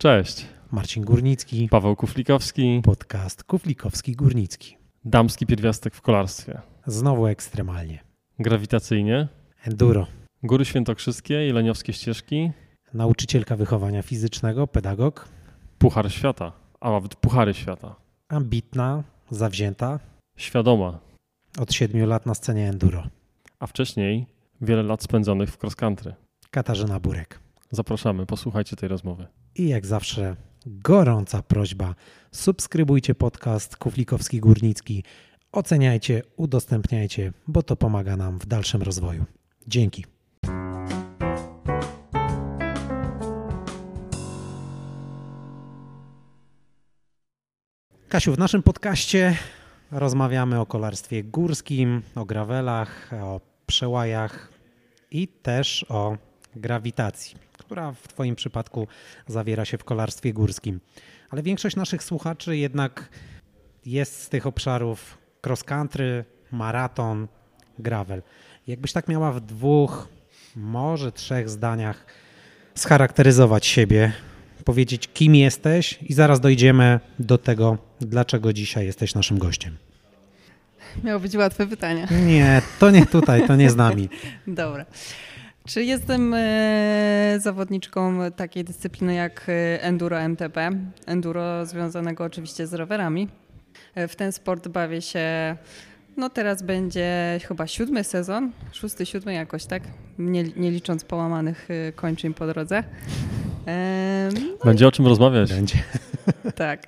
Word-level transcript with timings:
Cześć. 0.00 0.46
Marcin 0.72 1.04
Górnicki. 1.04 1.68
Paweł 1.68 1.96
Kuflikowski. 1.96 2.80
Podcast 2.84 3.44
Kuflikowski 3.44 4.12
Górnicki. 4.12 4.76
Damski 5.04 5.46
pierwiastek 5.46 5.94
w 5.94 6.00
kolarstwie. 6.00 6.60
Znowu 6.86 7.26
ekstremalnie. 7.26 7.98
Grawitacyjnie. 8.38 9.28
Enduro. 9.64 10.06
Góry 10.42 10.64
Świętokrzyskie, 10.64 11.34
Jeleniowskie 11.34 11.92
ścieżki. 11.92 12.50
Nauczycielka 12.94 13.56
wychowania 13.56 14.02
fizycznego, 14.02 14.66
pedagog. 14.66 15.28
Puchar 15.78 16.12
świata, 16.12 16.52
a 16.80 16.90
nawet 16.90 17.16
puchary 17.16 17.54
świata. 17.54 17.94
Ambitna, 18.28 19.02
zawzięta. 19.30 19.98
Świadoma. 20.36 20.98
Od 21.58 21.72
siedmiu 21.72 22.06
lat 22.06 22.26
na 22.26 22.34
scenie 22.34 22.68
enduro. 22.68 23.06
A 23.58 23.66
wcześniej 23.66 24.26
wiele 24.60 24.82
lat 24.82 25.02
spędzonych 25.02 25.50
w 25.50 25.62
cross 25.62 25.76
country. 25.76 26.14
Katarzyna 26.50 27.00
Burek. 27.00 27.49
Zapraszamy, 27.72 28.26
posłuchajcie 28.26 28.76
tej 28.76 28.88
rozmowy. 28.88 29.26
I 29.54 29.68
jak 29.68 29.86
zawsze 29.86 30.36
gorąca 30.66 31.42
prośba. 31.42 31.94
Subskrybujcie 32.32 33.14
podcast 33.14 33.76
Kuflikowski 33.76 34.40
Górnicki. 34.40 35.04
Oceniajcie, 35.52 36.22
udostępniajcie, 36.36 37.32
bo 37.48 37.62
to 37.62 37.76
pomaga 37.76 38.16
nam 38.16 38.38
w 38.38 38.46
dalszym 38.46 38.82
rozwoju. 38.82 39.24
Dzięki. 39.66 40.04
Kasiu, 48.08 48.34
w 48.34 48.38
naszym 48.38 48.62
podcaście 48.62 49.36
rozmawiamy 49.90 50.60
o 50.60 50.66
kolarstwie 50.66 51.24
górskim, 51.24 52.02
o 52.14 52.24
grawelach, 52.24 53.10
o 53.22 53.40
przełajach 53.66 54.52
i 55.10 55.28
też 55.28 55.86
o 55.88 56.29
grawitacji, 56.56 57.36
która 57.58 57.92
w 57.92 58.08
Twoim 58.08 58.36
przypadku 58.36 58.88
zawiera 59.26 59.64
się 59.64 59.78
w 59.78 59.84
kolarstwie 59.84 60.32
górskim. 60.32 60.80
Ale 61.30 61.42
większość 61.42 61.76
naszych 61.76 62.02
słuchaczy 62.02 62.56
jednak 62.56 63.08
jest 63.86 64.22
z 64.22 64.28
tych 64.28 64.46
obszarów 64.46 65.18
cross 65.46 65.64
country, 65.64 66.24
maraton, 66.52 67.28
gravel. 67.78 68.22
Jakbyś 68.66 68.92
tak 68.92 69.08
miała 69.08 69.32
w 69.32 69.40
dwóch, 69.40 70.08
może 70.56 71.12
trzech 71.12 71.48
zdaniach 71.48 72.06
scharakteryzować 72.74 73.66
siebie, 73.66 74.12
powiedzieć 74.64 75.08
kim 75.14 75.34
jesteś 75.34 75.98
i 76.02 76.14
zaraz 76.14 76.40
dojdziemy 76.40 77.00
do 77.18 77.38
tego, 77.38 77.78
dlaczego 78.00 78.52
dzisiaj 78.52 78.86
jesteś 78.86 79.14
naszym 79.14 79.38
gościem. 79.38 79.76
Miało 81.04 81.20
być 81.20 81.36
łatwe 81.36 81.66
pytanie. 81.66 82.06
Nie, 82.26 82.62
to 82.78 82.90
nie 82.90 83.06
tutaj, 83.06 83.46
to 83.46 83.56
nie 83.56 83.70
z 83.70 83.76
nami. 83.76 84.08
Dobra. 84.46 84.86
Czy 85.70 85.84
jestem 85.84 86.34
e, 86.34 87.36
zawodniczką 87.38 88.18
takiej 88.36 88.64
dyscypliny 88.64 89.14
jak 89.14 89.46
e, 89.48 89.82
enduro 89.82 90.20
MTB? 90.20 90.56
Enduro 91.06 91.66
związanego 91.66 92.24
oczywiście 92.24 92.66
z 92.66 92.74
rowerami. 92.74 93.28
E, 93.94 94.08
w 94.08 94.16
ten 94.16 94.32
sport 94.32 94.68
bawię 94.68 95.02
się, 95.02 95.56
no 96.16 96.30
teraz 96.30 96.62
będzie 96.62 97.40
chyba 97.48 97.66
siódmy 97.66 98.04
sezon, 98.04 98.52
szósty, 98.72 99.06
siódmy 99.06 99.34
jakoś, 99.34 99.66
tak? 99.66 99.82
Nie, 100.18 100.42
nie 100.42 100.70
licząc 100.70 101.04
połamanych 101.04 101.68
kończyn 101.96 102.34
po 102.34 102.46
drodze. 102.46 102.84
No 104.34 104.64
będzie 104.64 104.88
o 104.88 104.92
czym 104.92 105.06
rozmawiać. 105.06 105.52
Będzie. 105.52 105.78
Tak. 106.54 106.86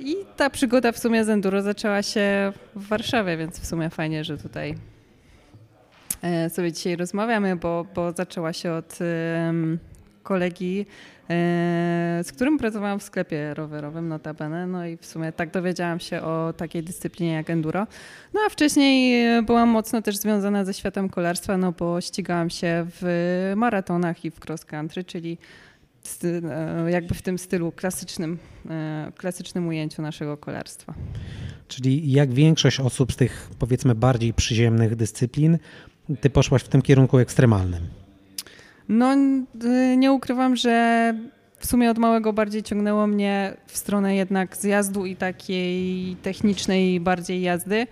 I 0.00 0.14
ta 0.36 0.50
przygoda 0.50 0.92
w 0.92 0.98
sumie 0.98 1.24
z 1.24 1.28
enduro 1.28 1.62
zaczęła 1.62 2.02
się 2.02 2.52
w 2.76 2.88
Warszawie, 2.88 3.36
więc 3.36 3.60
w 3.60 3.66
sumie 3.66 3.90
fajnie, 3.90 4.24
że 4.24 4.38
tutaj 4.38 4.74
sobie 6.48 6.72
dzisiaj 6.72 6.96
rozmawiamy, 6.96 7.56
bo, 7.56 7.86
bo 7.94 8.12
zaczęła 8.12 8.52
się 8.52 8.72
od 8.72 8.98
kolegi, 10.24 10.86
e, 11.30 12.20
z 12.24 12.32
którym 12.32 12.58
pracowałam 12.58 12.98
w 12.98 13.02
sklepie 13.02 13.54
rowerowym 13.54 14.08
notabene, 14.08 14.66
no 14.66 14.86
i 14.86 14.96
w 14.96 15.06
sumie 15.06 15.32
tak 15.32 15.50
dowiedziałam 15.50 16.00
się 16.00 16.22
o 16.22 16.52
takiej 16.56 16.82
dyscyplinie 16.82 17.32
jak 17.32 17.50
enduro. 17.50 17.86
No 18.34 18.40
a 18.46 18.50
wcześniej 18.50 19.26
byłam 19.42 19.68
mocno 19.68 20.02
też 20.02 20.16
związana 20.16 20.64
ze 20.64 20.74
światem 20.74 21.08
kolarstwa, 21.08 21.56
no 21.56 21.72
bo 21.72 22.00
ścigałam 22.00 22.50
się 22.50 22.86
w 23.00 23.52
maratonach 23.56 24.24
i 24.24 24.30
w 24.30 24.40
cross 24.48 24.64
country, 24.64 25.04
czyli 25.04 25.38
e, 26.24 26.90
jakby 26.90 27.14
w 27.14 27.22
tym 27.22 27.38
stylu 27.38 27.72
klasycznym, 27.72 28.38
klasycznym 29.16 29.68
ujęciu 29.68 30.02
naszego 30.02 30.36
kolarstwa. 30.36 30.94
Czyli 31.68 32.12
jak 32.12 32.32
większość 32.32 32.80
osób 32.80 33.12
z 33.12 33.16
tych 33.16 33.50
powiedzmy 33.58 33.94
bardziej 33.94 34.34
przyziemnych 34.34 34.96
dyscyplin, 34.96 35.58
ty 36.20 36.30
poszłaś 36.30 36.62
w 36.62 36.68
tym 36.68 36.82
kierunku 36.82 37.18
ekstremalnym. 37.18 37.80
No, 38.88 39.14
nie 39.96 40.12
ukrywam, 40.12 40.56
że 40.56 41.14
w 41.58 41.66
sumie 41.66 41.90
od 41.90 41.98
małego 41.98 42.32
bardziej 42.32 42.62
ciągnęło 42.62 43.06
mnie 43.06 43.56
w 43.66 43.78
stronę 43.78 44.16
jednak 44.16 44.56
zjazdu 44.56 45.06
i 45.06 45.16
takiej 45.16 46.16
technicznej 46.22 47.00
bardziej 47.00 47.42
jazdy. 47.42 47.86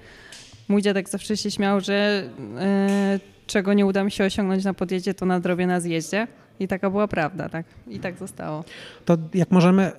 Mój 0.68 0.82
dziadek 0.82 1.08
zawsze 1.08 1.36
się 1.36 1.50
śmiał, 1.50 1.80
że 1.80 2.24
e, 2.58 3.20
czego 3.46 3.72
nie 3.72 3.86
uda 3.86 4.04
mi 4.04 4.10
się 4.10 4.24
osiągnąć 4.24 4.64
na 4.64 4.74
podjeździe, 4.74 5.14
to 5.14 5.26
nadrobię 5.26 5.66
na 5.66 5.80
zjeździe. 5.80 6.26
I 6.60 6.68
taka 6.68 6.90
była 6.90 7.08
prawda, 7.08 7.48
tak? 7.48 7.66
I 7.88 7.98
tak 7.98 8.18
zostało. 8.18 8.64
To 9.04 9.18
jak 9.34 9.50
możemy 9.50 9.92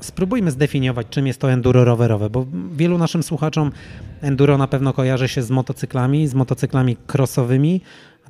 spróbujmy 0.00 0.50
zdefiniować, 0.50 1.06
czym 1.10 1.26
jest 1.26 1.40
to 1.40 1.52
enduro 1.52 1.84
rowerowe, 1.84 2.30
bo 2.30 2.46
wielu 2.72 2.98
naszym 2.98 3.22
słuchaczom 3.22 3.72
enduro 4.20 4.58
na 4.58 4.68
pewno 4.68 4.92
kojarzy 4.92 5.28
się 5.28 5.42
z 5.42 5.50
motocyklami, 5.50 6.26
z 6.26 6.34
motocyklami 6.34 6.96
crossowymi. 7.06 7.80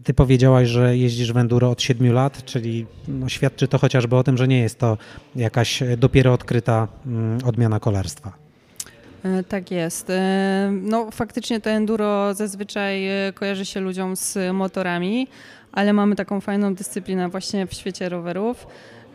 Ty 0.05 0.15
powiedziałaś, 0.15 0.69
że 0.69 0.97
jeździsz 0.97 1.33
w 1.33 1.37
enduro 1.37 1.71
od 1.71 1.83
7 1.83 2.13
lat, 2.13 2.45
czyli 2.45 2.87
no 3.09 3.29
świadczy 3.29 3.69
to 3.69 3.79
chociażby 3.79 4.17
o 4.17 4.25
tym, 4.25 4.37
że 4.37 4.49
nie 4.49 4.59
jest 4.59 4.79
to 4.79 4.99
jakaś 5.37 5.83
dopiero 5.99 6.33
odkryta 6.33 6.89
mm, 7.07 7.39
odmiana 7.45 7.81
kolarstwa. 7.81 8.47
E, 9.25 9.43
tak 9.43 9.71
jest. 9.71 10.11
E, 10.11 10.71
no 10.83 11.11
faktycznie 11.11 11.61
to 11.61 11.71
enduro 11.71 12.35
zazwyczaj 12.35 13.09
e, 13.09 13.33
kojarzy 13.33 13.65
się 13.65 13.81
ludziom 13.81 14.17
z 14.17 14.39
motorami, 14.53 15.29
ale 15.73 15.93
mamy 15.93 16.17
taką 16.17 16.41
fajną 16.41 16.75
dyscyplinę 16.75 17.29
właśnie 17.29 17.67
w 17.67 17.75
świecie 17.75 18.09
rowerów. 18.09 18.67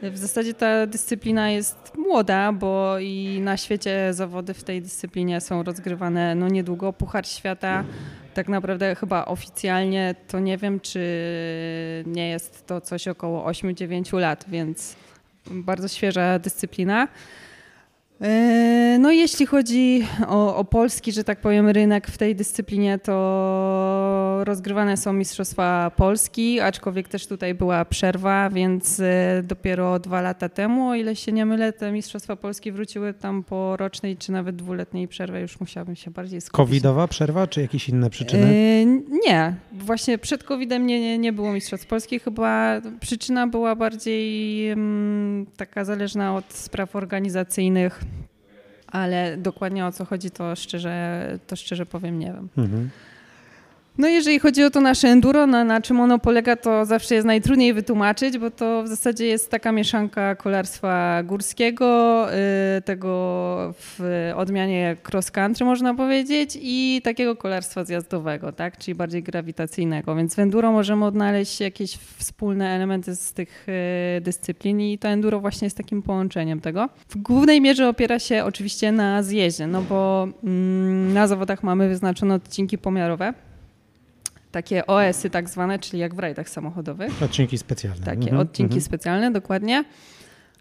W 0.01 0.17
zasadzie 0.17 0.53
ta 0.53 0.88
dyscyplina 0.88 1.50
jest 1.50 1.97
młoda, 1.97 2.51
bo 2.51 3.00
i 3.00 3.39
na 3.44 3.57
świecie 3.57 4.13
zawody 4.13 4.53
w 4.53 4.63
tej 4.63 4.81
dyscyplinie 4.81 5.41
są 5.41 5.63
rozgrywane 5.63 6.35
no 6.35 6.47
niedługo. 6.47 6.94
Puchar 6.94 7.28
Świata 7.28 7.84
tak 8.34 8.50
naprawdę 8.50 8.95
chyba 8.95 9.25
oficjalnie 9.25 10.16
to 10.28 10.39
nie 10.39 10.57
wiem, 10.57 10.79
czy 10.79 11.00
nie 12.06 12.29
jest 12.29 12.67
to 12.67 12.81
coś 12.81 13.07
około 13.07 13.51
8-9 13.51 14.19
lat, 14.19 14.45
więc 14.47 14.95
bardzo 15.51 15.88
świeża 15.88 16.39
dyscyplina. 16.39 17.07
E, 18.21 18.97
no 18.99 19.11
jeśli 19.11 19.45
chodzi 19.45 20.07
o, 20.27 20.55
o, 20.55 20.65
polski, 20.65 21.11
że 21.11 21.23
tak 21.23 21.41
powiem, 21.41 21.69
rynek 21.69 22.07
w 22.07 22.17
tej 22.17 22.35
dyscyplinie, 22.35 22.99
to 22.99 24.41
rozgrywane 24.43 24.97
są 24.97 25.13
Mistrzostwa 25.13 25.91
Polski, 25.95 26.59
aczkolwiek 26.59 27.07
też 27.07 27.27
tutaj 27.27 27.53
była 27.53 27.85
przerwa, 27.85 28.49
więc 28.49 28.99
e, 28.99 29.43
dopiero 29.43 29.99
dwa 29.99 30.21
lata 30.21 30.49
temu, 30.49 30.87
o 30.87 30.95
ile 30.95 31.15
się 31.15 31.31
nie 31.31 31.45
mylę, 31.45 31.73
te 31.73 31.91
Mistrzostwa 31.91 32.35
Polski 32.35 32.71
wróciły 32.71 33.13
tam 33.13 33.43
po 33.43 33.77
rocznej 33.77 34.17
czy 34.17 34.31
nawet 34.31 34.55
dwuletniej 34.55 35.07
przerwie, 35.07 35.39
już 35.39 35.59
musiałabym 35.59 35.95
się 35.95 36.11
bardziej 36.11 36.41
skupić. 36.41 36.57
Covidowa 36.57 37.07
przerwa 37.07 37.47
czy 37.47 37.61
jakieś 37.61 37.89
inne 37.89 38.09
przyczyny? 38.09 38.53
Yy, 38.53 39.19
nie, 39.27 39.55
właśnie 39.71 40.17
przed 40.17 40.43
Covidem 40.43 40.88
nie, 40.88 41.01
nie, 41.01 41.17
nie 41.17 41.33
było 41.33 41.53
Mistrzostw 41.53 41.88
Polski, 41.88 42.19
chyba 42.19 42.81
przyczyna 42.99 43.47
była 43.47 43.75
bardziej 43.75 44.69
um, 44.69 45.45
taka 45.57 45.85
zależna 45.85 46.35
od 46.35 46.53
spraw 46.53 46.95
organizacyjnych 46.95 48.01
ale 48.91 49.38
dokładnie 49.38 49.85
o 49.85 49.91
co 49.91 50.06
chodzi, 50.06 50.31
to 50.31 50.56
szczerze, 50.56 51.40
to 51.47 51.56
szczerze 51.56 51.85
powiem, 51.85 52.19
nie 52.19 52.34
wiem. 52.34 52.50
Mhm. 52.57 52.90
No 53.97 54.07
jeżeli 54.07 54.40
chodzi 54.40 54.63
o 54.63 54.69
to 54.69 54.81
nasze 54.81 55.07
enduro, 55.07 55.47
na, 55.47 55.63
na 55.63 55.81
czym 55.81 56.00
ono 56.00 56.19
polega, 56.19 56.56
to 56.56 56.85
zawsze 56.85 57.16
jest 57.16 57.28
najtrudniej 57.28 57.74
wytłumaczyć, 57.74 58.38
bo 58.38 58.52
to 58.52 58.84
w 58.84 58.88
zasadzie 58.88 59.25
jest 59.25 59.52
taka 59.52 59.72
mieszanka 59.72 60.35
kolarstwa 60.35 61.24
górskiego, 61.24 62.27
y, 62.77 62.81
tego 62.81 63.74
w 63.80 64.00
odmianie 64.36 64.98
cross 65.12 65.31
country 65.31 65.65
można 65.65 65.94
powiedzieć 65.94 66.57
i 66.62 67.01
takiego 67.04 67.36
kolarstwa 67.36 67.83
zjazdowego, 67.83 68.51
tak, 68.51 68.77
czyli 68.77 68.95
bardziej 68.95 69.24
grawitacyjnego, 69.24 70.15
więc 70.15 70.36
w 70.36 70.39
enduro 70.39 70.71
możemy 70.71 71.06
odnaleźć 71.06 71.60
jakieś 71.60 71.98
wspólne 72.18 72.69
elementy 72.69 73.15
z 73.15 73.33
tych 73.33 73.65
y, 74.18 74.21
dyscyplin 74.21 74.81
i 74.81 74.98
to 74.98 75.07
enduro 75.07 75.39
właśnie 75.39 75.65
jest 75.65 75.77
takim 75.77 76.01
połączeniem 76.01 76.62
tego. 76.62 76.89
W 77.10 77.18
głównej 77.18 77.62
mierze 77.62 77.89
opiera 77.89 78.19
się 78.19 78.44
oczywiście 78.45 78.92
na 78.92 79.24
zjeździe, 79.24 79.68
no 79.68 79.81
bo 79.81 80.27
mm, 80.44 81.13
na 81.13 81.27
zawodach 81.27 81.63
mamy 81.63 81.89
wyznaczone 81.89 82.33
odcinki 82.36 82.77
pomiarowe, 82.77 83.33
takie 84.51 84.88
OS-y 84.88 85.30
tak 85.30 85.50
zwane, 85.50 85.80
czyli 85.80 86.00
jak 86.00 86.15
w 86.15 86.19
rajdach 86.19 86.50
samochodowych. 86.50 87.24
Odcinki 87.24 87.57
specjalne. 87.57 88.06
Takie 88.06 88.21
mhm, 88.21 88.39
odcinki 88.39 88.74
mhm. 88.74 88.81
specjalne, 88.81 89.31
dokładnie. 89.31 89.83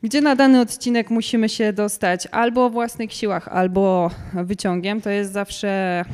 Gdzie 0.03 0.21
na 0.21 0.37
dany 0.37 0.61
odcinek 0.61 1.11
musimy 1.11 1.49
się 1.49 1.73
dostać 1.73 2.29
albo 2.31 2.65
o 2.65 2.71
własnych 2.71 3.13
siłach, 3.13 3.49
albo 3.49 4.11
wyciągiem. 4.45 5.01
To 5.01 5.11
jest 5.11 5.33
zawsze 5.33 6.05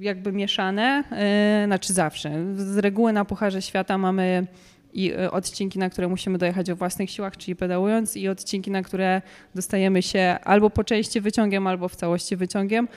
jakby 0.00 0.32
mieszane, 0.32 1.04
yy, 1.10 1.66
znaczy 1.66 1.92
zawsze. 1.92 2.30
Z 2.56 2.78
reguły 2.78 3.12
na 3.12 3.24
Pucharze 3.24 3.62
Świata 3.62 3.98
mamy 3.98 4.46
i 4.96 5.12
e, 5.12 5.30
odcinki, 5.30 5.78
na 5.78 5.90
które 5.90 6.08
musimy 6.08 6.38
dojechać 6.38 6.70
o 6.70 6.76
własnych 6.76 7.10
siłach, 7.10 7.36
czyli 7.36 7.56
pedałując 7.56 8.16
i 8.16 8.28
odcinki, 8.28 8.70
na 8.70 8.82
które 8.82 9.22
dostajemy 9.54 10.02
się 10.02 10.36
albo 10.44 10.70
po 10.70 10.84
części 10.84 11.20
wyciągiem, 11.20 11.66
albo 11.66 11.88
w 11.88 11.96
całości 11.96 12.36
wyciągiem. 12.36 12.88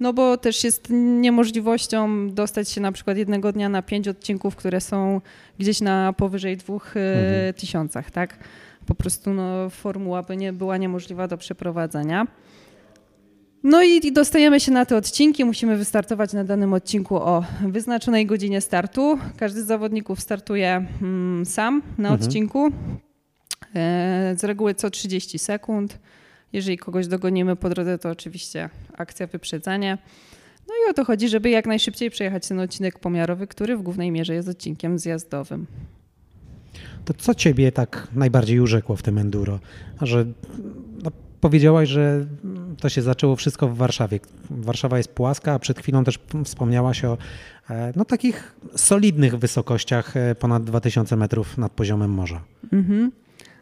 No 0.00 0.12
bo 0.12 0.36
też 0.36 0.64
jest 0.64 0.86
niemożliwością 1.20 2.30
dostać 2.30 2.68
się 2.68 2.80
na 2.80 2.92
przykład 2.92 3.16
jednego 3.16 3.52
dnia 3.52 3.68
na 3.68 3.82
pięć 3.82 4.08
odcinków, 4.08 4.56
które 4.56 4.80
są 4.80 5.20
gdzieś 5.58 5.80
na 5.80 6.12
powyżej 6.12 6.56
dwóch 6.56 6.96
e, 6.96 7.00
mhm. 7.00 7.54
tysiącach, 7.54 8.10
tak? 8.10 8.38
Po 8.86 8.94
prostu 8.94 9.34
no, 9.34 9.70
formuła 9.70 10.22
by 10.22 10.36
nie 10.36 10.52
była 10.52 10.76
niemożliwa 10.76 11.28
do 11.28 11.38
przeprowadzenia. 11.38 12.26
No 13.62 13.82
i 13.82 14.12
dostajemy 14.12 14.60
się 14.60 14.72
na 14.72 14.86
te 14.86 14.96
odcinki. 14.96 15.44
Musimy 15.44 15.76
wystartować 15.76 16.32
na 16.32 16.44
danym 16.44 16.72
odcinku 16.72 17.16
o 17.16 17.44
wyznaczonej 17.66 18.26
godzinie 18.26 18.60
startu. 18.60 19.18
Każdy 19.36 19.62
z 19.62 19.66
zawodników 19.66 20.20
startuje 20.20 20.86
mm, 21.02 21.46
sam 21.46 21.82
na 21.98 22.08
mhm. 22.08 22.20
odcinku. 22.20 22.70
E, 23.74 24.34
z 24.38 24.44
reguły 24.44 24.74
co 24.74 24.90
30 24.90 25.38
sekund. 25.38 25.98
Jeżeli 26.52 26.78
kogoś 26.78 27.06
dogonimy 27.06 27.56
po 27.56 27.68
drodze, 27.68 27.98
to 27.98 28.10
oczywiście 28.10 28.70
akcja 28.96 29.26
wyprzedzania. 29.26 29.98
No 30.68 30.74
i 30.74 30.90
o 30.90 30.94
to 30.94 31.04
chodzi, 31.04 31.28
żeby 31.28 31.50
jak 31.50 31.66
najszybciej 31.66 32.10
przejechać 32.10 32.48
ten 32.48 32.60
odcinek 32.60 32.98
pomiarowy, 32.98 33.46
który 33.46 33.76
w 33.76 33.82
głównej 33.82 34.10
mierze 34.10 34.34
jest 34.34 34.48
odcinkiem 34.48 34.98
zjazdowym. 34.98 35.66
To 37.04 37.14
co 37.14 37.34
ciebie 37.34 37.72
tak 37.72 38.08
najbardziej 38.14 38.60
urzekło 38.60 38.96
w 38.96 39.02
tym 39.02 39.18
enduro? 39.18 39.58
Że 40.02 40.26
no, 41.02 41.10
powiedziałaś, 41.40 41.88
że 41.88 42.26
to 42.80 42.88
się 42.88 43.02
zaczęło 43.02 43.36
wszystko 43.36 43.68
w 43.68 43.76
Warszawie. 43.76 44.20
Warszawa 44.50 44.98
jest 44.98 45.08
płaska, 45.08 45.52
a 45.52 45.58
przed 45.58 45.78
chwilą 45.78 46.04
też 46.04 46.18
wspomniałaś 46.44 47.04
o 47.04 47.18
e, 47.70 47.92
no, 47.96 48.04
takich 48.04 48.56
solidnych 48.76 49.36
wysokościach 49.36 50.16
e, 50.16 50.34
ponad 50.34 50.64
2000 50.64 51.16
metrów 51.16 51.58
nad 51.58 51.72
poziomem 51.72 52.10
morza. 52.10 52.44
Mhm. 52.72 53.12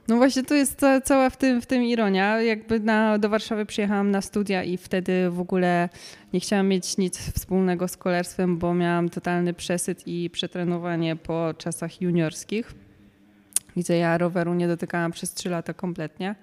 No 0.08 0.16
właśnie 0.16 0.42
to 0.44 0.54
jest 0.54 0.80
cała 1.04 1.30
w 1.30 1.36
tym, 1.36 1.60
w 1.60 1.66
tym 1.66 1.82
ironia. 1.82 2.42
Jakby 2.42 2.80
na, 2.80 3.18
do 3.18 3.28
Warszawy 3.28 3.66
przyjechałam 3.66 4.10
na 4.10 4.20
studia 4.20 4.62
i 4.62 4.76
wtedy 4.76 5.30
w 5.30 5.40
ogóle 5.40 5.88
nie 6.32 6.40
chciałam 6.40 6.68
mieć 6.68 6.96
nic 6.96 7.18
wspólnego 7.18 7.88
z 7.88 7.96
kolarstwem, 7.96 8.58
bo 8.58 8.74
miałam 8.74 9.08
totalny 9.08 9.54
przesyt 9.54 10.02
i 10.06 10.30
przetrenowanie 10.30 11.16
po 11.16 11.54
czasach 11.58 12.00
juniorskich, 12.00 12.74
gdzie 13.76 13.98
ja 13.98 14.18
roweru 14.18 14.54
nie 14.54 14.68
dotykałam 14.68 15.12
przez 15.12 15.34
3 15.34 15.50
lata 15.50 15.74
kompletnie. 15.74 16.34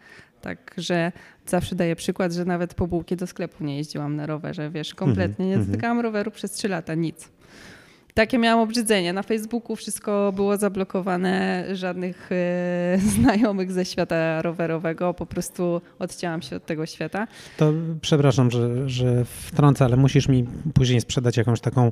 Także 0.42 1.12
zawsze 1.46 1.76
daję 1.76 1.96
przykład, 1.96 2.32
że 2.34 2.46
nawet 2.46 2.74
po 2.74 2.88
bułki 2.88 3.16
do 3.16 3.28
sklepu 3.28 3.64
nie 3.64 3.78
jeździłam 3.78 4.16
na 4.16 4.26
rowerze, 4.26 4.70
wiesz, 4.70 4.96
kompletnie 4.96 5.46
nie 5.46 5.54
mhm, 5.54 5.72
dotykałam 5.72 6.00
roweru 6.00 6.32
przez 6.32 6.52
3 6.52 6.68
lata, 6.68 6.96
nic. 6.96 7.30
Takie 8.14 8.38
miałam 8.38 8.60
obrzydzenie. 8.60 9.14
Na 9.14 9.24
Facebooku 9.24 9.76
wszystko 9.76 10.34
było 10.36 10.58
zablokowane, 10.58 11.66
żadnych 11.74 12.30
e, 12.32 12.98
znajomych 13.16 13.72
ze 13.72 13.86
świata 13.86 14.42
rowerowego. 14.42 15.14
Po 15.14 15.26
prostu 15.26 15.82
odcięłam 16.00 16.42
się 16.42 16.56
od 16.56 16.66
tego 16.66 16.86
świata. 16.86 17.28
To 17.58 17.74
przepraszam, 18.02 18.52
że, 18.52 18.90
że 18.90 19.26
wtrącę, 19.26 19.86
ale 19.86 19.98
musisz 19.98 20.28
mi 20.28 20.46
później 20.74 21.02
sprzedać 21.02 21.38
jakąś 21.38 21.62
taką 21.62 21.92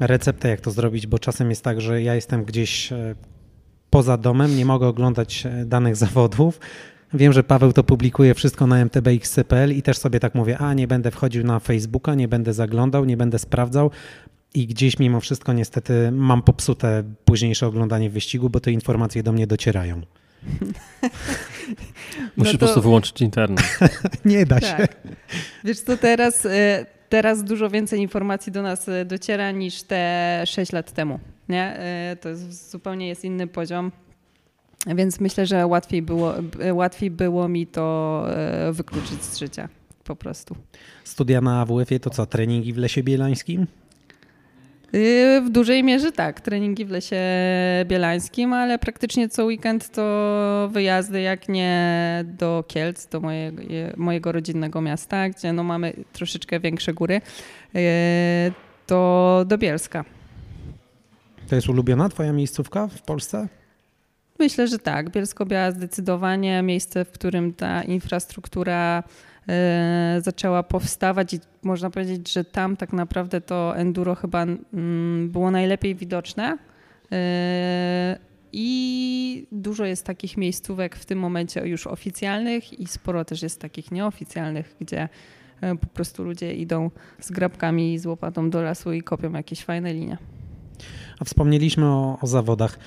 receptę, 0.00 0.48
jak 0.48 0.60
to 0.60 0.70
zrobić, 0.70 1.06
bo 1.06 1.18
czasem 1.18 1.50
jest 1.50 1.64
tak, 1.64 1.80
że 1.80 2.02
ja 2.02 2.14
jestem 2.14 2.44
gdzieś 2.44 2.92
e, 2.92 3.14
poza 3.90 4.16
domem, 4.16 4.56
nie 4.56 4.66
mogę 4.66 4.86
oglądać 4.86 5.46
e, 5.46 5.64
danych 5.64 5.96
zawodów. 5.96 6.60
Wiem, 7.14 7.32
że 7.32 7.42
Paweł 7.42 7.72
to 7.72 7.84
publikuje 7.84 8.34
wszystko 8.34 8.66
na 8.66 8.84
mtbxc.pl 8.84 9.76
i 9.76 9.82
też 9.82 9.98
sobie 9.98 10.20
tak 10.20 10.34
mówię, 10.34 10.58
a 10.58 10.74
nie 10.74 10.86
będę 10.86 11.10
wchodził 11.10 11.44
na 11.44 11.60
Facebooka, 11.60 12.14
nie 12.14 12.28
będę 12.28 12.52
zaglądał, 12.52 13.04
nie 13.04 13.16
będę 13.16 13.38
sprawdzał, 13.38 13.90
i 14.54 14.66
gdzieś 14.66 14.98
mimo 14.98 15.20
wszystko 15.20 15.52
niestety 15.52 16.12
mam 16.12 16.42
popsute 16.42 17.04
późniejsze 17.24 17.66
oglądanie 17.66 18.10
wyścigu, 18.10 18.50
bo 18.50 18.60
te 18.60 18.72
informacje 18.72 19.22
do 19.22 19.32
mnie 19.32 19.46
docierają. 19.46 20.00
Musisz 22.36 22.36
no 22.36 22.44
to... 22.44 22.52
po 22.52 22.58
prostu 22.58 22.82
wyłączyć 22.82 23.20
internet. 23.20 23.78
Nie 24.24 24.46
da 24.46 24.60
się. 24.60 24.76
Tak. 24.76 24.96
Wiesz 25.64 25.80
co, 25.80 25.96
teraz, 25.96 26.46
e, 26.46 26.86
teraz 27.08 27.44
dużo 27.44 27.70
więcej 27.70 28.00
informacji 28.00 28.52
do 28.52 28.62
nas 28.62 28.88
e, 28.88 29.04
dociera 29.04 29.50
niż 29.50 29.82
te 29.82 30.42
6 30.46 30.72
lat 30.72 30.92
temu. 30.92 31.18
Nie? 31.48 31.76
E, 31.78 32.16
to 32.20 32.28
jest, 32.28 32.70
zupełnie 32.70 33.08
jest 33.08 33.24
inny 33.24 33.46
poziom. 33.46 33.92
Więc 34.86 35.20
myślę, 35.20 35.46
że 35.46 35.66
łatwiej 35.66 36.02
było, 36.02 36.34
łatwiej 36.72 37.10
było 37.10 37.48
mi 37.48 37.66
to 37.66 38.26
wykluczyć 38.72 39.24
z 39.24 39.38
życia 39.38 39.68
po 40.04 40.16
prostu. 40.16 40.56
Studia 41.04 41.40
na 41.40 41.60
AWF-ie 41.60 42.00
to 42.00 42.10
co, 42.10 42.26
treningi 42.26 42.72
w 42.72 42.76
Lesie 42.76 43.02
Bielańskim? 43.02 43.66
Y, 44.94 45.40
w 45.46 45.50
dużej 45.50 45.84
mierze 45.84 46.12
tak, 46.12 46.40
treningi 46.40 46.84
w 46.84 46.90
Lesie 46.90 47.20
Bielańskim, 47.84 48.52
ale 48.52 48.78
praktycznie 48.78 49.28
co 49.28 49.44
weekend 49.44 49.90
to 49.90 50.68
wyjazdy, 50.72 51.20
jak 51.20 51.48
nie 51.48 52.24
do 52.26 52.64
Kielc, 52.68 53.06
do 53.06 53.20
mojego, 53.20 53.62
mojego 53.96 54.32
rodzinnego 54.32 54.80
miasta, 54.80 55.28
gdzie 55.28 55.52
no 55.52 55.64
mamy 55.64 55.92
troszeczkę 56.12 56.60
większe 56.60 56.94
góry, 56.94 57.20
y, 57.76 58.52
to 58.86 59.44
do 59.46 59.58
Bielska. 59.58 60.04
To 61.48 61.54
jest 61.54 61.68
ulubiona 61.68 62.08
twoja 62.08 62.32
miejscówka 62.32 62.88
w 62.88 63.02
Polsce? 63.02 63.48
Myślę, 64.38 64.68
że 64.68 64.78
tak. 64.78 65.10
Bielsko-Biała 65.10 65.70
zdecydowanie 65.70 66.62
miejsce, 66.62 67.04
w 67.04 67.10
którym 67.10 67.54
ta 67.54 67.82
infrastruktura 67.82 69.02
zaczęła 70.20 70.62
powstawać 70.62 71.34
i 71.34 71.40
można 71.62 71.90
powiedzieć, 71.90 72.32
że 72.32 72.44
tam 72.44 72.76
tak 72.76 72.92
naprawdę 72.92 73.40
to 73.40 73.76
enduro 73.76 74.14
chyba 74.14 74.42
mm, 74.42 75.30
było 75.30 75.50
najlepiej 75.50 75.94
widoczne. 75.94 76.58
E, 77.12 78.18
I 78.52 79.46
dużo 79.52 79.84
jest 79.84 80.06
takich 80.06 80.36
miejscówek 80.36 80.96
w 80.96 81.04
tym 81.04 81.18
momencie 81.18 81.68
już 81.68 81.86
oficjalnych 81.86 82.80
i 82.80 82.86
sporo 82.86 83.24
też 83.24 83.42
jest 83.42 83.60
takich 83.60 83.90
nieoficjalnych, 83.90 84.76
gdzie 84.80 85.08
e, 85.60 85.76
po 85.76 85.86
prostu 85.86 86.24
ludzie 86.24 86.54
idą 86.54 86.90
z 87.20 87.30
grabkami 87.30 87.94
i 87.94 87.98
z 87.98 88.06
łopatą 88.06 88.50
do 88.50 88.62
lasu 88.62 88.92
i 88.92 89.02
kopią 89.02 89.32
jakieś 89.32 89.64
fajne 89.64 89.94
linie. 89.94 90.18
A 91.20 91.24
wspomnieliśmy 91.24 91.86
o, 91.86 92.18
o 92.20 92.26
zawodach. 92.26 92.78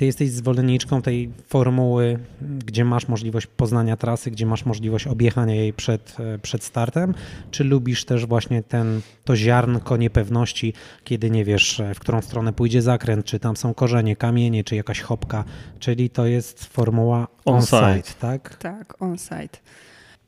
Ty 0.00 0.06
jesteś 0.06 0.30
zwolenniczką 0.30 1.02
tej 1.02 1.30
formuły, 1.46 2.18
gdzie 2.66 2.84
masz 2.84 3.08
możliwość 3.08 3.46
poznania 3.46 3.96
trasy, 3.96 4.30
gdzie 4.30 4.46
masz 4.46 4.64
możliwość 4.64 5.06
objechania 5.06 5.54
jej 5.54 5.72
przed, 5.72 6.16
e, 6.20 6.38
przed 6.38 6.64
startem, 6.64 7.14
czy 7.50 7.64
lubisz 7.64 8.04
też 8.04 8.26
właśnie 8.26 8.62
ten, 8.62 9.00
to 9.24 9.36
ziarnko 9.36 9.96
niepewności, 9.96 10.72
kiedy 11.04 11.30
nie 11.30 11.44
wiesz, 11.44 11.80
e, 11.80 11.94
w 11.94 11.98
którą 11.98 12.22
stronę 12.22 12.52
pójdzie 12.52 12.82
zakręt, 12.82 13.26
czy 13.26 13.38
tam 13.38 13.56
są 13.56 13.74
korzenie, 13.74 14.16
kamienie, 14.16 14.64
czy 14.64 14.76
jakaś 14.76 15.00
chopka, 15.00 15.44
czyli 15.78 16.10
to 16.10 16.26
jest 16.26 16.64
formuła 16.64 17.28
on-site, 17.44 17.86
on 17.86 18.02
tak? 18.20 18.56
Tak, 18.56 19.02
on-site. 19.02 19.58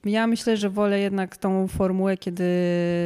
Ja 0.04 0.26
myślę, 0.26 0.56
że 0.56 0.70
wolę 0.70 1.00
jednak 1.00 1.36
tą 1.36 1.68
formułę, 1.68 2.16
kiedy 2.16 2.44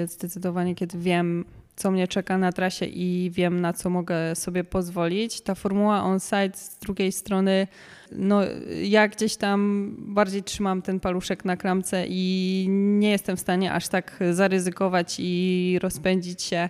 zdecydowanie, 0.09 0.75
kiedy 0.75 0.99
wiem, 0.99 1.45
co 1.77 1.91
mnie 1.91 2.09
czeka 2.09 2.39
na 2.39 2.53
trasie 2.53 2.87
i 2.87 3.31
wiem, 3.35 3.61
na 3.61 3.73
co 3.73 3.91
mogę 3.91 4.35
sobie 4.35 4.65
pozwolić. 4.65 5.41
Ta 5.41 5.55
formuła 5.55 6.03
on-site 6.03 6.59
z 6.59 6.79
drugiej 6.79 7.13
strony, 7.13 7.67
no 8.13 8.41
ja 8.83 9.09
gdzieś 9.09 9.37
tam 9.37 9.91
bardziej 9.99 10.43
trzymam 10.43 10.83
ten 10.83 11.01
paluszek 11.01 11.45
na 11.45 11.57
klamce 11.57 12.05
i 12.09 12.67
nie 12.71 13.11
jestem 13.11 13.37
w 13.37 13.41
stanie 13.41 13.73
aż 13.73 13.89
tak 13.89 14.19
zaryzykować 14.31 15.17
i 15.19 15.79
rozpędzić 15.83 16.43
się 16.43 16.69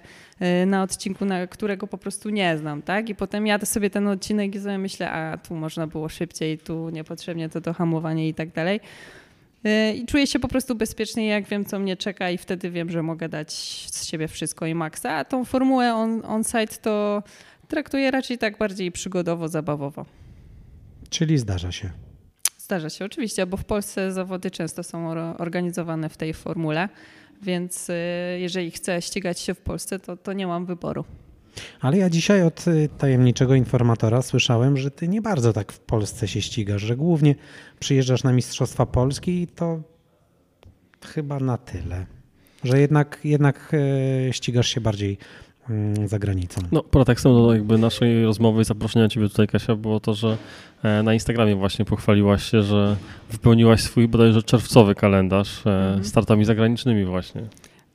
y, 0.62 0.66
na 0.66 0.82
odcinku, 0.82 1.24
na 1.24 1.46
którego 1.46 1.86
po 1.86 1.98
prostu 1.98 2.30
nie 2.30 2.58
znam, 2.58 2.82
tak? 2.82 3.08
I 3.08 3.14
potem 3.14 3.46
jadę 3.46 3.66
sobie 3.66 3.90
ten 3.90 4.08
odcinek 4.08 4.54
i 4.54 4.60
sobie 4.60 4.78
myślę, 4.78 5.10
a 5.10 5.38
tu 5.38 5.54
można 5.54 5.86
było 5.86 6.08
szybciej, 6.08 6.58
tu 6.58 6.90
niepotrzebnie 6.90 7.48
to 7.48 7.60
dohamowanie 7.60 8.28
i 8.28 8.34
tak 8.34 8.52
dalej. 8.52 8.80
Y, 9.66 9.94
I 9.94 10.06
czuję 10.06 10.26
się 10.26 10.38
po 10.38 10.48
prostu 10.48 10.74
bezpiecznie, 10.74 11.26
jak 11.26 11.44
wiem, 11.44 11.64
co 11.64 11.78
mnie 11.78 11.96
czeka, 11.96 12.30
i 12.30 12.38
wtedy 12.38 12.70
wiem, 12.70 12.90
że 12.90 13.02
mogę 13.02 13.28
dać 13.28 13.52
z 13.90 14.04
siebie 14.04 14.28
wszystko 14.28 14.66
i 14.66 14.74
maksa. 14.74 15.12
A 15.12 15.24
tą 15.24 15.44
formułę 15.44 15.94
on, 15.94 16.22
on-site 16.24 16.76
to 16.82 17.22
traktuję 17.68 18.10
raczej 18.10 18.38
tak 18.38 18.58
bardziej 18.58 18.92
przygodowo, 18.92 19.48
zabawowo. 19.48 20.06
Czyli 21.10 21.38
zdarza 21.38 21.72
się. 21.72 21.90
Zdarza 22.58 22.90
się, 22.90 23.04
oczywiście, 23.04 23.46
bo 23.46 23.56
w 23.56 23.64
Polsce 23.64 24.12
zawody 24.12 24.50
często 24.50 24.82
są 24.82 25.10
organizowane 25.38 26.08
w 26.08 26.16
tej 26.16 26.34
formule, 26.34 26.88
więc 27.42 27.90
y, 27.90 27.94
jeżeli 28.38 28.70
chcę 28.70 29.02
ścigać 29.02 29.40
się 29.40 29.54
w 29.54 29.60
Polsce, 29.60 29.98
to, 29.98 30.16
to 30.16 30.32
nie 30.32 30.46
mam 30.46 30.66
wyboru. 30.66 31.04
Ale 31.80 31.98
ja 31.98 32.10
dzisiaj 32.10 32.42
od 32.42 32.68
y, 32.68 32.88
tajemniczego 32.98 33.54
informatora 33.54 34.22
słyszałem, 34.22 34.76
że 34.76 34.90
ty 34.90 35.08
nie 35.08 35.22
bardzo 35.22 35.52
tak 35.52 35.72
w 35.72 35.80
Polsce 35.80 36.28
się 36.28 36.42
ścigasz, 36.42 36.82
że 36.82 36.96
głównie 36.96 37.34
przyjeżdżasz 37.80 38.24
na 38.24 38.32
Mistrzostwa 38.32 38.86
Polski 38.86 39.42
i 39.42 39.46
to 39.46 39.80
chyba 41.06 41.40
na 41.40 41.58
tyle. 41.58 42.06
Że 42.64 42.80
jednak, 42.80 43.20
jednak 43.24 43.72
e, 44.28 44.32
ścigasz 44.32 44.68
się 44.68 44.80
bardziej 44.80 45.18
mm, 45.70 46.08
za 46.08 46.18
granicą. 46.18 46.60
No, 46.72 46.82
pretekstem 46.82 47.32
do 47.32 47.54
jakby 47.54 47.78
naszej 47.78 48.24
rozmowy 48.24 48.62
i 48.62 48.64
zaproszenia 48.64 49.08
Ciebie 49.08 49.28
tutaj, 49.28 49.46
Kasia, 49.46 49.76
było 49.76 50.00
to, 50.00 50.14
że 50.14 50.36
e, 50.82 51.02
na 51.02 51.14
Instagramie 51.14 51.56
właśnie 51.56 51.84
pochwaliłaś 51.84 52.50
się, 52.50 52.62
że 52.62 52.96
wypełniłaś 53.30 53.80
swój 53.82 54.08
bodajże 54.08 54.42
czerwcowy 54.42 54.94
kalendarz 54.94 55.58
mhm. 55.58 56.04
startami 56.04 56.44
zagranicznymi 56.44 57.04
właśnie. 57.04 57.42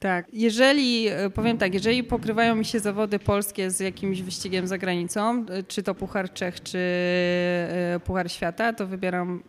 Tak, 0.02 0.26
jeżeli, 0.34 1.08
e, 1.08 1.30
powiem 1.30 1.58
tak, 1.58 1.74
jeżeli 1.74 2.04
pokrywają 2.04 2.56
mi 2.56 2.66
się 2.66 2.80
zawody 2.80 3.20
polskie 3.20 3.72
z 3.72 3.80
jakimś 3.80 4.22
wyścigiem 4.22 4.68
za 4.68 4.78
granicą, 4.78 5.46
e, 5.50 5.64
czy 5.64 5.84
to 5.84 5.96
Puchar 5.96 6.34
Czech, 6.34 6.64
czy 6.64 6.78
e, 6.78 8.00
Puchar 8.06 8.32
Świata, 8.32 8.74
to 8.74 8.88
wybieram 8.88 9.44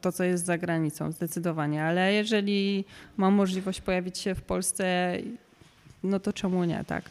to, 0.00 0.12
co 0.12 0.24
jest 0.24 0.44
za 0.44 0.58
granicą, 0.58 1.12
zdecydowanie. 1.12 1.84
Ale 1.84 2.12
jeżeli 2.12 2.84
mam 3.16 3.34
możliwość 3.34 3.80
pojawić 3.80 4.18
się 4.18 4.34
w 4.34 4.42
Polsce, 4.42 5.16
no 6.02 6.20
to 6.20 6.32
czemu 6.32 6.64
nie, 6.64 6.84
tak. 6.86 7.10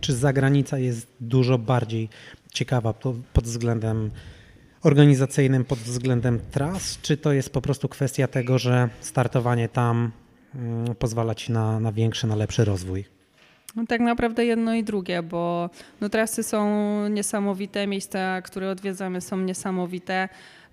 Czy 0.00 0.14
zagranica 0.14 0.78
jest 0.78 1.06
dużo 1.20 1.58
bardziej 1.58 2.08
ciekawa 2.52 2.92
pod 3.32 3.44
względem 3.44 4.10
organizacyjnym, 4.82 5.64
pod 5.64 5.78
względem 5.78 6.40
tras, 6.50 6.98
czy 7.02 7.16
to 7.16 7.32
jest 7.32 7.50
po 7.50 7.60
prostu 7.60 7.88
kwestia 7.88 8.28
tego, 8.28 8.58
że 8.58 8.88
startowanie 9.00 9.68
tam 9.68 10.12
pozwala 10.98 11.34
ci 11.34 11.52
na, 11.52 11.80
na 11.80 11.92
większy, 11.92 12.26
na 12.26 12.36
lepszy 12.36 12.64
rozwój? 12.64 13.04
No 13.76 13.86
tak 13.86 14.00
naprawdę 14.00 14.44
jedno 14.44 14.74
i 14.74 14.84
drugie, 14.84 15.22
bo 15.22 15.70
no, 16.00 16.08
trasy 16.08 16.42
są 16.42 17.08
niesamowite, 17.08 17.86
miejsca, 17.86 18.42
które 18.42 18.70
odwiedzamy 18.70 19.20
są 19.20 19.36
niesamowite. 19.36 20.28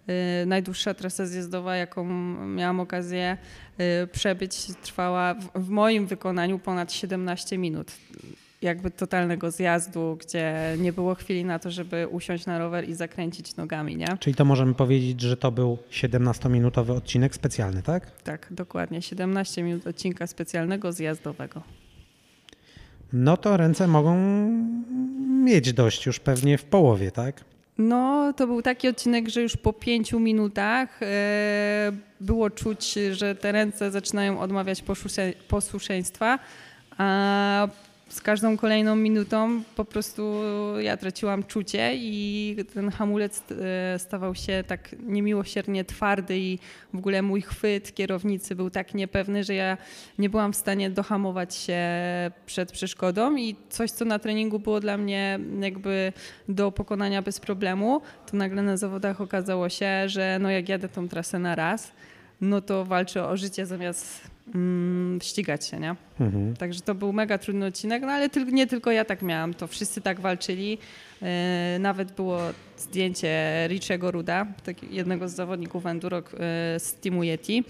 Yy, 0.08 0.46
najdłuższa 0.46 0.94
trasa 0.94 1.25
zjazdowa, 1.25 1.75
jaką 1.75 2.06
miałam 2.48 2.80
okazję 2.80 3.38
yy, 3.78 4.08
przebyć, 4.08 4.66
trwała 4.82 5.36
w 5.56 5.70
moim 5.70 6.08
wykonaniu 6.08 6.60
ponad 6.60 6.94
17 6.94 7.58
minut 7.58 7.92
jakby 8.63 8.91
totalnego 8.91 9.51
zjazdu, 9.51 10.17
gdzie 10.22 10.75
nie 10.79 10.93
było 10.93 11.15
chwili 11.15 11.46
na 11.46 11.60
to, 11.60 11.72
żeby 11.72 12.08
usiąść 12.08 12.46
na 12.46 12.60
rower 12.60 12.89
i 12.89 12.93
zakręcić 12.93 13.55
nogami, 13.55 13.98
nie? 13.98 14.08
Czyli 14.20 14.36
to 14.36 14.46
możemy 14.46 14.74
powiedzieć, 14.74 15.22
że 15.22 15.38
to 15.38 15.51
był 15.51 15.77
17-minutowy 15.91 16.91
odcinek 16.91 17.36
specjalny, 17.36 17.82
tak? 17.82 18.22
Tak, 18.22 18.48
dokładnie. 18.51 19.01
17 19.01 19.63
minut 19.63 19.88
odcinka 19.88 20.27
specjalnego 20.27 20.91
zjazdowego. 20.91 21.62
No 23.13 23.38
to 23.38 23.58
ręce 23.58 23.88
mogą 23.88 24.17
mieć 25.43 25.74
dość 25.74 26.05
już 26.05 26.20
pewnie 26.20 26.58
w 26.58 26.63
połowie, 26.63 27.12
tak? 27.12 27.43
No, 27.77 28.34
to 28.38 28.48
był 28.48 28.62
taki 28.62 28.88
odcinek, 28.88 29.29
że 29.29 29.41
już 29.41 29.58
po 29.58 29.74
pięciu 29.74 30.20
minutach 30.20 31.03
e, 31.03 31.91
było 32.22 32.50
czuć, 32.50 32.93
że 33.12 33.36
te 33.36 33.51
ręce 33.51 33.91
zaczynają 33.91 34.39
odmawiać 34.39 34.84
posłuszeństwa, 35.48 36.39
a 36.98 37.67
z 38.13 38.22
każdą 38.22 38.58
kolejną 38.58 38.96
minutą 38.96 39.63
po 39.75 39.86
prostu 39.86 40.41
ja 40.79 40.98
traciłam 40.98 41.43
czucie 41.43 41.91
i 41.96 42.55
ten 42.74 42.91
hamulec 42.91 43.43
e, 43.51 44.00
stawał 44.00 44.36
się 44.36 44.63
tak 44.67 44.96
niemiłosiernie 45.03 45.86
twardy 45.86 46.38
i 46.38 46.60
w 46.93 46.98
ogóle 46.98 47.22
mój 47.22 47.41
chwyt 47.41 47.96
kierownicy 47.96 48.55
był 48.55 48.70
tak 48.70 48.93
niepewny, 48.93 49.43
że 49.43 49.53
ja 49.53 49.77
nie 50.20 50.29
byłam 50.29 50.53
w 50.53 50.55
stanie 50.55 50.89
dohamować 50.89 51.55
się 51.55 51.82
przed 52.46 52.72
przeszkodą 52.72 53.36
i 53.36 53.55
coś, 53.70 53.91
co 53.91 54.05
na 54.05 54.20
treningu 54.20 54.60
było 54.60 54.79
dla 54.79 54.98
mnie 54.98 55.39
jakby 55.60 56.13
do 56.50 56.72
pokonania 56.72 57.22
bez 57.22 57.39
problemu, 57.39 58.01
to 58.32 58.38
nagle 58.38 58.62
na 58.62 58.77
zawodach 58.77 59.22
okazało 59.22 59.70
się, 59.70 60.10
że 60.10 60.38
no 60.41 60.50
jak 60.50 60.70
jadę 60.70 60.89
tą 60.89 61.08
trasę 61.10 61.39
na 61.39 61.55
raz, 61.55 61.91
no 62.41 62.62
to 62.62 62.86
walczę 62.86 63.27
o 63.27 63.38
życie 63.38 63.65
zamiast 63.65 64.33
mm, 64.55 65.19
ścigać 65.21 65.67
się, 65.67 65.79
nie? 65.79 65.95
Mhm. 66.19 66.55
Także 66.55 66.81
to 66.81 66.95
był 66.95 67.13
mega 67.13 67.38
trudny 67.38 67.65
odcinek, 67.65 68.01
no 68.01 68.12
ale 68.12 68.29
ty, 68.29 68.45
nie 68.45 68.67
tylko 68.67 68.91
ja 68.91 69.05
tak 69.05 69.21
miałam, 69.21 69.53
to 69.53 69.67
wszyscy 69.67 70.01
tak 70.01 70.19
walczyli. 70.19 70.77
Yy, 71.21 71.27
nawet 71.79 72.12
było 72.12 72.39
zdjęcie 72.77 73.65
Richiego 73.67 74.12
Ruda, 74.12 74.45
tak, 74.63 74.83
jednego 74.83 75.29
z 75.29 75.33
zawodników 75.33 75.85
enduro 75.85 76.17
yy, 76.17 76.23
z 76.79 76.93
Teamu 77.01 77.23
Yeti 77.23 77.63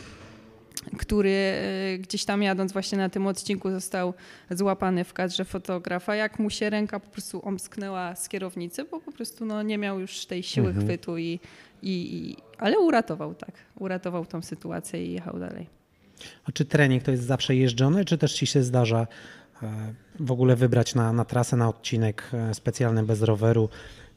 który 0.98 1.30
yy, 1.30 1.98
gdzieś 1.98 2.26
tam 2.26 2.44
jadąc 2.44 2.74
właśnie 2.74 2.98
na 2.98 3.10
tym 3.10 3.28
odcinku 3.28 3.72
został 3.72 4.14
złapany 4.50 5.04
w 5.04 5.14
kadrze 5.14 5.46
fotografa, 5.46 6.16
jak 6.16 6.40
mu 6.40 6.50
się 6.50 6.70
ręka 6.70 7.00
po 7.00 7.10
prostu 7.10 7.48
omsknęła 7.48 8.16
z 8.16 8.30
kierownicy, 8.30 8.84
bo 8.84 9.00
po 9.00 9.12
prostu 9.12 9.46
no, 9.46 9.64
nie 9.64 9.78
miał 9.78 10.00
już 10.00 10.26
tej 10.26 10.44
siły 10.44 10.68
mhm. 10.68 10.86
chwytu 10.86 11.18
i, 11.18 11.40
i, 11.82 12.16
i, 12.16 12.38
ale 12.58 12.80
uratował 12.80 13.36
tak, 13.36 13.52
uratował 13.80 14.26
tą 14.26 14.42
sytuację 14.42 15.06
i 15.06 15.14
jechał 15.14 15.40
dalej. 15.40 15.83
A 16.46 16.52
czy 16.52 16.66
trening 16.66 17.04
to 17.04 17.12
jest 17.12 17.24
zawsze 17.24 17.56
jeżdżony, 17.56 18.06
czy 18.06 18.18
też 18.18 18.34
ci 18.34 18.48
się 18.48 18.64
zdarza 18.64 19.08
e, 19.64 19.94
w 20.20 20.32
ogóle 20.32 20.56
wybrać 20.56 20.96
na, 20.96 21.14
na 21.14 21.26
trasę, 21.26 21.58
na 21.58 21.70
odcinek 21.70 22.30
e, 22.34 22.54
specjalny 22.54 23.04
bez 23.04 23.22
roweru, 23.22 23.70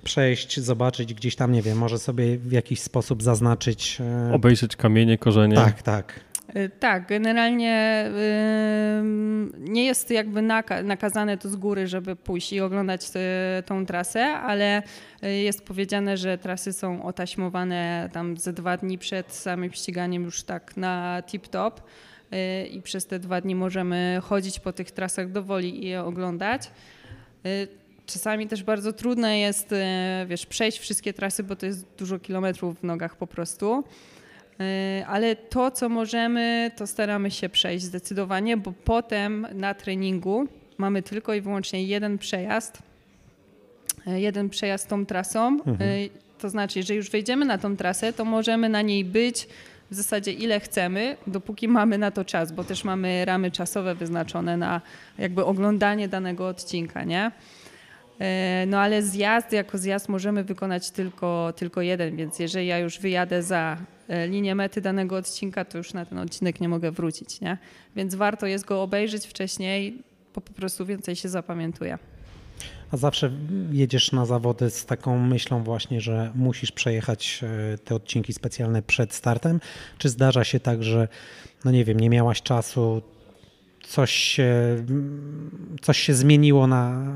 przejść, 0.04 0.60
zobaczyć 0.60 1.14
gdzieś 1.14 1.36
tam, 1.36 1.52
nie 1.52 1.62
wiem, 1.62 1.78
może 1.78 1.98
sobie 1.98 2.38
w 2.38 2.52
jakiś 2.52 2.80
sposób 2.80 3.22
zaznaczyć. 3.22 3.98
E, 4.00 4.34
Obejrzeć 4.34 4.76
kamienie, 4.76 5.18
korzenie. 5.18 5.56
Tak, 5.56 5.82
tak. 5.82 6.20
Tak, 6.80 7.06
generalnie 7.08 8.04
nie 9.58 9.84
jest 9.84 10.10
jakby 10.10 10.42
nakazane 10.84 11.38
to 11.38 11.48
z 11.48 11.56
góry, 11.56 11.86
żeby 11.86 12.16
pójść 12.16 12.52
i 12.52 12.60
oglądać 12.60 13.10
tą 13.66 13.86
trasę, 13.86 14.24
ale 14.24 14.82
jest 15.22 15.64
powiedziane, 15.64 16.16
że 16.16 16.38
trasy 16.38 16.72
są 16.72 17.02
otaśmowane 17.02 18.10
tam 18.12 18.36
ze 18.36 18.52
dwa 18.52 18.76
dni 18.76 18.98
przed 18.98 19.32
samym 19.32 19.72
ściganiem 19.72 20.24
już 20.24 20.42
tak 20.42 20.76
na 20.76 21.22
tip-top 21.26 21.72
y, 22.32 22.66
i 22.66 22.82
przez 22.82 23.06
te 23.06 23.18
dwa 23.18 23.40
dni 23.40 23.54
możemy 23.54 24.18
chodzić 24.22 24.60
po 24.60 24.72
tych 24.72 24.90
trasach 24.90 25.32
do 25.32 25.42
woli 25.42 25.84
i 25.84 25.88
je 25.88 26.02
oglądać. 26.02 26.70
Y, 27.46 27.68
czasami 28.06 28.46
też 28.46 28.62
bardzo 28.62 28.92
trudne 28.92 29.38
jest, 29.38 29.72
y, 29.72 29.76
wiesz, 30.26 30.46
przejść 30.46 30.78
wszystkie 30.78 31.12
trasy, 31.12 31.42
bo 31.42 31.56
to 31.56 31.66
jest 31.66 31.86
dużo 31.98 32.18
kilometrów 32.18 32.80
w 32.80 32.84
nogach 32.84 33.16
po 33.16 33.26
prostu. 33.26 33.84
Ale 35.06 35.36
to, 35.36 35.70
co 35.70 35.88
możemy, 35.88 36.70
to 36.76 36.86
staramy 36.86 37.30
się 37.30 37.48
przejść 37.48 37.84
zdecydowanie, 37.84 38.56
bo 38.56 38.72
potem 38.84 39.46
na 39.54 39.74
treningu 39.74 40.48
mamy 40.78 41.02
tylko 41.02 41.34
i 41.34 41.40
wyłącznie 41.40 41.84
jeden 41.84 42.18
przejazd 42.18 42.82
E, 44.06 44.20
jeden 44.20 44.50
przejazd 44.50 44.88
tą 44.88 45.06
trasą. 45.06 45.46
Mhm. 45.66 45.76
E, 45.80 45.84
to 46.38 46.50
znaczy, 46.50 46.78
jeżeli 46.78 46.96
już 46.96 47.10
wejdziemy 47.10 47.44
na 47.44 47.58
tą 47.58 47.76
trasę, 47.76 48.12
to 48.12 48.24
możemy 48.24 48.68
na 48.68 48.82
niej 48.82 49.04
być 49.04 49.48
w 49.90 49.94
zasadzie 49.94 50.32
ile 50.32 50.60
chcemy, 50.60 51.16
dopóki 51.26 51.68
mamy 51.68 51.98
na 51.98 52.10
to 52.10 52.24
czas, 52.24 52.52
bo 52.52 52.64
też 52.64 52.84
mamy 52.84 53.24
ramy 53.24 53.50
czasowe 53.50 53.94
wyznaczone 53.94 54.56
na 54.56 54.80
jakby 55.18 55.44
oglądanie 55.44 56.08
danego 56.08 56.48
odcinka, 56.48 57.04
nie? 57.04 57.30
E, 58.20 58.64
no 58.66 58.78
ale 58.78 59.02
zjazd 59.02 59.52
jako 59.52 59.78
zjazd 59.78 60.08
możemy 60.08 60.44
wykonać 60.44 60.90
tylko, 60.90 61.52
tylko 61.56 61.82
jeden, 61.82 62.16
więc 62.16 62.38
jeżeli 62.38 62.66
ja 62.66 62.78
już 62.78 62.98
wyjadę 62.98 63.42
za 63.42 63.76
linię 64.28 64.54
mety 64.54 64.80
danego 64.80 65.16
odcinka, 65.16 65.64
to 65.64 65.78
już 65.78 65.94
na 65.94 66.04
ten 66.04 66.18
odcinek 66.18 66.60
nie 66.60 66.68
mogę 66.68 66.90
wrócić, 66.90 67.40
nie? 67.40 67.58
Więc 67.96 68.14
warto 68.14 68.46
jest 68.46 68.64
go 68.64 68.82
obejrzeć 68.82 69.26
wcześniej, 69.26 70.02
bo 70.34 70.40
po 70.40 70.52
prostu 70.52 70.86
więcej 70.86 71.16
się 71.16 71.28
zapamiętuje. 71.28 71.98
A 72.92 72.96
zawsze 72.96 73.30
jedziesz 73.72 74.12
na 74.12 74.26
zawody 74.26 74.70
z 74.70 74.86
taką 74.86 75.18
myślą 75.18 75.64
właśnie, 75.64 76.00
że 76.00 76.32
musisz 76.34 76.72
przejechać 76.72 77.40
e, 77.74 77.78
te 77.78 77.94
odcinki 77.94 78.32
specjalne 78.32 78.82
przed 78.82 79.14
startem? 79.14 79.60
Czy 79.98 80.08
zdarza 80.08 80.44
się 80.44 80.60
tak, 80.60 80.82
że 80.82 81.08
no 81.64 81.70
nie 81.70 81.84
wiem, 81.84 82.00
nie 82.00 82.10
miałaś 82.10 82.42
czasu, 82.42 83.02
coś 83.88 84.12
się, 84.12 84.52
coś 85.82 85.98
się 85.98 86.14
zmieniło 86.14 86.66
na, 86.66 87.06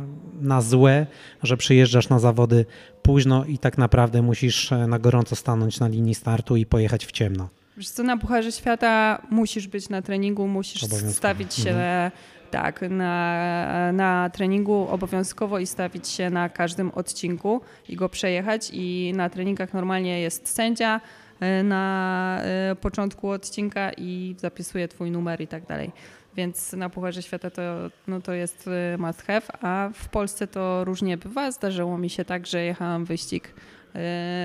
na 0.41 0.61
złe, 0.61 1.07
że 1.43 1.57
przyjeżdżasz 1.57 2.09
na 2.09 2.19
zawody 2.19 2.67
późno 3.03 3.45
i 3.45 3.59
tak 3.59 3.79
naprawdę 3.79 4.23
musisz 4.23 4.73
e, 4.73 4.87
na 4.87 4.99
gorąco 4.99 5.37
stanąć 5.37 5.81
na 5.81 5.89
linii 5.89 6.15
startu 6.15 6.57
i 6.57 6.67
pojechać 6.67 7.07
w 7.07 7.13
ciemno? 7.13 7.49
Wiesz 7.77 7.91
co, 7.91 8.03
na 8.03 8.17
Pucharze 8.17 8.53
Świata 8.53 9.23
musisz 9.31 9.69
być 9.69 9.89
na 9.89 10.03
treningu, 10.03 10.49
musisz 10.49 10.85
stawić 11.13 11.55
się 11.55 11.71
mhm. 11.71 12.11
Tak, 12.51 12.81
na, 12.91 13.93
na 13.93 14.31
treningu 14.31 14.89
obowiązkowo 14.89 15.59
i 15.59 15.67
stawić 15.67 16.09
się 16.09 16.31
na 16.31 16.49
każdym 16.49 16.91
odcinku 16.91 17.61
i 17.89 17.97
go 17.97 18.09
przejechać. 18.09 18.71
I 18.73 19.13
na 19.17 19.31
treningach 19.31 19.75
normalnie 19.75 20.21
jest 20.21 20.49
sędzia 20.49 21.01
e, 21.41 21.63
na 21.63 22.41
e, 22.43 22.77
początku 22.77 23.29
odcinka 23.29 23.91
i 23.97 24.35
zapisuje 24.39 24.89
twój 24.89 25.11
numer 25.11 25.41
i 25.41 25.47
tak 25.47 25.67
dalej. 25.67 25.91
Więc 26.37 26.73
na 26.73 26.91
Pucharze 26.91 27.23
Świata 27.23 27.51
to, 27.51 27.63
no 28.07 28.21
to 28.21 28.33
jest 28.33 28.69
e, 28.95 28.99
must 28.99 29.23
have, 29.23 29.43
a 29.63 29.91
w 29.95 30.09
Polsce 30.09 30.47
to 30.47 30.85
różnie 30.85 31.17
bywa. 31.17 31.51
Zdarzyło 31.51 31.99
mi 31.99 32.11
się 32.11 32.25
tak, 32.25 32.47
że 32.47 32.65
jechałam 32.65 33.05
wyścig. 33.05 33.55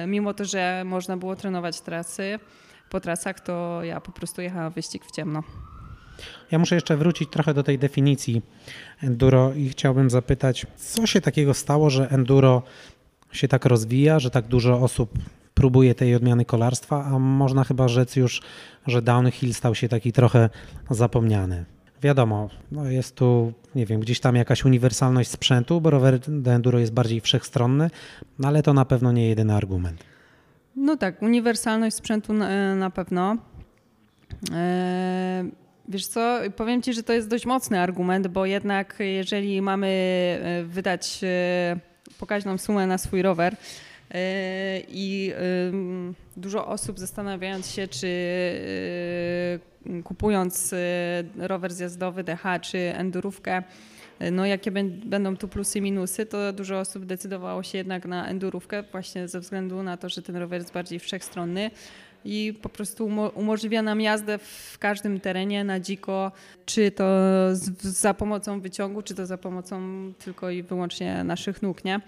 Mimo 0.08 0.34
to, 0.34 0.46
że 0.46 0.84
można 0.86 1.18
było 1.18 1.36
trenować 1.36 1.82
trasy, 1.82 2.40
po 2.90 3.00
trasach, 3.00 3.40
to 3.40 3.84
ja 3.84 4.02
po 4.02 4.12
prostu 4.12 4.42
jechałam 4.42 4.72
wyścig 4.72 5.06
w 5.06 5.12
ciemno. 5.12 5.44
Ja 6.52 6.60
muszę 6.60 6.76
jeszcze 6.76 6.98
wrócić 6.98 7.30
trochę 7.30 7.54
do 7.54 7.64
tej 7.64 7.80
definicji 7.80 8.42
enduro 9.04 9.54
i 9.54 9.70
chciałbym 9.70 10.10
zapytać, 10.10 10.66
co 10.76 11.08
się 11.08 11.22
takiego 11.22 11.54
stało, 11.54 11.90
że 11.90 12.10
enduro 12.10 12.64
się 13.32 13.48
tak 13.48 13.66
rozwija, 13.66 14.20
że 14.20 14.32
tak 14.32 14.48
dużo 14.48 14.80
osób 14.80 15.10
próbuje 15.54 15.96
tej 15.96 16.16
odmiany 16.16 16.46
kolarstwa, 16.46 17.06
a 17.06 17.20
można 17.20 17.64
chyba 17.64 17.88
rzec 17.88 18.16
już, 18.16 18.42
że 18.88 19.02
downhill 19.02 19.54
stał 19.54 19.76
się 19.76 19.90
taki 19.90 20.12
trochę 20.12 20.50
zapomniany. 20.90 21.66
Wiadomo, 22.02 22.50
no 22.72 22.92
jest 22.92 23.16
tu, 23.16 23.54
nie 23.76 23.86
wiem, 23.86 24.00
gdzieś 24.00 24.20
tam 24.20 24.36
jakaś 24.36 24.66
uniwersalność 24.66 25.30
sprzętu, 25.30 25.82
bo 25.82 25.90
rower 25.90 26.20
do 26.20 26.52
enduro 26.52 26.80
jest 26.80 26.94
bardziej 26.94 27.22
wszechstronny, 27.22 27.90
no 28.40 28.48
ale 28.48 28.64
to 28.64 28.74
na 28.74 28.86
pewno 28.86 29.12
nie 29.12 29.30
jedyny 29.30 29.54
argument. 29.54 30.04
No 30.76 30.98
tak, 30.98 31.22
uniwersalność 31.22 31.96
sprzętu 31.96 32.34
na, 32.34 32.76
na 32.76 32.90
pewno. 32.90 33.38
E, 34.52 35.46
Wiesz 35.88 36.08
co, 36.08 36.40
powiem 36.56 36.82
Ci, 36.82 36.94
że 36.94 37.04
to 37.04 37.14
jest 37.14 37.28
dość 37.28 37.46
mocny 37.46 37.80
argument, 37.80 38.28
bo 38.28 38.46
jednak 38.46 38.96
jeżeli 39.00 39.62
mamy 39.62 39.88
e, 40.42 40.64
wydać 40.64 41.20
e, 41.24 41.80
pokaźną 42.20 42.58
sumę 42.58 42.88
na 42.88 42.98
swój 42.98 43.22
rower 43.22 43.54
e, 43.54 43.58
i 44.88 45.34
dużo 46.38 46.68
osób 46.68 47.00
zastanawiając 47.00 47.72
się, 47.72 47.88
czy 47.88 48.10
kupując 50.04 50.74
rower 51.38 51.74
zjazdowy 51.74 52.24
DH 52.24 52.44
czy 52.62 52.78
endurówkę, 52.78 53.64
no 54.32 54.46
jakie 54.46 54.72
będą 55.06 55.38
tu 55.38 55.48
plusy 55.48 55.80
i 55.80 55.82
minusy, 55.82 56.26
to 56.26 56.54
dużo 56.54 56.80
osób 56.80 57.06
decydowało 57.06 57.64
się 57.64 57.78
jednak 57.78 58.06
na 58.06 58.28
endurówkę 58.28 58.84
właśnie 58.92 59.28
ze 59.28 59.40
względu 59.40 59.84
na 59.84 59.98
to, 59.98 60.10
że 60.10 60.22
ten 60.22 60.36
rower 60.36 60.62
jest 60.62 60.74
bardziej 60.74 61.00
wszechstronny 61.00 61.72
i 62.26 62.54
po 62.62 62.70
prostu 62.70 63.10
umożliwia 63.36 63.82
nam 63.82 64.02
jazdę 64.02 64.38
w 64.38 64.78
każdym 64.80 65.20
terenie 65.20 65.64
na 65.64 65.80
dziko, 65.80 66.32
czy 66.66 66.92
to 66.92 67.06
za 67.80 68.14
pomocą 68.14 68.62
wyciągu, 68.62 69.02
czy 69.02 69.16
to 69.16 69.26
za 69.26 69.38
pomocą 69.38 69.82
tylko 70.20 70.50
i 70.50 70.64
wyłącznie 70.64 71.24
naszych 71.24 71.62
nóg, 71.62 71.86
nie? 71.86 72.02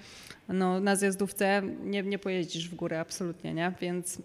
No, 0.50 0.80
na 0.80 0.96
zjazdówce 0.96 1.62
nie, 1.84 2.04
nie 2.04 2.20
pojeździsz 2.20 2.70
w 2.70 2.76
górę 2.76 3.00
absolutnie, 3.00 3.54
nie? 3.54 3.74
Więc 3.82 4.22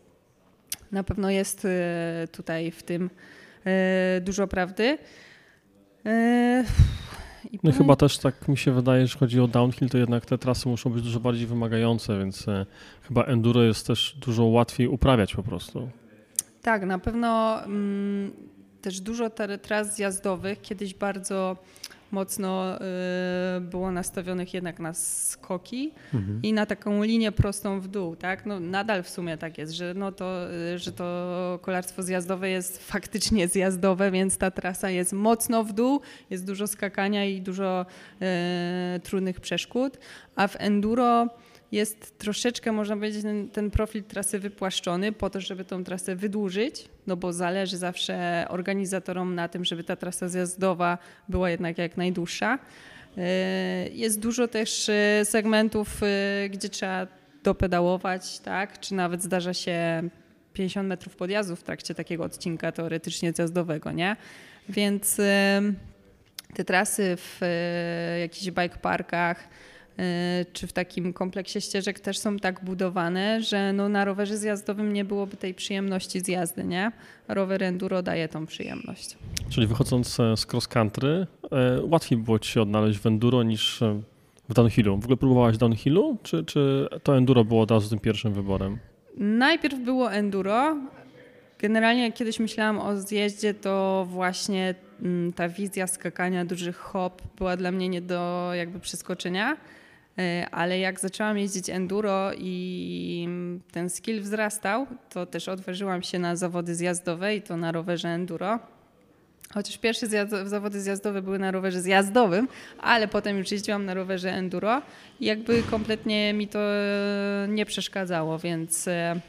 na 0.92 1.04
pewno 1.04 1.30
jest 1.30 1.64
e, 1.64 2.28
tutaj 2.32 2.70
w 2.70 2.82
tym 2.82 3.10
e, 3.66 4.20
dużo 4.20 4.46
prawdy. 4.46 4.98
E, 6.06 6.64
i 7.52 7.58
no 7.62 7.72
chyba 7.72 7.96
też 7.96 8.18
tak 8.18 8.48
mi 8.48 8.58
się 8.58 8.72
wydaje, 8.72 9.06
że 9.06 9.18
chodzi 9.18 9.40
o 9.40 9.48
downhill, 9.48 9.88
to 9.88 9.98
jednak 9.98 10.26
te 10.26 10.38
trasy 10.38 10.68
muszą 10.68 10.90
być 10.90 11.02
dużo 11.02 11.20
bardziej 11.20 11.46
wymagające, 11.46 12.18
więc 12.18 12.48
e, 12.48 12.66
chyba 13.02 13.24
enduro 13.24 13.62
jest 13.62 13.86
też 13.86 14.16
dużo 14.20 14.44
łatwiej 14.44 14.88
uprawiać 14.88 15.34
po 15.34 15.42
prostu. 15.42 15.88
Tak, 16.62 16.86
na 16.86 16.98
pewno 16.98 17.62
mm, 17.64 18.32
też 18.82 19.00
dużo 19.00 19.30
tras 19.62 19.96
zjazdowych 19.96 20.60
kiedyś 20.60 20.94
bardzo 20.94 21.56
mocno 22.12 22.78
y, 23.56 23.60
było 23.60 23.92
nastawionych 23.92 24.54
jednak 24.54 24.80
na 24.80 24.94
skoki 24.94 25.92
mhm. 26.14 26.40
i 26.42 26.52
na 26.52 26.66
taką 26.66 27.02
linię 27.02 27.32
prostą 27.32 27.80
w 27.80 27.88
dół, 27.88 28.16
tak? 28.16 28.46
No, 28.46 28.60
nadal 28.60 29.02
w 29.02 29.08
sumie 29.08 29.36
tak 29.36 29.58
jest, 29.58 29.72
że, 29.72 29.94
no 29.94 30.12
to, 30.12 30.52
y, 30.74 30.78
że 30.78 30.92
to 30.92 31.58
kolarstwo 31.62 32.02
zjazdowe 32.02 32.48
jest 32.48 32.78
faktycznie 32.78 33.48
zjazdowe, 33.48 34.10
więc 34.10 34.38
ta 34.38 34.50
trasa 34.50 34.90
jest 34.90 35.12
mocno 35.12 35.64
w 35.64 35.72
dół, 35.72 36.00
jest 36.30 36.46
dużo 36.46 36.66
skakania 36.66 37.24
i 37.24 37.40
dużo 37.40 37.86
y, 38.96 39.00
trudnych 39.00 39.40
przeszkód, 39.40 39.98
a 40.36 40.48
w 40.48 40.56
enduro 40.58 41.28
jest 41.72 42.18
troszeczkę, 42.18 42.72
można 42.72 42.96
powiedzieć, 42.96 43.22
ten, 43.22 43.48
ten, 43.48 43.70
profil 43.70 44.04
trasy 44.04 44.38
wypłaszczony 44.38 45.12
po 45.12 45.30
to, 45.30 45.40
żeby 45.40 45.64
tą 45.64 45.84
trasę 45.84 46.16
wydłużyć, 46.16 46.88
no 47.06 47.16
bo 47.16 47.32
zależy 47.32 47.76
zawsze 47.76 48.46
organizatorom 48.48 49.34
na 49.34 49.48
tym, 49.48 49.64
żeby 49.64 49.84
ta 49.84 49.96
trasa 49.96 50.28
zjazdowa 50.28 50.98
była 51.28 51.50
jednak 51.50 51.78
jak 51.78 51.96
najdłuższa. 51.96 52.58
E, 53.18 53.88
jest 53.88 54.20
dużo 54.20 54.48
też 54.48 54.88
e, 54.88 55.24
segmentów, 55.24 56.02
e, 56.02 56.48
gdzie 56.48 56.68
trzeba 56.68 57.06
dopedałować, 57.42 58.40
tak? 58.40 58.80
czy 58.80 58.94
nawet 58.94 59.22
zdarza 59.22 59.54
się 59.54 60.02
50 60.52 60.88
metrów 60.88 61.16
podjazdu 61.16 61.56
w 61.56 61.62
trakcie 61.62 61.94
takiego 61.94 62.24
odcinka 62.24 62.72
teoretycznie 62.72 63.32
zjazdowego, 63.32 63.92
nie? 63.92 64.16
Więc 64.68 65.16
te 66.54 66.64
trasy 66.64 67.16
w 67.16 67.40
jakichś 68.20 68.46
bike 68.46 68.78
parkach, 68.78 69.48
czy 70.52 70.66
w 70.66 70.72
takim 70.72 71.12
kompleksie 71.12 71.60
ścieżek 71.60 72.00
też 72.00 72.18
są 72.18 72.36
tak 72.36 72.64
budowane, 72.64 73.42
że 73.42 73.72
no 73.72 73.88
na 73.88 74.04
rowerze 74.04 74.36
zjazdowym 74.36 74.92
nie 74.92 75.04
byłoby 75.04 75.36
tej 75.36 75.54
przyjemności 75.54 76.20
z 76.20 76.28
jazdy, 76.28 76.64
nie? 76.64 76.92
Rower 77.28 77.62
enduro 77.62 78.02
daje 78.02 78.28
tą 78.28 78.46
przyjemność. 78.46 79.18
Czyli 79.50 79.66
wychodząc 79.66 80.20
e, 80.20 80.36
z 80.36 80.46
cross 80.52 80.68
country, 80.68 81.26
e, 81.52 81.80
łatwiej 81.82 82.18
było 82.18 82.38
ci 82.38 82.52
się 82.52 82.62
odnaleźć 82.62 82.98
w 82.98 83.06
enduro 83.06 83.42
niż 83.42 83.80
w 84.48 84.54
downhillu. 84.54 84.96
W 84.96 85.04
ogóle 85.04 85.16
próbowałaś 85.16 85.56
downhillu, 85.56 86.18
czy, 86.22 86.44
czy 86.44 86.88
to 87.02 87.16
enduro 87.16 87.44
było 87.44 87.62
od 87.62 87.70
razu 87.70 87.90
tym 87.90 87.98
pierwszym 87.98 88.32
wyborem? 88.32 88.78
Najpierw 89.16 89.78
było 89.78 90.12
enduro. 90.12 90.76
Generalnie 91.58 92.02
jak 92.02 92.14
kiedyś 92.14 92.40
myślałam 92.40 92.78
o 92.78 92.96
zjeździe, 92.96 93.54
to 93.54 94.06
właśnie 94.10 94.74
mm, 95.02 95.32
ta 95.32 95.48
wizja 95.48 95.86
skakania 95.86 96.44
dużych 96.44 96.76
hop 96.76 97.22
była 97.38 97.56
dla 97.56 97.72
mnie 97.72 97.88
nie 97.88 98.00
do 98.00 98.50
jakby 98.54 98.80
przeskoczenia. 98.80 99.56
E, 100.18 100.46
ale 100.50 100.78
jak 100.78 101.00
zaczęłam 101.00 101.38
jeździć 101.38 101.70
enduro 101.70 102.30
i 102.38 103.28
ten 103.72 103.90
skill 103.90 104.20
wzrastał, 104.20 104.86
to 105.10 105.26
też 105.26 105.48
odważyłam 105.48 106.02
się 106.02 106.18
na 106.18 106.36
zawody 106.36 106.74
zjazdowe 106.74 107.36
i 107.36 107.42
to 107.42 107.56
na 107.56 107.72
rowerze 107.72 108.08
enduro. 108.08 108.58
Chociaż 109.54 109.78
pierwsze 109.78 110.06
zawody 110.44 110.80
zjazdowe 110.80 111.22
były 111.22 111.38
na 111.38 111.50
rowerze 111.50 111.80
zjazdowym, 111.80 112.48
ale 112.80 113.08
potem 113.08 113.38
już 113.38 113.50
jeździłam 113.50 113.84
na 113.84 113.94
rowerze 113.94 114.32
enduro 114.32 114.82
i 115.20 115.26
jakby 115.26 115.62
kompletnie 115.62 116.32
mi 116.32 116.48
to 116.48 116.58
nie 117.48 117.66
przeszkadzało, 117.66 118.38
więc 118.38 118.88
e, 118.88 119.20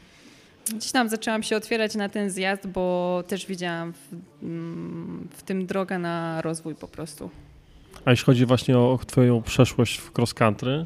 gdzieś 0.75 0.91
tam 0.91 1.09
zaczęłam 1.09 1.43
się 1.43 1.55
otwierać 1.57 1.95
na 1.95 2.09
ten 2.09 2.29
zjazd, 2.29 2.67
bo 2.67 3.23
też 3.27 3.45
widziałam 3.45 3.93
w, 3.93 4.13
mm, 4.43 5.27
w 5.31 5.43
tym 5.43 5.65
drogę 5.65 5.99
na 5.99 6.41
rozwój 6.41 6.75
po 6.75 6.87
prostu. 6.87 7.29
A 8.05 8.11
jeśli 8.11 8.25
chodzi 8.25 8.45
właśnie 8.45 8.77
o 8.77 8.99
Twoją 9.07 9.41
przeszłość 9.41 9.97
w 9.97 10.17
cross 10.17 10.33
country, 10.33 10.85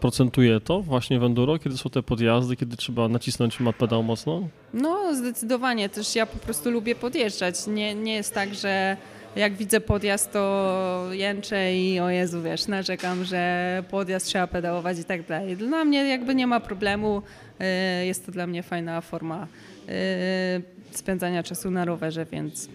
procentuje 0.00 0.60
to 0.60 0.80
właśnie 0.80 1.18
w 1.20 1.24
enduro, 1.24 1.58
kiedy 1.58 1.76
są 1.78 1.90
te 1.90 2.02
podjazdy, 2.02 2.56
kiedy 2.56 2.76
trzeba 2.76 3.08
nacisnąć 3.08 3.58
pedał 3.78 4.02
mocno? 4.02 4.48
No 4.74 5.14
zdecydowanie, 5.14 5.88
też 5.88 6.16
ja 6.16 6.26
po 6.26 6.38
prostu 6.38 6.70
lubię 6.70 6.94
podjeżdżać. 6.94 7.66
Nie, 7.66 7.94
nie 7.94 8.14
jest 8.14 8.34
tak, 8.34 8.54
że 8.54 8.96
jak 9.36 9.54
widzę 9.54 9.80
podjazd, 9.80 10.32
to 10.32 11.08
jęczę 11.10 11.76
i 11.76 12.00
o 12.00 12.10
Jezu, 12.10 12.42
wiesz, 12.42 12.66
narzekam, 12.66 13.24
że 13.24 13.84
podjazd 13.90 14.26
trzeba 14.26 14.46
pedałować 14.46 14.98
i 14.98 15.04
tak 15.04 15.26
dalej. 15.26 15.56
Dla 15.56 15.84
mnie 15.84 16.08
jakby 16.08 16.34
nie 16.34 16.46
ma 16.46 16.60
problemu, 16.60 17.22
y, 18.02 18.06
jest 18.06 18.26
to 18.26 18.32
dla 18.32 18.46
mnie 18.46 18.62
fajna 18.62 19.00
forma 19.00 19.46
y, 19.88 20.96
spędzania 20.96 21.42
czasu 21.42 21.70
na 21.70 21.84
rowerze, 21.84 22.26
więc 22.32 22.68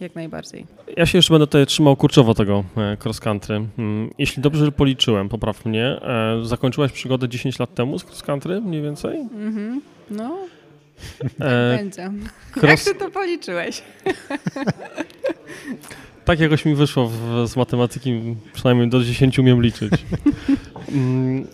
jak 0.00 0.14
najbardziej. 0.14 0.66
Ja 0.96 1.06
się 1.06 1.18
jeszcze 1.18 1.34
będę 1.34 1.46
tutaj 1.46 1.66
trzymał 1.66 1.96
kurczowo 1.96 2.34
tego 2.34 2.64
e, 2.76 2.96
cross 3.04 3.20
country. 3.20 3.66
Mm, 3.78 4.10
jeśli 4.18 4.42
dobrze 4.42 4.72
policzyłem, 4.72 5.28
popraw 5.28 5.64
mnie, 5.64 5.84
e, 5.84 6.40
zakończyłaś 6.42 6.92
przygodę 6.92 7.28
10 7.28 7.58
lat 7.58 7.74
temu 7.74 7.98
z 7.98 8.04
cross 8.04 8.22
country 8.22 8.60
mniej 8.60 8.82
więcej? 8.82 9.20
Mhm, 9.20 9.80
no. 10.10 10.38
E, 11.40 11.76
będzie. 11.76 12.10
Cross... 12.52 12.64
Jak 12.64 12.80
ty 12.80 13.04
to 13.04 13.10
policzyłeś? 13.10 13.82
tak 16.24 16.40
jakoś 16.40 16.64
mi 16.64 16.74
wyszło 16.74 17.08
w, 17.08 17.48
z 17.48 17.56
matematyki, 17.56 18.36
przynajmniej 18.52 18.88
do 18.88 19.04
10 19.04 19.38
umiem 19.38 19.62
liczyć. 19.62 19.92
Mm, 20.92 21.46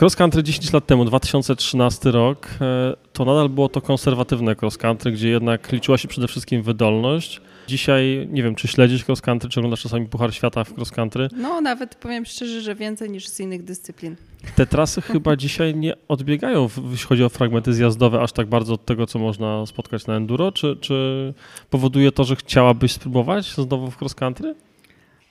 cross 0.00 0.16
country 0.16 0.42
10 0.42 0.72
lat 0.72 0.86
temu, 0.86 1.04
2013 1.04 2.10
rok, 2.10 2.48
e, 2.60 2.96
to 3.12 3.24
nadal 3.24 3.48
było 3.48 3.68
to 3.68 3.80
konserwatywne 3.80 4.56
cross 4.56 4.78
country, 4.78 5.12
gdzie 5.12 5.28
jednak 5.28 5.72
liczyła 5.72 5.98
się 5.98 6.08
przede 6.08 6.28
wszystkim 6.28 6.62
wydolność, 6.62 7.40
Dzisiaj 7.68 8.28
nie 8.30 8.42
wiem, 8.42 8.54
czy 8.54 8.68
śledzisz 8.68 9.08
cross 9.08 9.20
country, 9.20 9.50
czy 9.50 9.60
oglądasz 9.60 9.82
czasami 9.82 10.06
Puchar 10.06 10.34
Świata 10.34 10.64
w 10.64 10.78
cross 10.78 10.90
country? 10.90 11.28
No, 11.36 11.60
nawet 11.60 11.94
powiem 11.94 12.24
szczerze, 12.24 12.60
że 12.60 12.74
więcej 12.74 13.10
niż 13.10 13.28
z 13.28 13.40
innych 13.40 13.64
dyscyplin. 13.64 14.16
Te 14.56 14.66
trasy 14.66 15.00
chyba 15.12 15.36
dzisiaj 15.36 15.74
nie 15.74 15.94
odbiegają, 16.08 16.68
jeśli 16.90 17.06
chodzi 17.06 17.24
o 17.24 17.28
fragmenty 17.28 17.72
zjazdowe, 17.72 18.20
aż 18.20 18.32
tak 18.32 18.46
bardzo 18.46 18.74
od 18.74 18.84
tego, 18.84 19.06
co 19.06 19.18
można 19.18 19.66
spotkać 19.66 20.06
na 20.06 20.16
enduro, 20.16 20.52
czy, 20.52 20.76
czy 20.80 21.34
powoduje 21.70 22.12
to, 22.12 22.24
że 22.24 22.36
chciałabyś 22.36 22.92
spróbować 22.92 23.54
znowu 23.54 23.90
w 23.90 24.02
cross 24.02 24.14
country? 24.14 24.54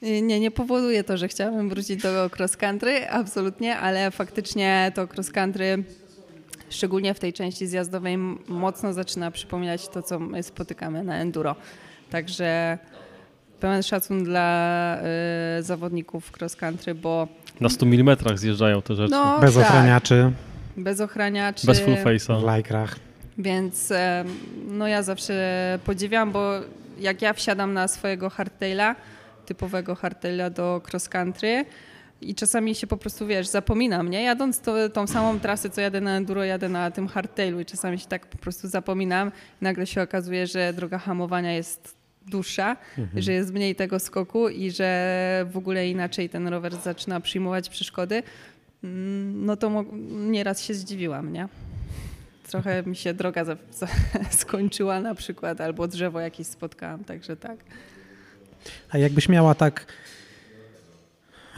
Y, 0.04 0.22
nie, 0.22 0.40
nie 0.40 0.52
powoduje 0.52 1.04
to, 1.04 1.18
że 1.18 1.28
chciałabym 1.28 1.70
wrócić 1.70 2.02
do 2.02 2.30
cross 2.40 2.58
country, 2.58 3.10
absolutnie, 3.10 3.78
ale 3.78 4.12
faktycznie 4.12 4.92
to 4.96 5.08
cross 5.16 5.32
country 5.32 5.84
szczególnie 6.72 7.14
w 7.14 7.20
tej 7.20 7.34
części 7.34 7.68
zjazdowej 7.68 8.18
mocno 8.48 8.94
zaczyna 8.94 9.32
przypominać 9.32 9.88
to, 9.88 10.02
co 10.02 10.20
my 10.20 10.44
spotykamy 10.44 11.04
na 11.04 11.16
enduro. 11.16 11.56
Także 12.12 12.78
pełen 13.60 13.84
szacun 13.84 14.24
dla 14.24 14.98
y, 15.60 15.64
zawodników 15.64 16.32
cross 16.40 16.56
country, 16.56 16.96
bo... 16.96 17.28
Na 17.62 17.70
100 17.70 17.86
mm 17.86 18.18
zjeżdżają 18.36 18.82
te 18.82 18.96
rzeczy. 18.96 19.12
No, 19.12 19.40
Bez 19.40 19.56
tak. 19.56 19.64
ochraniaczy. 19.64 20.32
Bez 20.78 21.02
ochraniaczy. 21.02 21.68
Bez 21.68 21.80
full 21.80 21.96
face'a. 21.96 22.40
W 22.40 22.44
lajkrach. 22.44 22.96
Więc 23.38 23.94
no 24.68 24.88
ja 24.88 25.04
zawsze 25.04 25.80
podziwiam, 25.86 26.32
bo 26.32 26.52
jak 27.00 27.22
ja 27.22 27.34
wsiadam 27.34 27.74
na 27.74 27.88
swojego 27.88 28.30
hardtaila, 28.30 28.96
typowego 29.46 29.96
hardtaila 29.96 30.50
do 30.50 30.82
cross 30.92 31.10
country, 31.10 31.66
i 32.22 32.36
czasami 32.36 32.76
się 32.76 32.88
po 32.88 32.98
prostu, 32.98 33.28
wiesz, 33.28 33.48
zapominam, 33.48 34.10
nie? 34.10 34.24
Jadąc 34.24 34.60
to, 34.60 34.90
tą 34.90 35.08
samą 35.08 35.40
trasę, 35.40 35.70
co 35.70 35.82
jadę 35.82 36.02
na 36.02 36.16
enduro, 36.16 36.44
jadę 36.44 36.70
na 36.70 36.92
tym 36.92 37.08
hardtailu 37.08 37.60
i 37.60 37.66
czasami 37.66 38.00
się 38.00 38.08
tak 38.08 38.28
po 38.28 38.38
prostu 38.38 38.68
zapominam. 38.68 39.32
Nagle 39.62 39.88
się 39.88 40.02
okazuje, 40.02 40.48
że 40.48 40.74
droga 40.74 40.98
hamowania 40.98 41.54
jest 41.54 42.01
dłuższa, 42.28 42.78
mhm. 42.98 43.22
że 43.22 43.34
jest 43.34 43.54
mniej 43.54 43.76
tego 43.76 44.00
skoku 44.00 44.50
i 44.50 44.72
że 44.72 45.46
w 45.52 45.58
ogóle 45.58 45.90
inaczej 45.90 46.30
ten 46.30 46.48
rower 46.48 46.76
zaczyna 46.76 47.20
przyjmować 47.20 47.70
przeszkody, 47.70 48.24
mm, 48.84 49.46
no 49.46 49.58
to 49.58 49.86
nieraz 50.12 50.64
się 50.64 50.74
zdziwiłam, 50.74 51.34
nie? 51.34 51.48
trochę 52.52 52.84
mi 52.84 52.96
się 52.96 53.14
droga 53.14 53.46
skończyła 54.42 55.00
na 55.00 55.16
przykład, 55.16 55.62
albo 55.62 55.88
drzewo 55.88 56.20
jakieś 56.20 56.48
spotkałam, 56.48 57.04
także 57.04 57.36
tak. 57.36 57.58
A 58.90 58.98
jakbyś 58.98 59.30
miała 59.30 59.56
tak 59.56 59.86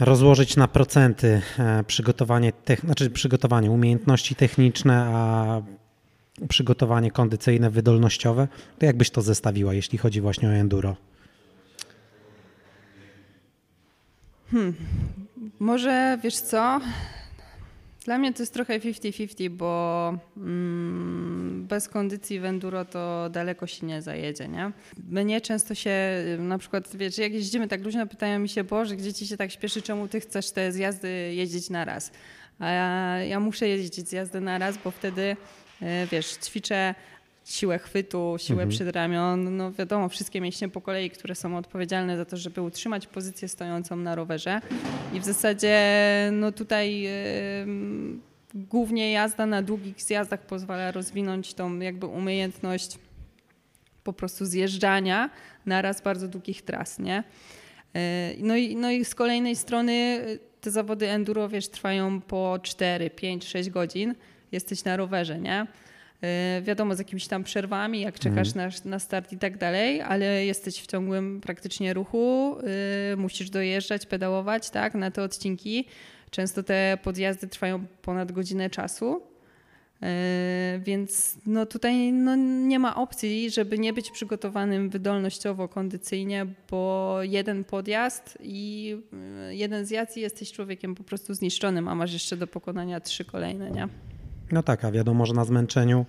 rozłożyć 0.00 0.56
na 0.56 0.68
procenty 0.68 1.42
e, 1.58 1.84
przygotowanie, 1.84 2.52
znaczy 2.84 3.10
przygotowanie 3.10 3.70
umiejętności 3.70 4.34
techniczne, 4.34 5.04
a 5.04 5.62
przygotowanie 6.48 7.10
kondycyjne, 7.10 7.70
wydolnościowe, 7.70 8.48
to 8.78 8.86
jakbyś 8.86 9.10
to 9.10 9.22
zestawiła, 9.22 9.74
jeśli 9.74 9.98
chodzi 9.98 10.20
właśnie 10.20 10.48
o 10.48 10.52
enduro? 10.52 10.96
Hmm. 14.50 14.74
Może 15.58 16.18
wiesz 16.22 16.36
co? 16.36 16.80
Dla 18.04 18.18
mnie 18.18 18.32
to 18.32 18.42
jest 18.42 18.54
trochę 18.54 18.80
50-50, 18.80 19.50
bo 19.50 20.14
mm, 20.36 21.66
bez 21.68 21.88
kondycji 21.88 22.40
w 22.40 22.44
enduro 22.44 22.84
to 22.84 23.30
daleko 23.30 23.66
się 23.66 23.86
nie 23.86 24.02
zajedzie, 24.02 24.48
nie? 24.48 24.72
Mnie 25.10 25.40
często 25.40 25.74
się, 25.74 25.94
na 26.38 26.58
przykład, 26.58 26.96
wiesz, 26.96 27.18
jak 27.18 27.32
jeździmy 27.32 27.68
tak 27.68 27.84
luźno, 27.84 28.06
pytają 28.06 28.38
mi 28.38 28.48
się, 28.48 28.64
Boże, 28.64 28.96
gdzie 28.96 29.12
ci 29.12 29.26
się 29.26 29.36
tak 29.36 29.50
śpieszy, 29.50 29.82
czemu 29.82 30.08
ty 30.08 30.20
chcesz 30.20 30.50
te 30.50 30.72
zjazdy 30.72 31.34
jeździć 31.34 31.70
na 31.70 31.84
raz? 31.84 32.12
A 32.58 32.70
ja, 32.70 33.18
ja 33.24 33.40
muszę 33.40 33.68
jeździć 33.68 34.08
zjazdy 34.08 34.40
na 34.40 34.58
raz, 34.58 34.78
bo 34.84 34.90
wtedy, 34.90 35.36
wiesz, 36.10 36.36
ćwiczę 36.44 36.94
siłę 37.44 37.78
chwytu, 37.78 38.36
siłę 38.38 38.62
mhm. 38.62 38.68
przedramion, 38.68 39.56
no 39.56 39.72
wiadomo, 39.72 40.08
wszystkie 40.08 40.40
mięśnie 40.40 40.68
po 40.68 40.80
kolei, 40.80 41.10
które 41.10 41.34
są 41.34 41.56
odpowiedzialne 41.56 42.16
za 42.16 42.24
to, 42.24 42.36
żeby 42.36 42.62
utrzymać 42.62 43.06
pozycję 43.06 43.48
stojącą 43.48 43.96
na 43.96 44.14
rowerze. 44.14 44.60
I 45.12 45.20
w 45.20 45.24
zasadzie 45.24 45.78
no 46.32 46.52
tutaj 46.52 47.00
yy, 47.00 47.10
głównie 48.54 49.12
jazda 49.12 49.46
na 49.46 49.62
długich 49.62 50.02
zjazdach 50.02 50.46
pozwala 50.46 50.92
rozwinąć 50.92 51.54
tą 51.54 51.78
jakby 51.78 52.06
umiejętność 52.06 52.98
po 54.04 54.12
prostu 54.12 54.44
zjeżdżania 54.44 55.30
na 55.66 55.82
raz 55.82 56.02
bardzo 56.02 56.28
długich 56.28 56.62
tras, 56.62 56.98
nie? 56.98 57.24
Yy, 57.94 58.00
no 58.38 58.56
i, 58.56 58.76
no 58.76 58.90
i 58.90 59.04
z 59.04 59.14
kolejnej 59.14 59.56
strony 59.56 60.20
te 60.60 60.70
zawody 60.70 61.08
enduro, 61.10 61.48
wiesz, 61.48 61.68
trwają 61.68 62.20
po 62.20 62.58
4, 62.62 63.10
5, 63.10 63.48
6 63.48 63.70
godzin. 63.70 64.14
Jesteś 64.54 64.84
na 64.84 64.96
rowerze, 64.96 65.40
nie? 65.40 65.66
E, 66.22 66.62
wiadomo, 66.62 66.94
z 66.94 66.98
jakimiś 66.98 67.26
tam 67.26 67.44
przerwami, 67.44 68.00
jak 68.00 68.18
czekasz 68.18 68.48
mhm. 68.48 68.70
na, 68.84 68.90
na 68.90 68.98
start 68.98 69.32
i 69.32 69.38
tak 69.38 69.58
dalej, 69.58 70.00
ale 70.00 70.46
jesteś 70.46 70.82
w 70.82 70.86
ciągłym 70.86 71.40
praktycznie 71.40 71.94
ruchu, 71.94 72.56
yy, 73.10 73.16
musisz 73.16 73.50
dojeżdżać, 73.50 74.06
pedałować, 74.06 74.70
tak, 74.70 74.94
na 74.94 75.10
te 75.10 75.22
odcinki. 75.22 75.84
Często 76.30 76.62
te 76.62 76.98
podjazdy 77.02 77.48
trwają 77.48 77.86
ponad 78.02 78.32
godzinę 78.32 78.70
czasu. 78.70 79.22
Yy, 80.02 80.08
więc 80.78 81.36
no 81.46 81.66
tutaj 81.66 82.12
no 82.12 82.36
nie 82.36 82.78
ma 82.78 82.96
opcji, 82.96 83.50
żeby 83.50 83.78
nie 83.78 83.92
być 83.92 84.10
przygotowanym 84.10 84.90
wydolnościowo, 84.90 85.68
kondycyjnie, 85.68 86.46
bo 86.70 87.18
jeden 87.22 87.64
podjazd 87.64 88.38
i 88.42 88.96
jeden 89.48 89.86
zjazd 89.86 90.16
i 90.16 90.20
jesteś 90.20 90.52
człowiekiem 90.52 90.94
po 90.94 91.04
prostu 91.04 91.34
zniszczonym, 91.34 91.88
a 91.88 91.94
masz 91.94 92.12
jeszcze 92.12 92.36
do 92.36 92.46
pokonania 92.46 93.00
trzy 93.00 93.24
kolejne, 93.24 93.70
nie? 93.70 93.88
No 94.52 94.62
tak, 94.62 94.84
a 94.84 94.90
wiadomo, 94.90 95.26
że 95.26 95.34
na 95.34 95.44
zmęczeniu 95.44 96.06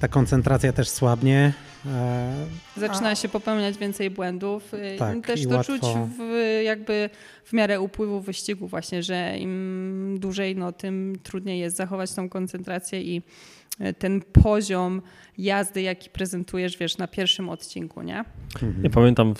ta 0.00 0.08
koncentracja 0.08 0.72
też 0.72 0.88
słabnie. 0.88 1.52
E, 1.86 2.46
Zaczyna 2.76 3.14
się 3.14 3.28
popełniać 3.28 3.78
więcej 3.78 4.10
błędów. 4.10 4.74
Y, 4.74 4.96
tak, 4.98 5.26
też 5.26 5.42
to 5.42 5.48
łatwo... 5.48 5.72
czuć 5.72 5.82
w, 6.18 6.60
jakby 6.64 7.10
w 7.44 7.52
miarę 7.52 7.80
upływu 7.80 8.20
wyścigu 8.20 8.68
właśnie, 8.68 9.02
że 9.02 9.38
im 9.38 10.16
dłużej, 10.20 10.56
no, 10.56 10.72
tym 10.72 11.16
trudniej 11.22 11.60
jest 11.60 11.76
zachować 11.76 12.12
tą 12.12 12.28
koncentrację 12.28 13.02
i 13.02 13.22
y, 13.80 13.94
ten 13.94 14.20
poziom 14.20 15.02
jazdy, 15.38 15.82
jaki 15.82 16.10
prezentujesz, 16.10 16.76
wiesz, 16.76 16.98
na 16.98 17.08
pierwszym 17.08 17.48
odcinku, 17.48 18.02
nie? 18.02 18.24
Mhm. 18.54 18.84
Ja 18.84 18.90
pamiętam, 18.90 19.34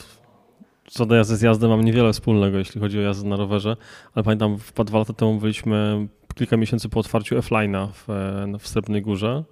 co 0.86 1.06
do 1.06 1.14
jazdy 1.14 1.36
z 1.36 1.42
jazdy 1.42 1.68
mam 1.68 1.84
niewiele 1.84 2.12
wspólnego, 2.12 2.58
jeśli 2.58 2.80
chodzi 2.80 2.98
o 2.98 3.02
jazdę 3.02 3.28
na 3.28 3.36
rowerze, 3.36 3.76
ale 4.14 4.24
pamiętam, 4.24 4.58
dwa 4.84 4.98
lata 4.98 5.12
temu 5.12 5.40
byliśmy 5.40 6.08
kilka 6.36 6.56
miesięcy 6.56 6.88
po 6.88 7.00
otwarciu 7.00 7.38
F-Line'a 7.38 7.88
w, 7.92 8.04
w 8.58 8.68
Srebrnej 8.68 9.02
Górze 9.02 9.44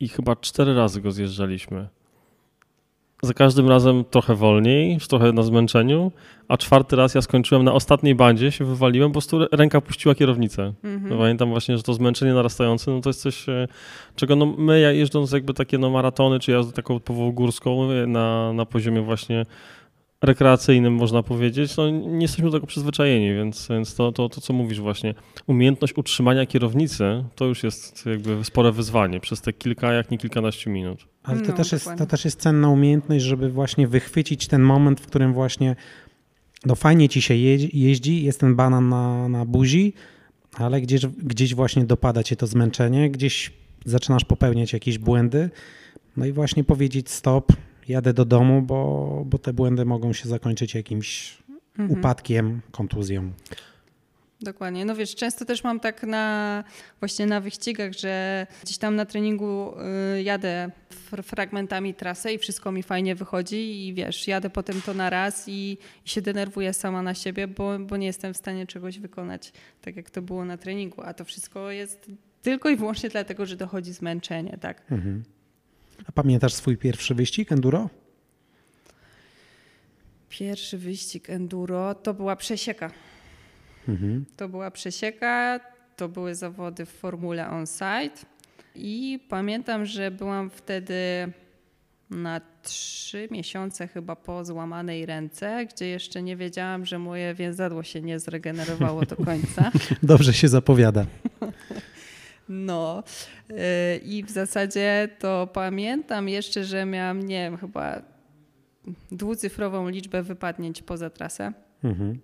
i 0.00 0.08
chyba 0.08 0.36
cztery 0.36 0.74
razy 0.74 1.00
go 1.00 1.10
zjeżdżaliśmy. 1.10 1.88
Za 3.22 3.34
każdym 3.34 3.68
razem 3.68 4.04
trochę 4.04 4.34
wolniej, 4.34 4.98
trochę 5.08 5.32
na 5.32 5.42
zmęczeniu, 5.42 6.12
a 6.48 6.56
czwarty 6.56 6.96
raz 6.96 7.14
ja 7.14 7.22
skończyłem 7.22 7.64
na 7.64 7.72
ostatniej 7.72 8.14
bandzie, 8.14 8.52
się 8.52 8.64
wywaliłem, 8.64 9.10
po 9.10 9.12
prostu 9.12 9.38
ręka 9.52 9.80
puściła 9.80 10.14
kierownicę. 10.14 10.72
Mm-hmm. 10.84 11.00
No, 11.02 11.18
pamiętam 11.18 11.50
właśnie, 11.50 11.76
że 11.76 11.82
to 11.82 11.94
zmęczenie 11.94 12.34
narastające, 12.34 12.90
no 12.90 13.00
to 13.00 13.08
jest 13.08 13.20
coś, 13.20 13.48
e, 13.48 13.68
czego 14.16 14.36
no 14.36 14.46
my 14.46 14.94
jeżdżąc 14.94 15.32
jakby 15.32 15.54
takie 15.54 15.78
no 15.78 15.90
maratony, 15.90 16.40
czy 16.40 16.52
jazdę 16.52 16.72
taką 16.72 17.00
typową 17.00 17.32
górską 17.32 17.88
na, 18.06 18.52
na 18.52 18.66
poziomie 18.66 19.02
właśnie 19.02 19.46
rekreacyjnym, 20.22 20.94
można 20.94 21.22
powiedzieć, 21.22 21.76
no 21.76 21.90
nie 21.90 22.22
jesteśmy 22.22 22.44
do 22.44 22.56
tego 22.56 22.66
przyzwyczajeni, 22.66 23.34
więc, 23.34 23.68
więc 23.70 23.94
to, 23.94 24.12
to, 24.12 24.28
to, 24.28 24.40
co 24.40 24.52
mówisz 24.52 24.80
właśnie, 24.80 25.14
umiejętność 25.46 25.96
utrzymania 25.96 26.46
kierownicy, 26.46 27.24
to 27.34 27.44
już 27.44 27.62
jest 27.62 28.06
jakby 28.06 28.44
spore 28.44 28.72
wyzwanie 28.72 29.20
przez 29.20 29.40
te 29.40 29.52
kilka, 29.52 29.92
jak 29.92 30.10
nie 30.10 30.18
kilkanaście 30.18 30.70
minut. 30.70 31.06
Ale 31.22 31.40
to, 31.40 31.48
no, 31.48 31.56
też, 31.56 31.72
jest, 31.72 31.90
to 31.98 32.06
też 32.06 32.24
jest 32.24 32.40
cenna 32.40 32.68
umiejętność, 32.68 33.24
żeby 33.24 33.50
właśnie 33.50 33.88
wychwycić 33.88 34.46
ten 34.46 34.62
moment, 34.62 35.00
w 35.00 35.06
którym 35.06 35.32
właśnie 35.32 35.76
no 36.66 36.74
fajnie 36.74 37.08
ci 37.08 37.22
się 37.22 37.34
jeździ, 37.72 38.24
jest 38.24 38.40
ten 38.40 38.56
banan 38.56 38.88
na, 38.88 39.28
na 39.28 39.44
buzi, 39.44 39.92
ale 40.54 40.80
gdzieś, 40.80 41.06
gdzieś 41.06 41.54
właśnie 41.54 41.84
dopada 41.84 42.22
cię 42.22 42.36
to 42.36 42.46
zmęczenie, 42.46 43.10
gdzieś 43.10 43.52
zaczynasz 43.84 44.24
popełniać 44.24 44.72
jakieś 44.72 44.98
błędy, 44.98 45.50
no 46.16 46.26
i 46.26 46.32
właśnie 46.32 46.64
powiedzieć 46.64 47.10
stop, 47.10 47.52
jadę 47.88 48.12
do 48.12 48.24
domu, 48.24 48.62
bo, 48.62 49.22
bo 49.26 49.38
te 49.38 49.52
błędy 49.52 49.84
mogą 49.84 50.12
się 50.12 50.28
zakończyć 50.28 50.74
jakimś 50.74 51.38
mhm. 51.78 51.98
upadkiem, 51.98 52.60
kontuzją. 52.70 53.32
Dokładnie. 54.40 54.84
No 54.84 54.94
wiesz, 54.94 55.14
często 55.14 55.44
też 55.44 55.64
mam 55.64 55.80
tak 55.80 56.02
na 56.02 56.64
właśnie 57.00 57.26
na 57.26 57.40
wyścigach, 57.40 57.92
że 57.92 58.46
gdzieś 58.62 58.78
tam 58.78 58.96
na 58.96 59.06
treningu 59.06 59.74
y, 60.16 60.22
jadę 60.22 60.70
fragmentami 61.22 61.94
trasy 61.94 62.32
i 62.32 62.38
wszystko 62.38 62.72
mi 62.72 62.82
fajnie 62.82 63.14
wychodzi 63.14 63.86
i 63.86 63.94
wiesz, 63.94 64.28
jadę 64.28 64.50
potem 64.50 64.82
to 64.82 64.94
na 64.94 65.10
raz 65.10 65.48
i, 65.48 65.78
i, 66.06 66.08
się 66.08 66.22
denerwuję 66.22 66.72
sama 66.72 67.02
na 67.02 67.14
siebie, 67.14 67.48
bo, 67.48 67.78
bo 67.78 67.96
nie 67.96 68.06
jestem 68.06 68.34
w 68.34 68.36
stanie 68.36 68.66
czegoś 68.66 68.98
wykonać 68.98 69.52
tak, 69.82 69.96
jak 69.96 70.10
to 70.10 70.22
było 70.22 70.44
na 70.44 70.56
treningu, 70.56 71.02
a 71.02 71.14
to 71.14 71.24
wszystko 71.24 71.70
jest 71.70 72.10
tylko 72.42 72.68
i 72.68 72.76
wyłącznie 72.76 73.08
dlatego, 73.08 73.46
że 73.46 73.56
dochodzi 73.56 73.92
zmęczenie, 73.92 74.58
tak? 74.60 74.92
Mhm. 74.92 75.22
A 76.06 76.12
pamiętasz 76.12 76.54
swój 76.54 76.76
pierwszy 76.76 77.14
wyścig 77.14 77.52
enduro? 77.52 77.90
Pierwszy 80.28 80.78
wyścig 80.78 81.30
enduro 81.30 81.94
to 81.94 82.14
była 82.14 82.36
przesieka. 82.36 82.90
Mhm. 83.88 84.24
To 84.36 84.48
była 84.48 84.70
przesieka, 84.70 85.60
to 85.96 86.08
były 86.08 86.34
zawody 86.34 86.86
w 86.86 86.88
formule 86.88 87.50
on-site 87.50 88.26
i 88.74 89.20
pamiętam, 89.28 89.86
że 89.86 90.10
byłam 90.10 90.50
wtedy 90.50 91.32
na 92.10 92.40
trzy 92.62 93.28
miesiące 93.30 93.88
chyba 93.88 94.16
po 94.16 94.44
złamanej 94.44 95.06
ręce, 95.06 95.66
gdzie 95.66 95.86
jeszcze 95.86 96.22
nie 96.22 96.36
wiedziałam, 96.36 96.86
że 96.86 96.98
moje 96.98 97.34
więzadło 97.34 97.82
się 97.82 98.00
nie 98.00 98.18
zregenerowało 98.18 99.02
do 99.02 99.16
końca. 99.16 99.70
Dobrze 100.02 100.34
się 100.34 100.48
zapowiada. 100.48 101.06
No 102.48 103.02
y, 103.50 103.54
i 104.04 104.24
w 104.24 104.30
zasadzie 104.30 105.08
to 105.18 105.48
pamiętam 105.52 106.28
jeszcze, 106.28 106.64
że 106.64 106.84
miałam, 106.84 107.22
nie 107.22 107.44
wiem, 107.44 107.56
chyba 107.56 108.02
dwucyfrową 109.12 109.88
liczbę 109.88 110.22
wypadnięć 110.22 110.82
poza 110.82 111.10
trasę. 111.10 111.52
Mhm. 111.84 112.18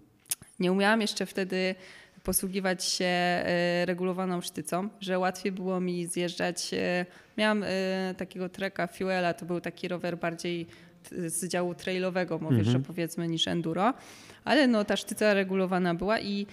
Nie 0.58 0.72
umiałam 0.72 1.00
jeszcze 1.00 1.26
wtedy 1.26 1.74
posługiwać 2.22 2.84
się 2.84 3.04
y, 3.82 3.87
regulowaną 3.87 4.40
sztycą, 4.40 4.88
że 5.00 5.18
łatwiej 5.18 5.52
było 5.52 5.80
mi 5.80 6.06
zjeżdżać. 6.06 6.70
Y, 6.72 7.06
miałam 7.38 7.64
takiego 8.16 8.48
treka 8.48 8.87
Fuela, 8.87 9.34
to 9.34 9.46
był 9.46 9.60
taki 9.60 9.88
rower 9.88 10.18
bardziej 10.18 10.66
z 11.10 11.48
działu 11.48 11.74
trailowego, 11.74 12.38
mówię, 12.38 12.58
mhm. 12.58 12.72
że 12.72 12.80
powiedzmy, 12.80 13.28
niż 13.28 13.48
enduro, 13.48 13.94
ale 14.44 14.66
no 14.66 14.84
ta 14.84 14.96
sztyca 14.96 15.34
regulowana 15.34 15.94
była 15.94 16.20
i 16.20 16.46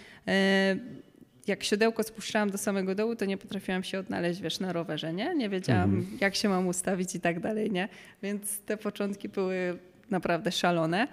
jak 1.51 1.63
siodełko 1.63 2.03
spuszczałam 2.03 2.49
do 2.49 2.57
samego 2.57 2.95
dołu, 2.95 3.15
to 3.15 3.25
nie 3.25 3.37
potrafiłam 3.37 3.83
się 3.83 3.99
odnaleźć, 3.99 4.41
wiesz, 4.41 4.59
na 4.59 4.73
rowerze, 4.73 5.13
nie? 5.13 5.35
Nie 5.35 5.49
wiedziałam, 5.49 5.95
mhm. 5.95 6.17
jak 6.21 6.35
się 6.35 6.49
mam 6.49 6.67
ustawić 6.67 7.15
i 7.15 7.19
tak 7.19 7.39
dalej, 7.39 7.71
nie? 7.71 7.89
Więc 8.23 8.59
te 8.59 8.77
początki 8.77 9.29
były 9.29 9.77
naprawdę 10.09 10.51
szalone. 10.51 11.07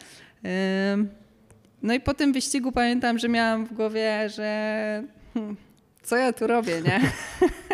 No 1.83 1.95
i 1.95 2.01
po 2.01 2.15
tym 2.15 2.33
wyścigu 2.33 2.73
pamiętam, 2.73 3.19
że 3.19 3.29
miałam 3.29 3.67
w 3.67 3.73
głowie, 3.73 4.29
że 4.29 5.03
hmm, 5.35 5.57
co 6.03 6.17
ja 6.17 6.33
tu 6.33 6.47
robię, 6.47 6.83
nie? 6.83 7.01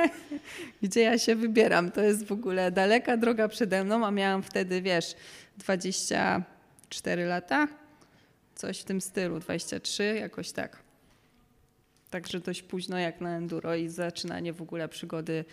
Gdzie 0.83 1.01
ja 1.01 1.19
się 1.19 1.35
wybieram? 1.35 1.91
To 1.91 2.03
jest 2.03 2.27
w 2.27 2.33
ogóle 2.33 2.71
daleka 2.71 3.17
droga 3.17 3.49
przede 3.49 3.85
mną, 3.85 4.07
a 4.07 4.11
miałam 4.11 4.43
wtedy, 4.43 4.83
wiesz, 4.83 5.15
24 5.59 7.27
lata, 7.27 7.69
coś 8.55 8.81
w 8.81 8.85
tym 8.85 9.01
stylu, 9.01 9.41
23, 9.41 10.17
jakoś 10.21 10.53
tak. 10.53 10.84
Także 12.15 12.41
dość 12.41 12.63
późno 12.63 12.99
jak 12.99 13.21
na 13.21 13.37
enduro 13.37 13.75
i 13.75 13.89
zaczynanie 13.89 14.53
w 14.53 14.63
ogóle 14.63 14.89
przygody 14.89 15.45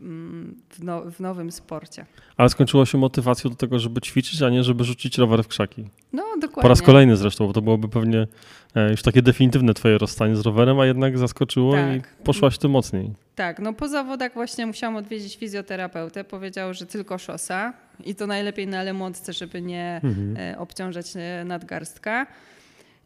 mm, 0.00 0.54
w, 0.68 0.82
no, 0.82 1.02
w 1.10 1.20
nowym 1.20 1.52
sporcie. 1.52 2.06
Ale 2.36 2.48
skończyło 2.48 2.86
się 2.86 2.98
motywacją 2.98 3.50
do 3.50 3.56
tego, 3.56 3.78
żeby 3.78 4.00
ćwiczyć, 4.00 4.42
a 4.42 4.50
nie 4.50 4.64
żeby 4.64 4.84
rzucić 4.84 5.18
rower 5.18 5.42
w 5.44 5.48
krzaki. 5.48 5.88
No, 6.12 6.22
dokładnie. 6.40 6.62
Po 6.62 6.68
raz 6.68 6.82
kolejny 6.82 7.16
zresztą, 7.16 7.46
bo 7.46 7.52
to 7.52 7.62
byłoby 7.62 7.88
pewnie 7.88 8.26
e, 8.74 8.90
już 8.90 9.02
takie 9.02 9.22
definitywne 9.22 9.74
twoje 9.74 9.98
rozstanie 9.98 10.36
z 10.36 10.40
rowerem, 10.40 10.80
a 10.80 10.86
jednak 10.86 11.18
zaskoczyło 11.18 11.72
Tak. 11.72 11.96
i 11.96 12.24
poszłaś 12.24 12.58
tym 12.58 12.70
mocniej. 12.70 13.12
Tak, 13.34 13.58
no 13.58 13.72
po 13.72 13.88
zawodach 13.88 14.34
właśnie 14.34 14.66
musiałam 14.66 14.96
odwiedzić 14.96 15.36
fizjoterapeutę. 15.36 16.24
Powiedział, 16.24 16.74
że 16.74 16.86
tylko 16.86 17.18
szosa 17.18 17.72
i 18.04 18.14
to 18.14 18.26
najlepiej 18.26 18.66
na 18.66 18.82
lemontce, 18.82 19.32
żeby 19.32 19.62
nie 19.62 20.00
Mhm. 20.04 20.36
e, 20.36 20.58
obciążać 20.58 21.06
e, 21.16 21.44
nadgarstka. 21.44 22.26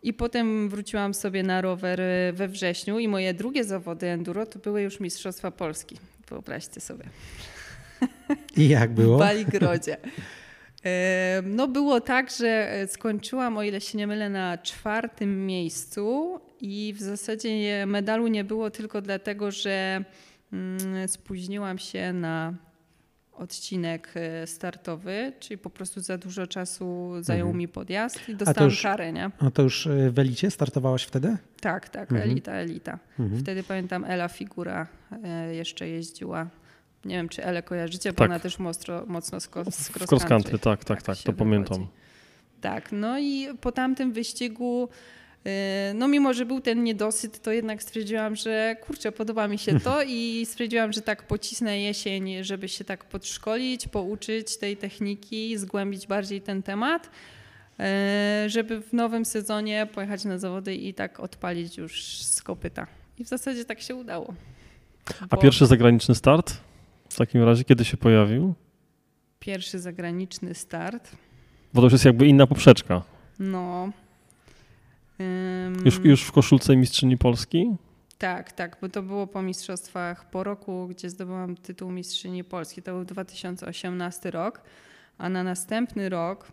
I 0.02 0.12
potem 0.12 0.68
wróciłam 0.68 1.14
sobie 1.14 1.42
na 1.42 1.60
rower 1.60 2.00
e, 2.00 2.32
we 2.32 2.48
wrześniu 2.48 2.98
i 2.98 3.08
moje 3.08 3.34
drugie 3.34 3.64
zawody 3.64 4.06
enduro 4.06 4.46
to 4.46 4.58
były 4.58 4.82
już 4.82 5.00
Mistrzostwa 5.00 5.50
Polski. 5.50 5.96
Wyobraźcie 6.28 6.80
sobie. 6.80 7.04
I 8.56 8.68
jak 8.68 8.94
było? 8.94 9.16
W 9.16 9.20
Baligrodzie. 9.20 9.96
No 11.42 11.68
było 11.68 12.00
tak, 12.00 12.30
że 12.30 12.72
e, 12.72 12.88
skończyłam, 12.88 13.56
o 13.56 13.62
ile 13.62 13.80
się 13.80 13.98
nie 13.98 14.06
mylę, 14.06 14.30
na 14.30 14.58
czwartym 14.58 15.46
miejscu 15.46 16.40
i 16.60 16.94
w 16.96 17.00
zasadzie 17.00 17.86
medalu 17.86 18.28
nie 18.28 18.44
było 18.44 18.70
tylko 18.70 19.02
dlatego, 19.02 19.50
że 19.50 20.04
mm, 20.52 21.08
spóźniłam 21.08 21.78
się 21.78 22.12
na 22.12 22.54
odcinek 23.42 24.08
e, 24.14 24.46
startowy, 24.46 25.32
czyli 25.40 25.58
po 25.58 25.70
prostu 25.70 26.00
za 26.00 26.18
dużo 26.18 26.46
czasu 26.46 27.12
zajął 27.20 27.46
Mhm. 27.46 27.58
mi 27.58 27.68
podjazd 27.68 28.28
i 28.28 28.36
dostałam 28.36 28.70
już- 28.70 28.82
karę, 28.82 29.12
nie? 29.12 29.30
No 29.42 29.50
to 29.50 29.62
już 29.62 29.86
y, 29.86 30.10
w 30.10 30.18
Elicie 30.18 30.50
startowałaś 30.50 31.02
wtedy? 31.04 31.36
Tak, 31.60 31.88
tak, 31.88 32.12
Mhm. 32.12 32.30
elita, 32.30 32.52
elita. 32.52 32.98
Mhm. 33.18 33.40
Wtedy 33.40 33.62
pamiętam 33.62 34.04
Ela 34.04 34.28
Figura 34.28 34.86
e, 35.24 35.54
jeszcze 35.54 35.88
jeździła. 35.88 36.46
Nie 37.04 37.16
wiem, 37.16 37.28
czy 37.28 37.44
Elę 37.44 37.62
kojarzycie, 37.62 38.12
bo 38.12 38.16
Tak. 38.18 38.30
ona 38.30 38.38
też 38.38 38.58
mocno, 38.58 39.02
mocno 39.06 39.40
z, 39.40 39.48
cross 39.48 39.90
cross 40.10 40.24
country. 40.24 40.58
tak, 40.58 40.84
tak, 40.84 41.02
Tak 41.02 41.16
tak, 41.16 41.24
to 41.24 41.32
pamiętam. 41.32 41.86
Tak, 42.60 42.92
no 42.92 43.18
i 43.18 43.48
po 43.60 43.72
tamtym 43.72 44.12
wyścigu, 44.12 44.88
e, 44.88 44.88
no 45.94 46.08
mimo, 46.08 46.34
że 46.34 46.46
był 46.46 46.60
ten 46.60 46.84
niedosyt, 46.84 47.42
to 47.42 47.52
jednak 47.52 47.82
stwierdziłam, 47.82 48.36
że 48.36 48.76
kurczę, 48.86 49.12
podoba 49.12 49.48
mi 49.48 49.58
się 49.58 49.80
to 49.80 50.02
i 50.02 50.42
stwierdziłam, 50.50 50.92
że 50.92 51.02
tak 51.02 51.22
pocisnę 51.22 51.80
jesień, 51.80 52.44
żeby 52.44 52.68
się 52.68 52.84
tak 52.84 53.04
podszkolić, 53.04 53.88
pouczyć 53.88 54.56
tej 54.56 54.76
techniki, 54.76 55.58
zgłębić 55.58 56.06
bardziej 56.06 56.40
ten 56.40 56.62
temat, 56.62 57.10
e, 57.80 58.44
żeby 58.46 58.80
w 58.80 58.92
nowym 58.92 59.24
sezonie 59.24 59.86
pojechać 59.94 60.24
na 60.24 60.38
zawody 60.38 60.74
i 60.74 60.94
tak 60.94 61.20
odpalić 61.20 61.76
już 61.76 62.22
z 62.22 62.42
kopyta. 62.42 62.86
I 63.18 63.24
w 63.24 63.28
zasadzie 63.28 63.64
tak 63.64 63.80
się 63.80 63.94
udało. 63.94 64.34
A 65.30 65.36
pierwszy 65.36 65.66
zagraniczny 65.66 66.14
start? 66.14 66.56
W 67.08 67.16
takim 67.16 67.42
razie, 67.42 67.64
kiedy 67.64 67.84
się 67.84 67.96
pojawił? 67.96 68.54
pierwszy 69.40 69.78
zagraniczny 69.78 70.54
start, 70.54 71.16
Bo 71.74 71.80
to 71.80 71.86
już 71.86 71.92
jest 71.92 72.04
jakby 72.04 72.26
inna 72.26 72.46
poprzeczka. 72.46 73.02
no... 73.38 73.90
Już, 75.84 76.00
już 76.04 76.22
w 76.22 76.32
koszulce 76.32 76.76
mistrzyni 76.76 77.18
Polski? 77.18 77.76
Tak, 78.18 78.52
tak, 78.52 78.76
bo 78.80 78.88
to 78.88 79.02
było 79.02 79.26
po 79.26 79.42
mistrzostwach 79.42 80.30
po 80.30 80.44
roku, 80.44 80.88
gdzie 80.88 81.10
zdobyłam 81.10 81.56
tytuł 81.56 81.90
mistrzyni 81.90 82.44
Polski. 82.44 82.82
To 82.82 82.92
był 82.92 83.04
2018 83.04 84.30
rok, 84.30 84.62
a 85.18 85.28
na 85.28 85.42
następny 85.42 86.08
rok 86.08 86.52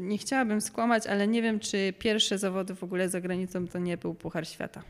nie 0.00 0.18
chciałabym 0.18 0.60
skłamać, 0.60 1.06
ale 1.06 1.28
nie 1.28 1.42
wiem, 1.42 1.60
czy 1.60 1.92
pierwsze 1.98 2.38
zawody 2.38 2.74
w 2.74 2.84
ogóle 2.84 3.08
za 3.08 3.20
granicą 3.20 3.68
to 3.68 3.78
nie 3.78 3.96
był 3.96 4.14
Puchar 4.14 4.46
Świata. 4.46 4.82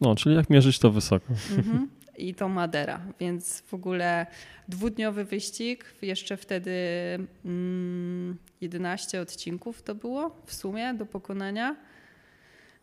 No, 0.00 0.14
czyli 0.14 0.34
jak 0.34 0.50
mierzyć 0.50 0.78
to 0.78 0.90
wysoko. 0.90 1.34
Mhm. 1.56 1.88
I 2.18 2.34
to 2.34 2.48
Madera, 2.48 3.00
więc 3.20 3.60
w 3.60 3.74
ogóle 3.74 4.26
dwudniowy 4.68 5.24
wyścig, 5.24 5.84
jeszcze 6.02 6.36
wtedy 6.36 6.70
mm, 7.44 8.36
11 8.60 9.20
odcinków 9.20 9.82
to 9.82 9.94
było 9.94 10.42
w 10.46 10.54
sumie 10.54 10.94
do 10.94 11.06
pokonania. 11.06 11.76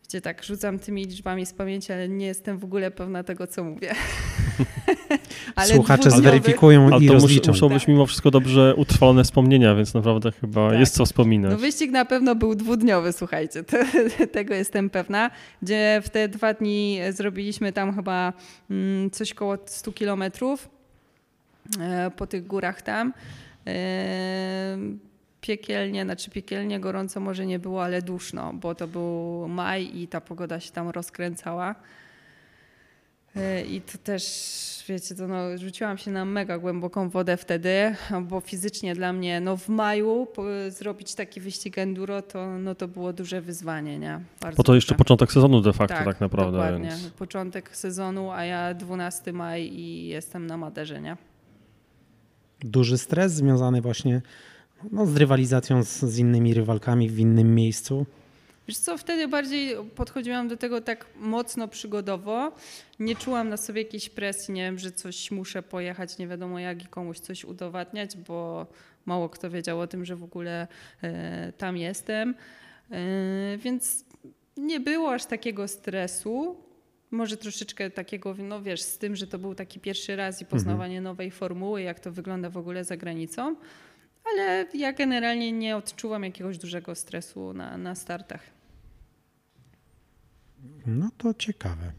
Gdzie 0.08 0.20
tak 0.20 0.44
rzucam 0.44 0.78
tymi 0.78 1.04
liczbami 1.04 1.46
z 1.46 1.52
pamięci, 1.52 1.92
ale 1.92 2.08
nie 2.08 2.26
jestem 2.26 2.58
w 2.58 2.64
ogóle 2.64 2.90
pewna 2.90 3.24
tego, 3.24 3.46
co 3.46 3.64
mówię. 3.64 3.94
Słuchacze 5.66 6.08
dwudniowy- 6.10 6.16
zweryfikują 6.22 6.86
Ale 6.94 7.04
i 7.04 7.06
to 7.06 7.12
rozliczą. 7.12 7.52
muszą 7.52 7.68
być 7.68 7.88
mimo 7.88 8.06
wszystko 8.06 8.30
dobrze 8.30 8.74
utrwalone 8.76 9.24
wspomnienia, 9.24 9.74
więc 9.74 9.94
naprawdę 9.94 10.32
chyba 10.32 10.70
Tak. 10.70 10.80
jest 10.80 10.94
co 10.94 11.04
wspominać. 11.06 11.50
No 11.52 11.58
wyścig 11.58 11.90
na 11.90 12.04
pewno 12.04 12.34
był 12.34 12.54
dwudniowy, 12.54 13.12
słuchajcie, 13.12 13.64
to, 13.64 13.76
tego 14.32 14.54
jestem 14.54 14.90
pewna, 14.90 15.30
gdzie 15.62 16.00
w 16.04 16.08
te 16.10 16.28
dwa 16.28 16.54
dni 16.54 16.98
zrobiliśmy 17.10 17.72
tam 17.72 17.94
chyba 17.94 18.32
mm, 18.70 19.10
coś 19.10 19.34
koło 19.34 19.56
100 19.66 19.92
kilometrów 19.92 20.68
e, 21.80 22.10
po 22.16 22.26
tych 22.26 22.46
górach 22.46 22.82
tam. 22.82 23.12
E, 23.66 24.78
Piekielnie, 25.40 26.04
znaczy 26.04 26.30
piekielnie 26.30 26.80
gorąco 26.80 27.20
może 27.20 27.46
nie 27.46 27.58
było, 27.58 27.84
ale 27.84 28.02
duszno, 28.02 28.52
bo 28.54 28.74
to 28.74 28.88
był 28.88 29.46
maj 29.48 29.90
i 29.98 30.08
ta 30.08 30.20
pogoda 30.20 30.60
się 30.60 30.70
tam 30.72 30.88
rozkręcała. 30.90 31.74
E, 33.36 33.64
I 33.64 33.80
to 33.80 33.98
też, 33.98 34.24
wiecie, 34.88 35.14
to 35.14 35.28
no, 35.28 35.58
rzuciłam 35.58 35.98
się 35.98 36.10
na 36.10 36.24
mega 36.24 36.58
głęboką 36.58 37.08
wodę 37.08 37.36
wtedy, 37.36 37.94
bo 38.28 38.40
fizycznie 38.40 38.94
dla 38.94 39.12
mnie, 39.12 39.40
no 39.40 39.56
w 39.56 39.68
maju 39.68 40.26
po, 40.34 40.42
zrobić 40.68 41.14
taki 41.14 41.40
wyścig 41.40 41.78
enduro, 41.78 42.22
to, 42.22 42.58
no, 42.58 42.74
to 42.74 42.88
było 42.88 43.12
duże 43.12 43.40
wyzwanie, 43.40 43.98
nie? 43.98 44.20
Bardzo 44.40 44.56
Bo 44.56 44.62
to 44.62 44.74
jeszcze 44.74 44.94
początek 44.94 45.32
sezonu 45.32 45.60
de 45.60 45.72
facto 45.72 46.04
tak, 46.04 46.20
naprawdę. 46.20 46.58
dokładnie. 46.58 46.88
Więc... 46.88 47.10
Początek 47.10 47.76
sezonu, 47.76 48.30
a 48.30 48.44
ja 48.44 48.74
12 48.74 49.32
maj 49.32 49.62
i 49.62 50.06
jestem 50.06 50.46
na 50.46 50.56
Maderze, 50.56 51.00
nie? 51.00 51.16
Duży 52.60 52.98
stres 52.98 53.32
związany 53.32 53.80
właśnie 53.80 54.22
no, 54.92 55.06
z 55.06 55.16
rywalizacją 55.16 55.84
z, 55.84 56.00
z 56.00 56.18
innymi 56.18 56.54
rywalkami 56.54 57.10
w 57.10 57.18
innym 57.18 57.54
miejscu. 57.54 58.06
Wiesz 58.68 58.78
co, 58.78 58.98
wtedy 58.98 59.28
bardziej 59.28 59.76
podchodziłam 59.94 60.48
do 60.48 60.56
tego 60.56 60.80
tak 60.80 61.06
mocno 61.16 61.68
przygodowo. 61.68 62.52
Nie 62.98 63.16
czułam 63.16 63.48
na 63.48 63.56
sobie 63.56 63.82
jakiejś 63.82 64.08
presji, 64.08 64.54
nie 64.54 64.62
wiem, 64.62 64.78
że 64.78 64.92
coś 64.92 65.30
muszę 65.30 65.62
pojechać, 65.62 66.18
nie 66.18 66.28
wiadomo 66.28 66.58
jak 66.58 66.84
i 66.84 66.86
komuś 66.86 67.18
coś 67.18 67.44
udowadniać, 67.44 68.16
bo 68.16 68.66
mało 69.06 69.28
kto 69.28 69.50
wiedział 69.50 69.80
o 69.80 69.86
tym, 69.86 70.04
że 70.04 70.16
w 70.16 70.24
ogóle 70.24 70.68
e, 71.02 71.52
tam 71.52 71.76
jestem. 71.76 72.34
E, 72.90 73.58
więc 73.58 74.04
nie 74.56 74.80
było 74.80 75.14
aż 75.14 75.26
takiego 75.26 75.68
stresu. 75.68 76.56
Może 77.10 77.36
troszeczkę 77.36 77.90
takiego, 77.90 78.34
no 78.38 78.62
wiesz, 78.62 78.82
z 78.82 78.98
tym, 78.98 79.16
że 79.16 79.26
to 79.26 79.38
był 79.38 79.54
taki 79.54 79.80
pierwszy 79.80 80.16
raz 80.16 80.42
i 80.42 80.46
poznawanie 80.46 81.00
nowej 81.00 81.30
formuły, 81.30 81.82
jak 81.82 82.00
to 82.00 82.12
wygląda 82.12 82.50
w 82.50 82.56
ogóle 82.56 82.84
za 82.84 82.96
granicą. 82.96 83.56
Ale 84.24 84.66
ja 84.74 84.92
generalnie 84.92 85.52
nie 85.52 85.76
odczuwam 85.76 86.22
jakiegoś 86.24 86.58
dużego 86.58 86.94
stresu 86.94 87.52
na, 87.52 87.78
na 87.78 87.94
startach. 87.94 88.40
No 90.86 91.08
to 91.18 91.34
ciekawe. 91.34 91.92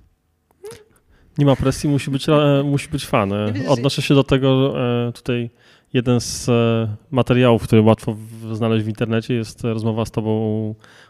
Nie 1.38 1.46
ma 1.46 1.56
presji, 1.56 1.90
musi 1.90 2.12
być, 2.12 2.30
e, 2.30 2.64
musi 2.66 2.90
być 2.90 3.06
fan. 3.06 3.34
E, 3.34 3.54
Odnoszę 3.68 4.02
się 4.02 4.14
do 4.16 4.24
tego 4.24 4.74
e, 5.08 5.12
tutaj. 5.12 5.50
Jeden 5.94 6.20
z 6.20 6.50
materiałów, 7.12 7.64
który 7.64 7.82
łatwo 7.82 8.16
znaleźć 8.54 8.86
w 8.86 8.88
internecie, 8.90 9.34
jest 9.34 9.64
rozmowa 9.64 10.06
z 10.06 10.12
tobą 10.12 10.30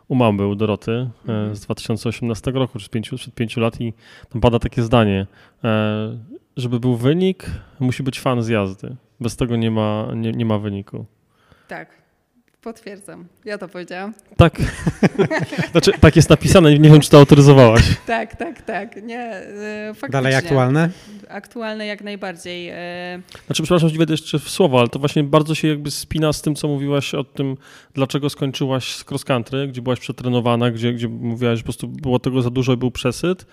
u, 0.08 0.16
mamy, 0.16 0.48
u 0.48 0.56
Doroty 0.56 1.10
Mhm. 1.22 1.56
z 1.56 1.60
2018 1.62 2.52
roku, 2.52 2.80
czy 2.80 2.90
pięciu, 2.90 3.18
przed 3.18 3.34
pięciu 3.36 3.60
lat 3.60 3.82
i 3.82 3.94
tam 4.30 4.42
pada 4.42 4.60
takie 4.60 4.82
zdanie, 4.82 5.28
żeby 6.58 6.80
był 6.80 6.96
wynik, 6.96 7.46
musi 7.80 8.04
być 8.04 8.20
fan 8.20 8.44
z 8.44 8.48
jazdy. 8.48 8.96
Bez 9.24 9.36
tego 9.36 9.56
nie 9.56 9.72
ma, 9.72 10.08
nie, 10.16 10.32
nie 10.32 10.46
ma 10.46 10.60
wyniku. 10.60 11.06
Tak, 11.68 11.90
potwierdzam. 12.62 13.26
Ja 13.46 13.58
to 13.58 13.68
powiedziałam. 13.68 14.14
Tak. 14.38 14.58
znaczy, 15.72 15.92
tak 16.00 16.16
jest 16.16 16.30
napisane, 16.30 16.80
nie 16.80 16.90
wiem, 16.90 17.00
czy 17.00 17.10
to 17.10 17.18
autoryzowałaś. 17.18 17.84
Tak, 18.08 18.36
tak, 18.36 18.62
tak. 18.62 19.04
Nie, 19.04 19.20
e, 19.20 19.94
faktycznie. 19.94 20.10
Dalej 20.10 20.36
aktualne? 20.36 20.90
Aktualne 21.30 21.86
jak 21.86 22.02
najbardziej. 22.04 22.70
e, 22.70 23.22
Znaczy, 23.46 23.64
przepraszam, 23.64 23.90
że 23.90 23.98
wejdę 23.98 24.14
jeszcze 24.14 24.40
w 24.40 24.50
słowo, 24.50 24.80
ale 24.80 24.88
to 24.88 25.00
właśnie 25.00 25.24
bardzo 25.24 25.56
się 25.56 25.68
jakby 25.68 25.92
spina 25.92 26.34
z 26.34 26.42
tym, 26.42 26.56
co 26.56 26.68
mówiłaś 26.68 27.14
o 27.14 27.24
tym, 27.24 27.58
dlaczego 27.94 28.30
skończyłaś 28.30 28.96
z 28.96 29.12
cross 29.12 29.26
country, 29.26 29.68
gdzie 29.68 29.82
byłaś 29.82 30.00
przetrenowana, 30.00 30.72
gdzie, 30.72 30.94
gdzie 30.94 31.08
mówiłaś, 31.08 31.58
że 31.58 31.64
po 31.64 31.66
prostu 31.66 31.88
było 31.88 32.20
tego 32.20 32.42
za 32.42 32.50
dużo 32.50 32.74
i 32.74 32.78
był 32.78 32.92
przesyt 32.92 33.46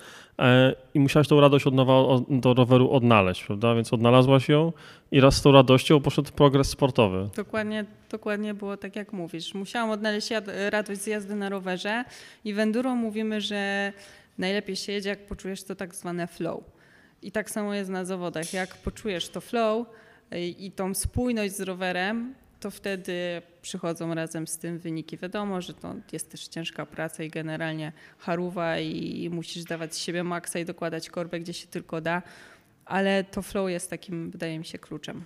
i 0.95 1.01
musiałaś 1.01 1.29
tą 1.29 1.41
radość 1.41 1.67
od 1.67 1.75
nowa 1.75 1.93
do 2.29 2.55
roweru 2.55 2.91
odnaleźć, 2.91 3.45
prawda? 3.45 3.75
Więc 3.75 3.93
odnalazłaś 3.93 4.49
ją 4.49 4.73
i 5.11 5.21
raz 5.21 5.37
z 5.37 5.43
tą 5.43 5.53
radością 5.53 6.01
poszedł 6.01 6.33
progres 6.33 6.69
sportowy. 6.69 7.29
Dokładnie, 7.37 7.85
dokładnie 8.11 8.55
było 8.55 8.77
tak, 8.77 8.97
jak 8.97 9.13
mówisz. 9.13 9.55
Musiałam 9.55 9.91
odnaleźć 9.91 10.29
radość 10.71 11.01
z 11.01 11.07
jazdy 11.07 11.35
na 11.35 11.49
rowerze 11.49 12.05
i 12.45 12.55
w 12.55 12.59
enduro 12.59 12.95
mówimy, 12.95 13.41
że 13.41 13.93
najlepiej 14.39 14.77
się 14.77 14.93
jedzie, 14.93 15.09
jak 15.09 15.27
poczujesz 15.27 15.63
to 15.63 15.75
tak 15.75 15.95
zwane 15.95 16.27
flow. 16.27 16.61
I 17.23 17.33
tak 17.33 17.51
samo 17.51 17.75
jest 17.75 17.91
na 17.91 18.05
zawodach. 18.05 18.53
Jak 18.53 18.77
poczujesz 18.77 19.29
to 19.29 19.41
flow 19.41 19.87
y, 20.33 20.41
i 20.41 20.71
tą 20.71 20.95
spójność 20.95 21.57
z 21.57 21.61
rowerem, 21.61 22.35
to 22.61 22.71
wtedy 22.71 23.43
przychodzą 23.63 24.15
razem 24.15 24.47
z 24.47 24.59
tym 24.59 24.79
wyniki. 24.79 25.17
Wiadomo, 25.17 25.61
że 25.61 25.75
to 25.75 25.95
jest 26.13 26.31
też 26.31 26.49
ciężka 26.49 26.87
praca 26.87 27.23
i 27.23 27.31
generalnie 27.31 27.93
haruwa 28.19 28.79
i 28.79 29.31
musisz 29.33 29.65
dawać 29.65 29.95
z 29.95 29.99
siebie 29.99 30.25
maksa 30.25 30.59
i 30.59 30.65
dokładać 30.65 31.11
korbę, 31.11 31.41
gdzie 31.41 31.53
się 31.53 31.67
tylko 31.67 32.01
da, 32.01 32.23
ale 32.85 33.25
to 33.25 33.43
flow 33.43 33.71
jest 33.71 33.91
takim, 33.91 34.31
wydaje 34.31 34.59
mi 34.59 34.65
się, 34.65 34.79
kluczem. 34.79 35.25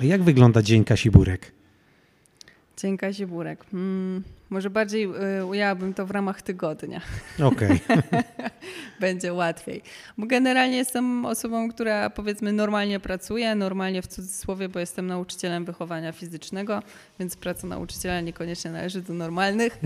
A 0.00 0.04
jak 0.04 0.22
wygląda 0.22 0.62
dzień 0.62 0.84
Kasi 0.84 1.10
Burek? 1.10 1.52
Dzień 2.76 2.98
Kazi 2.98 3.26
Burek. 3.26 3.64
Hmm, 3.70 4.22
może 4.50 4.70
bardziej 4.70 5.08
y, 5.40 5.44
ujęłabym 5.44 5.94
to 5.94 6.06
w 6.06 6.10
ramach 6.10 6.42
tygodnia. 6.42 7.00
Okej. 7.42 7.80
Będzie 9.00 9.32
łatwiej. 9.32 9.82
Bo 10.18 10.26
generalnie 10.26 10.76
jestem 10.76 11.26
osobą, 11.26 11.68
która 11.68 12.10
powiedzmy 12.10 12.52
normalnie 12.52 13.00
pracuje, 13.00 13.54
normalnie 13.54 14.02
w 14.02 14.06
cudzysłowie, 14.06 14.68
bo 14.68 14.80
jestem 14.80 15.06
nauczycielem 15.06 15.64
wychowania 15.64 16.12
fizycznego, 16.12 16.82
więc 17.18 17.36
praca 17.36 17.66
nauczyciela 17.66 18.20
niekoniecznie 18.20 18.70
należy 18.70 19.02
do 19.02 19.14
normalnych. 19.14 19.78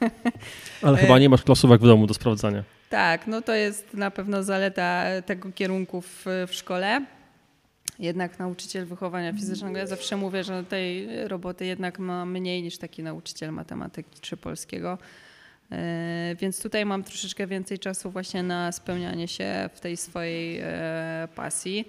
Ale 0.82 0.98
chyba 0.98 1.18
nie 1.18 1.28
masz 1.28 1.42
klasówek 1.42 1.80
w 1.80 1.86
domu 1.86 2.06
do 2.06 2.14
sprawdzania. 2.14 2.64
Tak, 2.90 3.26
no 3.26 3.42
to 3.42 3.54
jest 3.54 3.94
na 3.94 4.10
pewno 4.10 4.42
zaleta 4.42 5.04
tego 5.26 5.52
kierunku 5.52 6.00
w, 6.00 6.24
w 6.48 6.54
szkole. 6.54 7.00
Jednak 7.98 8.38
nauczyciel 8.38 8.86
wychowania 8.86 9.32
fizycznego, 9.32 9.78
ja 9.78 9.86
zawsze 9.86 10.16
mówię, 10.16 10.44
że 10.44 10.64
tej 10.64 11.08
roboty 11.28 11.66
jednak 11.66 11.98
ma 11.98 12.26
mniej 12.26 12.62
niż 12.62 12.78
taki 12.78 13.02
nauczyciel 13.02 13.52
matematyki 13.52 14.20
czy 14.20 14.36
polskiego. 14.36 14.98
E, 15.72 16.36
Więc 16.40 16.62
tutaj 16.62 16.86
mam 16.86 17.04
troszeczkę 17.04 17.46
więcej 17.46 17.78
czasu 17.78 18.10
właśnie 18.10 18.42
na 18.42 18.72
spełnianie 18.72 19.28
się 19.28 19.70
w 19.74 19.80
tej 19.80 19.96
swojej 19.96 20.60
e, 20.62 21.28
pasji. 21.34 21.88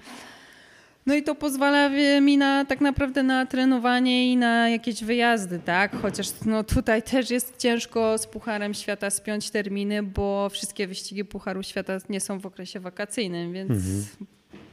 No 1.06 1.16
i 1.16 1.24
to 1.24 1.36
pozwala 1.36 1.89
mi 2.22 2.38
na 2.38 2.66
tak 2.66 2.82
naprawdę 2.82 3.24
na 3.24 3.46
trenowanie 3.46 4.32
i 4.32 4.38
na 4.38 4.70
jakieś 4.70 5.04
wyjazdy, 5.04 5.60
tak? 5.60 6.02
Chociaż 6.02 6.28
no 6.46 6.63
tutaj 6.63 7.04
też 7.04 7.30
jest 7.30 7.58
ciężko 7.58 8.18
z 8.18 8.28
Pucharem 8.28 8.74
Świata 8.74 9.10
spiąć 9.10 9.50
terminy, 9.50 10.04
bo 10.04 10.50
wszystkie 10.50 10.88
wyścigi 10.88 11.26
Pucharu 11.26 11.63
Świata 11.63 11.98
nie 12.10 12.20
są 12.20 12.39
w 12.39 12.46
okresie 12.46 12.80
wakacyjnym, 12.80 13.54
więc 13.54 13.70
Mhm. 13.72 14.06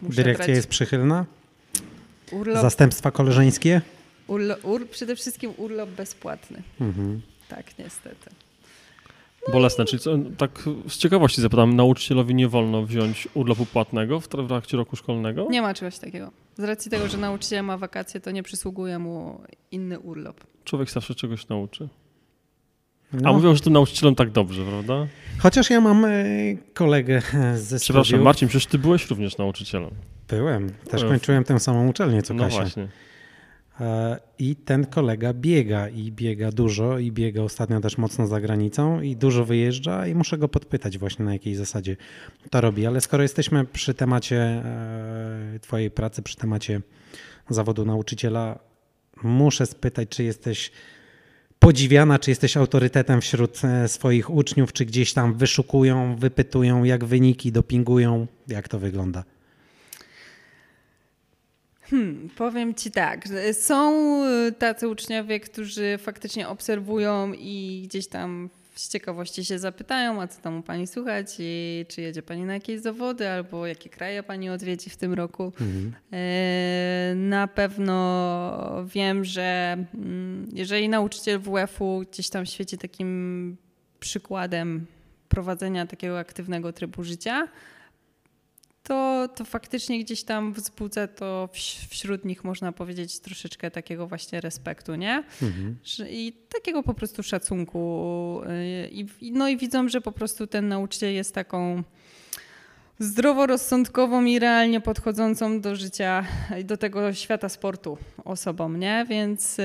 Muszę 0.02 0.16
Dyrekcja 0.16 0.44
brać 0.46 0.56
jest 0.56 0.68
przychylna? 0.68 1.26
urlop, 2.32 2.62
Zastępstwa 2.62 3.10
koleżeńskie? 3.10 3.80
urlo, 4.26 4.56
ur, 4.62 4.88
przede 4.88 5.16
wszystkim 5.16 5.52
urlop 5.56 5.90
bezpłatny. 5.90 6.62
Mhm. 6.80 7.20
Tak, 7.48 7.78
niestety. 7.78 8.30
Bolesne, 9.52 9.84
czyli 9.84 10.00
co, 10.02 10.18
tak 10.38 10.62
z 10.88 10.96
ciekawości 10.98 11.40
zapytam, 11.40 11.76
nauczycielowi 11.76 12.34
nie 12.34 12.48
wolno 12.48 12.82
wziąć 12.86 13.28
urlopu 13.34 13.66
płatnego 13.66 14.20
w 14.20 14.28
trakcie 14.28 14.76
roku 14.76 14.96
szkolnego? 14.96 15.46
Nie 15.50 15.62
ma 15.62 15.74
czegoś 15.74 15.98
takiego. 15.98 16.30
Z 16.56 16.64
racji 16.64 16.90
tego, 16.90 17.08
że 17.08 17.18
nauczyciel 17.18 17.64
ma 17.64 17.78
wakacje, 17.78 18.20
to 18.20 18.30
nie 18.30 18.42
przysługuje 18.42 18.98
mu 18.98 19.40
inny 19.72 19.98
urlop. 19.98 20.40
Człowiek 20.64 20.90
zawsze 20.90 21.14
czegoś 21.14 21.48
nauczy. 21.48 21.88
A 23.12 23.16
No. 23.16 23.32
mówią, 23.32 23.54
że 23.54 23.60
tym 23.60 23.72
nauczycielem 23.72 24.14
tak 24.14 24.30
dobrze, 24.30 24.64
prawda? 24.64 25.06
Chociaż 25.38 25.70
ja 25.70 25.80
mam 25.80 26.04
e, 26.04 26.10
kolegę 26.74 27.22
ze 27.56 27.78
Przepraszam, 27.78 28.04
studiów. 28.04 28.24
Marcin, 28.24 28.48
przecież 28.48 28.66
ty 28.66 28.78
byłeś 28.78 29.10
również 29.10 29.38
nauczycielem. 29.38 29.90
Byłem. 30.28 30.70
Też 30.90 31.04
kończyłem 31.04 31.44
tę 31.44 31.60
samą 31.60 31.88
uczelnię 31.88 32.22
co 32.22 32.34
No 32.34 32.44
Kasia. 32.44 32.60
właśnie. 32.60 32.88
E, 33.80 34.18
I 34.38 34.56
ten 34.56 34.86
kolega 34.86 35.32
biega 35.34 35.88
i 35.88 36.12
biega 36.12 36.52
dużo 36.52 36.98
i 36.98 37.12
biega 37.12 37.42
ostatnio 37.42 37.80
też 37.80 37.98
mocno 37.98 38.26
za 38.26 38.40
granicą 38.40 39.00
i 39.00 39.16
dużo 39.16 39.44
wyjeżdża 39.44 40.06
i 40.06 40.14
muszę 40.14 40.38
go 40.38 40.48
podpytać 40.48 40.98
właśnie 40.98 41.24
na 41.24 41.32
jakiej 41.32 41.54
zasadzie 41.54 41.96
to 42.50 42.60
robi. 42.60 42.86
Ale 42.86 43.00
skoro 43.00 43.22
jesteśmy 43.22 43.64
przy 43.64 43.94
temacie 43.94 44.36
e, 44.36 45.58
twojej 45.60 45.90
pracy, 45.90 46.22
przy 46.22 46.36
temacie 46.36 46.80
zawodu 47.48 47.84
nauczyciela, 47.84 48.58
muszę 49.22 49.66
spytać, 49.66 50.08
czy 50.08 50.24
jesteś 50.24 50.70
podziwiana, 51.60 52.18
czy 52.18 52.30
jesteś 52.30 52.56
autorytetem 52.56 53.20
wśród 53.20 53.64
e, 53.64 53.88
swoich 53.88 54.30
uczniów, 54.30 54.72
czy 54.72 54.84
gdzieś 54.84 55.12
tam 55.12 55.34
wyszukują, 55.34 56.16
wypytują, 56.16 56.84
jak 56.84 57.04
wyniki 57.04 57.52
dopingują, 57.52 58.26
jak 58.48 58.68
to 58.68 58.78
wygląda? 58.78 59.24
Hmm, 61.82 62.30
powiem 62.36 62.74
ci 62.74 62.90
tak, 62.90 63.28
są 63.52 63.94
y, 64.48 64.52
tacy 64.52 64.88
uczniowie, 64.88 65.40
którzy 65.40 65.98
faktycznie 65.98 66.48
obserwują 66.48 67.32
i 67.32 67.82
gdzieś 67.88 68.08
tam 68.08 68.50
z 68.74 68.88
ciekawości 68.88 69.44
się 69.44 69.58
zapytają, 69.58 70.22
a 70.22 70.26
co 70.28 70.40
tam 70.40 70.58
u 70.58 70.62
pani 70.62 70.86
słychać 70.86 71.36
i 71.38 71.84
czy 71.88 72.00
jedzie 72.02 72.22
pani 72.22 72.42
na 72.44 72.54
jakieś 72.54 72.80
zawody 72.80 73.28
albo 73.30 73.66
jakie 73.66 73.90
kraje 73.90 74.22
pani 74.22 74.50
odwiedzi 74.50 74.90
w 74.90 74.96
tym 74.96 75.14
roku. 75.14 75.52
E, 76.12 77.14
Na 77.16 77.46
pewno 77.48 78.84
wiem, 78.94 79.24
że 79.24 79.76
mm, 79.94 80.48
jeżeli 80.52 80.88
nauczyciel 80.88 81.38
WF-u 81.40 82.04
gdzieś 82.12 82.28
tam 82.30 82.46
świeci 82.46 82.78
takim 82.78 83.56
przykładem 84.00 84.86
prowadzenia 85.28 85.86
takiego 85.86 86.18
aktywnego 86.18 86.72
trybu 86.72 87.04
życia, 87.04 87.48
to, 88.82 89.28
to 89.36 89.44
faktycznie 89.44 90.00
gdzieś 90.04 90.22
tam 90.22 90.52
wzbudza 90.52 91.06
to 91.08 91.48
wś- 91.52 91.88
wśród 91.88 92.24
nich, 92.24 92.44
można 92.44 92.72
powiedzieć, 92.72 93.20
troszeczkę 93.20 93.70
takiego 93.70 94.06
właśnie 94.06 94.40
respektu, 94.40 94.94
nie? 94.94 95.24
Mhm. 95.42 95.76
I 96.08 96.32
takiego 96.48 96.82
po 96.82 96.94
prostu 96.94 97.22
szacunku. 97.22 98.40
y, 98.84 98.88
I, 99.20 99.32
no 99.32 99.48
i 99.48 99.56
widzą, 99.56 99.88
że 99.88 100.00
po 100.00 100.12
prostu 100.12 100.46
ten 100.46 100.68
nauczyciel 100.68 101.14
jest 101.14 101.34
taką 101.34 101.82
zdroworozsądkową 102.98 104.24
i 104.24 104.38
realnie 104.38 104.80
podchodzącą 104.80 105.60
do 105.60 105.76
życia 105.76 106.24
i 106.60 106.64
do 106.64 106.76
tego 106.76 107.12
świata 107.14 107.48
sportu 107.48 107.98
osobą, 108.24 108.72
nie? 108.72 109.06
Więc 109.08 109.58
y, 109.58 109.62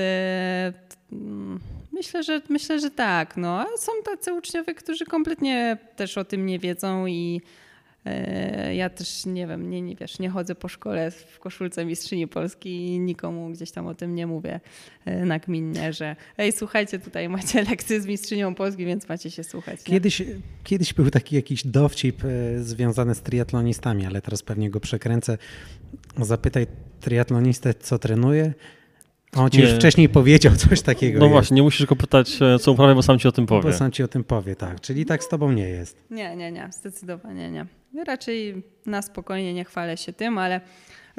mm, 1.12 1.60
myślę, 1.92 2.22
że 2.22 2.42
myślę, 2.48 2.80
że 2.80 2.90
tak. 2.90 3.36
No. 3.36 3.60
A 3.60 3.66
są 3.78 3.92
tacy 4.04 4.32
uczniowie, 4.32 4.74
którzy 4.74 5.04
kompletnie 5.04 5.78
też 5.96 6.18
o 6.18 6.24
tym 6.24 6.46
nie 6.46 6.58
wiedzą 6.58 7.06
i 7.06 7.40
ja 8.74 8.90
też 8.90 9.26
nie 9.26 9.46
wiem, 9.46 9.70
nie, 9.70 9.82
nie 9.82 9.96
wiesz, 9.96 10.18
nie 10.18 10.30
chodzę 10.30 10.54
po 10.54 10.68
szkole 10.68 11.10
w 11.10 11.38
koszulce 11.38 11.84
mistrzyni 11.84 12.28
Polski 12.28 12.86
i 12.86 13.00
nikomu 13.00 13.50
gdzieś 13.50 13.70
tam 13.70 13.86
o 13.86 13.94
tym 13.94 14.14
nie 14.14 14.26
mówię 14.26 14.60
y, 15.08 15.24
nagminnie, 15.24 15.92
że 15.92 16.16
ej, 16.38 16.52
słuchajcie, 16.52 16.98
tutaj 16.98 17.28
macie 17.28 17.62
lekcję 17.70 18.00
z 18.00 18.06
mistrzynią 18.06 18.54
Polski, 18.54 18.86
więc 18.86 19.08
macie 19.08 19.30
się 19.30 19.44
słuchać. 19.44 19.78
nie? 19.78 19.84
Kiedyś, 19.84 20.22
kiedyś 20.64 20.94
był 20.94 21.10
taki 21.10 21.36
jakiś 21.36 21.66
dowcip 21.66 22.24
e, 22.24 22.58
związany 22.62 23.14
z 23.14 23.20
triatlonistami, 23.20 24.06
ale 24.06 24.22
teraz 24.22 24.42
pewnie 24.42 24.70
go 24.70 24.80
przekręcę. 24.80 25.38
Zapytaj 26.20 26.66
triatlonistę, 27.00 27.74
co 27.74 27.98
trenuje. 27.98 28.54
A 29.32 29.40
On 29.42 29.50
ci 29.50 29.58
Nie. 29.58 29.64
już 29.64 29.72
wcześniej 29.72 30.08
powiedział 30.08 30.56
coś 30.68 30.82
takiego. 30.82 31.18
No 31.18 31.24
jest. 31.24 31.32
właśnie, 31.32 31.54
nie 31.54 31.62
musisz 31.62 31.86
go 31.86 31.96
pytać, 31.96 32.42
e, 32.42 32.58
co 32.58 32.72
uprawia, 32.72 32.94
bo 32.94 33.02
sam 33.02 33.18
ci 33.18 33.28
o 33.28 33.32
tym 33.32 33.46
powie. 33.46 33.70
Bo 33.70 33.76
sam 33.76 33.92
ci 33.92 34.02
o 34.02 34.08
tym 34.08 34.24
powie, 34.24 34.56
tak. 34.56 34.80
Czyli 34.80 35.06
tak 35.06 35.24
z 35.24 35.28
tobą 35.28 35.52
nie 35.52 35.68
jest. 35.68 35.96
Nie, 36.10 36.36
nie, 36.36 36.52
nie, 36.52 36.68
zdecydowanie 36.72 37.50
nie. 37.50 37.66
Raczej 38.04 38.62
na 38.86 39.02
spokojnie 39.02 39.54
nie 39.54 39.64
chwalę 39.64 39.96
się 39.96 40.12
tym, 40.12 40.38
ale 40.38 40.60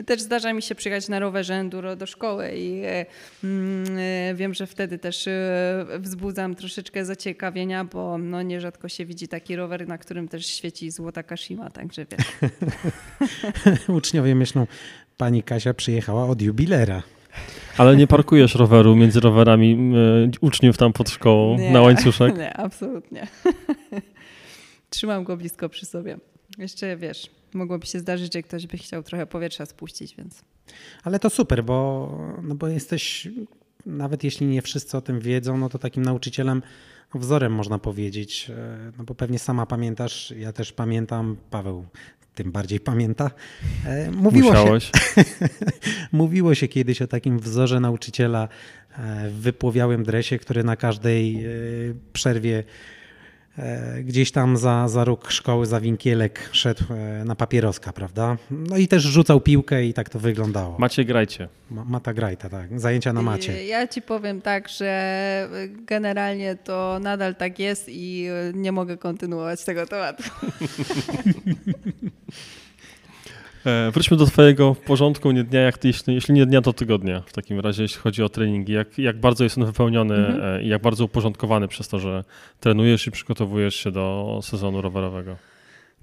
też 0.06 0.22
zdarza 0.22 0.54
mi 0.54 0.62
się 0.62 0.76
przyjechać 0.76 1.10
na 1.10 1.20
rowerze 1.20 1.54
enduro 1.54 1.96
do 1.96 2.06
szkoły 2.06 2.52
i 2.56 2.82
e, 2.86 3.06
mm, 3.44 3.86
e, 3.98 4.36
wiem, 4.36 4.54
że 4.54 4.68
wtedy 4.68 4.98
też 4.98 5.28
e, 5.28 5.86
wzbudzam 6.00 6.56
troszeczkę 6.56 7.06
zaciekawienia, 7.06 7.86
bo 7.86 8.18
no, 8.18 8.42
nierzadko 8.42 8.90
się 8.90 9.06
widzi 9.06 9.28
taki 9.28 9.56
rower, 9.56 9.88
na 9.88 9.98
którym 9.98 10.28
też 10.28 10.46
świeci 10.46 10.92
złota 10.92 11.24
Kashima, 11.24 11.70
także 11.70 12.06
wiesz. 12.12 12.52
Uczniowie 13.98 14.36
myślą, 14.36 14.68
pani 15.18 15.44
Kasia 15.44 15.74
przyjechała 15.74 16.26
od 16.26 16.42
jubilera. 16.42 17.04
Ale 17.78 17.96
nie 17.96 18.08
parkujesz 18.08 18.56
roweru 18.56 18.96
między 18.96 19.20
rowerami 19.20 19.94
e, 19.96 20.32
uczniów 20.42 20.78
tam 20.78 20.94
pod 20.94 21.10
szkołą 21.10 21.58
Nie, 21.58 21.72
na 21.72 21.82
łańcuszek? 21.82 22.38
Nie, 22.38 22.58
absolutnie. 22.58 23.28
Trzymam 24.90 25.24
go 25.24 25.38
blisko 25.38 25.70
przy 25.70 25.86
sobie. 25.86 26.18
Jeszcze 26.58 26.98
wiesz, 26.98 27.30
mogłoby 27.54 27.86
się 27.88 28.00
zdarzyć, 28.00 28.34
że 28.34 28.42
ktoś 28.44 28.68
by 28.68 28.78
chciał 28.78 29.04
trochę 29.04 29.26
powietrza 29.26 29.66
spuścić, 29.66 30.16
więc 30.16 30.42
Ale 31.04 31.20
to 31.20 31.30
super, 31.30 31.64
bo, 31.64 32.38
no 32.44 32.56
bo 32.56 32.68
jesteś, 32.68 33.28
nawet 33.86 34.24
jeśli 34.24 34.48
nie 34.48 34.62
wszyscy 34.62 34.98
o 34.98 35.02
tym 35.02 35.20
wiedzą, 35.20 35.58
no 35.58 35.70
to 35.70 35.80
takim 35.80 36.04
nauczycielem, 36.04 36.62
wzorem 37.16 37.54
można 37.54 37.80
powiedzieć. 37.80 38.52
E, 38.58 38.92
No 38.98 39.04
bo 39.04 39.16
pewnie 39.16 39.40
sama 39.40 39.66
pamiętasz, 39.66 40.34
ja 40.38 40.54
też 40.54 40.74
pamiętam, 40.74 41.38
Paweł 41.50 41.86
tym 42.36 42.52
bardziej 42.52 42.80
pamięta. 42.80 43.32
E, 43.86 44.12
Mówiło 44.12 44.54
się, 44.56 44.60
Musiałeś. 44.60 44.92
mówiło 46.12 46.56
się 46.56 46.68
kiedyś 46.68 47.02
o 47.02 47.08
takim 47.08 47.40
wzorze 47.40 47.80
nauczyciela 47.80 48.48
e, 48.98 49.30
w 49.30 49.34
wypłowiałym 49.34 50.04
dresie, 50.04 50.40
który 50.40 50.64
na 50.64 50.76
każdej 50.76 51.46
przerwie 52.14 52.64
gdzieś 54.04 54.32
tam 54.32 54.58
za, 54.58 54.88
za 54.88 55.04
róg 55.04 55.32
szkoły, 55.32 55.66
za 55.66 55.80
winkielek 55.80 56.50
szedł 56.52 56.84
e, 56.94 57.24
na 57.26 57.36
papieroska, 57.36 57.94
prawda? 57.94 58.38
No 58.52 58.78
i 58.78 58.88
też 58.88 59.04
rzucał 59.04 59.42
piłkę 59.42 59.86
i 59.86 59.94
tak 59.94 60.10
to 60.10 60.20
wyglądało. 60.20 60.76
Macie, 60.80 61.06
grajcie. 61.06 61.48
Ma- 61.72 61.86
Mata 61.86 62.14
Grajta, 62.14 62.50
tak. 62.50 62.80
Zajęcia 62.80 63.14
na 63.14 63.22
macie. 63.22 63.66
Ja 63.66 63.88
ci 63.88 64.02
powiem 64.02 64.42
tak, 64.42 64.70
że 64.70 65.50
generalnie 65.88 66.56
to 66.56 67.00
nadal 67.02 67.36
tak 67.36 67.60
jest 67.60 67.86
i 67.90 68.28
nie 68.54 68.72
mogę 68.72 68.98
kontynuować 68.98 69.64
tego 69.66 69.86
tematu. 69.88 70.24
E, 73.68 73.92
wróćmy 73.92 74.18
do 74.18 74.26
twojego 74.26 74.76
porządku 74.76 75.32
nie 75.32 75.44
dnia, 75.44 75.62
jak 75.62 75.78
ty, 75.78 75.88
jeśli, 75.88 76.16
jeśli 76.16 76.34
nie 76.34 76.46
dnia, 76.46 76.62
to 76.62 76.74
tygodnia 76.74 77.22
w 77.26 77.34
takim 77.34 77.60
razie, 77.60 77.84
jeśli 77.84 78.00
chodzi 78.00 78.24
o 78.24 78.30
treningi. 78.30 78.74
Jak, 78.74 78.98
jak 78.98 79.20
bardzo 79.20 79.44
jest 79.44 79.58
on 79.58 79.66
wypełniony 79.66 80.16
Mhm. 80.16 80.60
e, 80.60 80.64
i 80.64 80.68
jak 80.68 80.82
bardzo 80.82 81.06
uporządkowany 81.06 81.68
przez 81.68 81.88
to, 81.88 82.00
że 82.00 82.24
trenujesz 82.60 83.08
i 83.08 83.12
przygotowujesz 83.12 83.76
się 83.76 83.92
do 83.92 84.40
sezonu 84.44 84.82
rowerowego. 84.82 85.36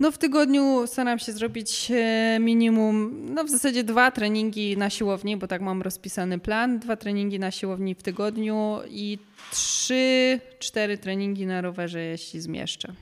No 0.00 0.12
w 0.12 0.18
tygodniu 0.18 0.86
staram 0.86 1.18
się 1.18 1.32
zrobić 1.32 1.90
e, 1.90 2.38
minimum, 2.40 3.26
no 3.34 3.44
w 3.44 3.50
zasadzie 3.50 3.84
dwa 3.84 4.10
treningi 4.10 4.76
na 4.76 4.90
siłowni, 4.90 5.36
bo 5.36 5.46
tak 5.46 5.62
mam 5.62 5.82
rozpisany 5.82 6.38
plan. 6.38 6.78
Dwa 6.78 6.96
treningi 6.96 7.38
na 7.38 7.50
siłowni 7.50 7.94
w 7.94 8.02
tygodniu 8.02 8.78
i 8.90 9.18
trzy, 9.52 10.40
cztery 10.58 10.98
treningi 10.98 11.46
na 11.46 11.60
rowerze, 11.60 12.00
jeśli 12.00 12.40
zmieszczę. 12.40 12.92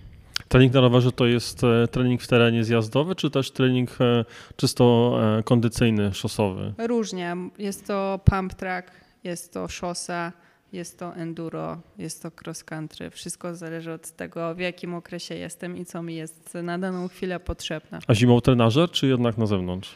Trening 0.53 0.75
na 0.75 0.81
rowerze 0.81 1.13
to 1.13 1.27
jest 1.27 1.65
e, 1.65 1.89
trening 1.89 2.23
w 2.23 2.29
terenie 2.29 2.65
zjazdowy, 2.65 3.15
czy 3.15 3.31
też 3.31 3.51
trening 3.51 3.91
e, 4.01 4.25
czysto 4.57 5.19
kondycyjny, 5.45 6.15
szosowy? 6.15 6.75
Różnie. 6.79 7.37
Jest 7.59 7.87
to 7.87 8.21
pump 8.25 8.55
track, 8.55 8.91
jest 9.25 9.53
to 9.53 9.69
szosa, 9.69 10.33
jest 10.73 10.99
to 10.99 11.15
enduro, 11.15 11.81
jest 11.99 12.23
to 12.23 12.31
cross 12.45 12.65
country. 12.65 13.11
Wszystko 13.11 13.55
zależy 13.55 13.93
od 13.93 14.11
tego, 14.11 14.55
w 14.55 14.59
jakim 14.59 14.95
okresie 14.95 15.35
jestem 15.35 15.77
i 15.77 15.85
co 15.85 16.03
mi 16.03 16.15
jest 16.15 16.55
na 16.63 16.79
daną 16.79 17.09
chwilę 17.09 17.41
potrzebne. 17.41 17.99
A 18.07 18.15
zimą 18.15 18.41
trenażer, 18.41 18.91
czy 18.91 19.07
jednak 19.07 19.39
na 19.39 19.47
zewnątrz? 19.47 19.95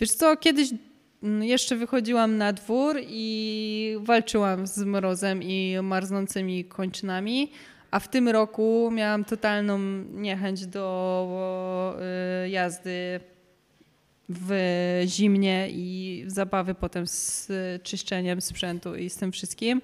Wiesz 0.00 0.10
co, 0.10 0.36
kiedyś 0.36 0.68
mm, 1.22 1.44
jeszcze 1.44 1.76
wychodziłam 1.76 2.36
na 2.36 2.52
dwór 2.52 2.96
i 3.08 3.96
walczyłam 4.02 4.66
z 4.66 4.78
mrozem 4.78 5.42
i 5.42 5.76
marznącymi 5.82 6.64
kończynami, 6.64 7.50
a 7.90 8.00
w 8.00 8.08
tym 8.08 8.28
roku 8.28 8.90
miałam 8.92 9.24
totalną 9.24 9.78
niechęć 10.12 10.66
do 10.66 11.98
y, 12.44 12.48
jazdy 12.48 13.20
w 14.28 14.52
zimnie 15.06 15.68
i 15.70 16.24
zabawy 16.26 16.74
potem 16.74 17.06
z 17.06 17.48
czyszczeniem 17.82 18.40
sprzętu 18.40 18.96
i 18.96 19.10
z 19.10 19.16
tym 19.16 19.32
wszystkim. 19.32 19.82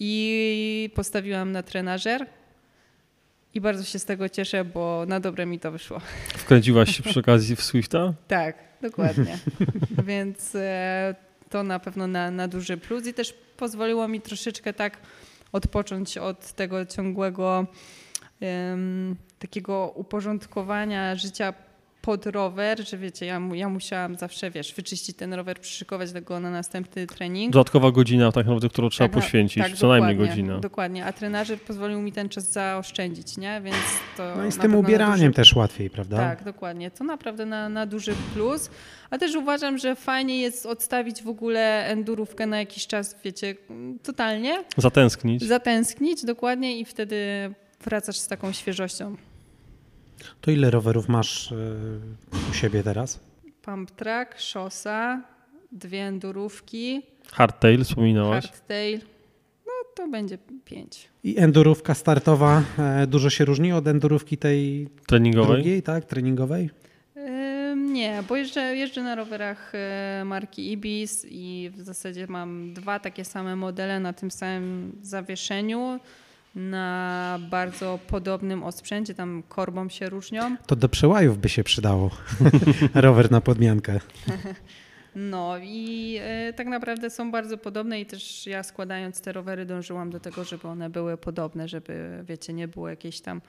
I 0.00 0.90
postawiłam 0.94 1.52
na 1.52 1.62
trenażer. 1.62 2.26
I 3.54 3.60
bardzo 3.60 3.84
się 3.84 3.98
z 3.98 4.04
tego 4.04 4.28
cieszę, 4.28 4.64
bo 4.64 5.04
na 5.08 5.20
dobre 5.20 5.46
mi 5.46 5.58
to 5.58 5.72
wyszło. 5.72 6.00
Wkręciłaś 6.28 6.96
się 6.96 7.02
przy 7.02 7.20
okazji 7.20 7.56
w 7.56 7.62
Swifta? 7.62 8.14
tak, 8.28 8.56
dokładnie. 8.82 9.38
Więc 10.06 10.54
e, 10.54 11.14
to 11.50 11.62
na 11.62 11.78
pewno 11.78 12.06
na, 12.06 12.30
na 12.30 12.48
duży 12.48 12.76
plus 12.76 13.06
i 13.06 13.14
też 13.14 13.34
pozwoliło 13.56 14.08
mi 14.08 14.20
troszeczkę 14.20 14.72
tak 14.72 14.98
odpocząć 15.52 16.18
od 16.18 16.52
tego 16.52 16.86
ciągłego 16.86 17.66
um, 18.40 19.16
takiego 19.38 19.92
uporządkowania 19.94 21.16
życia 21.16 21.54
pod 22.00 22.26
rower, 22.26 22.88
że 22.88 22.98
wiecie, 22.98 23.26
ja, 23.26 23.40
ja 23.54 23.68
musiałam 23.68 24.16
zawsze, 24.16 24.50
wiesz, 24.50 24.74
wyczyścić 24.74 25.16
ten 25.16 25.34
rower, 25.34 25.60
przyszykować 25.60 26.12
go 26.12 26.40
na 26.40 26.50
następny 26.50 27.06
trening. 27.06 27.52
Dodatkowa 27.52 27.90
godzina 27.90 28.32
tak 28.32 28.46
naprawdę, 28.46 28.68
którą 28.68 28.88
trzeba 28.88 29.08
tak, 29.08 29.16
no, 29.16 29.22
poświęcić, 29.22 29.62
tak, 29.62 29.72
co 29.72 29.88
najmniej 29.88 30.16
godzina. 30.16 30.58
Dokładnie, 30.58 31.04
a 31.04 31.12
trenażer 31.12 31.60
pozwolił 31.60 32.00
mi 32.00 32.12
ten 32.12 32.28
czas 32.28 32.52
zaoszczędzić, 32.52 33.36
nie? 33.36 33.60
Więc 33.64 33.76
to 34.16 34.34
no 34.36 34.46
i 34.46 34.52
z 34.52 34.58
tym 34.58 34.74
ubieraniem 34.74 35.18
duży... 35.18 35.32
też 35.32 35.54
łatwiej, 35.54 35.90
prawda? 35.90 36.16
Tak, 36.16 36.44
dokładnie. 36.44 36.90
To 36.90 37.04
naprawdę 37.04 37.46
na, 37.46 37.68
na 37.68 37.86
duży 37.86 38.14
plus. 38.34 38.70
A 39.10 39.18
też 39.18 39.34
uważam, 39.34 39.78
że 39.78 39.96
fajnie 39.96 40.40
jest 40.40 40.66
odstawić 40.66 41.22
w 41.22 41.28
ogóle 41.28 41.86
endurówkę 41.86 42.46
na 42.46 42.58
jakiś 42.58 42.86
czas, 42.86 43.16
wiecie, 43.24 43.54
totalnie. 44.02 44.64
Zatęsknić. 44.76 45.44
Zatęsknić, 45.44 46.24
dokładnie 46.24 46.80
i 46.80 46.84
wtedy 46.84 47.16
wracasz 47.84 48.16
z 48.16 48.26
taką 48.26 48.52
świeżością. 48.52 49.16
To 50.40 50.50
ile 50.50 50.70
rowerów 50.70 51.08
masz 51.08 51.52
e, 51.52 51.56
u 52.50 52.54
siebie 52.54 52.82
teraz? 52.82 53.20
Pump 53.62 53.90
track, 53.90 54.40
szosa, 54.40 55.22
dwie 55.72 56.02
endurówki. 56.02 57.02
Hardtail 57.32 57.84
wspominałaś? 57.84 58.44
Hardtail. 58.44 59.00
No 59.66 59.72
to 59.94 60.08
będzie 60.08 60.38
pięć. 60.64 61.08
I 61.24 61.38
endurówka 61.38 61.94
startowa 61.94 62.62
e, 62.78 63.06
dużo 63.06 63.30
się 63.30 63.44
różni 63.44 63.72
od 63.72 63.86
endurówki 63.86 64.38
tej 64.38 64.88
treningowej? 65.06 65.56
Drugiej, 65.56 65.82
tak? 65.82 66.04
Treningowej? 66.04 66.70
Nie, 67.76 68.22
bo 68.28 68.36
jeżdżę, 68.36 68.76
jeżdżę 68.76 69.02
na 69.02 69.14
rowerach 69.14 69.72
e, 69.74 70.22
marki 70.24 70.72
Ibis 70.72 71.26
i 71.30 71.70
w 71.74 71.80
zasadzie 71.80 72.26
mam 72.26 72.74
dwa 72.74 72.98
takie 72.98 73.24
same 73.24 73.56
modele 73.56 74.00
na 74.00 74.12
tym 74.12 74.30
samym 74.30 74.98
zawieszeniu 75.02 76.00
na 76.58 77.38
bardzo 77.50 77.98
podobnym 78.06 78.62
osprzęcie, 78.62 79.14
tam 79.14 79.42
korbą 79.48 79.88
się 79.88 80.08
różnią. 80.08 80.56
To 80.66 80.76
do 80.76 80.88
przełajów 80.88 81.38
by 81.38 81.48
się 81.48 81.64
przydało. 81.64 82.10
Rower 82.94 83.30
na 83.30 83.40
podmiankę. 83.40 84.00
No 85.16 85.58
i 85.58 86.18
y, 86.48 86.52
tak 86.52 86.66
naprawdę 86.66 87.10
są 87.10 87.30
bardzo 87.30 87.58
podobne 87.58 88.00
i 88.00 88.06
też 88.06 88.46
ja 88.46 88.62
składając 88.62 89.20
te 89.20 89.32
rowery 89.32 89.66
dążyłam 89.66 90.10
do 90.10 90.20
tego, 90.20 90.44
żeby 90.44 90.68
one 90.68 90.90
były 90.90 91.16
podobne, 91.16 91.68
żeby 91.68 92.24
wiecie, 92.24 92.52
nie 92.52 92.68
było 92.68 92.88
jakiejś 92.88 93.20
tam 93.20 93.40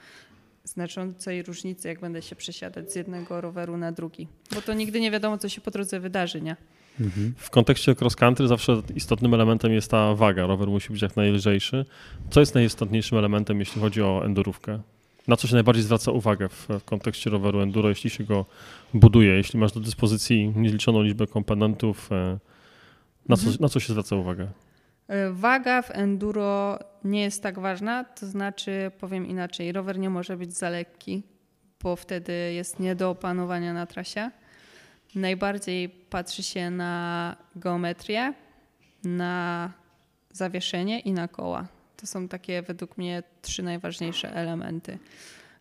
znaczącej 0.64 1.44
różnicy, 1.44 1.88
jak 1.88 2.00
będę 2.00 2.22
się 2.22 2.36
przesiadać 2.36 2.92
z 2.92 2.96
jednego 2.96 3.42
roweru 3.42 3.78
na 3.78 3.92
drugi. 3.92 4.28
Bo 4.56 4.62
to 4.62 4.74
nigdy 4.74 5.00
nie 5.00 5.12
wiadomo, 5.12 5.38
co 5.38 5.50
się 5.50 5.62
po 5.62 5.72
drodze 5.72 6.00
wydarzy, 6.00 6.42
nie? 6.42 6.56
W 7.36 7.50
kontekście 7.50 7.96
cross 8.02 8.16
country 8.16 8.48
zawsze 8.48 8.82
istotnym 8.96 9.34
elementem 9.34 9.74
jest 9.74 9.92
ta 9.92 10.16
waga. 10.16 10.48
Rower 10.48 10.68
musi 10.68 10.94
być 10.94 11.02
jak 11.02 11.16
najlżejszy. 11.16 11.86
Co 12.30 12.40
jest 12.40 12.56
najistotniejszym 12.56 13.18
elementem, 13.18 13.60
jeśli 13.60 13.82
chodzi 13.82 14.02
o 14.02 14.26
endurówkę? 14.26 14.80
Na 15.28 15.38
co 15.38 15.48
się 15.48 15.54
najbardziej 15.54 15.84
zwraca 15.84 16.12
uwagę 16.12 16.50
w, 16.50 16.68
w 16.80 16.84
kontekście 16.84 17.30
roweru 17.30 17.62
enduro, 17.62 17.90
jeśli 17.90 18.10
się 18.10 18.24
go 18.24 18.46
buduje? 18.94 19.34
Jeśli 19.34 19.60
masz 19.60 19.72
do 19.72 19.80
dyspozycji 19.80 20.54
nieliczoną 20.56 21.02
liczbę 21.02 21.28
komponentów, 21.28 22.12
e, 22.12 22.40
na 23.30 23.38
co, 23.38 23.44
mhm. 23.44 23.58
na 23.62 23.70
co 23.70 23.80
się 23.80 23.94
zwraca 23.94 24.16
uwagę? 24.16 24.48
E, 25.08 25.32
waga 25.32 25.82
w 25.82 25.92
enduro 25.92 26.80
nie 27.04 27.22
jest 27.22 27.44
tak 27.44 27.60
ważna, 27.60 28.04
to 28.04 28.28
znaczy, 28.28 28.92
powiem 29.00 29.28
inaczej, 29.28 29.72
rower 29.72 30.00
nie 30.00 30.10
może 30.10 30.38
być 30.38 30.54
za 30.54 30.70
lekki, 30.70 31.24
bo 31.84 31.96
wtedy 31.96 32.34
jest 32.54 32.80
nie 32.80 32.96
do 32.96 33.10
opanowania 33.10 33.74
na 33.74 33.86
trasie. 33.86 34.32
Najbardziej 35.16 35.90
patrzy 35.90 36.44
się 36.44 36.70
na 36.70 37.36
geometrię, 37.56 38.34
na 39.04 39.72
zawieszenie 40.32 41.00
i 41.00 41.12
na 41.12 41.28
koła. 41.28 41.68
To 41.98 42.08
są 42.08 42.28
takie 42.28 42.62
według 42.62 42.98
mnie 42.98 43.24
trzy 43.42 43.64
najważniejsze 43.64 44.34
elementy. 44.34 44.98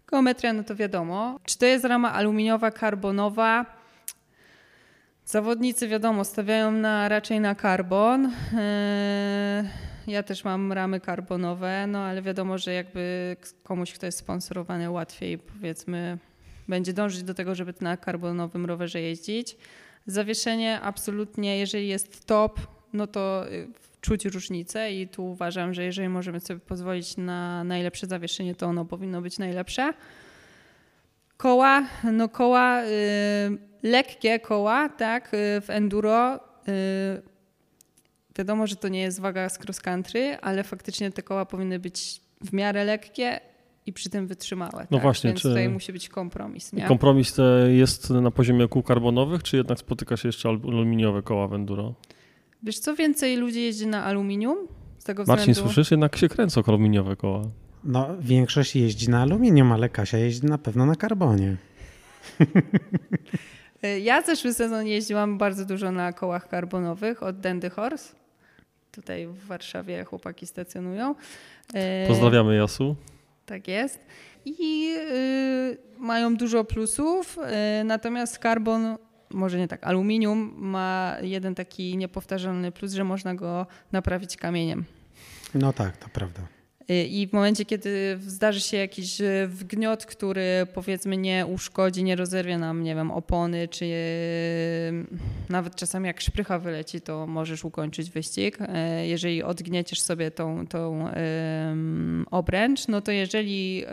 Geometria, 0.06 0.52
no 0.52 0.64
to 0.64 0.76
wiadomo. 0.76 1.40
Czy 1.44 1.58
to 1.58 1.66
jest 1.66 1.84
rama 1.84 2.12
aluminiowa, 2.12 2.70
karbonowa? 2.70 3.66
Zawodnicy, 5.24 5.88
wiadomo, 5.88 6.24
stawiają 6.24 6.70
na, 6.70 7.08
raczej 7.08 7.40
na 7.40 7.54
karbon. 7.54 8.32
Eee, 8.58 9.64
ja 10.06 10.22
też 10.22 10.44
mam 10.44 10.72
ramy 10.72 11.00
karbonowe, 11.00 11.86
no 11.86 11.98
ale 11.98 12.22
wiadomo, 12.22 12.58
że 12.58 12.72
jakby 12.72 13.36
komuś, 13.62 13.92
kto 13.92 14.06
jest 14.06 14.18
sponsorowany, 14.18 14.90
łatwiej 14.90 15.38
powiedzmy 15.38 16.18
będzie 16.68 16.92
dążyć 16.92 17.22
do 17.22 17.34
tego, 17.34 17.54
żeby 17.54 17.74
na 17.80 17.96
karbonowym 17.96 18.66
rowerze 18.66 19.00
jeździć. 19.00 19.56
Zawieszenie 20.06 20.80
absolutnie, 20.80 21.58
jeżeli 21.58 21.88
jest 21.88 22.26
top, 22.26 22.60
no 22.92 23.06
to 23.06 23.52
y, 23.52 23.68
czuć 24.00 24.24
różnicę 24.24 24.92
i 24.92 25.08
tu 25.08 25.30
uważam, 25.30 25.74
że 25.74 25.84
jeżeli 25.84 26.08
możemy 26.08 26.40
sobie 26.40 26.60
pozwolić 26.60 27.16
na 27.16 27.64
najlepsze 27.64 28.06
zawieszenie, 28.06 28.54
to 28.54 28.66
ono 28.66 28.84
powinno 28.84 29.22
być 29.22 29.38
najlepsze. 29.38 29.92
Koła, 31.36 31.86
no 32.12 32.28
koła, 32.28 32.84
y, 32.84 32.88
lekkie 33.82 34.40
koła, 34.40 34.88
tak, 34.88 35.34
y, 35.34 35.60
w 35.60 35.70
enduro. 35.70 36.36
Y, 36.68 37.22
wiadomo, 38.38 38.66
że 38.66 38.76
to 38.76 38.88
nie 38.88 39.00
jest 39.00 39.20
waga 39.20 39.48
z 39.48 39.58
cross 39.58 39.80
country, 39.80 40.36
ale 40.40 40.64
faktycznie 40.64 41.10
te 41.10 41.22
koła 41.22 41.46
powinny 41.46 41.78
być 41.78 42.20
w 42.40 42.52
miarę 42.52 42.84
lekkie 42.84 43.40
i 43.88 43.92
przy 43.92 44.10
tym 44.10 44.26
wytrzymałe. 44.26 44.86
No 44.90 44.96
tak? 44.96 45.02
właśnie. 45.02 45.30
Więc 45.30 45.40
czy... 45.40 45.48
tutaj 45.48 45.68
musi 45.68 45.92
być 45.92 46.08
kompromis. 46.08 46.72
Nie? 46.72 46.84
Kompromis 46.84 47.36
jest 47.68 48.10
na 48.10 48.30
poziomie 48.30 48.68
kół 48.68 48.82
karbonowych, 48.82 49.42
czy 49.42 49.56
jednak 49.56 49.78
spotyka 49.78 50.16
się 50.16 50.28
jeszcze 50.28 50.48
aluminiowe 50.48 51.22
koła 51.22 51.48
w 51.48 51.54
enduro? 51.54 51.94
Wiesz 52.62 52.78
co, 52.78 52.94
więcej 52.94 53.36
ludzi 53.36 53.62
jeździ 53.62 53.86
na 53.86 54.04
aluminium? 54.04 54.58
Z 54.98 55.04
tego 55.04 55.24
Marcin, 55.26 55.52
względu... 55.52 55.72
słyszysz? 55.72 55.90
Jednak 55.90 56.16
się 56.16 56.28
kręcą 56.28 56.62
aluminiowe 56.66 57.16
koła. 57.16 57.42
No, 57.84 58.08
większość 58.20 58.76
jeździ 58.76 59.10
na 59.10 59.22
aluminium, 59.22 59.72
ale 59.72 59.88
Kasia 59.88 60.18
jeździ 60.18 60.46
na 60.46 60.58
pewno 60.58 60.86
na 60.86 60.94
karbonie. 60.94 61.56
ja 64.10 64.22
zeszły 64.22 64.54
sezon 64.54 64.86
jeździłam 64.86 65.38
bardzo 65.38 65.64
dużo 65.64 65.92
na 65.92 66.12
kołach 66.12 66.48
karbonowych 66.48 67.22
od 67.22 67.40
Dandy 67.40 67.70
Horse. 67.70 68.14
Tutaj 68.92 69.26
w 69.26 69.46
Warszawie 69.46 70.04
chłopaki 70.04 70.46
stacjonują. 70.46 71.14
Pozdrawiamy 72.08 72.56
Jasu. 72.56 72.96
Tak 73.48 73.68
jest. 73.68 74.00
I 74.44 74.94
y, 74.98 75.78
mają 75.98 76.36
dużo 76.36 76.64
plusów, 76.64 77.38
y, 77.80 77.84
natomiast 77.84 78.38
karbon, 78.38 78.96
może 79.30 79.58
nie 79.58 79.68
tak, 79.68 79.84
aluminium 79.86 80.54
ma 80.56 81.16
jeden 81.22 81.54
taki 81.54 81.96
niepowtarzalny 81.96 82.72
plus, 82.72 82.92
że 82.92 83.04
można 83.04 83.34
go 83.34 83.66
naprawić 83.92 84.36
kamieniem. 84.36 84.84
No 85.54 85.72
tak, 85.72 85.96
to 85.96 86.08
prawda. 86.08 86.57
Y, 86.90 87.04
I 87.04 87.26
w 87.26 87.32
momencie, 87.32 87.64
kiedy 87.64 88.18
zdarzy 88.20 88.60
się 88.60 88.76
jakiś 88.76 89.20
y, 89.20 89.48
wgniot, 89.48 90.06
który 90.06 90.66
powiedzmy 90.74 91.16
nie 91.16 91.46
uszkodzi, 91.46 92.04
nie 92.04 92.16
rozerwie 92.16 92.58
nam, 92.58 92.82
nie 92.82 92.94
wiem, 92.94 93.10
opony, 93.10 93.68
czy 93.68 93.84
y, 93.84 95.06
nawet 95.48 95.76
czasami 95.76 96.06
jak 96.06 96.20
szprycha 96.20 96.58
wyleci, 96.58 97.00
to 97.00 97.26
możesz 97.26 97.64
ukończyć 97.64 98.10
wyścig. 98.10 98.58
Jeżeli 99.02 99.42
odgnieciesz 99.42 100.00
sobie 100.00 100.30
tą, 100.30 100.66
tą 100.66 101.08
obręcz, 102.30 102.88
no 102.88 103.00
to 103.00 103.12
jeżeli 103.12 103.84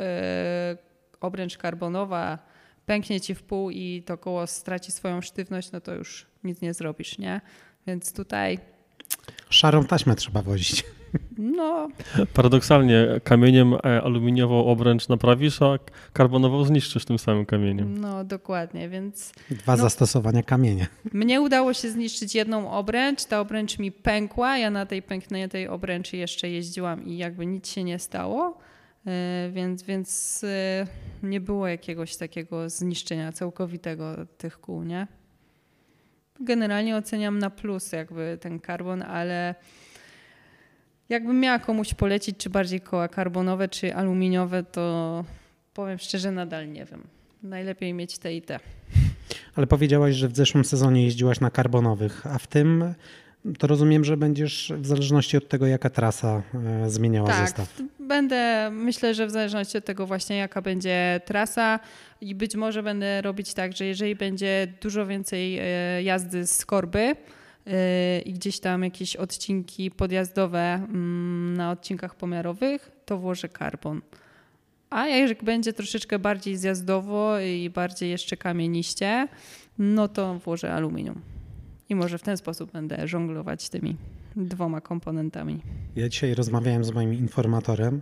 obręcz 1.21 1.57
karbonowa 1.57 2.39
pęknie 2.85 3.21
ci 3.21 3.35
w 3.35 3.43
pół 3.43 3.69
i 3.69 4.03
to 4.05 4.17
koło 4.17 4.47
straci 4.47 4.91
swoją 4.91 5.21
sztywność, 5.21 5.71
no 5.71 5.81
to 5.81 5.95
już 5.95 6.27
nic 6.43 6.61
nie 6.61 6.73
zrobisz, 6.73 7.17
nie? 7.17 7.41
Więc 7.87 8.13
tutaj 8.13 8.59
Szarą 9.49 9.85
taśmę 9.85 10.15
trzeba 10.15 10.41
wozić. 10.41 10.83
No 11.37 11.87
Paradoksalnie 12.33 13.07
kamieniem 13.23 13.73
e, 13.73 14.01
aluminiową 14.01 14.65
obręcz 14.65 15.07
naprawisz, 15.09 15.61
a 15.61 15.79
karbonową 16.13 16.63
zniszczysz 16.65 17.05
tym 17.05 17.19
samym 17.19 17.45
kamieniem. 17.45 17.97
No, 18.01 18.23
dokładnie, 18.23 18.89
więc 18.89 19.31
Dwa 19.51 19.75
No. 19.75 19.81
zastosowania 19.83 20.43
kamienia. 20.43 20.85
mnie 21.13 21.41
udało 21.41 21.73
się 21.73 21.89
zniszczyć 21.89 22.35
jedną 22.35 22.71
obręcz, 22.71 23.25
ta 23.25 23.39
obręcz 23.39 23.79
mi 23.79 23.91
pękła, 23.91 24.57
ja 24.57 24.69
na 24.69 24.85
tej 24.85 25.01
pękniętej 25.01 25.67
obręczy 25.67 26.17
jeszcze 26.17 26.49
jeździłam 26.49 27.05
i 27.05 27.17
jakby 27.17 27.45
nic 27.45 27.67
się 27.69 27.83
nie 27.83 27.99
stało, 27.99 28.57
e, 29.07 29.49
więc, 29.53 29.83
więc 29.83 30.41
e, 30.43 30.87
nie 31.23 31.41
było 31.41 31.67
jakiegoś 31.67 32.15
takiego 32.15 32.69
zniszczenia 32.69 33.31
całkowitego 33.31 34.15
tych 34.37 34.59
kół, 34.59 34.83
nie? 34.83 35.07
Generalnie 36.39 36.95
oceniam 36.97 37.39
na 37.39 37.49
plus 37.49 37.91
jakby 37.91 38.37
ten 38.41 38.59
karbon, 38.59 39.01
ale 39.01 39.55
jakbym 41.09 41.39
miała 41.39 41.59
komuś 41.59 41.93
polecić, 41.93 42.37
czy 42.37 42.49
bardziej 42.49 42.81
koła 42.81 43.07
karbonowe, 43.07 43.67
czy 43.67 43.95
aluminiowe, 43.95 44.63
to 44.63 45.23
powiem 45.73 45.97
szczerze, 45.97 46.31
nadal 46.31 46.71
nie 46.71 46.85
wiem. 46.85 47.03
Najlepiej 47.43 47.93
mieć 47.93 48.17
te 48.17 48.35
i 48.35 48.41
te. 48.41 48.59
Ale 49.55 49.67
powiedziałaś, 49.67 50.15
że 50.15 50.27
w 50.27 50.35
zeszłym 50.35 50.65
sezonie 50.65 51.03
jeździłaś 51.03 51.39
na 51.39 51.51
karbonowych, 51.51 52.27
a 52.27 52.37
w 52.37 52.47
tym 52.47 52.93
to 53.59 53.67
rozumiem, 53.67 54.03
że 54.03 54.17
będziesz 54.17 54.73
w 54.77 54.85
zależności 54.85 55.37
od 55.37 55.47
tego, 55.47 55.67
jaka 55.67 55.89
trasa 55.89 56.41
e, 56.85 56.89
zmieniała 56.89 57.27
tak, 57.27 57.45
zestaw. 57.45 57.81
będę, 57.99 58.69
myślę, 58.71 59.13
że 59.13 59.27
w 59.27 59.31
zależności 59.31 59.77
od 59.77 59.85
tego 59.85 60.07
właśnie, 60.07 60.37
jaka 60.37 60.61
będzie 60.61 61.21
trasa 61.25 61.79
i 62.21 62.35
być 62.35 62.55
może 62.55 62.83
będę 62.83 63.21
robić 63.21 63.53
tak, 63.53 63.77
że 63.77 63.85
jeżeli 63.85 64.15
będzie 64.15 64.67
dużo 64.81 65.05
więcej 65.05 65.59
e, 65.59 66.03
jazdy 66.03 66.47
z 66.47 66.65
korby 66.65 67.15
i 68.25 68.33
gdzieś 68.33 68.59
tam 68.59 68.83
jakieś 68.83 69.15
odcinki 69.15 69.91
podjazdowe 69.91 70.59
mm, 70.59 71.57
na 71.57 71.71
odcinkach 71.71 72.15
pomiarowych, 72.15 72.91
to 73.05 73.17
włożę 73.17 73.49
karbon. 73.49 74.01
A 74.89 75.07
jak 75.07 75.43
będzie 75.43 75.73
troszeczkę 75.73 76.19
bardziej 76.19 76.57
zjazdowo 76.57 77.39
i 77.39 77.69
bardziej 77.69 78.09
jeszcze 78.09 78.37
kamieniście, 78.37 79.27
no 79.77 80.07
to 80.07 80.39
włożę 80.39 80.73
aluminium. 80.73 81.21
I 81.89 81.95
może 81.95 82.17
w 82.17 82.23
ten 82.23 82.37
sposób 82.37 82.71
będę 82.71 83.07
żonglować 83.07 83.69
tymi 83.69 83.95
dwoma 84.35 84.81
komponentami. 84.81 85.61
Ja 85.95 86.09
dzisiaj 86.09 86.33
rozmawiałem 86.33 86.83
z 86.83 86.91
moim 86.91 87.13
informatorem 87.13 88.01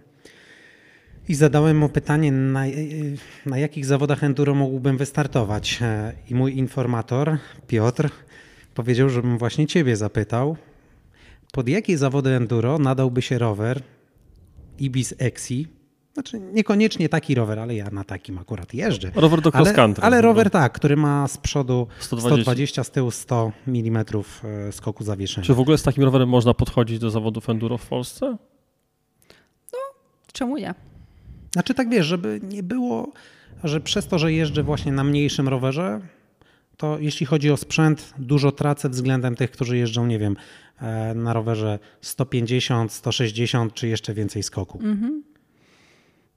i 1.30 1.36
zadałem 1.36 1.78
mu 1.78 1.90
pytanie, 1.90 2.32
na, 2.32 2.64
na 3.46 3.58
jakich 3.58 3.86
zawodach 3.86 4.24
enduro 4.24 4.56
mógłbym 4.56 4.98
wystartować. 4.98 5.80
E, 5.82 6.14
I 6.30 6.36
mój 6.36 6.58
informator, 6.58 7.38
Piotr, 7.68 8.10
powiedział, 8.74 9.10
żebym 9.10 9.38
właśnie 9.38 9.68
ciebie 9.68 9.96
zapytał, 9.96 10.58
pod 11.52 11.70
jakie 11.70 11.98
zawody 11.98 12.30
enduro 12.30 12.78
nadałby 12.78 13.22
się 13.22 13.38
rower 13.38 13.82
Ibis 14.80 15.14
Exi? 15.18 15.68
Znaczy 16.14 16.40
niekoniecznie 16.40 17.10
taki 17.10 17.36
rower, 17.36 17.60
ale 17.60 17.76
ja 17.76 17.90
na 17.92 18.04
takim 18.04 18.38
akurat 18.38 18.74
jeżdżę. 18.74 19.12
Rower 19.16 19.42
do 19.42 19.50
cross 19.50 19.68
Ale, 19.68 19.76
country. 19.76 20.04
ale 20.04 20.22
rower 20.22 20.50
tak, 20.50 20.74
który 20.74 20.98
ma 20.98 21.28
z 21.28 21.38
przodu 21.38 21.88
120. 22.00 22.42
120, 22.42 22.84
z 22.84 22.92
tyłu 22.92 23.12
100 23.12 23.52
mm 23.68 24.06
skoku 24.72 25.04
zawieszenia. 25.04 25.48
Czy 25.48 25.54
w 25.54 25.60
ogóle 25.60 25.78
z 25.78 25.84
takim 25.84 26.04
rowerem 26.04 26.30
można 26.30 26.54
podchodzić 26.54 27.00
do 27.00 27.10
zawodów 27.10 27.50
enduro 27.50 27.78
w 27.78 27.88
Polsce? 27.88 28.38
Czemu 30.34 30.58
nie? 30.58 30.74
Znaczy 31.54 31.74
tak 31.74 31.90
wiesz, 31.90 32.06
żeby 32.06 32.40
nie 32.44 32.64
było, 32.64 33.12
że 33.64 33.82
przez 33.82 34.08
to, 34.08 34.20
że 34.20 34.34
jeżdżę 34.34 34.64
właśnie 34.64 34.92
na 34.92 35.04
mniejszym 35.04 35.48
rowerze, 35.48 36.02
to 36.78 37.00
jeśli 37.00 37.26
chodzi 37.26 37.52
o 37.52 37.58
sprzęt, 37.58 38.14
dużo 38.18 38.52
tracę 38.52 38.90
względem 38.90 39.36
tych, 39.36 39.52
którzy 39.52 39.78
jeżdżą, 39.78 40.06
nie 40.06 40.20
wiem, 40.20 40.36
e, 40.82 41.14
na 41.14 41.34
rowerze 41.34 41.80
150, 42.02 42.92
160 42.92 43.74
czy 43.74 43.88
jeszcze 43.88 44.14
więcej 44.14 44.44
skoku. 44.44 44.80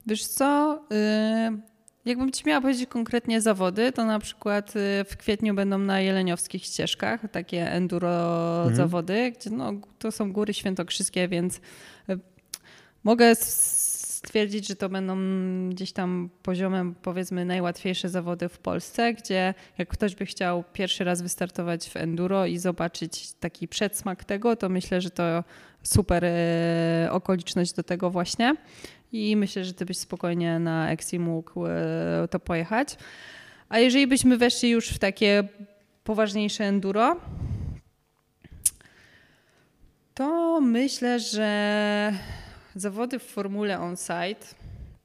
Wiesz 0.07 0.27
co, 0.27 0.79
y, 0.91 1.57
jakbym 2.05 2.31
ci 2.31 2.43
miała 2.45 2.61
powiedzieć 2.61 2.89
konkretnie 2.89 3.41
zawody, 3.41 3.91
to 3.91 4.05
na 4.05 4.19
przykład 4.19 4.69
y, 4.75 5.05
w 5.09 5.17
kwietniu 5.17 5.53
będą 5.53 5.77
na 5.77 6.01
jeleniowskich 6.01 6.65
ścieżkach 6.65 7.21
takie 7.31 7.71
enduro 7.71 8.69
zawody, 8.73 9.31
gdzie 9.31 9.49
no, 9.49 9.73
to 9.99 10.11
są 10.11 10.33
góry 10.33 10.53
świętokrzyskie, 10.53 11.27
więc 11.27 11.57
y, 12.09 12.19
mogę 13.03 13.35
stwierdzić, 14.17 14.67
że 14.67 14.75
to 14.75 14.89
będą 14.89 15.17
gdzieś 15.69 15.91
tam 15.91 16.29
poziomem 16.43 16.95
powiedzmy 17.01 17.45
najłatwiejsze 17.45 18.09
zawody 18.09 18.49
w 18.49 18.57
Polsce, 18.59 19.13
gdzie 19.13 19.53
jak 19.77 19.89
ktoś 19.89 20.15
by 20.15 20.25
chciał 20.25 20.63
pierwszy 20.73 21.03
raz 21.03 21.21
wystartować 21.21 21.89
w 21.89 21.97
enduro 21.97 22.45
i 22.45 22.57
zobaczyć 22.57 23.33
taki 23.33 23.67
przedsmak 23.67 24.23
tego, 24.23 24.55
to 24.55 24.69
myślę, 24.69 25.01
że 25.01 25.09
to 25.09 25.43
super 25.83 26.25
y, 26.25 26.29
okoliczność 27.11 27.73
do 27.73 27.83
tego 27.83 28.09
właśnie. 28.09 28.55
I 29.11 29.35
myślę, 29.35 29.65
że 29.65 29.73
ty 29.73 29.85
byś 29.85 29.97
spokojnie 29.97 30.59
na 30.59 30.91
Exi 30.91 31.19
mógł 31.19 31.65
e, 31.65 32.27
to 32.31 32.39
pojechać. 32.39 32.97
A 33.69 33.79
jeżeli 33.79 34.07
byśmy 34.07 34.37
weszli 34.37 34.69
już 34.69 34.89
w 34.89 34.99
takie 34.99 35.47
poważniejsze 36.03 36.63
enduro, 36.63 37.15
to 40.13 40.61
myślę, 40.61 41.19
że 41.19 42.13
zawody 42.81 43.19
w 43.19 43.23
formule 43.23 43.79
on-site, 43.79 44.45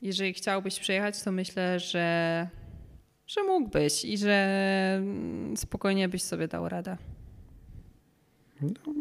jeżeli 0.03 0.33
chciałbyś 0.33 0.81
przejechać, 0.81 1.23
to 1.23 1.33
myślę, 1.33 1.81
że, 1.81 2.49
że 3.27 3.43
mógłbyś 3.43 4.05
i 4.05 4.19
że 4.19 4.95
mm, 4.99 5.57
spokojnie 5.57 6.09
byś 6.09 6.23
sobie 6.23 6.49
dał 6.49 6.69
radę. 6.69 6.97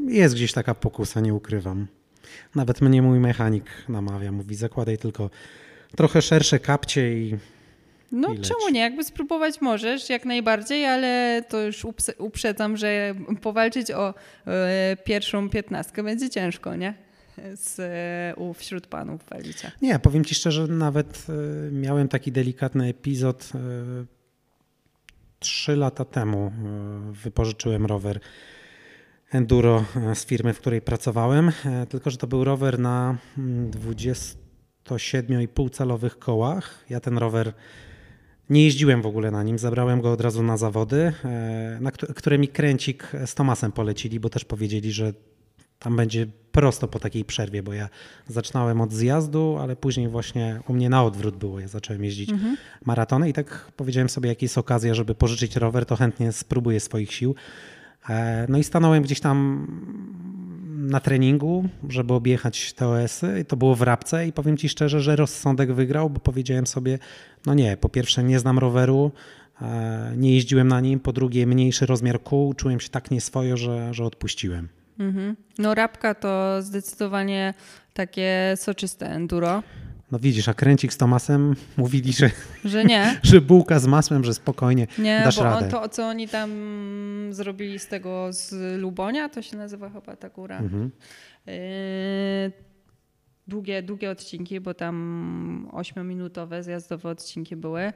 Jest 0.07 0.35
gdzieś 0.35 0.53
taka 0.53 0.75
pokusa, 0.75 1.19
nie 1.19 1.33
ukrywam. 1.33 1.87
Nawet 2.55 2.81
mnie 2.81 3.01
mój 3.01 3.19
mechanik 3.19 3.65
namawia, 3.89 4.31
mówi 4.31 4.55
zakładaj 4.55 4.97
tylko 4.97 5.29
trochę 5.95 6.21
szersze 6.21 6.59
kapcie 6.59 7.13
i 7.13 7.37
No 8.11 8.27
czemu 8.27 8.69
nie? 8.71 8.79
Jakby 8.79 9.03
spróbować 9.03 9.61
możesz, 9.61 10.09
jak 10.09 10.25
najbardziej, 10.25 10.85
ale 10.85 11.43
to 11.49 11.61
już 11.61 11.85
uprzedzam, 12.17 12.77
że 12.77 13.15
powalczyć 13.41 13.91
o 13.91 14.13
e, 14.47 14.97
pierwszą 15.03 15.49
piętnastkę 15.49 16.03
będzie 16.03 16.29
ciężko, 16.29 16.75
nie? 16.75 16.93
Z, 17.55 17.79
e, 17.79 18.33
u, 18.41 18.53
wśród 18.53 18.87
panów 18.87 19.23
w 19.23 19.33
elicie. 19.33 19.71
Nie, 19.81 19.99
powiem 19.99 20.25
ci 20.25 20.35
szczerze, 20.35 20.67
nawet 20.67 21.25
y, 21.29 21.71
miałem 21.71 22.07
taki 22.07 22.31
delikatny 22.31 22.87
epizod. 22.87 23.51
y, 23.55 24.05
Trzy 25.39 25.75
lata 25.75 26.05
temu 26.05 26.47
y, 26.47 26.51
wypożyczyłem 27.11 27.85
rower 27.85 28.19
enduro 29.31 29.85
z 30.13 30.25
firmy, 30.25 30.53
w 30.53 30.59
której 30.59 30.81
pracowałem, 30.81 31.51
tylko 31.89 32.09
że 32.09 32.17
to 32.17 32.27
był 32.27 32.43
rower 32.43 32.79
na 32.79 33.17
mm, 33.37 33.71
27,5 33.71 35.69
calowych 35.69 36.19
kołach. 36.19 36.85
Ja 36.89 36.99
ten 36.99 37.17
rower 37.17 37.53
nie 38.49 38.63
jeździłem 38.63 39.01
w 39.01 39.05
ogóle 39.05 39.31
na 39.31 39.43
nim, 39.43 39.59
zabrałem 39.59 40.01
go 40.01 40.11
od 40.11 40.21
razu 40.21 40.43
na 40.43 40.57
zawody, 40.57 41.13
na 41.79 41.91
któ- 41.91 42.13
które 42.13 42.37
mi 42.37 42.47
kręcik 42.47 43.11
z 43.25 43.35
Tomasem 43.35 43.71
polecili, 43.71 44.19
bo 44.19 44.29
też 44.29 44.45
powiedzieli, 44.45 44.91
że 44.91 45.13
tam 45.79 45.95
będzie 45.95 46.27
prosto 46.51 46.87
po 46.87 46.99
takiej 46.99 47.25
przerwie, 47.25 47.63
bo 47.63 47.73
ja 47.73 47.89
zaczynałem 48.27 48.81
od 48.81 48.93
zjazdu, 48.93 49.57
ale 49.61 49.75
później 49.75 50.07
właśnie 50.07 50.59
u 50.67 50.73
mnie 50.73 50.89
na 50.89 51.03
odwrót 51.03 51.35
było. 51.35 51.59
Ja 51.59 51.67
zacząłem 51.67 52.03
jeździć 52.03 52.29
maratony 52.85 53.29
i 53.29 53.33
tak 53.33 53.71
powiedziałem 53.77 54.09
sobie, 54.09 54.29
jak 54.29 54.41
jest 54.41 54.57
okazja, 54.57 54.93
żeby 54.93 55.15
pożyczyć 55.15 55.55
rower, 55.55 55.85
to 55.85 55.95
chętnie 55.95 56.31
spróbuję 56.31 56.79
swoich 56.79 57.13
sił. 57.13 57.35
E, 58.09 58.45
No 58.49 58.57
i 58.57 58.63
stanąłem 58.63 59.03
gdzieś 59.03 59.19
tam 59.19 59.67
na 60.77 60.99
treningu, 60.99 61.65
żeby 61.89 62.13
objechać 62.13 62.73
te 62.73 62.87
OS-y 62.87 63.39
i 63.41 63.45
to 63.45 63.57
było 63.57 63.75
w 63.75 63.81
Rabce 63.81 64.27
i 64.27 64.33
powiem 64.33 64.57
Ci 64.57 64.69
szczerze, 64.69 65.01
że 65.01 65.15
rozsądek 65.15 65.73
wygrał, 65.73 66.09
bo 66.09 66.19
powiedziałem 66.19 66.67
sobie, 66.67 66.99
no 67.45 67.53
nie, 67.53 67.77
po 67.77 67.89
pierwsze 67.89 68.23
nie 68.23 68.39
znam 68.39 68.59
roweru, 68.59 69.11
e, 69.61 70.13
nie 70.17 70.35
jeździłem 70.35 70.67
na 70.67 70.81
nim, 70.81 70.99
po 70.99 71.13
drugie 71.13 71.47
mniejszy 71.47 71.85
rozmiar 71.85 72.23
kół, 72.23 72.53
czułem 72.53 72.79
się 72.79 72.89
tak 72.89 73.11
nieswojo, 73.11 73.57
że, 73.57 73.93
że 73.93 74.05
odpuściłem. 74.05 74.67
Mhm. 75.01 75.35
No 75.57 75.73
rapka 75.75 76.15
to 76.15 76.61
zdecydowanie 76.61 77.53
takie 77.93 78.53
soczyste 78.55 79.07
enduro, 79.09 79.63
No 80.11 80.19
widzisz, 80.19 80.47
a 80.49 80.53
kręcik 80.53 80.93
z 80.93 80.97
Tomasem 80.97 81.55
mówili, 81.77 82.13
że, 82.13 82.31
że 82.65 82.83
nie. 82.83 83.19
że 83.23 83.41
bułka 83.41 83.79
z 83.79 83.87
masłem, 83.87 84.23
że 84.23 84.33
spokojnie 84.33 84.87
Nie, 84.97 85.21
dasz 85.23 85.37
bo 85.37 85.43
radę. 85.43 85.65
on, 85.65 85.71
to, 85.71 85.89
co 85.89 86.07
oni 86.07 86.27
tam 86.27 86.51
zrobili 87.29 87.79
z 87.79 87.87
tego 87.87 88.33
z 88.33 88.79
Lubonia, 88.81 89.29
to 89.29 89.41
się 89.41 89.57
nazywa 89.57 89.89
chyba 89.89 90.15
ta 90.15 90.29
góra. 90.29 90.59
Mhm. 90.59 90.91
Yy, 91.47 91.53
długie, 93.47 93.83
długie 93.83 94.11
odcinki, 94.11 94.59
bo 94.59 94.73
tam 94.73 95.67
ośmiominutowe 95.71 96.63
zjazdowe 96.63 97.09
odcinki 97.09 97.55
były. 97.55 97.93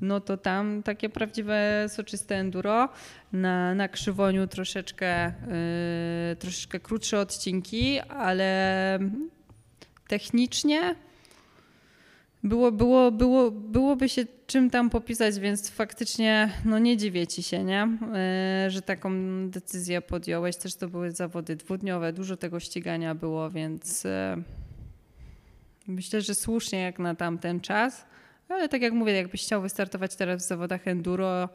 No 0.00 0.20
to 0.20 0.36
tam 0.36 0.82
takie 0.82 1.08
prawdziwe 1.08 1.86
soczyste 1.88 2.36
enduro. 2.36 2.88
Na, 3.32 3.74
na 3.74 3.88
krzywoniu 3.88 4.46
troszeczkę, 4.46 5.26
yy, 5.26 6.36
troszeczkę 6.36 6.80
krótsze 6.80 7.20
odcinki, 7.20 8.00
ale 8.00 8.98
technicznie 10.08 10.94
było, 12.46 12.72
było, 12.72 13.12
było, 13.12 13.50
byłoby 13.50 14.08
się 14.08 14.24
czym 14.46 14.70
tam 14.70 14.90
popisać, 14.90 15.38
więc 15.38 15.70
faktycznie 15.70 16.50
no 16.64 16.78
nie 16.78 16.96
dziwię 16.96 17.26
ci 17.26 17.42
się, 17.42 17.64
nie? 17.64 17.88
E, 18.14 18.70
że 18.70 18.82
taką 18.82 19.10
decyzję 19.50 20.02
podjąłeś. 20.02 20.56
Też 20.56 20.74
to 20.74 20.88
były 20.88 21.12
zawody 21.12 21.56
dwudniowe, 21.56 22.12
dużo 22.12 22.36
tego 22.36 22.60
ścigania 22.60 23.14
było, 23.14 23.50
więc 23.50 24.06
e, 24.06 24.36
myślę, 25.86 26.20
że 26.20 26.34
słusznie 26.34 26.80
jak 26.80 26.98
na 26.98 27.14
tamten 27.14 27.60
czas. 27.60 28.06
Ale 28.48 28.68
tak 28.68 28.82
jak 28.82 28.92
mówię, 28.92 29.12
jakbyś 29.12 29.42
chciał 29.42 29.62
wystartować 29.62 30.16
teraz 30.16 30.44
w 30.44 30.48
zawodach 30.48 30.88
enduro, 30.88 31.48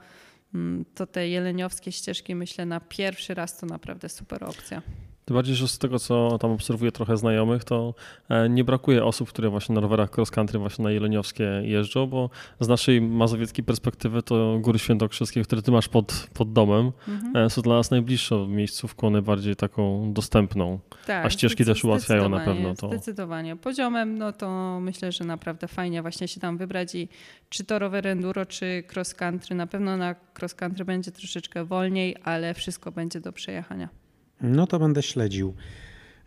mm, 0.53 0.85
to 0.95 1.07
te 1.07 1.27
jeleniowskie 1.27 1.91
ścieżki 1.91 2.35
myślę 2.35 2.65
na 2.65 2.79
pierwszy 2.79 3.33
raz 3.33 3.57
to 3.57 3.65
naprawdę 3.65 4.09
super 4.09 4.43
opcja. 4.43 4.81
Tym 5.25 5.35
bardziej, 5.35 5.55
że 5.55 5.67
z 5.67 5.77
tego, 5.77 5.99
co 5.99 6.37
tam 6.37 6.51
obserwuję 6.51 6.91
trochę 6.91 7.17
znajomych, 7.17 7.63
to 7.63 7.93
e, 8.29 8.49
nie 8.49 8.63
brakuje 8.63 9.05
osób, 9.05 9.29
które 9.29 9.49
właśnie 9.49 9.75
na 9.75 9.81
rowerach 9.81 10.17
cross 10.17 10.31
country 10.31 10.59
właśnie 10.59 10.83
na 10.83 10.91
Jeleniowskie 10.91 11.43
jeżdżą, 11.63 12.07
bo 12.07 12.29
z 12.59 12.67
naszej 12.67 13.01
mazowieckiej 13.01 13.65
perspektywy 13.65 14.23
to 14.23 14.57
Góry 14.59 14.79
Świętokrzyskie, 14.79 15.43
które 15.43 15.61
ty 15.61 15.71
masz 15.71 15.87
pod, 15.87 16.27
pod 16.33 16.53
domem, 16.53 16.91
mhm. 17.07 17.49
są 17.49 17.61
dla 17.61 17.75
nas 17.75 17.91
najbliższą 17.91 18.47
miejscówką, 18.47 19.09
najbardziej 19.09 19.55
taką 19.55 20.13
dostępną. 20.13 20.79
Tak, 21.05 21.25
a 21.25 21.29
ścieżki 21.29 21.65
też 21.65 21.83
ułatwiają 21.83 22.29
na 22.29 22.39
pewno 22.39 22.75
to. 22.75 22.87
Zdecydowanie. 22.87 23.55
Poziomem, 23.55 24.17
no 24.17 24.31
to 24.31 24.79
myślę, 24.81 25.11
że 25.11 25.23
naprawdę 25.23 25.67
fajnie 25.67 26.01
właśnie 26.01 26.27
się 26.27 26.39
tam 26.39 26.57
wybrać 26.57 26.95
i 26.95 27.07
czy 27.49 27.63
to 27.63 27.79
rower 27.79 28.07
enduro, 28.07 28.45
czy 28.45 28.83
cross 28.95 29.13
country. 29.13 29.55
Na 29.55 29.67
pewno 29.67 29.97
na 29.97 30.15
cross 30.39 30.55
country 30.55 30.85
będzie 30.85 31.11
troszeczkę 31.11 31.65
wolniej, 31.65 32.15
ale 32.23 32.53
wszystko 32.53 32.91
będzie 32.91 33.21
do 33.21 33.33
przejechania. 33.33 34.00
No 34.41 34.67
to 34.67 34.79
będę 34.79 35.03
śledził, 35.03 35.55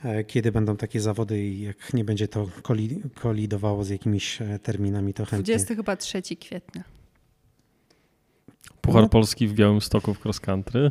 e, 0.05 0.25
kiedy 0.25 0.53
będą 0.53 0.77
takie 0.77 1.01
zawody 1.01 1.45
i 1.45 1.61
jak 1.61 1.95
nie 1.95 2.05
będzie 2.05 2.29
to 2.29 2.49
kolidowało 3.15 3.85
z 3.85 3.89
jakimiś 3.89 4.43
e, 4.43 4.59
terminami, 4.59 5.15
to 5.15 5.25
chętnie. 5.25 5.55
20 5.55 5.75
chyba 5.75 5.97
3 5.97 6.23
kwietnia. 6.23 6.85
Puchar 8.81 9.03
no. 9.03 9.09
Polski 9.09 9.49
w 9.49 9.55
Białym 9.55 9.81
Stoku 9.81 10.15
w 10.15 10.25
cross 10.25 10.41
country. 10.41 10.91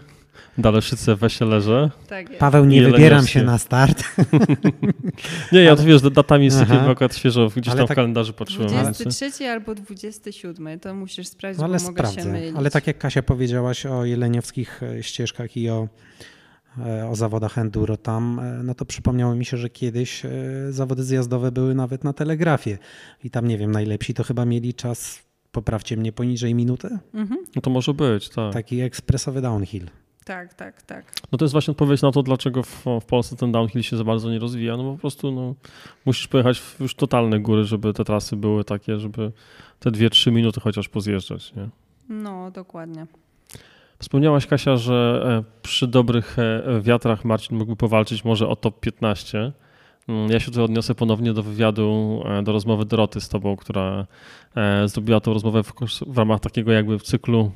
Daleszyce 0.58 1.16
w 1.16 1.20
Weselerze. 1.20 1.92
Tak 2.08 2.30
jest. 2.30 2.40
Paweł, 2.40 2.66
nie 2.66 2.84
wybieram 2.84 3.28
się 3.28 3.44
na 3.44 3.58
start. 3.58 4.04
nie, 5.52 5.60
ja 5.60 5.76
to 5.76 5.84
wiesz, 5.84 6.02
datami 6.02 6.46
jest 6.46 6.60
takie 6.60 6.82
akurat 6.82 7.16
świeżo, 7.16 7.50
gdzieś 7.56 7.68
ale 7.68 7.78
tam 7.78 7.88
tak, 7.88 7.96
w 7.96 7.98
kalendarzu 7.98 8.34
patrzyłem. 8.34 8.70
23 8.70 9.50
albo 9.50 9.76
27, 9.76 10.80
to 10.80 10.96
musisz 10.96 11.28
sprawdzić, 11.28 11.64
ale 11.64 11.78
bo 11.78 11.84
mogę 11.84 11.96
sprawdzę. 11.96 12.22
się 12.22 12.28
mylić. 12.30 12.56
Ale 12.58 12.72
tak 12.72 12.88
jak 12.88 12.98
Kasia 12.98 13.24
powiedziałaś 13.24 13.86
o 13.86 14.06
jeleniowskich 14.06 14.84
e, 14.84 15.04
ścieżkach 15.04 15.58
i 15.58 15.70
o 15.70 15.88
o 17.10 17.16
zawodach 17.16 17.58
enduro 17.58 17.98
tam, 17.98 18.40
e, 18.40 18.64
no 18.64 18.76
to 18.76 18.86
przypomniało 18.86 19.36
mi 19.36 19.46
się, 19.46 19.58
że 19.58 19.70
kiedyś 19.70 20.26
e, 20.26 20.32
zawody 20.70 21.04
zjazdowe 21.04 21.52
były 21.52 21.76
nawet 21.76 22.04
na 22.04 22.14
telegrafie 22.14 22.78
i 23.24 23.30
tam 23.30 23.48
nie 23.48 23.58
wiem, 23.58 23.72
najlepsi 23.72 24.14
to 24.14 24.24
chyba 24.24 24.46
mieli 24.46 24.74
czas, 24.74 25.24
poprawcie 25.52 25.98
mnie, 25.98 26.12
poniżej 26.12 26.56
minuty? 26.56 27.00
Mhm. 27.14 27.46
No 27.56 27.62
to 27.62 27.70
może 27.70 27.94
być, 27.94 28.30
tak. 28.30 28.54
Taki 28.54 28.82
ekspresowy 28.82 29.42
downhill. 29.42 29.88
Tak, 30.26 30.54
tak, 30.54 30.82
tak. 30.82 31.14
No 31.32 31.38
to 31.38 31.46
jest 31.46 31.52
właśnie 31.52 31.72
odpowiedź 31.72 32.02
na 32.02 32.12
to, 32.12 32.24
dlaczego 32.24 32.64
w, 32.64 32.86
w 33.02 33.06
Polsce 33.06 33.36
ten 33.36 33.52
downhill 33.52 33.84
się 33.84 33.98
za 33.98 34.04
bardzo 34.04 34.32
nie 34.32 34.40
rozwija. 34.40 34.78
No 34.78 34.94
po 34.94 34.98
prostu 34.98 35.32
no, 35.32 35.56
musisz 36.06 36.28
pojechać 36.28 36.60
w 36.60 36.80
już 36.80 36.96
totalne 36.96 37.40
góry, 37.40 37.64
żeby 37.64 37.94
te 37.94 38.04
trasy 38.04 38.36
były 38.36 38.64
takie, 38.64 39.00
żeby 39.00 39.32
te 39.80 39.92
2-3 39.92 40.32
minuty 40.32 40.60
chociaż 40.60 40.90
pozjeżdżać, 40.90 41.54
nie? 41.56 41.70
No, 42.10 42.52
dokładnie. 42.52 43.08
Wspomniałaś, 44.04 44.48
Kasia, 44.48 44.78
że 44.78 45.24
e, 45.26 45.62
przy 45.62 45.88
dobrych 45.88 46.40
e, 46.40 46.82
wiatrach 46.82 47.26
Marcin 47.26 47.58
mógłby 47.58 47.76
powalczyć 47.76 48.26
może 48.26 48.48
o 48.48 48.56
top 48.56 48.80
15. 48.80 49.52
Mm, 50.08 50.32
ja 50.32 50.40
się 50.40 50.46
tutaj 50.46 50.64
odniosę 50.64 50.96
ponownie 50.96 51.34
do 51.34 51.44
wywiadu, 51.44 52.22
e, 52.26 52.44
do 52.44 52.52
rozmowy 52.52 52.86
Doroty 52.86 53.22
z 53.22 53.30
tobą, 53.30 53.56
która 53.56 54.08
zrobiła 54.86 55.20
tą 55.20 55.34
rozmowę 55.34 55.64
w, 56.08 56.18
ramach 56.18 56.40
takiego 56.40 56.72
jakby 56.72 57.00
cyklu 57.00 57.52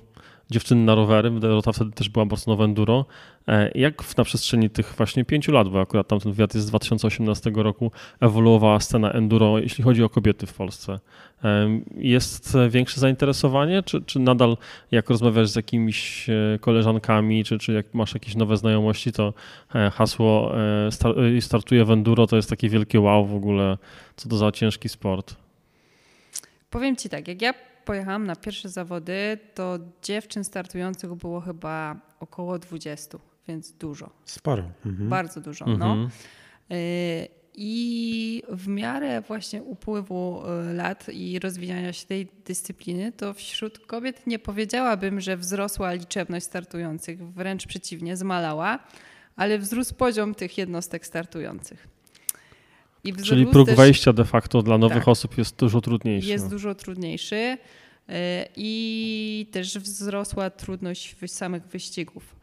dziewczyny 0.50 0.86
na 0.86 0.95
rowery, 0.95 1.32
Dorota 1.32 1.72
wtedy 1.72 1.91
też 1.91 2.10
była 2.10 2.26
bardzo 2.26 2.52
nowe 2.52 2.64
enduro. 2.64 3.06
E, 3.48 3.72
jak 3.76 4.18
na 4.18 4.24
przestrzeni 4.24 4.70
tych 4.70 4.93
właśnie 4.98 5.26
pięciu 5.26 5.52
lat, 5.52 5.70
bo 5.70 5.82
akurat 5.82 6.08
tamten 6.08 6.32
wywiad 6.32 6.56
jest 6.56 6.68
z 6.68 6.70
2018 6.70 7.52
roku, 7.56 7.91
ewoluowała 8.20 8.80
scena 8.80 9.12
enduro, 9.12 9.60
jeśli 9.60 9.84
chodzi 9.84 10.04
o 10.04 10.10
kobiety 10.10 10.48
w 10.48 10.54
Polsce? 10.54 11.00
E, 11.43 11.80
jest 11.95 12.58
większe 12.70 13.00
zainteresowanie, 13.00 13.84
czy, 13.84 14.02
czy 14.02 14.20
nadal 14.20 14.58
jak 14.91 15.10
rozmawiasz 15.10 15.50
z 15.50 15.56
jakimiś 15.56 16.30
e, 16.30 16.60
koleżankami, 16.60 17.43
czy, 17.43 17.60
czy 17.60 17.74
jak 17.74 17.93
masz 17.93 18.14
jakieś 18.14 18.36
nowe 18.36 18.58
znajomości, 18.58 19.12
to 19.12 19.34
hasło 19.93 20.52
startuje 21.39 21.86
w 21.86 21.91
enduro 21.91 22.28
to 22.28 22.36
jest 22.36 22.50
takie 22.50 22.70
wielkie 22.70 23.00
wow 23.00 23.26
w 23.26 23.36
ogóle, 23.36 23.78
co 24.16 24.30
to 24.30 24.38
za 24.38 24.52
ciężki 24.52 24.89
sport? 24.89 25.36
Powiem 26.70 26.95
ci 26.95 27.10
tak, 27.10 27.28
jak 27.28 27.41
ja 27.41 27.54
pojechałam 27.88 28.25
na 28.25 28.35
pierwsze 28.35 28.69
zawody, 28.69 29.38
to 29.53 29.79
dziewczyn 30.03 30.43
startujących 30.43 31.15
było 31.15 31.41
chyba 31.41 31.95
około 32.19 32.59
20, 32.59 33.17
więc 33.47 33.71
dużo. 33.71 34.09
Sporo. 34.25 34.63
Mhm. 34.85 35.09
Bardzo 35.09 35.41
dużo. 35.41 35.65
No. 35.65 35.71
Mhm. 35.71 35.99
No. 35.99 36.09
I 37.59 38.43
w 38.49 38.67
miarę 38.67 39.21
właśnie 39.21 39.63
upływu 39.63 40.43
y, 40.69 40.73
lat 40.73 41.09
i 41.09 41.39
rozwijania 41.39 41.93
się 41.93 42.07
tej 42.07 42.27
dyscypliny, 42.45 43.11
to 43.11 43.33
wśród 43.33 43.79
kobiet 43.79 44.27
nie 44.27 44.39
powiedziałabym, 44.39 45.21
że 45.21 45.38
wzrosła 45.38 45.93
liczebność 45.93 46.45
startujących, 46.45 47.31
wręcz 47.31 47.67
przeciwnie, 47.67 48.17
zmalała, 48.17 48.79
ale 49.35 49.59
wzrósł 49.59 49.95
poziom 49.95 50.35
tych 50.35 50.57
jednostek 50.57 51.05
startujących. 51.05 51.88
Czyli 53.14 53.47
próg 53.47 53.68
też, 53.68 53.78
wejścia 53.78 54.14
de 54.14 54.26
facto 54.26 54.62
dla 54.62 54.78
nowych 54.78 54.97
tak, 54.97 55.08
osób 55.08 55.38
jest 55.38 55.55
dużo 55.55 55.82
trudniejszy. 55.82 56.30
Jest 56.30 56.49
dużo 56.49 56.76
trudniejszy 56.76 57.36
y, 57.36 57.58
i 58.55 59.47
też 59.51 59.80
wzrosła 59.80 60.49
trudność 60.49 61.16
samych 61.28 61.64
wyścigów. 61.64 62.38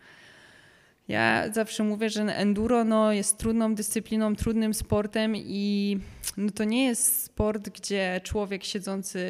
Ja 1.09 1.53
zawsze 1.53 1.85
mówię, 1.85 2.11
że 2.11 2.23
enduro 2.23 2.85
no, 2.85 3.13
jest 3.13 3.39
trudną 3.39 3.75
dyscypliną, 3.75 4.37
trudnym 4.37 4.75
sportem 4.75 5.37
i 5.37 5.99
no, 6.37 6.51
to 6.51 6.65
nie 6.65 6.85
jest 6.85 7.23
sport, 7.23 7.69
gdzie 7.69 8.21
człowiek 8.25 8.65
siedzący 8.65 9.21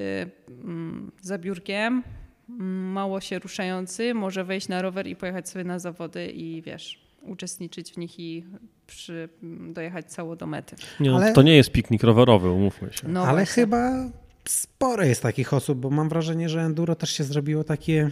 mm, 0.49 1.13
za 1.21 1.39
biurkiem, 1.39 2.03
mm, 2.49 2.93
mało 2.93 3.21
się 3.21 3.39
ruszający, 3.39 4.15
może 4.15 4.45
wejść 4.45 4.69
na 4.69 4.83
rower 4.83 5.07
i 5.07 5.17
pojechać 5.17 5.49
sobie 5.49 5.65
na 5.65 5.79
zawody 5.79 6.31
i 6.31 6.63
wiesz, 6.63 7.05
uczestniczyć 7.23 7.93
w 7.93 7.97
nich 7.97 8.21
i 8.21 8.45
przy, 8.87 9.29
dojechać 9.73 10.07
cało 10.07 10.37
do 10.37 10.47
mety. 10.47 10.77
Nie, 11.01 11.11
no, 11.11 11.17
Ale... 11.17 11.33
To 11.33 11.43
nie 11.43 11.57
jest 11.57 11.73
piknik 11.73 12.03
rowerowy, 12.03 12.51
umówmy 12.51 12.93
się. 12.93 13.09
No 13.09 13.23
Ale 13.23 13.33
właśnie. 13.33 13.63
chyba 13.63 14.11
sporo 14.49 15.05
jest 15.05 15.23
takich 15.23 15.55
osób, 15.55 15.79
bo 15.79 15.91
mam 15.91 16.09
wrażenie, 16.09 16.49
że 16.49 16.63
enduro 16.63 16.95
też 16.95 17.11
się 17.11 17.25
zrobiło 17.25 17.65
takie 17.65 18.11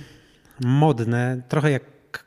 modne, 0.60 1.42
trochę 1.48 1.70
jak 1.70 1.82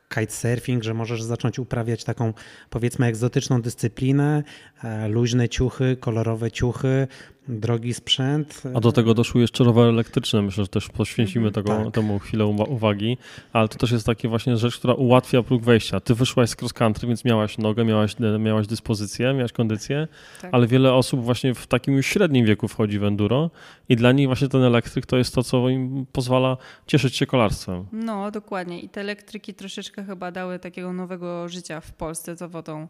kitesurfing, 0.09 0.83
że 0.83 0.93
możesz 0.93 1.23
zacząć 1.23 1.59
uprawiać 1.59 2.03
taką 2.03 2.33
powiedzmy 2.69 3.05
egzotyczną 3.05 3.61
dyscyplinę, 3.61 4.43
e, 4.83 5.07
luźne 5.07 5.49
ciuchy, 5.49 5.97
kolorowe 5.99 6.51
ciuchy, 6.51 7.07
drogi 7.47 7.93
sprzęt. 7.93 8.61
A 8.73 8.79
do 8.79 8.91
tego 8.91 9.13
doszły 9.13 9.41
jeszcze 9.41 9.63
rowery 9.63 9.89
elektryczne. 9.89 10.41
Myślę, 10.41 10.63
że 10.63 10.67
też 10.67 10.89
poświęcimy 10.89 11.47
mhm. 11.47 11.65
tego, 11.65 11.83
tak. 11.83 11.93
temu 11.93 12.19
chwilę 12.19 12.45
uwagi, 12.45 13.17
ale 13.53 13.67
to 13.67 13.77
też 13.77 13.91
jest 13.91 14.05
takie 14.05 14.27
właśnie 14.27 14.57
rzecz, 14.57 14.77
która 14.77 14.93
ułatwia 14.93 15.43
próg 15.43 15.63
wejścia. 15.63 15.99
Ty 15.99 16.15
wyszłaś 16.15 16.49
z 16.49 16.55
cross 16.61 16.73
country, 16.73 17.07
więc 17.07 17.25
miałaś 17.25 17.57
nogę, 17.57 17.85
miałaś, 17.85 18.15
miałaś 18.39 18.67
dyspozycję, 18.67 19.33
miałaś 19.33 19.51
kondycję, 19.51 20.07
tak. 20.41 20.53
ale 20.53 20.67
wiele 20.67 20.93
osób 20.93 21.23
właśnie 21.23 21.53
w 21.53 21.67
takim 21.67 21.93
już 21.93 22.05
średnim 22.05 22.45
wieku 22.45 22.67
wchodzi 22.67 22.99
w 22.99 23.03
enduro 23.03 23.49
i 23.89 23.95
dla 23.95 24.11
nich 24.11 24.27
właśnie 24.27 24.47
ten 24.47 24.63
elektryk 24.63 25.05
to 25.05 25.17
jest 25.17 25.35
to, 25.35 25.43
co 25.43 25.69
im 25.69 26.05
pozwala 26.11 26.57
cieszyć 26.87 27.15
się 27.15 27.25
kolarstwem. 27.25 27.85
No, 27.91 28.31
dokładnie. 28.31 28.79
I 28.79 28.89
te 28.89 29.01
elektryki 29.01 29.53
troszeczkę 29.53 30.03
chyba 30.03 30.31
dały 30.31 30.59
takiego 30.59 30.93
nowego 30.93 31.49
życia 31.49 31.81
w 31.81 31.93
Polsce 31.93 32.35
zawodom 32.35 32.87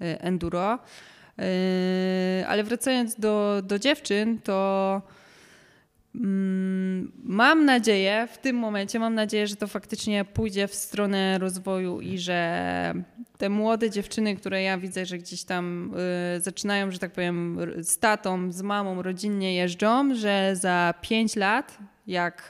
y, 0.00 0.20
enduro. 0.20 0.78
Yy, 1.38 1.44
ale 2.48 2.64
wracając 2.64 3.14
do, 3.14 3.62
do 3.64 3.78
dziewczyn, 3.78 4.38
to 4.38 5.02
mm, 6.14 7.12
mam 7.24 7.64
nadzieję, 7.64 8.28
w 8.32 8.38
tym 8.38 8.56
momencie 8.56 8.98
mam 8.98 9.14
nadzieję, 9.14 9.46
że 9.46 9.56
to 9.56 9.66
faktycznie 9.66 10.24
pójdzie 10.24 10.68
w 10.68 10.74
stronę 10.74 11.38
rozwoju 11.38 12.00
i 12.00 12.18
że 12.18 12.94
te 13.38 13.48
młode 13.48 13.90
dziewczyny, 13.90 14.36
które 14.36 14.62
ja 14.62 14.78
widzę, 14.78 15.06
że 15.06 15.18
gdzieś 15.18 15.44
tam 15.44 15.94
y, 16.36 16.40
zaczynają, 16.40 16.90
że 16.90 16.98
tak 16.98 17.12
powiem, 17.12 17.58
z 17.80 17.98
tatą, 17.98 18.52
z 18.52 18.62
mamą 18.62 19.02
rodzinnie 19.02 19.54
jeżdżą, 19.54 20.14
że 20.14 20.56
za 20.56 20.94
pięć 21.00 21.36
lat 21.36 21.78
jak 22.06 22.48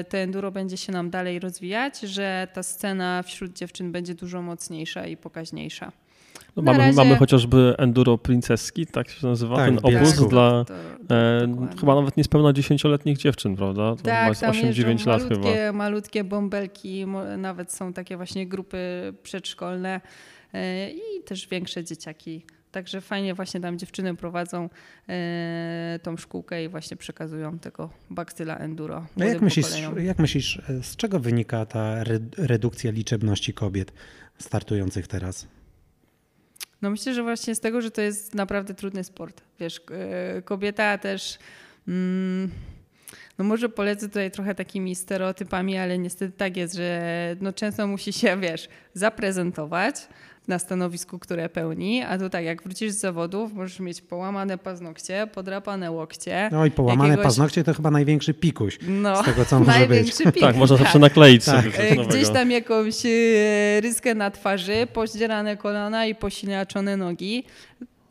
y, 0.00 0.04
to 0.04 0.18
enduro 0.18 0.52
będzie 0.52 0.76
się 0.76 0.92
nam 0.92 1.10
dalej 1.10 1.38
rozwijać, 1.38 2.00
że 2.00 2.48
ta 2.52 2.62
scena 2.62 3.22
wśród 3.22 3.52
dziewczyn 3.52 3.92
będzie 3.92 4.14
dużo 4.14 4.42
mocniejsza 4.42 5.06
i 5.06 5.16
pokaźniejsza. 5.16 5.92
No 6.56 6.62
mamy, 6.62 6.78
razie... 6.78 6.96
mamy 6.96 7.16
chociażby 7.16 7.74
Enduro 7.78 8.18
Princeski, 8.18 8.86
tak 8.86 9.08
się 9.08 9.26
nazywa, 9.26 9.56
tak, 9.56 9.66
ten 9.66 9.78
obóz 9.82 10.28
dla 10.28 10.64
to, 10.64 10.74
to, 11.08 11.14
e, 11.14 11.78
chyba 11.80 11.94
nawet 11.94 12.16
niespełna 12.16 12.52
dziesięcioletnich 12.52 13.18
dziewczyn, 13.18 13.56
prawda? 13.56 13.96
To 13.96 14.02
tak, 14.02 14.38
tam 14.38 14.52
8-9 14.52 15.06
lat 15.06 15.22
chyba. 15.22 15.72
Malutkie 15.72 16.24
bąbelki, 16.24 17.06
nawet 17.38 17.72
są 17.72 17.92
takie 17.92 18.16
właśnie 18.16 18.46
grupy 18.46 18.78
przedszkolne 19.22 20.00
e, 20.54 20.90
i 20.90 21.22
też 21.26 21.48
większe 21.48 21.84
dzieciaki 21.84 22.42
Także 22.70 23.00
fajnie 23.00 23.34
właśnie 23.34 23.60
tam 23.60 23.78
dziewczyny 23.78 24.16
prowadzą 24.16 24.68
e, 25.08 26.00
tą 26.02 26.16
szkółkę 26.16 26.64
i 26.64 26.68
właśnie 26.68 26.96
przekazują 26.96 27.58
tego 27.58 27.90
bakcyla 28.10 28.56
enduro. 28.56 28.96
A 28.96 29.00
młodym 29.16 29.28
jak 29.32 29.42
myślisz, 29.42 29.66
pokoleniom. 29.66 30.04
jak 30.04 30.18
myślisz, 30.18 30.62
e, 30.68 30.82
z 30.82 30.96
czego 30.96 31.20
wynika 31.20 31.66
ta 31.66 32.00
re- 32.00 32.20
redukcja 32.38 32.90
liczebności 32.90 33.54
kobiet 33.54 33.92
startujących 34.38 35.06
teraz? 35.06 35.48
No 36.82 36.90
myślę, 36.90 37.14
że 37.14 37.22
właśnie 37.22 37.54
z 37.54 37.60
tego, 37.60 37.80
że 37.80 37.90
to 37.90 38.00
jest 38.00 38.34
naprawdę 38.34 38.74
trudny 38.74 39.04
sport. 39.04 39.42
Wiesz, 39.60 39.80
e, 39.90 40.42
kobieta 40.42 40.98
też. 40.98 41.38
Mm, 41.88 42.50
no 43.38 43.44
może 43.44 43.68
polecę 43.68 44.08
tutaj 44.08 44.30
trochę 44.30 44.54
takimi 44.54 44.94
stereotypami, 44.94 45.78
ale 45.78 45.98
niestety 45.98 46.32
tak 46.36 46.56
jest, 46.56 46.74
że 46.74 47.36
no 47.40 47.52
często 47.52 47.86
musi 47.86 48.12
się, 48.12 48.40
wiesz, 48.40 48.68
zaprezentować 48.94 49.94
na 50.48 50.58
stanowisku, 50.58 51.18
które 51.18 51.48
pełni, 51.48 52.02
a 52.02 52.18
to 52.18 52.30
tak, 52.30 52.44
jak 52.44 52.62
wrócisz 52.62 52.92
z 52.92 52.98
zawodów, 52.98 53.52
możesz 53.54 53.80
mieć 53.80 54.00
połamane 54.00 54.58
paznokcie, 54.58 55.28
podrapane 55.34 55.90
łokcie. 55.90 56.48
No 56.52 56.66
i 56.66 56.70
połamane 56.70 57.08
jakiegoś- 57.10 57.24
paznokcie 57.24 57.64
to 57.64 57.74
chyba 57.74 57.90
największy 57.90 58.34
pikuś 58.34 58.78
No, 58.88 59.22
z 59.22 59.24
tego, 59.26 59.44
co 59.44 59.58
może 59.58 59.70
być. 59.70 59.78
największy 59.78 60.32
pik. 60.32 60.42
Tak, 60.42 60.56
można 60.56 60.76
tak. 60.76 60.84
zawsze 60.86 60.98
nakleić 60.98 61.44
Tak. 61.44 61.64
sobie. 61.64 62.06
Gdzieś 62.08 62.28
tam 62.28 62.50
jakąś 62.50 63.06
e, 63.06 63.80
ryskę 63.80 64.14
na 64.14 64.30
twarzy, 64.30 64.86
poździerane 64.92 65.56
kolana 65.56 66.06
i 66.06 66.14
posiniaczone 66.14 66.96
nogi. 66.96 67.44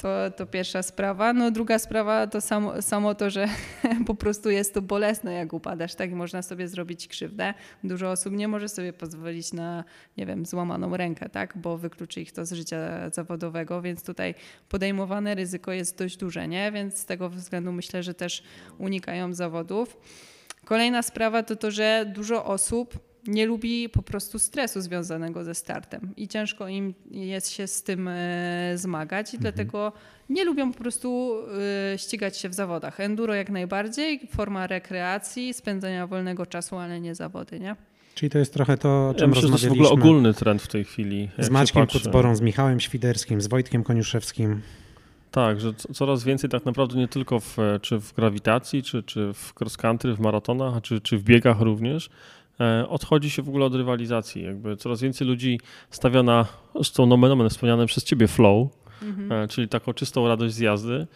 To, 0.01 0.31
to 0.35 0.45
pierwsza 0.45 0.83
sprawa. 0.83 1.33
No 1.33 1.51
druga 1.51 1.79
sprawa 1.79 2.27
to 2.27 2.41
samo, 2.41 2.81
samo 2.81 3.15
to, 3.15 3.29
że 3.29 3.47
po 4.07 4.15
prostu 4.15 4.49
jest 4.49 4.73
to 4.73 4.81
bolesne, 4.81 5.33
jak 5.33 5.53
upadasz, 5.53 5.95
tak? 5.95 6.11
I 6.11 6.15
można 6.15 6.41
sobie 6.41 6.67
zrobić 6.67 7.07
krzywdę. 7.07 7.53
Dużo 7.83 8.11
osób 8.11 8.33
nie 8.33 8.47
może 8.47 8.69
sobie 8.69 8.93
pozwolić 8.93 9.53
na, 9.53 9.83
nie 10.17 10.25
wiem, 10.25 10.45
złamaną 10.45 10.97
rękę, 10.97 11.29
tak? 11.29 11.57
Bo 11.57 11.77
wykluczy 11.77 12.21
ich 12.21 12.31
to 12.31 12.45
z 12.45 12.51
życia 12.51 13.09
zawodowego, 13.13 13.81
więc 13.81 14.03
tutaj 14.03 14.35
podejmowane 14.69 15.35
ryzyko 15.35 15.71
jest 15.71 15.97
dość 15.97 16.17
duże, 16.17 16.47
nie? 16.47 16.71
Więc 16.71 16.97
z 16.97 17.05
tego 17.05 17.29
względu 17.29 17.71
myślę, 17.71 18.03
że 18.03 18.13
też 18.13 18.43
unikają 18.77 19.33
zawodów. 19.33 19.97
Kolejna 20.65 21.01
sprawa 21.01 21.43
to 21.43 21.55
to, 21.55 21.71
że 21.71 22.11
dużo 22.15 22.45
osób 22.45 23.08
nie 23.27 23.45
lubi 23.45 23.89
po 23.89 24.01
prostu 24.01 24.39
stresu 24.39 24.81
związanego 24.81 25.43
ze 25.43 25.55
startem 25.55 26.13
i 26.17 26.27
ciężko 26.27 26.67
im 26.67 26.93
jest 27.11 27.51
się 27.51 27.67
z 27.67 27.83
tym 27.83 28.07
e, 28.07 28.71
zmagać 28.75 29.33
i 29.33 29.37
dlatego 29.37 29.91
nie 30.29 30.45
lubią 30.45 30.71
po 30.73 30.79
prostu 30.79 31.35
e, 31.93 31.97
ścigać 31.97 32.37
się 32.37 32.49
w 32.49 32.53
zawodach. 32.53 32.99
Enduro 32.99 33.33
jak 33.33 33.49
najbardziej, 33.49 34.19
forma 34.31 34.67
rekreacji, 34.67 35.53
spędzania 35.53 36.07
wolnego 36.07 36.45
czasu, 36.45 36.77
ale 36.77 36.99
nie 36.99 37.15
zawody, 37.15 37.59
nie? 37.59 37.75
Czyli 38.15 38.29
to 38.29 38.37
jest 38.39 38.53
trochę 38.53 38.77
to, 38.77 38.89
o 38.89 39.11
Ja 39.13 39.19
czym 39.19 39.29
myślę, 39.29 39.41
że 39.41 39.47
to 39.47 39.53
jest 39.53 39.63
w 39.63 39.67
rozmawialiśmy 39.67 39.93
ogóle 39.93 40.09
ogólny 40.09 40.33
trend 40.33 40.61
w 40.61 40.67
tej 40.67 40.83
chwili. 40.83 41.29
z 41.39 41.49
Maćkiem. 41.49 41.87
Kucborą, 41.87 42.35
z 42.35 42.41
Michałem 42.41 42.79
Świderskim, 42.79 43.41
z 43.41 43.47
Wojtkiem 43.47 43.83
Koniuszewskim. 43.83 44.61
Tak, 45.31 45.59
że 45.61 45.73
co- 45.73 45.93
coraz 45.93 46.23
więcej 46.23 46.49
tak 46.49 46.65
naprawdę 46.65 46.95
nie 46.97 47.07
tylko 47.07 47.39
w, 47.39 47.59
e, 47.59 47.79
czy 47.79 47.99
w 47.99 48.13
grawitacji, 48.13 48.83
czy, 48.83 49.03
czy 49.03 49.33
w 49.33 49.53
cross 49.61 49.77
country, 49.77 50.15
w 50.15 50.19
maratonach, 50.19 50.81
czy, 50.81 51.01
czy 51.01 51.17
w 51.17 51.23
biegach 51.23 51.59
również, 51.61 52.09
odchodzi 52.89 53.29
się 53.29 53.41
w 53.41 53.49
ogóle 53.49 53.65
od 53.65 53.75
rywalizacji. 53.75 54.43
Jakby 54.43 54.77
coraz 54.77 55.01
więcej 55.01 55.27
ludzi 55.27 55.59
stawia 55.89 56.23
na, 56.23 56.45
zresztą 56.75 57.05
nomen 57.05 57.31
omen 57.31 57.49
wspomniane 57.49 57.85
przez 57.85 58.03
ciebie 58.03 58.27
flow, 58.27 58.67
e, 59.29 59.47
czyli 59.47 59.67
taką 59.67 59.93
czystą 59.93 60.27
radość 60.27 60.53
z 60.53 60.59
jazdy. 60.59 61.07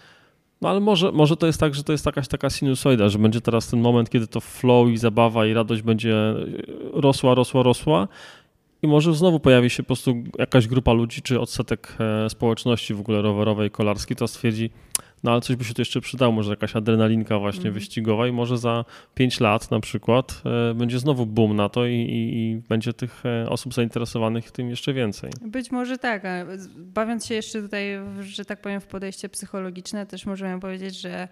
No 0.62 0.70
ale 0.70 0.80
może, 0.80 1.12
może 1.12 1.38
to 1.38 1.48
jest 1.48 1.60
tak, 1.60 1.76
że 1.76 1.84
to 1.84 1.92
jest 1.92 2.06
jakaś 2.06 2.28
taka 2.28 2.50
sinusoida, 2.50 3.10
że 3.10 3.20
będzie 3.20 3.42
teraz 3.42 3.68
ten 3.68 3.82
moment, 3.82 4.10
kiedy 4.10 4.28
to 4.28 4.40
flow 4.40 4.90
i 4.90 4.98
zabawa 4.98 5.46
i 5.46 5.54
radość 5.54 5.82
będzie 5.82 6.16
e, 6.16 6.36
rosła, 6.94 7.36
rosła, 7.36 7.64
rosła 7.64 8.08
i 8.82 8.88
może 8.88 9.14
znowu 9.14 9.40
pojawi 9.40 9.70
się 9.70 9.84
po 9.84 9.88
prostu 9.88 10.16
jakaś 10.40 10.68
grupa 10.68 10.94
ludzi, 10.94 11.22
czy 11.22 11.40
odsetek 11.40 11.98
e, 12.00 12.30
społeczności 12.30 12.94
w 12.94 13.00
ogóle 13.00 13.22
rowerowej, 13.22 13.72
kolarskiej, 13.72 14.18
to 14.18 14.28
stwierdzi, 14.28 14.70
no 15.24 15.32
ale 15.32 15.42
coś 15.42 15.56
by 15.56 15.64
się 15.64 15.74
tu 15.74 15.82
jeszcze 15.82 16.02
przydało, 16.02 16.32
może 16.32 16.50
jakaś 16.50 16.76
adrenalinka 16.76 17.40
właśnie 17.40 17.58
Mhm. 17.60 17.74
wyścigowa 17.74 18.28
i 18.28 18.32
może 18.32 18.58
za 18.58 18.86
5 19.16 19.40
lat 19.40 19.72
na 19.72 19.80
przykład 19.80 20.42
e, 20.72 20.74
będzie 20.74 21.00
znowu 21.00 21.26
boom 21.26 21.56
na 21.56 21.70
to 21.70 21.86
i, 21.86 21.94
i, 21.96 22.38
i 22.40 22.62
będzie 22.70 22.94
tych 22.94 23.24
e, 23.26 23.50
osób 23.50 23.74
zainteresowanych 23.74 24.52
tym 24.52 24.70
jeszcze 24.70 24.94
więcej. 24.94 25.32
Być 25.42 25.72
może 25.72 25.98
tak. 25.98 26.24
Bawiąc 26.78 27.26
się 27.26 27.36
jeszcze 27.36 27.62
tutaj, 27.62 28.00
że 28.22 28.46
tak 28.46 28.62
powiem, 28.62 28.82
w 28.82 28.88
podejście 28.88 29.30
psychologiczne, 29.30 30.06
też 30.06 30.26
możemy 30.26 30.60
powiedzieć, 30.62 31.02
że 31.02 31.28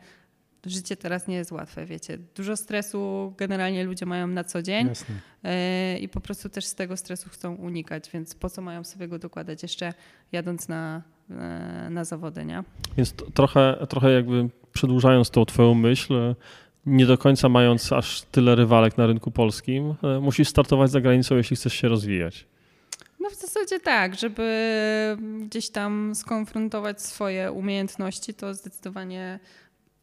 życie 0.66 0.97
teraz 0.97 1.28
nie 1.28 1.36
jest 1.36 1.51
łatwe, 1.51 1.86
wiecie. 1.86 2.18
Dużo 2.36 2.57
stresu 2.57 3.34
generalnie 3.38 3.84
ludzie 3.84 4.05
mają 4.05 4.28
na 4.28 4.43
co 4.43 4.62
dzień 4.62 4.88
Jasne. 4.88 5.16
e, 5.43 5.97
i 5.99 6.09
po 6.09 6.22
prostu 6.22 6.49
też 6.49 6.66
z 6.66 6.76
tego 6.76 6.97
stresu 6.97 7.30
chcą 7.30 7.55
unikać, 7.55 8.09
więc 8.14 8.36
po 8.36 8.49
co 8.49 8.62
mają 8.62 8.84
sobie 8.84 9.07
go 9.07 9.20
dokładać 9.20 9.64
jeszcze 9.64 9.93
jadąc 10.32 10.68
na, 10.68 11.01
e, 11.30 11.88
na 11.89 12.03
zawody, 12.03 12.45
nie? 12.45 12.64
Więc 12.97 13.14
trochę, 13.34 13.88
trochę 13.89 14.12
jakby 14.12 14.49
przedłużając 14.74 15.30
tą 15.30 15.45
twoją 15.45 15.74
myśl, 15.74 16.36
nie 16.86 17.05
do 17.05 17.18
końca 17.18 17.49
mając 17.49 17.91
aż 17.91 18.22
tyle 18.22 18.55
rywalek 18.55 18.97
na 18.97 19.07
rynku 19.07 19.32
polskim, 19.32 19.95
e, 20.03 20.20
musisz 20.20 20.49
startować 20.49 20.91
za 20.91 21.01
granicą, 21.01 21.36
jeśli 21.36 21.55
chcesz 21.55 21.74
się 21.74 21.88
rozwijać. 21.88 22.47
No 23.20 23.30
w 23.30 23.36
zasadzie 23.36 23.80
tak, 23.80 24.16
żeby 24.16 25.18
gdzieś 25.41 25.70
tam 25.70 26.16
skonfrontować 26.16 27.01
swoje 27.01 27.51
umiejętności, 27.51 28.34
to 28.34 28.53
zdecydowanie 28.53 29.39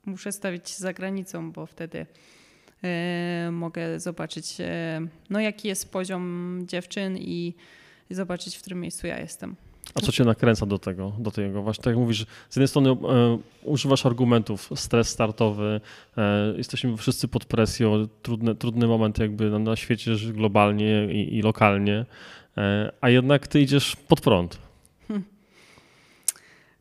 muszę 0.09 0.33
stawić 0.33 0.77
za 0.77 0.93
granicą, 0.93 1.53
bo 1.53 1.67
wtedy 1.67 2.07
e, 2.85 3.49
mogę 3.53 4.01
zobaczyć, 4.01 4.61
e, 4.61 5.01
no 5.31 5.41
jaki 5.41 5.69
jest 5.69 5.93
poziom 5.93 6.59
dziewczyn 6.67 7.17
i, 7.17 7.55
i 8.11 8.15
zobaczyć, 8.15 8.57
w 8.57 8.61
którym 8.61 8.81
miejscu 8.81 9.07
ja 9.07 9.19
jestem. 9.19 9.57
A 9.95 10.01
co 10.01 10.13
cię 10.13 10.25
nakręca 10.25 10.67
do 10.67 10.79
tego, 10.79 11.13
do 11.19 11.31
tego? 11.31 11.63
Właśnie 11.63 11.85
tak 11.85 11.91
jak 11.91 12.01
mówisz, 12.01 12.27
z 12.51 12.57
jednej 12.57 12.69
strony 12.69 12.91
e, 12.91 13.39
używasz 13.63 14.07
argumentów, 14.07 14.71
stres 14.75 15.09
startowy, 15.09 15.81
jesteśmy 16.57 16.97
wszyscy 16.97 17.29
pod 17.29 17.45
presją, 17.45 18.09
trudny, 18.23 18.55
trudny 18.55 18.87
moment 18.87 19.19
jakby 19.19 19.51
na, 19.51 19.59
na 19.59 19.77
świecie 19.77 20.11
globalnie 20.33 21.13
i, 21.13 21.37
i 21.37 21.43
lokalnie, 21.43 22.07
a 23.01 23.11
jednak 23.11 23.47
ty 23.47 23.61
idziesz 23.61 23.97
pod 23.97 24.21
prąd. 24.21 24.59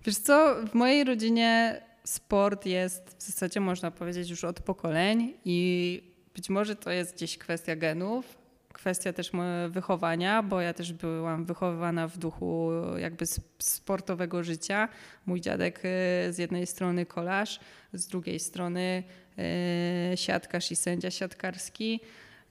Wiesz 0.08 0.18
co, 0.18 0.56
w 0.72 0.74
mojej 0.74 1.04
rodzinie 1.04 1.82
sport 2.08 2.66
jest 2.66 3.16
w 3.18 3.24
zasadzie 3.24 3.60
można 3.60 3.92
powiedzieć 3.92 4.30
już 4.30 4.44
od 4.44 4.60
pokoleń 4.60 5.34
i 5.46 6.02
być 6.36 6.50
może 6.50 6.76
to 6.76 6.92
jest 6.92 7.16
gdzieś 7.16 7.38
kwestia 7.38 7.76
genów, 7.76 8.38
kwestia 8.74 9.14
też 9.14 9.32
wychowania, 9.70 10.44
bo 10.44 10.62
ja 10.62 10.74
też 10.74 10.94
byłam 10.94 11.46
wychowywana 11.46 12.08
w 12.08 12.18
duchu 12.18 12.72
jakby 12.98 13.26
sportowego 13.60 14.44
życia. 14.44 14.90
Mój 15.26 15.42
dziadek 15.42 15.80
y, 15.80 16.34
z 16.34 16.38
jednej 16.38 16.68
strony 16.68 17.06
kolarz, 17.06 17.60
z 17.94 18.08
drugiej 18.08 18.40
strony 18.40 19.04
y, 20.14 20.18
siatkarz 20.18 20.72
i 20.72 20.76
sędzia 20.76 21.12
siatkarski, 21.12 22.02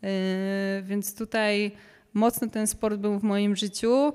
Y, 0.04 0.82
więc 0.82 1.14
tutaj 1.14 1.72
mocno 2.14 2.48
ten 2.48 2.66
sport 2.66 2.96
był 2.96 3.18
w 3.18 3.22
moim 3.22 3.56
życiu 3.56 4.12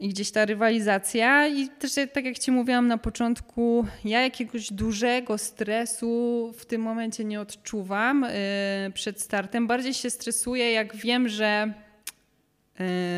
i 0.00 0.08
gdzieś 0.08 0.30
ta 0.30 0.44
rywalizacja 0.44 1.46
i 1.46 1.68
też 1.68 1.92
tak 2.12 2.24
jak 2.24 2.38
ci 2.38 2.50
mówiłam 2.50 2.86
na 2.86 2.98
początku, 2.98 3.86
ja 4.04 4.22
jakiegoś 4.22 4.72
dużego 4.72 5.38
stresu 5.38 6.52
w 6.58 6.66
tym 6.66 6.80
momencie 6.80 7.24
nie 7.24 7.40
odczuwam 7.40 8.24
y, 8.24 8.30
przed 8.94 9.20
startem. 9.20 9.66
Bardziej 9.66 9.94
się 9.94 10.10
stresuję, 10.10 10.72
jak 10.72 10.96
wiem, 10.96 11.28
że 11.28 11.74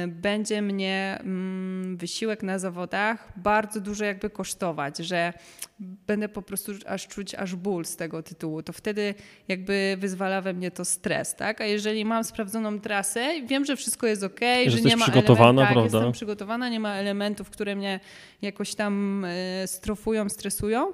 będzie 0.07 0.63
mnie 0.63 1.19
mm, 1.21 1.97
wysiłek 1.97 2.43
na 2.43 2.59
zawodach 2.59 3.33
bardzo 3.37 3.81
dużo 3.81 4.05
jakby 4.05 4.31
kosztować, 4.31 4.99
że 4.99 5.33
będę 5.81 6.29
po 6.29 6.43
prostu 6.43 6.73
aż 6.87 7.09
czuć 7.09 7.35
aż 7.35 7.55
ból 7.55 7.85
z 7.85 7.97
tego 7.97 8.23
tytułu. 8.23 8.63
To 8.63 8.73
wtedy 8.73 9.15
jakby 9.49 9.97
wyzwala 9.99 10.41
we 10.41 10.53
mnie 10.53 10.71
to 10.71 10.85
stres, 10.85 11.35
tak? 11.35 11.61
A 11.61 11.65
jeżeli 11.65 12.05
mam 12.05 12.25
sprawdzoną 12.25 12.81
trasę, 12.81 13.43
wiem, 13.47 13.65
że 13.65 13.77
wszystko 13.77 14.07
jest 14.07 14.23
ok, 14.23 14.41
że, 14.41 14.47
jesteś 14.47 14.85
nie 14.85 14.97
ma 14.97 15.05
przygotowana, 15.05 15.49
element, 15.49 15.69
tak, 15.69 15.75
prawda? 15.75 15.99
jestem 15.99 16.13
przygotowana, 16.13 16.69
nie 16.69 16.81
ma 16.81 16.95
elementów, 16.95 17.51
które 17.51 17.77
mnie 17.77 18.01
jakoś 18.43 18.75
tam 18.75 19.25
e, 19.25 19.67
strofują, 19.67 20.29
stresują, 20.29 20.93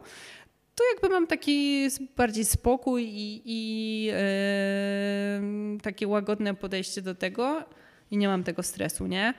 to 0.75 0.85
jakby 0.95 1.09
mam 1.09 1.27
taki 1.27 1.89
bardziej 2.17 2.45
spokój 2.45 3.05
i, 3.05 3.43
i 3.45 4.09
e, 4.13 5.41
takie 5.83 6.09
łagodne 6.09 6.55
podejście 6.55 7.03
do 7.03 7.15
tego 7.15 7.65
i 8.13 8.17
nie 8.17 8.29
mam 8.29 8.45
tego 8.45 8.63
stresu, 8.63 9.07
nie? 9.07 9.35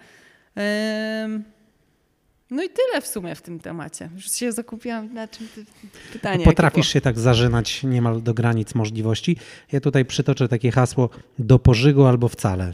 No 2.51 2.63
i 2.63 2.69
tyle 2.69 3.01
w 3.01 3.07
sumie 3.07 3.36
w 3.36 3.41
tym 3.41 3.59
temacie. 3.59 4.09
Już 4.15 4.32
się 4.32 4.51
zakupiłam 4.51 5.13
na 5.13 5.28
czym 5.28 5.47
ty, 5.55 5.65
pytanie. 6.13 6.45
Potrafisz 6.45 6.88
się 6.88 7.01
tak 7.01 7.19
zażynać 7.19 7.84
niemal 7.84 8.21
do 8.21 8.34
granic 8.34 8.76
możliwości. 8.76 9.38
Ja 9.71 9.82
tutaj 9.82 10.05
przytoczę 10.05 10.47
takie 10.47 10.71
hasło 10.71 11.09
do 11.39 11.59
pożygu 11.59 12.05
albo 12.05 12.28
wcale. 12.28 12.74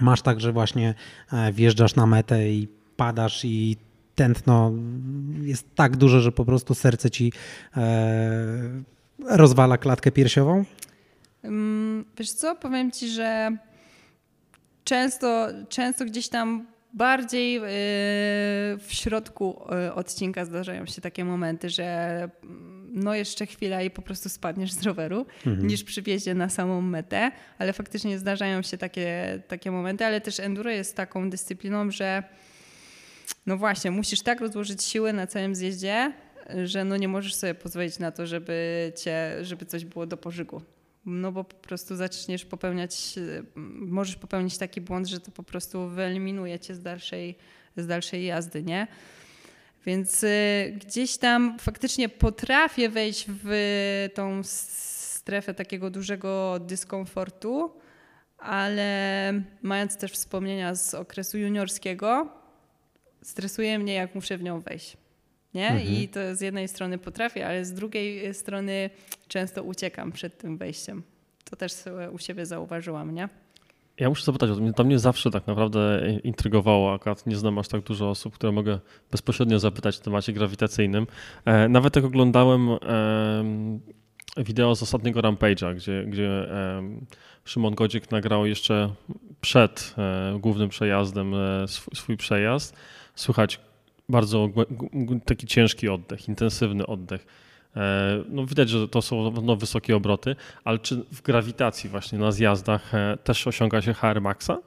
Masz 0.00 0.22
tak, 0.22 0.40
że 0.40 0.52
właśnie 0.52 0.94
e, 1.32 1.52
wjeżdżasz 1.52 1.94
na 1.94 2.06
metę 2.06 2.48
i 2.48 2.68
padasz 2.96 3.44
i 3.44 3.76
tętno 4.14 4.72
jest 5.42 5.74
tak 5.74 5.96
duże, 5.96 6.20
że 6.20 6.32
po 6.32 6.44
prostu 6.44 6.74
serce 6.74 7.10
ci 7.10 7.32
e, 7.76 8.82
rozwala 9.28 9.78
klatkę 9.78 10.12
piersiową? 10.12 10.64
Wiesz 12.18 12.32
co, 12.32 12.54
powiem 12.54 12.92
ci, 12.92 13.08
że 13.08 13.56
często, 14.84 15.48
często 15.68 16.04
gdzieś 16.04 16.28
tam 16.28 16.66
Bardziej 16.94 17.60
w 18.78 18.86
środku 18.88 19.60
odcinka 19.94 20.44
zdarzają 20.44 20.86
się 20.86 21.00
takie 21.00 21.24
momenty, 21.24 21.70
że 21.70 21.84
mm, 22.42 22.90
no 22.92 23.14
jeszcze 23.14 23.46
chwila 23.46 23.82
i 23.82 23.90
po 23.90 24.02
prostu 24.02 24.28
spadniesz 24.28 24.72
z 24.72 24.82
roweru, 24.82 25.26
mhm. 25.46 25.66
niż 25.66 25.84
przy 25.84 26.02
wjeździe 26.02 26.34
na 26.34 26.48
samą 26.48 26.80
metę, 26.80 27.30
ale 27.58 27.72
faktycznie 27.72 28.18
zdarzają 28.18 28.62
się 28.62 28.78
takie, 28.78 29.40
takie 29.48 29.70
momenty, 29.70 30.04
ale 30.04 30.20
też 30.20 30.40
enduro 30.40 30.70
jest 30.70 30.96
taką 30.96 31.30
dyscypliną, 31.30 31.90
że 31.90 32.22
no 33.46 33.56
właśnie, 33.56 33.90
musisz 33.90 34.22
tak 34.22 34.40
rozłożyć 34.40 34.84
siły 34.84 35.12
na 35.12 35.26
całym 35.26 35.54
zjeździe, 35.54 36.12
że 36.64 36.84
no 36.84 36.96
nie 36.96 37.08
możesz 37.08 37.34
sobie 37.34 37.54
pozwolić 37.54 37.98
na 37.98 38.12
to, 38.12 38.26
żeby, 38.26 38.92
cię, 38.96 39.44
żeby 39.44 39.66
coś 39.66 39.84
było 39.84 40.06
do 40.06 40.16
pożygu. 40.16 40.62
No 41.06 41.32
bo 41.32 41.44
po 41.44 41.56
prostu 41.56 41.96
zaczniesz 41.96 42.44
popełniać, 42.44 43.14
możesz 43.76 44.16
popełnić 44.16 44.58
taki 44.58 44.80
błąd, 44.80 45.06
że 45.06 45.20
to 45.20 45.30
po 45.30 45.42
prostu 45.42 45.88
wyeliminuje 45.88 46.58
cię 46.58 46.74
z 46.74 46.82
dalszej, 46.82 47.38
z 47.76 47.86
dalszej 47.86 48.24
jazdy, 48.24 48.62
nie? 48.62 48.86
Więc 49.86 50.24
y, 50.24 50.78
gdzieś 50.80 51.16
tam 51.16 51.58
faktycznie 51.58 52.08
potrafię 52.08 52.88
wejść 52.88 53.26
w 53.28 53.50
tą 54.14 54.40
strefę 54.44 55.54
takiego 55.54 55.90
dużego 55.90 56.58
dyskomfortu, 56.60 57.70
ale 58.38 59.32
mając 59.62 59.96
też 59.96 60.12
wspomnienia 60.12 60.74
z 60.74 60.94
okresu 60.94 61.38
juniorskiego, 61.38 62.28
stresuje 63.22 63.78
mnie, 63.78 63.94
jak 63.94 64.14
muszę 64.14 64.38
w 64.38 64.42
nią 64.42 64.60
wejść. 64.60 65.03
Nie? 65.54 65.68
Mhm. 65.68 65.92
I 65.92 66.08
to 66.08 66.34
z 66.34 66.40
jednej 66.40 66.68
strony 66.68 66.98
potrafię, 66.98 67.46
ale 67.46 67.64
z 67.64 67.72
drugiej 67.72 68.34
strony 68.34 68.90
często 69.28 69.62
uciekam 69.62 70.12
przed 70.12 70.38
tym 70.38 70.58
wejściem. 70.58 71.02
To 71.44 71.56
też 71.56 71.72
u 72.12 72.18
siebie 72.18 72.46
zauważyłam, 72.46 73.14
nie? 73.14 73.28
Ja 74.00 74.08
muszę 74.08 74.24
zapytać, 74.24 74.50
to 74.76 74.84
mnie 74.84 74.98
zawsze 74.98 75.30
tak 75.30 75.46
naprawdę 75.46 76.10
intrygowało, 76.24 76.94
akurat 76.94 77.26
nie 77.26 77.36
znam 77.36 77.58
aż 77.58 77.68
tak 77.68 77.80
dużo 77.80 78.10
osób, 78.10 78.34
które 78.34 78.52
mogę 78.52 78.80
bezpośrednio 79.10 79.58
zapytać 79.58 79.96
w 79.96 80.00
temacie 80.00 80.32
grawitacyjnym. 80.32 81.06
E, 81.44 81.68
nawet 81.68 81.96
jak 81.96 82.04
oglądałem 82.04 82.68
wideo 84.36 84.74
z 84.74 84.82
ostatniego 84.82 85.20
Rampage'a, 85.20 85.74
gdzie, 85.74 86.04
gdzie 86.06 86.48
Szymon 87.44 87.74
Godzik 87.74 88.10
nagrał 88.10 88.46
jeszcze 88.46 88.94
przed 89.40 89.94
e, 89.98 90.38
głównym 90.40 90.68
przejazdem 90.68 91.34
e, 91.34 91.64
swój 91.94 92.16
przejazd, 92.16 92.76
słychać 93.14 93.60
bardzo 94.08 94.48
taki 95.24 95.46
ciężki 95.46 95.88
oddech, 95.88 96.28
intensywny 96.28 96.86
oddech. 96.86 97.26
E, 97.76 98.24
no 98.28 98.46
widać, 98.46 98.68
że 98.68 98.88
to 98.88 99.02
są 99.02 99.30
no, 99.30 99.56
wysokie 99.56 99.96
obroty, 99.96 100.36
ale 100.64 100.78
czy 100.78 100.96
w 101.12 101.22
grawitacji 101.22 101.90
właśnie 101.90 102.18
na 102.18 102.32
zjazdach 102.32 102.94
e, 102.94 103.18
też 103.24 103.46
osiąga 103.46 103.82
się 103.82 103.94
HR 103.94 104.20
maxa? 104.20 104.58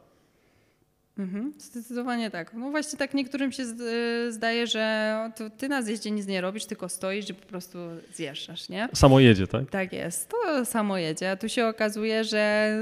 Mhm, 1.19 1.53
zdecydowanie 1.57 2.31
tak. 2.31 2.53
No 2.53 2.71
właśnie 2.71 2.99
tak 2.99 3.13
niektórym 3.13 3.51
się 3.51 3.63
e, 3.63 4.31
zdaje, 4.31 4.67
że 4.67 5.31
ty 5.57 5.69
na 5.69 5.81
zjeździe 5.81 6.11
nic 6.11 6.27
nie 6.27 6.41
robisz, 6.41 6.65
tylko 6.65 6.89
stoisz 6.89 7.29
i 7.29 7.33
po 7.33 7.45
prostu 7.45 7.77
zjeżdżasz, 8.13 8.69
nie? 8.69 8.89
Samo 8.93 9.19
jedzie, 9.19 9.47
tak? 9.47 9.69
Tak 9.69 9.93
jest, 9.93 10.29
to 10.29 10.65
samo 10.65 10.97
jedzie. 10.97 11.31
A 11.31 11.35
tu 11.35 11.49
się 11.49 11.65
okazuje, 11.67 12.23
że 12.23 12.73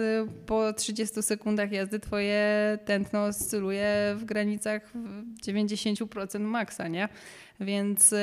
po 0.46 0.74
30 0.74 1.24
sekundach 1.24 1.72
jazdy 1.72 2.00
twoje 2.00 2.78
tętno 2.86 3.26
oscyluje 3.26 4.16
w 4.18 4.26
granicach 4.26 4.92
90% 5.48 6.40
maksa, 6.40 6.88
nie? 6.88 7.10
Więc 7.60 8.14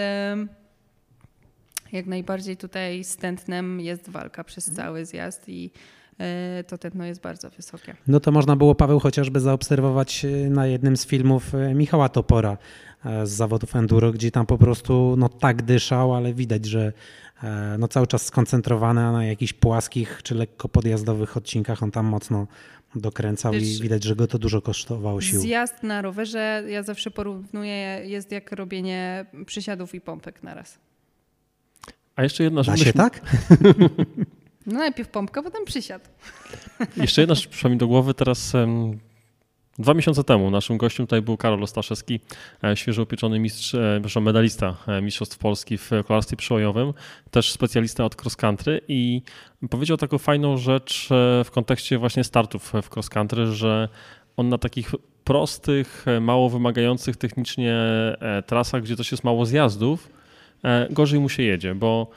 jak 1.92 2.06
najbardziej 2.06 2.56
tutaj 2.56 3.04
z 3.04 3.16
tętnem 3.16 3.80
jest 3.80 4.10
walka 4.10 4.44
przez 4.44 4.68
mhm. 4.68 4.86
cały 4.86 5.06
zjazd 5.06 5.48
i 5.48 5.70
to 6.66 6.78
tętno 6.78 7.04
jest 7.04 7.20
bardzo 7.20 7.50
wysokie. 7.50 7.96
No 8.06 8.20
to 8.20 8.32
można 8.32 8.56
było, 8.56 8.74
Paweł, 8.74 9.00
chociażby 9.00 9.40
zaobserwować 9.40 10.24
e, 10.24 10.50
na 10.50 10.66
jednym 10.66 10.96
z 10.96 11.06
filmów 11.06 11.54
e, 11.54 11.74
Michała 11.74 12.08
Topora 12.08 12.58
z 13.24 13.30
zawodów 13.30 13.76
enduro, 13.76 14.12
gdzie 14.12 14.30
tam 14.30 14.46
po 14.46 14.58
prostu 14.58 15.14
no, 15.18 15.28
tak 15.28 15.62
dyszał, 15.62 16.14
ale 16.14 16.34
widać, 16.34 16.64
że 16.64 16.92
no, 17.78 17.88
cały 17.88 18.06
czas 18.06 18.26
skoncentrowany 18.26 19.12
na 19.12 19.24
jakichś 19.24 19.52
płaskich 19.52 20.20
czy 20.22 20.34
lekko 20.34 20.68
podjazdowych 20.68 21.36
odcinkach. 21.36 21.82
On 21.82 21.90
tam 21.90 22.06
mocno 22.06 22.46
dokręcał 22.94 23.52
Wiesz, 23.52 23.78
i 23.78 23.82
widać, 23.82 24.04
że 24.04 24.16
go 24.16 24.26
to 24.26 24.38
dużo 24.38 24.62
kosztowało 24.62 25.20
sił. 25.20 25.40
Zjazd 25.40 25.82
na 25.82 26.02
rowerze, 26.02 26.64
ja 26.68 26.82
zawsze 26.82 27.10
porównuję, 27.10 28.00
jest 28.04 28.32
jak 28.32 28.52
robienie 28.52 29.26
przysiadów 29.46 29.94
i 29.94 30.00
pompek 30.00 30.42
naraz. 30.42 30.78
A 32.16 32.22
jeszcze 32.22 32.44
jedna 32.44 32.62
rzecz. 32.62 32.78
Da 32.78 32.84
się 32.84 32.92
tak? 32.92 33.20
No 34.66 34.78
najpierw 34.78 35.08
pompka, 35.08 35.42
potem 35.42 35.64
przysiad. 35.64 36.10
Jeszcze 36.96 37.22
jedna 37.22 37.34
rzecz 37.34 37.48
przyszła 37.48 37.70
mi 37.70 37.76
do 37.76 37.86
głowy 37.86 38.14
teraz. 38.14 38.52
Dwa 39.78 39.94
miesiące 39.94 40.24
temu 40.24 40.50
naszym 40.50 40.76
gościem 40.76 41.06
tutaj 41.06 41.22
był 41.22 41.36
Karol 41.36 41.62
Ostaszewski, 41.62 42.20
e, 42.64 42.76
świeżo 42.76 43.02
upieczony 43.02 43.38
mistrz, 43.38 43.74
e, 43.74 44.20
medalista 44.20 44.76
e, 44.88 45.02
Mistrzostw 45.02 45.38
Polski 45.38 45.78
w 45.78 45.90
kolarstwie 46.06 46.36
przełajowym, 46.36 46.92
też 47.30 47.52
specjalista 47.52 48.04
od 48.04 48.22
cross 48.22 48.36
country 48.36 48.80
i 48.88 49.22
powiedział 49.70 49.96
taką 49.96 50.18
fajną 50.18 50.56
rzecz 50.56 51.08
w 51.44 51.50
kontekście 51.50 51.98
właśnie 51.98 52.24
startów 52.24 52.72
w 52.82 52.96
cross 52.96 53.08
country, 53.08 53.46
że 53.46 53.88
on 54.36 54.48
na 54.48 54.58
takich 54.58 54.90
prostych, 55.24 56.06
mało 56.20 56.50
wymagających 56.50 57.16
technicznie 57.16 57.76
trasach, 58.46 58.82
gdzie 58.82 58.96
też 58.96 59.12
jest 59.12 59.24
mało 59.24 59.46
zjazdów, 59.46 60.08
gorzej 60.90 61.20
mu 61.20 61.28
się 61.28 61.42
jedzie, 61.42 61.74
bo 61.74 62.10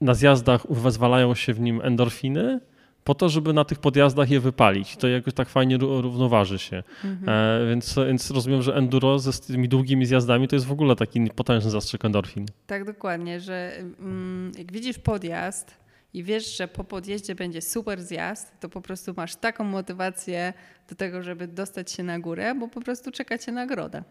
na 0.00 0.14
zjazdach 0.14 0.66
wezwalają 0.70 1.34
się 1.34 1.54
w 1.54 1.60
nim 1.60 1.80
endorfiny, 1.84 2.60
po 3.06 3.14
to, 3.14 3.28
żeby 3.28 3.52
na 3.52 3.64
tych 3.64 3.78
podjazdach 3.78 4.30
je 4.30 4.40
wypalić. 4.40 4.96
To 4.96 5.08
jakoś 5.08 5.34
tak 5.34 5.48
fajnie 5.48 5.78
równoważy 5.78 6.58
się. 6.58 6.82
Mhm. 7.04 7.28
E, 7.28 7.68
więc, 7.68 7.94
więc 8.06 8.30
rozumiem, 8.30 8.62
że 8.62 8.74
enduro 8.74 9.18
ze 9.18 9.32
tymi 9.32 9.68
długimi 9.68 10.06
zjazdami 10.06 10.48
to 10.48 10.56
jest 10.56 10.66
w 10.66 10.72
ogóle 10.72 10.96
taki 10.96 11.30
potężny 11.30 11.70
zastrzyk 11.70 12.04
endorfin. 12.04 12.46
Tak, 12.66 12.84
dokładnie, 12.84 13.40
że 13.40 13.72
mm, 13.78 14.52
jak 14.58 14.72
widzisz 14.72 14.98
podjazd 14.98 15.74
i 16.14 16.22
wiesz, 16.22 16.56
że 16.56 16.68
po 16.68 16.84
podjeździe 16.84 17.34
będzie 17.34 17.62
super 17.62 18.02
zjazd, 18.02 18.60
to 18.60 18.68
po 18.68 18.80
prostu 18.80 19.14
masz 19.16 19.36
taką 19.36 19.64
motywację 19.64 20.52
do 20.88 20.94
tego, 20.94 21.22
żeby 21.22 21.48
dostać 21.48 21.92
się 21.92 22.02
na 22.02 22.18
górę, 22.18 22.54
bo 22.54 22.68
po 22.68 22.80
prostu 22.80 23.10
czeka 23.10 23.38
cię 23.38 23.52
nagroda. 23.52 24.04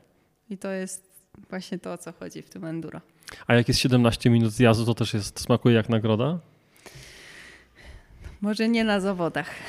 I 0.49 0.57
to 0.57 0.71
jest 0.71 1.14
właśnie 1.49 1.79
to, 1.79 1.93
o 1.93 1.97
co 1.97 2.11
chodzi 2.11 2.41
w 2.41 2.49
tym 2.49 2.65
enduro. 2.65 3.01
A 3.47 3.53
jak 3.53 3.67
jest 3.67 3.79
17 3.79 4.29
minut 4.29 4.51
zjazdu, 4.51 4.85
to 4.85 4.95
też 4.95 5.13
jest, 5.13 5.39
smakuje 5.39 5.75
jak 5.75 5.89
nagroda? 5.89 6.39
Może 8.41 8.69
nie 8.69 8.83
na 8.83 8.99
zawodach. 8.99 9.49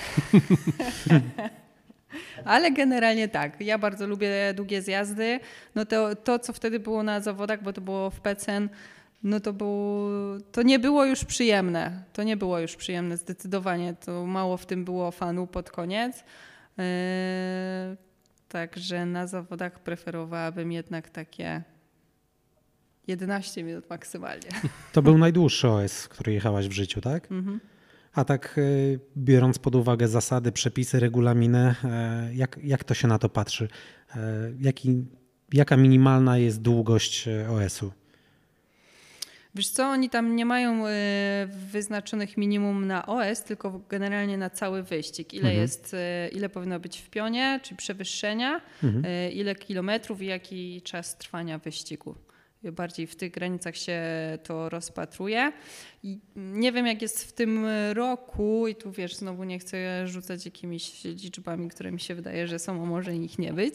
Ale 2.44 2.72
generalnie 2.72 3.28
tak. 3.28 3.60
Ja 3.60 3.78
bardzo 3.78 4.06
lubię 4.06 4.54
długie 4.54 4.82
zjazdy. 4.82 5.40
No 5.74 5.86
to, 5.86 6.16
to, 6.16 6.38
co 6.38 6.52
wtedy 6.52 6.80
było 6.80 7.02
na 7.02 7.20
zawodach, 7.20 7.62
bo 7.62 7.72
to 7.72 7.80
było 7.80 8.10
w 8.10 8.20
Pecen, 8.20 8.68
no 9.22 9.40
to, 9.40 9.52
było, 9.52 10.10
to 10.52 10.62
nie 10.62 10.78
było 10.78 11.04
już 11.04 11.24
przyjemne. 11.24 12.02
To 12.12 12.22
nie 12.22 12.36
było 12.36 12.58
już 12.58 12.76
przyjemne 12.76 13.16
zdecydowanie. 13.16 13.94
To 13.94 14.26
mało 14.26 14.56
w 14.56 14.66
tym 14.66 14.84
było 14.84 15.10
fanu 15.10 15.46
pod 15.46 15.70
koniec. 15.70 16.24
Także 18.57 19.07
na 19.07 19.26
zawodach 19.26 19.82
preferowałabym 19.82 20.72
jednak 20.72 21.11
takie 21.11 21.62
11 23.07 23.64
minut 23.64 23.90
maksymalnie. 23.90 24.48
To 24.92 25.02
był 25.02 25.18
najdłuższy 25.18 25.68
OS, 25.68 26.09
który 26.09 26.32
jechałaś 26.32 26.68
w 26.68 26.72
życiu, 26.72 27.00
tak? 27.00 27.32
Mhm. 27.32 27.61
A 28.12 28.24
tak 28.24 28.59
e, 28.59 28.62
biorąc 29.16 29.59
pod 29.59 29.74
uwagę 29.74 30.09
zasady, 30.09 30.52
przepisy, 30.52 31.00
regulaminy, 31.00 31.74
e, 31.84 32.30
jak, 32.34 32.59
jak 32.62 32.84
to 32.84 32.94
się 32.94 33.09
na 33.09 33.18
to 33.18 33.28
patrzy? 33.28 33.68
E, 34.16 34.52
jaki, 34.61 35.04
jaka 35.52 35.76
minimalna 35.76 36.38
jest 36.38 36.62
długość 36.62 37.28
OS-u? 37.50 37.92
Wiesz 39.57 39.68
co, 39.68 39.86
oni 39.86 40.11
tam 40.11 40.36
nie 40.36 40.44
mają 40.44 40.84
wyznaczonych 41.72 42.36
minimum 42.36 42.86
na 42.86 43.07
OS, 43.07 43.42
tylko 43.42 43.80
generalnie 43.88 44.38
na 44.38 44.50
cały 44.50 44.82
wyścig. 44.82 45.34
Ile 45.34 45.48
mhm. 45.48 45.61
jest, 45.61 45.96
ile 46.32 46.48
powinno 46.48 46.80
być 46.80 47.00
w 47.00 47.11
pionie, 47.11 47.61
czy 47.62 47.76
przewyższenia, 47.76 48.61
mhm. 48.84 49.32
ile 49.32 49.54
kilometrów 49.54 50.22
i 50.22 50.26
jaki 50.26 50.82
czas 50.82 51.18
trwania 51.18 51.59
wyścigu 51.59 52.14
bardziej 52.72 53.07
w 53.07 53.16
tych 53.16 53.32
granicach 53.32 53.76
się 53.76 54.02
to 54.42 54.68
rozpatruje. 54.68 55.52
I 56.02 56.18
nie 56.36 56.72
wiem, 56.72 56.86
jak 56.86 57.02
jest 57.02 57.24
w 57.24 57.32
tym 57.32 57.66
roku, 57.92 58.68
i 58.68 58.74
tu 58.74 58.92
wiesz, 58.92 59.16
znowu 59.16 59.44
nie 59.44 59.59
chcę 59.59 60.09
rzucać 60.09 60.44
jakimiś 60.44 61.04
liczbami, 61.04 61.68
które 61.68 61.92
mi 61.92 62.00
się 62.00 62.14
wydaje, 62.14 62.46
że 62.46 62.59
są, 62.59 62.82
a 62.82 62.86
może 62.86 63.16
ich 63.16 63.38
nie 63.38 63.52
być, 63.52 63.74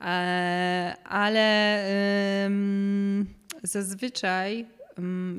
e, 0.00 0.94
ale 1.04 1.84
zazwyczaj 3.62 4.66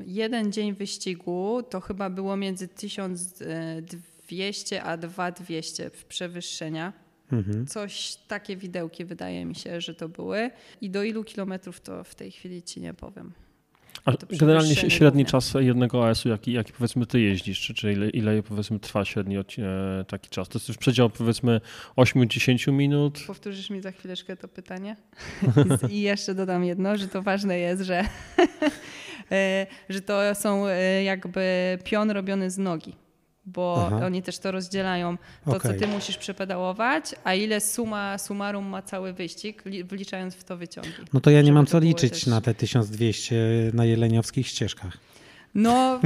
jeden 0.06 0.52
dzień 0.52 0.74
wyścigu 0.74 1.62
to 1.70 1.80
chyba 1.80 2.10
było 2.10 2.36
między 2.36 2.68
1200 2.68 4.82
a 4.82 4.96
2200 4.96 5.90
przewyższenia 6.08 6.92
Mhm. 7.32 7.66
Coś, 7.66 8.16
takie 8.28 8.56
widełki 8.56 9.04
wydaje 9.04 9.44
mi 9.44 9.54
się, 9.54 9.80
że 9.80 9.94
to 9.94 10.08
były. 10.08 10.50
I 10.80 10.90
do 10.90 11.02
ilu 11.02 11.24
kilometrów 11.24 11.80
to 11.80 12.04
w 12.04 12.14
tej 12.14 12.30
chwili 12.30 12.62
ci 12.62 12.80
nie 12.80 12.94
powiem. 12.94 13.32
A 14.04 14.12
generalnie 14.38 14.76
średni 14.76 15.00
głównie. 15.00 15.24
czas 15.24 15.54
jednego 15.60 16.08
AS-u, 16.08 16.28
jaki, 16.28 16.52
jaki 16.52 16.72
powiedzmy 16.72 17.06
ty 17.06 17.20
jeździsz, 17.20 17.60
czy, 17.60 17.74
czy 17.74 17.92
ile, 17.92 18.10
ile 18.10 18.42
powiedzmy 18.42 18.78
trwa 18.78 19.04
średni 19.04 19.36
e, 19.36 19.44
taki 20.08 20.30
czas? 20.30 20.48
To 20.48 20.58
jest 20.58 20.68
już 20.68 20.76
przedział 20.76 21.10
powiedzmy 21.10 21.60
8-10 21.96 22.72
minut. 22.72 23.24
Powtórzysz 23.26 23.70
mi 23.70 23.80
za 23.80 23.92
chwileczkę 23.92 24.36
to 24.36 24.48
pytanie? 24.48 24.96
I 25.90 26.00
jeszcze 26.00 26.34
dodam 26.34 26.64
jedno, 26.64 26.96
że 26.96 27.08
to 27.08 27.22
ważne 27.22 27.58
jest, 27.58 27.82
że, 27.82 27.98
e, 27.98 28.08
że 29.88 30.00
to 30.00 30.34
są 30.34 30.66
e, 30.66 31.02
jakby 31.02 31.78
pion 31.84 32.10
robiony 32.10 32.50
z 32.50 32.58
nogi. 32.58 32.94
Bo 33.46 33.84
Aha. 33.86 34.06
oni 34.06 34.22
też 34.22 34.38
to 34.38 34.50
rozdzielają. 34.52 35.16
To, 35.44 35.56
Okej. 35.56 35.72
co 35.72 35.78
ty 35.78 35.86
musisz 35.86 36.16
przepedałować, 36.16 37.14
a 37.24 37.34
ile 37.34 37.60
suma 37.60 38.18
summarum 38.18 38.66
ma 38.66 38.82
cały 38.82 39.12
wyścig, 39.12 39.62
li- 39.66 39.84
wliczając 39.84 40.34
w 40.34 40.44
to 40.44 40.56
wyciągi. 40.56 40.90
No 41.12 41.20
to 41.20 41.30
ja 41.30 41.40
nie 41.40 41.46
Żeby 41.46 41.54
mam 41.54 41.66
co 41.66 41.78
liczyć 41.78 42.12
też- 42.12 42.26
na 42.26 42.40
te 42.40 42.54
1200 42.54 43.36
na 43.72 43.84
jeleniowskich 43.84 44.46
ścieżkach. 44.46 44.98
No, 45.54 46.00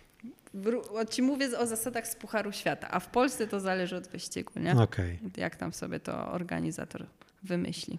ci 1.10 1.22
mówię 1.22 1.58
o 1.58 1.66
zasadach 1.66 2.08
z 2.08 2.16
Pucharu 2.16 2.52
Świata, 2.52 2.90
a 2.90 3.00
w 3.00 3.06
Polsce 3.08 3.46
to 3.46 3.60
zależy 3.60 3.96
od 3.96 4.08
wyścigu, 4.08 4.52
nie? 4.60 4.72
Okej. 4.80 5.18
Jak 5.36 5.56
tam 5.56 5.72
sobie 5.72 6.00
to 6.00 6.32
organizator 6.32 7.06
wymyśli. 7.42 7.98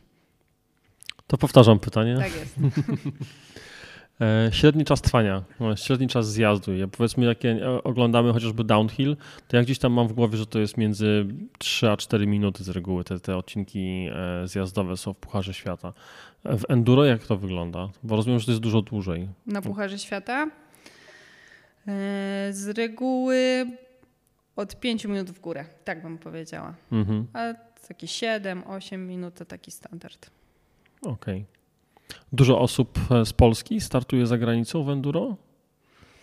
To 1.28 1.38
powtarzam 1.38 1.80
pytanie. 1.80 2.18
Tak 2.18 2.32
jest. 2.36 2.56
E, 4.22 4.50
średni 4.52 4.86
czas 4.86 5.02
trwania, 5.02 5.44
no, 5.60 5.76
średni 5.76 6.08
czas 6.08 6.32
zjazdu. 6.32 6.76
Ja 6.76 6.88
powiedzmy, 6.88 7.26
jak 7.26 7.44
ja 7.44 7.52
e, 7.52 7.84
oglądamy 7.84 8.34
chociażby 8.34 8.64
downhill, 8.64 9.18
to 9.48 9.58
ja 9.58 9.64
gdzieś 9.64 9.80
tam 9.80 9.94
mam 9.94 10.08
w 10.08 10.14
głowie, 10.14 10.38
że 10.38 10.46
to 10.46 10.60
jest 10.60 10.78
między 10.78 11.26
3 11.58 11.90
a 11.90 11.98
4 11.98 12.28
minuty 12.28 12.64
z 12.64 12.70
reguły. 12.70 13.04
Te, 13.04 13.20
te 13.20 13.38
odcinki 13.38 14.10
e, 14.12 14.48
zjazdowe 14.48 14.98
są 14.98 15.14
w 15.14 15.18
Pucharze 15.18 15.54
Świata. 15.54 15.94
W 16.46 16.64
enduro 16.70 17.06
jak 17.06 17.24
to 17.24 17.38
wygląda? 17.38 17.90
Bo 18.04 18.16
rozumiem, 18.16 18.40
że 18.40 18.46
to 18.46 18.52
jest 18.52 18.62
dużo 18.62 18.82
dłużej. 18.82 19.28
Na 19.46 19.62
Pucharze 19.62 20.00
Świata 20.00 20.48
z 22.52 22.78
reguły 22.78 23.66
od 24.56 24.80
5 24.80 25.06
minut 25.06 25.32
w 25.32 25.40
górę, 25.40 25.66
tak 25.84 26.02
bym 26.02 26.18
powiedziała. 26.18 26.76
Mhm. 26.92 27.28
A 27.34 27.54
takie 27.88 28.08
7-8 28.08 28.98
minut 28.98 29.36
to 29.36 29.46
taki 29.46 29.72
standard. 29.72 30.30
Okej. 31.02 31.46
Dużo 32.34 32.60
osób 32.60 33.00
e, 33.12 33.26
z 33.26 33.34
Polski 33.34 33.82
startuje 33.82 34.28
za 34.28 34.38
granicą 34.38 34.84
w 34.84 34.90
enduro. 34.90 35.36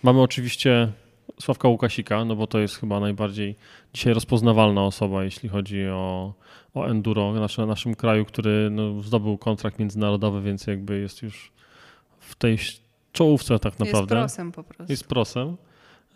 Mamy 0.03 0.23
oczywiście 0.23 0.93
Sławka 1.41 1.69
Łukasika, 1.69 2.25
no 2.25 2.37
bo 2.37 2.47
to 2.47 2.59
jest 2.59 2.77
chyba 2.77 3.01
najbardziej 3.01 3.57
dzisiaj 3.93 4.15
rozpoznawalna 4.15 4.85
osoba, 4.85 5.25
jeśli 5.25 5.49
chodzi 5.49 5.87
o, 5.89 6.35
o 6.75 6.87
enduro 6.87 7.33
w 7.33 7.35
naszym, 7.35 7.69
naszym 7.69 7.95
kraju, 7.95 8.25
który 8.25 8.69
no, 8.71 9.03
zdobył 9.03 9.39
kontrakt 9.39 9.79
międzynarodowy, 9.79 10.43
więc 10.43 10.67
jakby 10.67 11.01
jest 11.01 11.23
już 11.23 11.53
w 12.19 12.35
tej 12.35 12.59
czołówce 13.13 13.59
tak 13.59 13.73
Jest 13.73 13.81
naprawdę. 13.81 14.15
prosem 14.15 14.53
po 14.53 14.65
prostu. 14.65 14.93
Jest 14.93 15.09
prosem. 15.09 15.57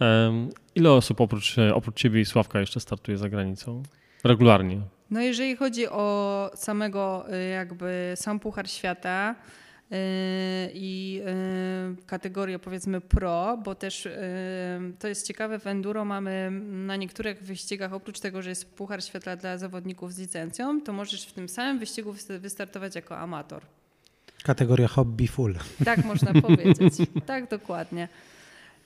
Em, 0.00 0.48
ile 0.74 0.92
osób 0.92 1.20
oprócz, 1.20 1.56
oprócz 1.74 1.96
ciebie 1.96 2.20
i 2.20 2.24
Sławka 2.24 2.60
jeszcze 2.60 2.80
startuje 2.80 3.18
za 3.18 3.28
granicą? 3.28 3.82
Regularnie. 4.24 4.80
No 5.10 5.20
jeżeli 5.20 5.56
chodzi 5.56 5.88
o 5.88 6.50
samego 6.54 7.24
y, 7.34 7.48
jakby 7.48 8.12
sam 8.16 8.40
Puchar 8.40 8.68
Świata 8.70 9.34
y, 9.92 9.96
i 10.74 11.20
y, 12.02 12.06
kategorię 12.06 12.58
powiedzmy 12.58 13.00
pro, 13.00 13.58
bo 13.64 13.74
też 13.74 14.08
to 14.98 15.08
jest 15.08 15.26
ciekawe, 15.26 15.58
w 15.58 15.66
enduro 15.66 16.04
mamy 16.04 16.50
na 16.70 16.96
niektórych 16.96 17.42
wyścigach, 17.42 17.92
oprócz 17.92 18.20
tego, 18.20 18.42
że 18.42 18.48
jest 18.50 18.74
Puchar 18.74 19.04
Świata 19.04 19.36
dla 19.36 19.58
zawodników 19.58 20.12
z 20.14 20.18
licencją, 20.18 20.80
to 20.80 20.92
możesz 20.92 21.26
w 21.26 21.32
tym 21.32 21.48
samym 21.48 21.78
wyścigu 21.78 22.12
wys- 22.12 22.38
wystartować 22.38 22.94
jako 22.94 23.18
amator. 23.18 23.62
Kategoria 24.44 24.88
hobby 24.88 25.28
full. 25.28 25.54
Tak 25.84 26.04
można 26.04 26.32
powiedzieć. 26.42 26.94
Tak, 27.26 27.48
dokładnie. 27.48 28.08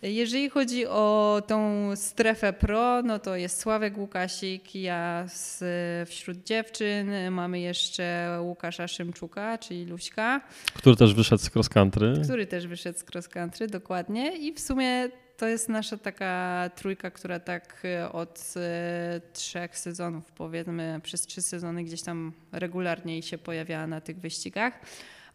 Jeżeli 0.04 0.50
chodzi 0.50 0.86
o 0.86 1.42
tą 1.46 1.90
strefę 1.96 2.52
pro, 2.52 3.02
no 3.02 3.18
to 3.18 3.36
jest 3.36 3.60
Sławek 3.60 3.98
Łukasik, 3.98 4.74
ja 4.74 5.24
z, 5.28 5.64
wśród 6.08 6.44
dziewczyn 6.44 7.10
mamy 7.30 7.60
jeszcze 7.60 8.38
Łukasza 8.40 8.88
Szymczuka, 8.88 9.58
czyli 9.58 9.84
Luśka, 9.84 10.40
Który 10.74 10.96
też 10.96 11.14
wyszedł 11.14 11.42
z 11.42 11.56
cross 11.56 11.68
country. 11.68 12.14
który 12.24 12.46
też 12.46 12.66
wyszedł 12.66 12.98
z 12.98 13.04
cross 13.14 13.28
country, 13.28 13.66
dokładnie. 13.66 14.36
I 14.36 14.52
w 14.52 14.60
sumie 14.60 15.08
to 15.36 15.46
jest 15.46 15.68
nasza 15.68 15.96
taka 15.96 16.70
trójka, 16.76 17.10
która 17.10 17.40
tak 17.40 17.82
e, 17.84 18.12
od 18.12 18.54
e, 18.56 19.20
trzech 19.32 19.78
sezonów, 19.78 20.32
powiedzmy, 20.32 21.00
przez 21.02 21.26
trzy 21.26 21.42
sezony 21.42 21.84
gdzieś 21.84 22.02
tam 22.02 22.32
regularnie 22.52 23.22
się 23.22 23.38
pojawiała 23.38 23.86
na 23.86 24.00
tych 24.00 24.20
wyścigach. 24.20 24.80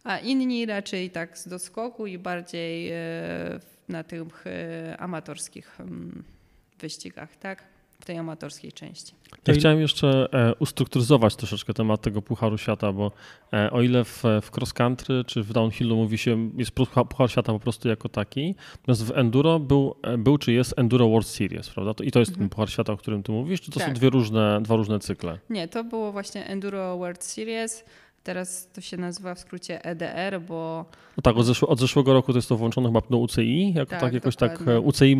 A 0.04 0.18
inni 0.18 0.66
raczej 0.66 1.10
tak 1.10 1.38
z 1.38 1.48
doskoku 1.48 2.06
i 2.06 2.18
bardziej 2.18 2.88
e, 2.90 2.94
na 3.90 4.04
tych 4.04 4.46
e, 4.46 4.96
amatorskich 4.98 5.80
mm, 5.80 6.22
wyścigach, 6.80 7.36
tak? 7.36 7.64
W 8.00 8.04
tej 8.04 8.18
amatorskiej 8.18 8.72
części. 8.72 9.14
Ja 9.46 9.54
chciałem 9.54 9.80
jeszcze 9.80 10.28
e, 10.32 10.54
ustrukturyzować 10.54 11.36
troszeczkę 11.36 11.74
temat 11.74 12.00
tego 12.00 12.22
Pucharu 12.22 12.58
Świata, 12.58 12.92
bo 12.92 13.12
e, 13.52 13.70
o 13.70 13.82
ile 13.82 14.04
w, 14.04 14.24
w 14.42 14.56
cross 14.56 14.72
country 14.72 15.24
czy 15.26 15.42
w 15.42 15.52
downhillu 15.52 15.96
mówi 15.96 16.18
się, 16.18 16.50
jest 16.56 16.70
Puchar, 16.70 17.06
Puchar 17.08 17.30
Świata 17.30 17.52
po 17.52 17.60
prostu 17.60 17.88
jako 17.88 18.08
taki, 18.08 18.54
natomiast 18.80 19.04
w 19.04 19.10
enduro 19.18 19.58
był, 19.58 19.94
e, 20.02 20.18
był 20.18 20.38
czy 20.38 20.52
jest 20.52 20.74
Enduro 20.78 21.08
World 21.08 21.26
Series, 21.26 21.70
prawda? 21.70 21.94
To, 21.94 22.04
I 22.04 22.10
to 22.10 22.18
jest 22.18 22.34
ten 22.38 22.48
Puchar 22.48 22.70
Świata, 22.70 22.92
o 22.92 22.96
którym 22.96 23.22
ty 23.22 23.32
mówisz, 23.32 23.60
czy 23.60 23.70
to 23.70 23.80
są 23.80 23.86
Tak. 23.86 23.94
dwie 23.94 24.10
różne, 24.10 24.60
dwa 24.62 24.76
różne 24.76 24.98
cykle? 24.98 25.38
Nie, 25.50 25.68
to 25.68 25.84
było 25.84 26.12
właśnie 26.12 26.46
Enduro 26.46 26.98
World 26.98 27.24
Series. 27.24 27.84
Teraz 28.24 28.68
to 28.72 28.80
się 28.80 28.96
nazywa 28.96 29.34
w 29.34 29.38
skrócie 29.38 29.84
EDR, 29.84 30.40
bo 30.40 30.84
No 31.16 31.22
tak, 31.22 31.36
od, 31.36 31.46
zeszł, 31.46 31.66
od 31.66 31.80
zeszłego 31.80 32.12
roku 32.12 32.32
to 32.32 32.38
jest 32.38 32.48
to 32.48 32.56
włączone 32.56 32.88
chyba 32.88 33.00
do 33.10 33.18
UCI, 33.18 33.72
jako 33.72 33.90
tak, 33.90 34.00
Tak, 34.00 34.14
jakoś 34.14 34.36
tak 34.36 34.50
dokładnie. 34.52 34.74
e, 34.74 34.80
UCI, 34.80 35.16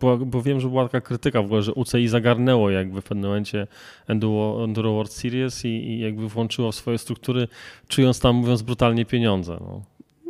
bo, 0.00 0.18
bo- 0.18 0.42
wiem, 0.42 0.60
że 0.60 0.68
była 0.68 0.82
taka 0.82 1.00
krytyka 1.00 1.42
w 1.42 1.44
ogóle, 1.44 1.62
że 1.62 1.74
UCI 1.74 2.08
zagarnęło 2.08 2.70
jakby 2.70 3.00
w 3.00 3.04
pewnym 3.04 3.24
momencie 3.30 3.66
Enduro, 4.08 4.64
Enduro 4.64 4.92
World 4.92 5.12
Series 5.12 5.64
i, 5.64 5.68
i 5.68 6.00
jakby 6.00 6.28
włączyło 6.28 6.72
w 6.72 6.74
swoje 6.74 6.98
struktury, 6.98 7.48
czując 7.88 8.20
tam, 8.20 8.36
mówiąc 8.36 8.62
brutalnie, 8.62 9.04
pieniądze. 9.04 9.58
No. 9.60 9.82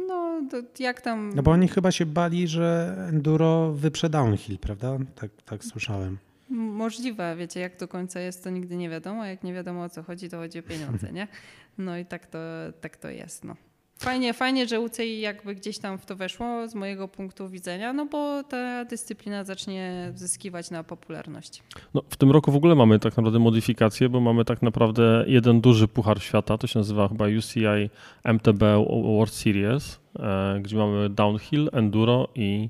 no 0.08 0.42
to 0.50 0.82
jak 0.82 1.00
tam... 1.00 1.32
No 1.34 1.42
bo 1.42 1.50
oni 1.50 1.68
chyba 1.68 1.92
się 1.92 2.06
bali, 2.06 2.48
że 2.48 2.94
enduro 3.08 3.72
wyprze 3.72 4.08
downhill, 4.10 4.58
prawda? 4.58 4.98
Tak, 5.14 5.30
tak 5.44 5.64
słyszałem. 5.64 6.18
Możliwe, 6.50 7.36
wiecie, 7.38 7.60
jak 7.60 7.78
do 7.78 7.88
końca 7.88 8.20
jest, 8.20 8.44
to 8.44 8.50
nigdy 8.50 8.76
nie 8.76 8.90
wiadomo. 8.90 9.24
Jak 9.24 9.44
nie 9.44 9.54
wiadomo 9.54 9.82
o 9.82 9.88
co 9.88 10.02
chodzi, 10.02 10.28
to 10.30 10.36
chodzi 10.36 10.58
o 10.58 10.62
pieniądze, 10.62 11.12
nie? 11.12 11.28
No 11.78 11.98
i 11.98 12.04
tak 12.06 12.26
to, 12.26 12.38
tak 12.80 12.96
to 12.96 13.08
jest. 13.08 13.44
No. 13.44 13.56
Fajnie, 13.98 14.34
fajnie, 14.34 14.66
że 14.66 14.80
UCI 14.80 15.20
jakby 15.20 15.54
gdzieś 15.54 15.78
tam 15.78 15.98
w 15.98 16.06
to 16.06 16.16
weszło 16.16 16.68
z 16.68 16.74
mojego 16.74 17.08
punktu 17.08 17.48
widzenia, 17.48 17.92
no 17.92 18.06
bo 18.06 18.44
ta 18.44 18.84
dyscyplina 18.84 19.44
zacznie 19.44 20.12
zyskiwać 20.14 20.70
na 20.70 20.84
popularności. 20.84 21.62
No, 21.94 22.02
w 22.10 22.16
tym 22.16 22.30
roku 22.30 22.52
w 22.52 22.56
ogóle 22.56 22.74
mamy 22.74 22.98
tak 22.98 23.16
naprawdę 23.16 23.38
modyfikację, 23.38 24.08
bo 24.08 24.20
mamy 24.20 24.44
tak 24.44 24.62
naprawdę 24.62 25.24
jeden 25.26 25.60
duży 25.60 25.88
puchar 25.88 26.22
świata, 26.22 26.58
to 26.58 26.66
się 26.66 26.78
nazywa 26.78 27.08
chyba 27.08 27.24
UCI 27.38 27.90
MTB 28.24 28.62
World 29.02 29.32
Series, 29.32 30.00
e, 30.18 30.58
gdzie 30.62 30.76
mamy 30.76 31.10
downhill, 31.10 31.70
enduro 31.72 32.28
i 32.34 32.68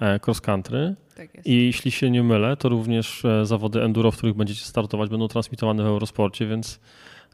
e, 0.00 0.20
cross 0.26 0.40
country. 0.40 0.94
Tak 1.16 1.34
jest. 1.34 1.46
I 1.46 1.66
jeśli 1.66 1.90
się 1.90 2.10
nie 2.10 2.22
mylę, 2.22 2.56
to 2.56 2.68
również 2.68 3.24
e, 3.24 3.46
zawody 3.46 3.82
enduro, 3.82 4.10
w 4.10 4.16
których 4.16 4.36
będziecie 4.36 4.64
startować, 4.64 5.10
będą 5.10 5.28
transmitowane 5.28 5.82
w 5.82 5.86
Eurosporcie, 5.86 6.46
więc 6.46 6.80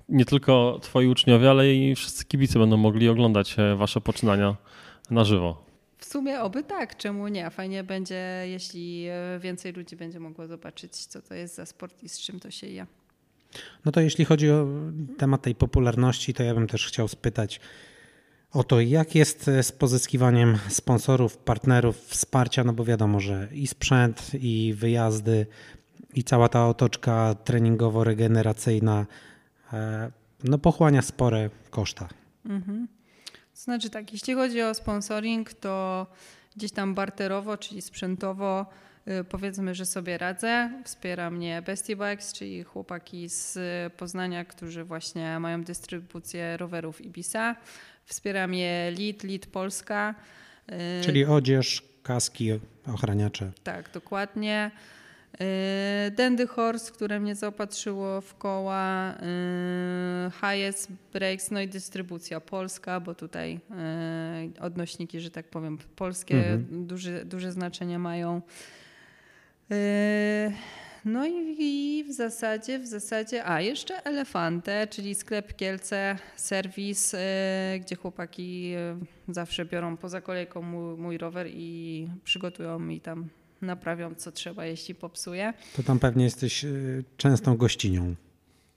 nie 0.09 0.25
tylko 0.25 0.79
twoi 0.83 1.07
uczniowie, 1.09 1.51
ale 1.51 1.75
i 1.75 1.95
wszyscy 1.95 2.25
kibice 2.25 2.59
będą 2.59 2.77
mogli 2.77 3.09
oglądać 3.09 3.57
e, 3.59 3.77
wasze 3.77 4.01
poczynania 4.01 4.57
na 5.11 5.25
żywo. 5.25 5.67
W 5.99 6.05
sumie 6.05 6.41
oby 6.41 6.63
tak, 6.63 6.97
czemu 6.97 7.29
nie? 7.29 7.51
Fajnie 7.51 7.85
będzie, 7.85 8.45
jeśli 8.47 9.07
e, 9.09 9.39
więcej 9.39 9.73
ludzi 9.73 9.97
będzie 9.97 10.21
mogło 10.21 10.47
zobaczyć, 10.47 10.97
co 10.97 11.23
to 11.23 11.35
jest 11.35 11.55
za 11.55 11.67
sport 11.67 12.03
i 12.03 12.09
z 12.09 12.19
czym 12.19 12.41
to 12.41 12.51
się 12.51 12.67
je. 12.67 12.87
No 13.85 13.93
to 13.93 14.01
jeśli 14.01 14.25
chodzi 14.25 14.51
o 14.51 14.67
temat 15.19 15.43
tej 15.43 15.55
popularności, 15.55 16.35
to 16.35 16.43
ja 16.43 16.55
bym 16.55 16.67
też 16.67 16.87
chciał 16.87 17.09
spytać 17.09 17.61
o 18.53 18.65
to, 18.65 18.81
jak 18.81 19.15
jest 19.15 19.51
z 19.63 19.73
pozyskiwaniem 19.73 20.59
sponsorów, 20.69 21.37
partnerów, 21.37 21.97
wsparcia, 21.97 22.65
no 22.65 22.73
bo 22.73 22.85
wiadomo, 22.85 23.21
że 23.21 23.49
i 23.53 23.67
sprzęt, 23.67 24.31
i 24.35 24.75
wyjazdy, 24.77 25.47
i 26.15 26.25
cała 26.25 26.49
ta 26.49 26.69
otoczka 26.69 27.35
treningowo-regeneracyjna 27.45 29.07
no 30.45 30.59
pochłania 30.59 31.03
spore 31.03 31.51
koszta. 31.71 32.09
Mhm. 32.45 32.89
To 33.55 33.61
znaczy 33.61 33.91
tak, 33.91 34.13
jeśli 34.13 34.35
chodzi 34.35 34.63
o 34.63 34.75
sponsoring, 34.75 35.53
to 35.53 36.07
gdzieś 36.57 36.73
tam 36.73 36.95
barterowo, 36.95 37.57
czyli 37.57 37.83
sprzętowo, 37.83 38.67
y, 39.09 39.25
powiedzmy, 39.25 39.75
że 39.75 39.87
sobie 39.87 40.19
radzę. 40.19 40.71
Wspiera 40.85 41.31
mnie 41.31 41.63
Bestie 41.63 41.97
Bikes, 41.97 42.33
czyli 42.33 42.63
chłopaki 42.63 43.29
z 43.29 43.59
Poznania, 43.93 44.45
którzy 44.45 44.85
właśnie 44.85 45.39
mają 45.41 45.65
dystrybucję 45.65 46.57
rowerów 46.57 47.01
Ibisa. 47.01 47.57
Wspiera 48.05 48.47
mnie 48.47 48.93
Lead, 48.99 49.23
Lead 49.25 49.47
Polska. 49.47 50.15
Y, 51.01 51.05
Czyli 51.05 51.25
odzież, 51.25 51.83
kaski, 52.03 52.61
ochraniacze. 52.87 53.53
Tak, 53.65 53.91
dokładnie. 53.93 54.71
Yy, 55.41 56.11
Dandy 56.11 56.47
Horse, 56.47 56.93
które 56.93 57.21
mnie 57.21 57.35
zaopatrzyło 57.35 58.21
w 58.21 58.35
koła, 58.35 59.15
yy, 60.25 60.31
Highest 60.31 60.93
Breaks, 61.13 61.51
no 61.51 61.61
i 61.61 61.69
dystrybucja 61.69 62.41
polska, 62.41 63.01
bo 63.01 63.15
tutaj 63.15 63.53
yy, 63.53 64.61
odnośniki, 64.61 65.21
że 65.21 65.31
tak 65.31 65.47
powiem, 65.47 65.79
polskie 65.97 66.37
Mhm. 66.37 66.87
duże, 66.87 67.25
duże 67.25 67.53
znaczenie 67.53 67.99
mają. 67.99 68.43
No 71.05 71.27
i, 71.59 72.05
w 72.09 72.13
zasadzie, 72.13 72.79
w 72.79 72.87
zasadzie, 72.87 73.47
a 73.47 73.61
jeszcze 73.61 74.05
Elefante, 74.07 74.87
czyli 74.87 75.15
sklep 75.15 75.57
Kielce, 75.57 76.17
serwis, 76.37 77.17
gdzie 77.81 77.97
chłopaki 77.97 78.75
zawsze 79.29 79.65
biorą 79.65 79.97
poza 79.97 80.21
kolejką 80.21 80.63
mój, 80.63 80.97
mój 80.97 81.19
rower 81.19 81.47
i 81.51 82.09
przygotują 82.25 82.79
mi 82.79 83.01
tam, 83.01 83.29
naprawią 83.63 84.15
co 84.15 84.33
trzeba, 84.33 84.67
jeśli 84.67 84.95
popsuje. 84.95 85.53
To 85.77 85.83
tam 85.83 85.99
pewnie 85.99 86.25
jesteś 86.25 86.65
y, 86.65 87.05
częstą 87.17 87.57
gościnią. 87.57 88.15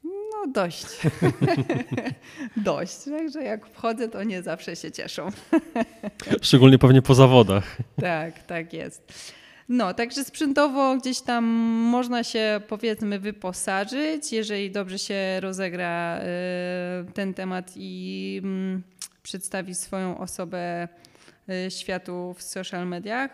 No 0.04 0.48
dość. 0.54 0.86
dość. 2.58 2.98
Także 3.04 3.44
jak 3.44 3.68
wchodzę, 3.68 4.10
to 4.10 4.24
nie 4.24 4.44
zawsze 4.44 4.76
się 4.76 4.92
cieszą. 4.92 5.30
Szczególnie 6.42 6.78
pewnie 6.78 7.02
po 7.02 7.16
zawodach. 7.16 7.78
Tak, 8.02 8.44
tak 8.44 8.74
jest. 8.74 9.34
No, 9.70 9.94
także 9.94 10.24
sprzętowo 10.24 10.98
gdzieś 10.98 11.22
tam 11.22 11.46
można 11.92 12.24
się 12.24 12.62
powiedzmy 12.68 13.20
wyposażyć, 13.20 14.34
jeżeli 14.34 14.72
dobrze 14.72 15.00
się 15.00 15.40
rozegra 15.40 16.20
y, 16.20 17.12
ten 17.14 17.34
temat 17.34 17.72
i 17.76 18.42
mm, 18.44 18.84
przedstawi 19.24 19.76
swoją 19.76 20.18
osobę 20.18 20.88
y, 21.50 21.72
światu 21.72 22.36
w 22.38 22.44
social 22.44 22.88
mediach. 22.88 23.32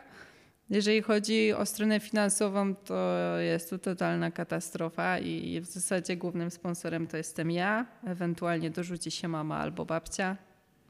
Jeżeli 0.70 1.01
chodzi 1.01 1.53
o 1.53 1.66
stronę 1.66 1.99
finansową, 1.99 2.76
to 2.76 3.38
jest 3.39 3.70
to 3.70 3.80
totalna 3.80 4.32
katastrofa 4.32 5.20
i 5.20 5.61
w 5.61 5.66
zasadzie 5.66 6.18
głównym 6.18 6.51
sponsorem 6.51 7.07
to 7.07 7.18
jestem 7.18 7.51
ja, 7.51 7.86
ewentualnie 8.07 8.70
dorzuci 8.70 9.11
się 9.11 9.28
mama 9.28 9.57
albo 9.57 9.86
babcia, 9.86 10.38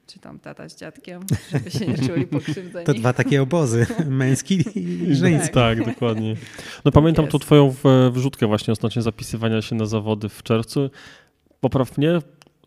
czy 0.08 0.20
tam 0.20 0.40
tata 0.40 0.70
z 0.70 0.76
dziadkiem, 0.76 1.22
żeby 1.52 1.72
się 1.72 1.88
nie 1.88 1.98
czuli 1.98 2.28
pokrzywdzeni. 2.28 2.86
To 2.86 2.94
dwa 2.94 3.14
takie 3.14 3.42
obozy, 3.42 3.86
męski 4.06 4.64
i 4.76 5.16
żeński. 5.16 5.54
Tak, 5.54 5.86
dokładnie. 5.86 6.36
No 6.86 6.92
pamiętam 6.92 7.26
jest. 7.26 7.32
tą 7.32 7.40
twoją 7.40 7.76
wrzutkę 8.12 8.48
właśnie 8.48 8.74
odnośnie 8.74 9.02
zapisywania 9.02 9.62
się 9.62 9.76
na 9.76 9.86
zawody 9.86 10.30
w 10.30 10.44
czerwcu. 10.44 10.90
Popraw 11.60 11.98
mnie, 11.98 12.20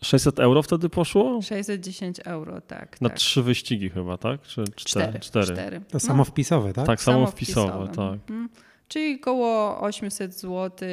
600 0.02 0.40
euro 0.40 0.62
wtedy 0.62 0.88
poszło? 0.88 1.42
610 1.42 2.20
euro, 2.24 2.60
tak. 2.60 3.00
Na 3.00 3.08
tak. 3.08 3.18
trzy 3.18 3.42
wyścigi 3.42 3.90
chyba, 3.90 4.18
tak? 4.18 4.42
Czy 4.42 4.64
cztery? 4.74 5.18
Cztery. 5.20 5.46
cztery. 5.46 5.80
To 5.88 6.00
samowpisowe, 6.00 6.72
tak? 6.72 6.86
Tak, 6.86 7.02
samo 7.02 7.26
wpisowe, 7.26 7.72
samowpisowe. 7.72 8.18
tak. 8.18 8.30
Mhm. 8.30 8.48
Czyli 8.88 9.20
koło 9.20 9.80
800 9.80 10.34
zł, 10.34 10.88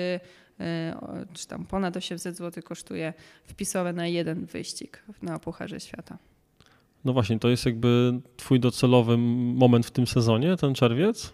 czy 1.34 1.48
tam 1.48 1.66
ponad 1.66 1.98
800 1.98 2.38
zł 2.38 2.64
kosztuje 2.64 3.14
wpisowe 3.46 3.94
na 3.94 4.08
jeden 4.08 4.46
wyścig 4.46 5.04
na 5.22 5.40
Pucharze 5.40 5.80
Świata. 5.80 6.18
No 7.06 7.14
właśnie, 7.14 7.40
to 7.40 7.50
jest 7.50 7.66
jakby 7.66 8.20
twój 8.38 8.60
docelowy 8.60 9.18
moment 9.18 9.86
w 9.86 9.92
tym 9.92 10.08
sezonie, 10.08 10.58
ten 10.58 10.74
czerwiec? 10.74 11.34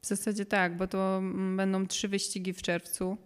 W 0.00 0.06
zasadzie 0.06 0.44
tak, 0.44 0.76
bo 0.76 0.86
to 0.86 1.18
mm, 1.18 1.56
będą 1.56 1.86
trzy 1.86 2.08
wyścigi 2.08 2.52
w 2.52 2.62
czerwcu, 2.62 3.16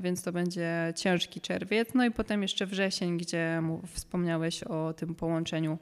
więc 0.00 0.22
to 0.22 0.32
będzie 0.32 0.92
ciężki 0.96 1.40
czerwiec. 1.40 1.94
No 1.94 2.04
i 2.04 2.10
potem 2.10 2.42
jeszcze 2.42 2.66
wrzesień, 2.66 3.18
gdzie 3.18 3.62
wspomniałeś 3.86 4.62
o 4.62 4.94
tym 4.94 5.14
połączeniu 5.14 5.78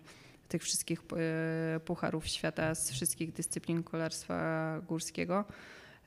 tych 0.48 0.62
wszystkich 0.62 1.02
e, 1.76 1.80
pucharów 1.80 2.26
świata 2.26 2.74
z 2.74 2.90
wszystkich 2.90 3.32
dyscyplin 3.32 3.82
kolarstwa 3.82 4.80
górskiego. 4.88 5.44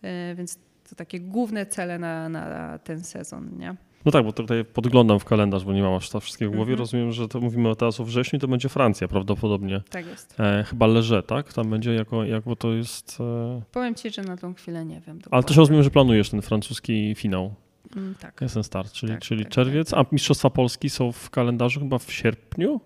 E, 0.01 0.35
Więc 0.35 0.59
to 0.89 0.95
takie 0.95 1.19
główne 1.19 1.65
cele 1.65 1.99
na, 1.99 2.29
na 2.29 2.79
ten 2.79 3.03
sezon, 3.03 3.57
nie? 3.57 3.75
No 4.05 4.11
tak, 4.11 4.25
bo 4.25 4.31
tutaj 4.33 4.65
podglądam 4.65 5.19
w 5.19 5.25
kalendarz, 5.25 5.65
bo 5.65 5.73
nie 5.73 5.81
mam 5.81 5.93
aż 5.93 6.09
tak 6.09 6.21
wszystkiego 6.21 6.51
w 6.51 6.55
głowie. 6.55 6.71
Mhm. 6.71 6.79
Rozumiem, 6.79 7.11
że 7.11 7.27
to 7.27 7.39
mówimy 7.39 7.75
teraz 7.75 7.99
o 7.99 8.03
wrześniu, 8.03 8.39
to 8.39 8.47
będzie 8.47 8.69
Francja 8.69 9.07
prawdopodobnie. 9.07 9.81
Tak 9.89 10.05
jest. 10.05 10.39
E, 10.39 10.63
chyba 10.67 10.87
Leże, 10.87 11.23
tak? 11.23 11.53
Tam 11.53 11.69
będzie 11.69 11.93
jako, 11.93 12.23
jak, 12.23 12.43
bo 12.43 12.55
to 12.55 12.71
jest... 12.73 13.17
E... 13.19 13.61
Powiem 13.71 13.95
ci, 13.95 14.09
że 14.09 14.21
na 14.21 14.37
tą 14.37 14.53
chwilę 14.53 14.85
nie 14.85 14.95
wiem. 15.01 15.03
Ale 15.15 15.19
dokładnie. 15.19 15.47
też 15.47 15.57
rozumiem, 15.57 15.83
że 15.83 15.89
planujesz 15.89 16.29
ten 16.29 16.41
francuski 16.41 17.15
finał. 17.15 17.53
Mm, 17.95 18.15
Tak. 18.21 18.41
Jest 18.41 18.53
ten 18.53 18.63
start, 18.63 18.91
czyli, 18.91 19.11
Tak, 19.13 19.21
czyli 19.21 19.43
tak, 19.43 19.53
czerwiec. 19.53 19.93
A 19.93 20.05
Mistrzostwa 20.11 20.49
Polski 20.49 20.89
są 20.89 21.11
w 21.11 21.29
kalendarzu 21.29 21.79
chyba 21.79 21.97
w 21.99 22.11
sierpniu? 22.13 22.81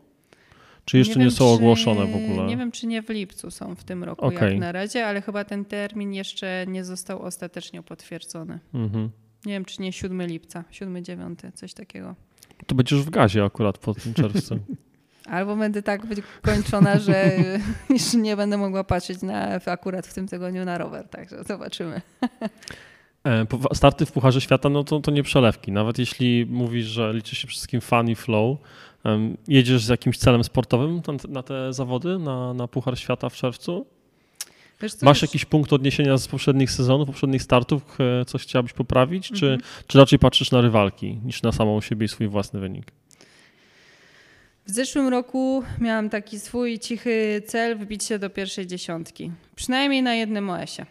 Czy 0.86 0.98
jeszcze 0.98 1.20
nie, 1.20 1.26
wiem, 1.26 1.32
są 1.32 1.46
czy- 1.46 1.52
ogłoszone 1.54 2.06
w 2.06 2.16
ogóle? 2.16 2.48
Nie 2.48 2.58
wiem, 2.58 2.72
czy 2.72 2.88
nie 2.88 3.02
w 3.02 3.10
lipcu 3.10 3.52
są 3.52 3.76
w 3.76 3.84
tym 3.84 4.04
roku 4.04 4.26
Okej. 4.26 4.50
jak 4.52 4.60
na 4.60 4.72
razie, 4.72 5.06
ale 5.08 5.22
chyba 5.22 5.44
ten 5.44 5.66
termin 5.66 6.14
jeszcze 6.14 6.66
nie 6.68 6.86
został 6.86 7.22
ostatecznie 7.22 7.84
potwierdzony. 7.84 8.60
Mhm. 8.74 9.10
Nie 9.46 9.54
wiem, 9.54 9.66
czy 9.66 9.82
nie 9.82 9.94
7 9.94 10.22
lipca, 10.22 10.64
7-9, 10.72 11.52
coś 11.54 11.74
takiego. 11.74 12.16
To 12.68 12.76
będziesz 12.76 13.02
w 13.02 13.10
gazie 13.10 13.44
akurat 13.44 13.78
po 13.78 13.94
tym 13.94 14.14
czerwcu. 14.14 14.60
Albo 15.26 15.56
będę 15.56 15.84
tak 15.84 16.06
wykończona, 16.06 17.00
że 17.00 17.32
już 17.90 18.14
nie 18.14 18.36
będę 18.36 18.58
mogła 18.58 18.84
patrzeć 18.84 19.22
na, 19.22 19.60
akurat 19.66 20.08
w 20.08 20.14
tym 20.14 20.28
tygodniu 20.28 20.66
na 20.66 20.78
rower, 20.78 21.10
także 21.10 21.44
zobaczymy. 21.44 22.02
E, 23.28 23.46
Starty 23.74 24.06
w 24.06 24.12
Pucharze 24.12 24.42
Świata, 24.42 24.70
no 24.70 24.84
to, 24.84 25.00
to 25.00 25.12
nie 25.12 25.24
przelewki. 25.24 25.72
Nawet 25.72 26.00
jeśli 26.00 26.46
mówisz, 26.50 26.86
że 26.86 27.14
liczy 27.14 27.36
się 27.36 27.48
wszystkim 27.48 27.82
fun 27.82 28.10
i 28.10 28.16
flow, 28.16 28.58
jedziesz 29.48 29.86
z 29.86 29.90
jakimś 29.90 30.18
celem 30.18 30.44
sportowym 30.44 31.02
na, 31.08 31.14
na 31.30 31.44
te 31.44 31.74
zawody, 31.74 32.20
na, 32.20 32.54
na 32.54 32.68
Puchar 32.68 33.00
Świata 33.00 33.30
w 33.30 33.34
czerwcu? 33.34 33.86
Wiesz 34.82 35.02
Masz 35.02 35.22
jakiś 35.22 35.46
punkt 35.46 35.74
odniesienia 35.74 36.18
z 36.18 36.28
poprzednich 36.28 36.72
sezonów, 36.72 37.08
poprzednich 37.08 37.44
startów, 37.44 37.98
e, 38.22 38.26
coś 38.26 38.42
chciałabyś 38.44 38.74
poprawić, 38.74 39.28
czy, 39.28 39.46
Mhm. 39.46 39.62
czy 39.88 39.98
raczej 39.98 40.20
patrzysz 40.20 40.52
na 40.52 40.62
rywalki 40.62 41.20
niż 41.26 41.42
na 41.44 41.52
samą 41.52 41.82
siebie 41.82 42.06
i 42.06 42.10
swój 42.10 42.28
własny 42.28 42.60
wynik? 42.60 42.92
W 44.66 44.72
zeszłym 44.72 45.08
roku 45.08 45.64
miałam 45.82 46.10
taki 46.10 46.40
swój 46.40 46.80
cichy 46.80 47.42
cel 47.48 47.78
wbić 47.78 48.04
się 48.04 48.20
do 48.20 48.30
pierwszej 48.30 48.68
dziesiątki. 48.68 49.32
Przynajmniej 49.56 50.04
na 50.04 50.16
jednym 50.16 50.50
OS-ie. 50.50 50.86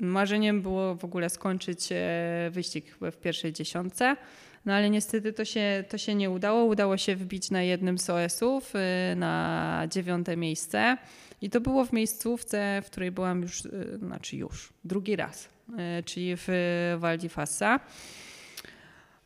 Marzeniem 0.00 0.62
było 0.62 0.94
w 0.94 1.04
ogóle 1.04 1.30
skończyć 1.30 1.88
e, 1.92 2.50
wyścig 2.50 2.96
w 3.00 3.16
pierwszej 3.16 3.52
dziesiątce, 3.52 4.16
no 4.66 4.72
ale 4.74 4.90
niestety 4.90 5.32
to 5.32 5.44
się, 5.44 5.84
to 5.88 5.98
się 5.98 6.14
nie 6.14 6.30
udało. 6.30 6.64
Udało 6.64 6.96
się 6.96 7.16
wbić 7.16 7.50
na 7.50 7.62
jednym 7.62 7.98
z 7.98 8.10
OS-ów 8.10 8.72
e, 8.76 9.14
na 9.16 9.82
dziewiąte 9.90 10.36
miejsce. 10.36 10.96
I 11.44 11.50
to 11.50 11.60
było 11.60 11.84
w 11.84 11.92
miejscówce, 11.92 12.82
w 12.84 12.86
której 12.90 13.10
byłam 13.10 13.42
już, 13.42 13.66
e, 13.66 13.98
znaczy 13.98 14.36
już, 14.36 14.72
drugi 14.84 15.16
raz, 15.16 15.48
e, 15.78 16.02
czyli 16.02 16.34
w 16.36 16.48
Val 16.98 17.18
di 17.18 17.28
Fassa. 17.28 17.80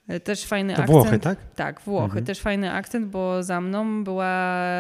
E, 0.09 0.21
Też 0.21 0.45
fajny 0.45 0.75
To 0.75 0.83
akcent. 0.83 0.99
Włochy, 1.03 1.19
tak? 1.19 1.39
Tak, 1.55 1.81
Włochy. 1.81 2.05
Mhm. 2.05 2.25
Też 2.25 2.41
fajny 2.41 2.73
akcent, 2.73 3.07
bo 3.07 3.43
za 3.43 3.61
mną 3.61 4.05
była 4.05 4.27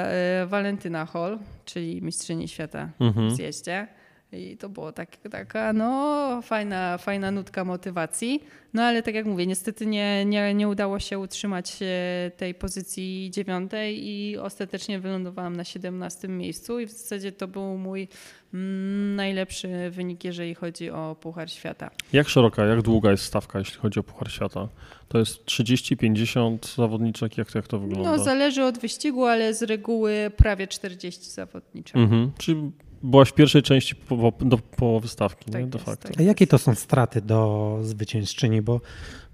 e, 0.05 0.47
Walentyna 0.47 1.07
Hall, 1.07 1.39
czyli 1.65 2.03
mistrzyni 2.03 2.49
świata 2.49 2.89
Mhm. 3.01 3.29
w 3.31 3.33
zjeździe. 3.33 3.89
I 4.33 4.57
to 4.57 4.69
było 4.69 4.93
tak, 4.93 5.17
taka 5.17 5.73
no, 5.73 6.43
fajna, 6.43 6.99
fajna 6.99 7.31
nutka 7.31 7.65
motywacji. 7.65 8.45
No 8.75 8.83
ale 8.83 9.03
tak 9.03 9.15
jak 9.15 9.27
mówię, 9.27 9.47
niestety 9.47 9.87
nie, 9.87 10.25
nie, 10.25 10.55
nie 10.55 10.69
udało 10.69 10.99
się 10.99 11.19
utrzymać 11.19 11.79
e, 11.83 12.31
tej 12.37 12.55
pozycji 12.55 13.31
dziewiątej 13.33 14.09
i 14.09 14.39
ostatecznie 14.39 15.01
wylądowałam 15.01 15.57
na 15.57 15.65
17 15.65 16.29
miejscu 16.29 16.81
i 16.81 16.87
w 16.87 16.91
zasadzie 16.91 17.33
to 17.33 17.49
był 17.49 17.79
mój 17.79 18.09
mm, 18.55 19.17
najlepszy 19.17 19.91
wynik, 19.91 20.25
jeżeli 20.25 20.55
chodzi 20.55 20.91
o 20.91 21.17
Puchar 21.21 21.51
Świata. 21.51 21.91
Jak 22.13 22.29
szeroka, 22.29 22.65
jak 22.65 22.83
długa 22.83 23.11
jest 23.11 23.25
stawka, 23.25 23.59
jeśli 23.59 23.79
chodzi 23.79 24.01
o 24.01 24.03
Puchar 24.03 24.31
Świata? 24.31 24.69
To 25.09 25.19
jest 25.19 25.45
30, 25.45 25.97
50 25.97 26.75
zawodniczek, 26.77 27.39
jak, 27.39 27.55
jak 27.55 27.67
to 27.67 27.79
wygląda? 27.79 28.17
No 28.17 28.25
zależy 28.25 28.65
od 28.65 28.79
wyścigu, 28.79 29.25
ale 29.25 29.55
z 29.55 29.63
reguły 29.63 30.31
prawie 30.37 30.67
40 30.67 31.31
zawodniczych. 31.31 31.97
Mhm. 31.97 32.33
Czyli 32.39 32.73
byłaś 33.03 33.29
w 33.29 33.35
pierwszej 33.35 33.63
części 33.63 33.95
po, 33.95 34.33
po, 34.33 34.45
do 34.45 34.59
połowy 34.59 35.09
stawki, 35.09 35.51
Tak 35.51 35.63
nie? 35.63 35.69
de 35.69 35.79
jest, 35.79 35.87
facto. 35.91 36.09
tak. 36.09 36.21
A 36.21 36.23
jakie 36.23 36.47
to 36.47 36.59
są 36.59 36.75
straty 36.75 37.21
do 37.23 37.79
zwyciężczyni? 37.83 38.63
Bo 38.63 38.81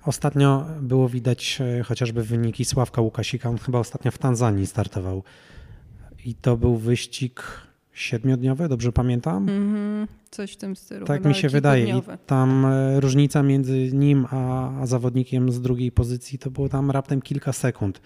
ostatnio 0.05 0.67
było 0.81 1.09
widać 1.09 1.59
e, 1.61 1.83
chociażby 1.83 2.23
wyniki 2.23 2.65
Sławka 2.65 3.01
Łukasika. 3.01 3.49
On 3.51 3.59
chyba 3.59 3.79
ostatnio 3.79 4.11
w 4.11 4.19
Tanzanii 4.19 4.67
startował. 4.67 5.23
I 6.25 6.35
to 6.35 6.57
był 6.57 6.77
wyścig 6.77 7.43
siedmiodniowy, 7.93 8.69
dobrze 8.69 8.93
pamiętam? 8.93 9.49
Mhm, 9.49 10.07
coś 10.31 10.53
w 10.53 10.57
tym 10.57 10.77
stylu. 10.77 11.07
Tak 11.07 11.17
chyba 11.17 11.29
mi 11.29 11.35
się 11.35 11.49
wydaje. 11.49 11.99
I 11.99 12.03
tam 12.27 12.65
e, 12.67 13.01
różnica 13.01 13.43
między 13.43 13.93
nim 13.93 14.27
a, 14.31 14.71
a 14.81 14.87
zawodnikiem 14.87 15.53
z 15.53 15.61
drugiej 15.61 15.93
pozycji 15.93 16.39
to 16.39 16.51
było 16.51 16.69
tam 16.69 16.91
raptem 16.91 17.23
kilka 17.23 17.53
sekund. 17.53 18.01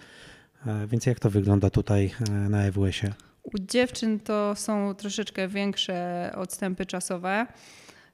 E, 0.65 0.87
Więc 0.87 1.05
jak 1.05 1.19
to 1.19 1.29
wygląda 1.29 1.69
tutaj 1.69 2.11
na 2.49 2.63
EWS-ie? 2.63 3.13
U 3.53 3.59
dziewczyn 3.59 4.19
to 4.19 4.55
są 4.55 4.95
troszeczkę 4.95 5.47
większe 5.47 6.31
odstępy 6.35 6.85
czasowe. 6.85 7.47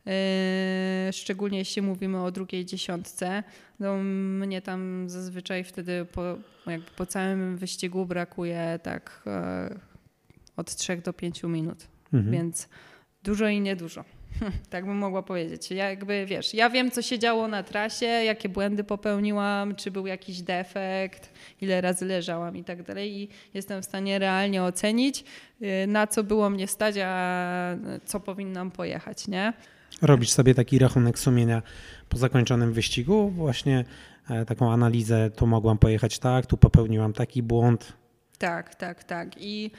Yy, 0.06 0.12
szczególnie 1.14 1.58
jeśli 1.58 1.82
mówimy 1.82 2.24
o 2.24 2.32
drugiej 2.32 2.66
dziesiątce. 2.66 3.44
No, 3.80 3.98
mnie 3.98 4.62
tam 4.62 5.10
zazwyczaj 5.10 5.64
wtedy 5.64 6.06
po, 6.12 6.22
jakby 6.68 6.92
po 6.96 7.06
całym 7.06 7.58
wyścigu 7.58 8.06
brakuje 8.06 8.80
tak 8.84 9.22
e, 9.28 9.80
od 10.58 10.76
3 10.76 10.98
do 10.98 11.14
5 11.14 11.44
minut, 11.44 11.88
Mhm. 12.14 12.32
więc 12.34 12.70
dużo 13.24 13.48
i 13.48 13.62
niedużo. 13.62 14.06
tak 14.70 14.86
bym 14.86 14.98
mogła 14.98 15.24
powiedzieć. 15.24 15.72
Ja 15.72 15.90
jakby, 15.90 16.26
wiesz, 16.26 16.54
ja 16.54 16.70
wiem, 16.70 16.92
co 16.92 17.02
się 17.02 17.20
działo 17.20 17.48
na 17.48 17.64
trasie, 17.64 18.06
jakie 18.06 18.50
błędy 18.50 18.84
popełniłam, 18.84 19.76
czy 19.76 19.92
był 19.92 20.08
jakiś 20.08 20.42
defekt, 20.42 21.30
ile 21.62 21.82
razy 21.82 22.06
leżałam 22.06 22.58
i 22.58 22.64
tak 22.64 22.84
dalej 22.84 23.18
i 23.18 23.30
jestem 23.54 23.82
w 23.82 23.86
stanie 23.86 24.20
realnie 24.20 24.64
ocenić, 24.64 25.24
y, 25.62 25.88
na 25.88 26.08
co 26.08 26.24
było 26.24 26.50
mnie 26.50 26.68
stać, 26.68 26.96
a 27.04 27.76
co 28.06 28.20
powinnam 28.20 28.72
pojechać, 28.72 29.28
nie? 29.28 29.54
Robisz 30.02 30.32
sobie 30.32 30.56
taki 30.56 30.80
rachunek 30.80 31.20
sumienia 31.20 31.62
po 32.10 32.18
zakończonym 32.18 32.74
wyścigu, 32.74 33.30
właśnie 33.30 33.86
e, 34.30 34.46
taką 34.46 34.72
analizę, 34.72 35.30
tu 35.30 35.48
mogłam 35.48 35.78
pojechać 35.78 36.20
tak, 36.20 36.46
tu 36.46 36.58
popełniłam 36.58 37.14
taki 37.14 37.44
błąd. 37.44 37.94
Tak, 38.38 38.76
tak, 38.76 39.04
tak. 39.04 39.30
I 39.38 39.72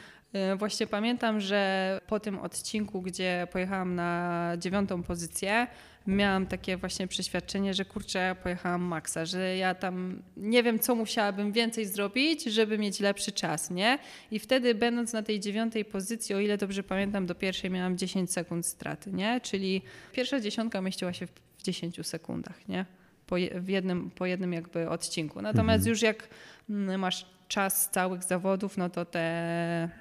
właśnie 0.57 0.87
pamiętam, 0.87 1.41
że 1.41 2.01
po 2.07 2.21
tym 2.21 2.39
odcinku, 2.39 3.03
gdzie 3.03 3.47
pojechałam 3.53 3.95
na 3.95 4.53
dziewiątą 4.59 5.03
pozycję, 5.03 5.67
miałam 6.07 6.47
takie 6.47 6.77
właśnie 6.77 7.07
przeświadczenie, 7.07 7.75
że 7.75 7.85
kurczę, 7.85 8.37
pojechałam 8.43 8.83
maksa, 8.83 9.25
że 9.25 9.57
ja 9.57 9.75
tam 9.75 10.23
nie 10.37 10.63
wiem, 10.63 10.79
co 10.79 10.95
musiałabym 10.95 11.53
więcej 11.53 11.87
zrobić, 11.87 12.45
żeby 12.45 12.79
mieć 12.79 13.01
lepszy 13.01 13.33
czas, 13.33 13.71
nie? 13.71 13.99
I 14.31 14.39
wtedy 14.39 14.75
będąc 14.75 15.13
na 15.13 15.23
tej 15.23 15.41
dziewiątej 15.41 15.85
pozycji, 15.85 16.35
o 16.35 16.41
ile 16.41 16.59
dobrze 16.59 16.83
pamiętam, 16.83 17.27
do 17.27 17.35
pierwszej 17.35 17.71
miałam 17.71 17.99
10 17.99 18.33
sekund 18.33 18.67
straty, 18.67 19.13
nie? 19.13 19.41
Czyli 19.41 19.83
pierwsza 20.13 20.41
dziesiątka 20.41 20.81
mieściła 20.81 21.13
się 21.13 21.27
w 21.27 21.63
10 21.63 22.07
sekundach, 22.07 22.69
nie? 22.69 22.87
Po, 23.27 23.37
jednym, 23.37 24.11
po 24.11 24.27
jednym 24.27 24.53
jakby 24.53 24.89
odcinku. 24.89 25.43
Natomiast 25.43 25.87
już 25.87 26.03
jak 26.03 26.29
mm, 26.71 27.01
masz 27.01 27.36
czas 27.49 27.91
całych 27.91 28.25
zawodów, 28.25 28.77
no 28.77 28.91
to 28.91 29.05
te 29.05 29.21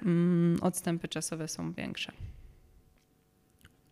mm, 0.06 0.58
odstępy 0.62 1.08
czasowe 1.08 1.48
są 1.48 1.72
większe. 1.72 2.12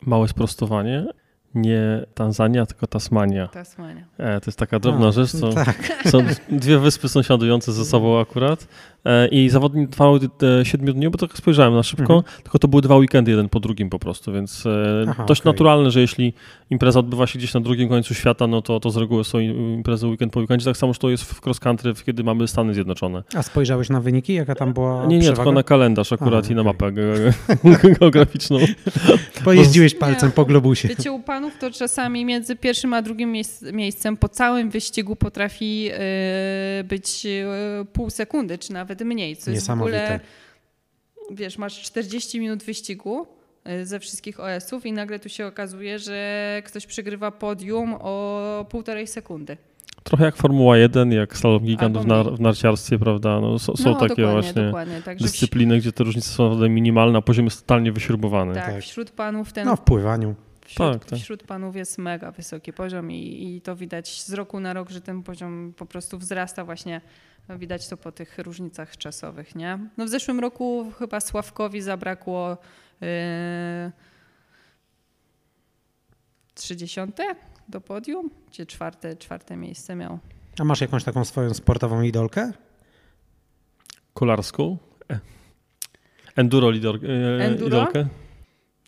Małe 0.00 0.28
sprostowanie. 0.28 1.06
Nie 1.54 2.06
Tanzania, 2.14 2.66
tylko 2.66 2.86
Tasmania. 2.86 3.48
Tasmania. 3.48 4.04
E, 4.18 4.40
to 4.40 4.48
jest 4.50 4.58
taka 4.58 4.78
drobna 4.78 5.08
A, 5.08 5.12
rzecz, 5.12 5.30
co 5.30 5.52
Tak. 5.52 5.76
są 6.10 6.18
dwie 6.50 6.78
wyspy 6.78 7.08
sąsiadujące 7.08 7.72
ze 7.72 7.84
sobą 7.84 8.20
akurat. 8.20 8.68
E, 9.04 9.28
I 9.28 9.48
zawodnik 9.50 9.90
trwał 9.90 10.16
e, 10.16 10.64
siedmiu 10.64 10.92
dni, 10.92 11.08
bo 11.10 11.18
tak 11.18 11.36
spojrzałem 11.38 11.74
na 11.74 11.82
szybko, 11.82 12.14
Mhm. 12.16 12.42
tylko 12.42 12.58
to 12.58 12.68
były 12.68 12.82
dwa 12.82 12.96
weekendy 12.96 13.30
jeden 13.30 13.48
po 13.48 13.60
drugim 13.60 13.90
po 13.90 13.98
prostu, 13.98 14.32
więc 14.32 14.66
e, 14.66 15.04
Aha, 15.08 15.24
dość 15.28 15.40
okej. 15.40 15.52
naturalne, 15.52 15.90
że 15.90 16.00
jeśli 16.00 16.32
impreza 16.70 17.00
odbywa 17.00 17.26
się 17.26 17.38
gdzieś 17.38 17.54
na 17.54 17.60
drugim 17.60 17.88
końcu 17.88 18.14
świata, 18.14 18.46
no 18.46 18.62
to, 18.62 18.80
to 18.80 18.90
z 18.90 18.96
reguły 18.96 19.24
są 19.24 19.38
im- 19.38 19.74
imprezy 19.74 20.06
weekend 20.06 20.32
po 20.32 20.40
weekendzie. 20.40 20.64
Tak 20.64 20.76
samo, 20.76 20.92
że 20.92 20.98
to 20.98 21.10
jest 21.10 21.24
w 21.24 21.46
cross 21.46 21.60
country, 21.60 21.92
kiedy 22.06 22.24
mamy 22.24 22.48
Stany 22.48 22.74
Zjednoczone. 22.74 23.22
A 23.34 23.42
spojrzałeś 23.42 23.88
na 23.90 24.00
wyniki, 24.00 24.34
jaka 24.34 24.54
tam 24.54 24.72
była 24.72 25.06
Nie, 25.06 25.16
nie, 25.16 25.20
przewaga? 25.22 25.36
tylko 25.36 25.52
na 25.52 25.62
kalendarz 25.62 26.12
akurat 26.12 26.46
A, 26.48 26.52
i 26.52 26.54
na 26.54 26.62
mapę 26.62 26.86
ge- 26.92 27.98
geograficzną. 28.00 28.58
Pojeździłeś 29.44 29.94
palcem 29.94 30.32
po 30.32 30.44
globusie. 30.44 30.88
Wiecie, 30.88 31.12
u 31.12 31.20
panów 31.20 31.58
to 31.58 31.70
czasami 31.70 32.24
między 32.24 32.56
pierwszym 32.56 32.94
a 32.94 33.02
drugim 33.02 33.32
miejsc, 33.32 33.62
miejscem 33.72 34.16
po 34.16 34.28
całym 34.28 34.70
wyścigu 34.70 35.16
potrafi 35.16 35.88
e, 35.92 36.84
być 36.84 37.26
e, 37.26 37.84
pół 37.92 38.10
sekundy, 38.10 38.58
czy 38.58 38.72
nawet 38.72 38.93
mniej. 39.02 39.36
Co 39.36 39.50
jest 39.50 39.66
w 39.66 39.70
ogóle, 39.70 40.20
wiesz, 41.30 41.58
masz 41.58 41.82
40 41.82 42.40
minut 42.40 42.62
wyścigu 42.62 43.26
e, 43.64 43.86
ze 43.86 44.00
wszystkich 44.00 44.40
OS-ów 44.40 44.86
i 44.86 44.92
nagle 44.92 45.18
tu 45.18 45.28
się 45.28 45.46
okazuje, 45.46 45.98
że 45.98 46.62
ktoś 46.66 46.86
przegrywa 46.86 47.30
podium 47.30 47.94
o 48.00 48.66
półtorej 48.70 49.06
sekundy. 49.06 49.56
Trochę 50.02 50.24
jak 50.24 50.36
Formuła 50.36 50.76
1, 50.78 51.12
jak 51.12 51.36
slalom 51.36 51.64
na, 52.06 52.22
mniej. 52.22 52.36
w 52.36 52.40
narciarstwie, 52.40 52.98
prawda? 52.98 53.40
No, 53.40 53.58
są, 53.58 53.76
są 53.76 53.90
no, 53.90 53.94
takie 53.94 54.08
dokładnie, 54.22 54.32
właśnie 54.42 54.62
dokładnie. 54.62 55.00
Wś- 55.00 55.22
dyscypliny, 55.22 55.78
gdzie 55.78 55.92
te 55.92 56.04
różnice 56.04 56.28
są 56.28 56.44
naprawdę 56.44 56.68
minimalne, 56.68 57.18
a 57.18 57.22
poziom 57.22 57.44
jest 57.44 57.60
totalnie 57.60 57.92
wyśrubowany. 57.92 58.54
tak, 58.54 58.66
Tak. 58.66 58.82
wśród 58.82 59.10
panów 59.10 59.52
ten 59.52 59.64
No 59.66 59.76
w 59.76 59.80
pływaniu. 59.80 60.34
Wśród, 60.64 60.92
Tak, 60.92 61.04
tak. 61.04 61.18
wśród 61.18 61.42
panów 61.42 61.76
jest 61.76 61.98
mega 61.98 62.30
wysoki 62.30 62.72
poziom 62.72 63.10
i, 63.12 63.54
i 63.56 63.60
to 63.60 63.76
widać 63.76 64.22
z 64.22 64.32
roku 64.32 64.60
na 64.60 64.72
rok, 64.72 64.90
że 64.90 65.00
ten 65.00 65.22
poziom 65.22 65.72
po 65.76 65.86
prostu 65.86 66.18
wzrasta 66.18 66.64
właśnie. 66.64 67.00
No, 67.48 67.58
Widać 67.58 67.88
to 67.88 67.96
po 67.96 68.12
tych 68.12 68.38
różnicach 68.38 68.96
czasowych, 68.96 69.54
nie? 69.54 69.78
No 69.96 70.04
w 70.04 70.08
zeszłym 70.08 70.40
roku 70.40 70.92
chyba 70.98 71.20
Sławkowi 71.20 71.80
zabrakło 71.80 72.56
yy, 73.00 73.08
30 76.54 77.00
do 77.68 77.80
podium, 77.80 78.30
gdzie 78.48 78.66
czwarte, 78.66 79.16
czwarte 79.16 79.56
miejsce 79.56 79.96
miał. 79.96 80.18
A 80.58 80.64
masz 80.64 80.80
jakąś 80.80 81.04
taką 81.04 81.24
swoją 81.24 81.54
sportową 81.54 82.02
idolkę? 82.02 82.52
Kolarską? 84.14 84.78
E. 85.10 85.20
Enduro, 86.36 86.70
lidor, 86.70 86.96
e, 87.04 87.44
Enduro? 87.44 87.66
idolkę? 87.66 88.06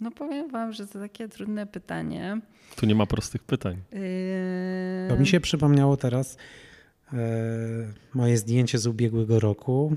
No 0.00 0.10
powiem 0.10 0.50
wam, 0.50 0.72
że 0.72 0.86
to 0.86 0.98
takie 0.98 1.28
trudne 1.28 1.66
pytanie. 1.66 2.40
Tu 2.76 2.86
nie 2.86 2.94
ma 2.94 3.06
prostych 3.06 3.44
pytań. 3.44 3.76
Yy, 3.92 4.00
Bo 5.08 5.16
mi 5.16 5.26
się 5.26 5.40
przypomniało 5.40 5.96
teraz 5.96 6.36
e, 7.12 7.18
moje 8.14 8.38
zdjęcie 8.38 8.78
z 8.78 8.86
ubiegłego 8.86 9.40
roku 9.40 9.96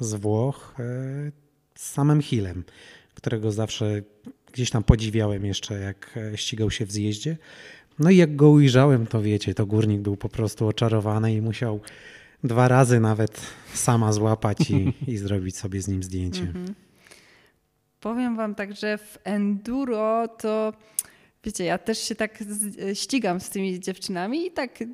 z 0.00 0.14
Włoch 0.14 0.74
e, 0.78 0.82
z 1.74 1.90
samym 1.90 2.22
Hillem, 2.22 2.64
którego 3.14 3.52
zawsze 3.52 4.02
gdzieś 4.52 4.70
tam 4.70 4.84
podziwiałem 4.84 5.44
jeszcze, 5.44 5.80
jak 5.80 6.16
e, 6.16 6.36
ścigał 6.36 6.70
się 6.70 6.86
w 6.86 6.92
zjeździe. 6.92 7.36
No 7.98 8.10
i 8.10 8.16
jak 8.16 8.36
go 8.36 8.50
ujrzałem, 8.50 9.06
to 9.06 9.22
wiecie, 9.22 9.54
to 9.54 9.66
górnik 9.66 10.00
był 10.00 10.16
po 10.16 10.28
prostu 10.28 10.68
oczarowany 10.68 11.34
i 11.34 11.40
musiał 11.40 11.80
dwa 12.44 12.68
razy 12.68 13.00
nawet 13.00 13.40
sama 13.74 14.12
złapać 14.12 14.70
i, 14.70 14.92
i 15.12 15.16
zrobić 15.16 15.56
sobie 15.56 15.82
z 15.82 15.88
nim 15.88 16.02
zdjęcie. 16.02 16.52
Powiem 18.06 18.36
wam 18.36 18.54
tak, 18.54 18.76
że 18.76 18.98
w 18.98 19.18
enduro 19.24 20.28
to 20.28 20.72
wiecie, 21.44 21.64
ja 21.64 21.78
też 21.78 21.98
się 21.98 22.14
tak 22.14 22.42
z, 22.42 22.98
ścigam 22.98 23.40
z 23.40 23.50
tymi 23.50 23.80
dziewczynami 23.80 24.46
i 24.46 24.50
tak 24.50 24.80
nie, 24.80 24.86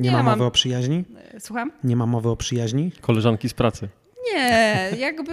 Nie, 0.00 0.10
ma 0.10 0.22
mam. 0.22 0.26
mowy 0.38 0.44
o 0.44 0.50
przyjaźni? 0.50 1.04
Słucham? 1.38 1.72
Nie 1.84 1.96
ma 1.96 2.06
mowy 2.06 2.28
o 2.28 2.36
przyjaźni? 2.36 2.92
Koleżanki 3.00 3.48
z 3.48 3.54
pracy. 3.54 3.88
Nie, 4.34 4.88
jakby 4.98 5.32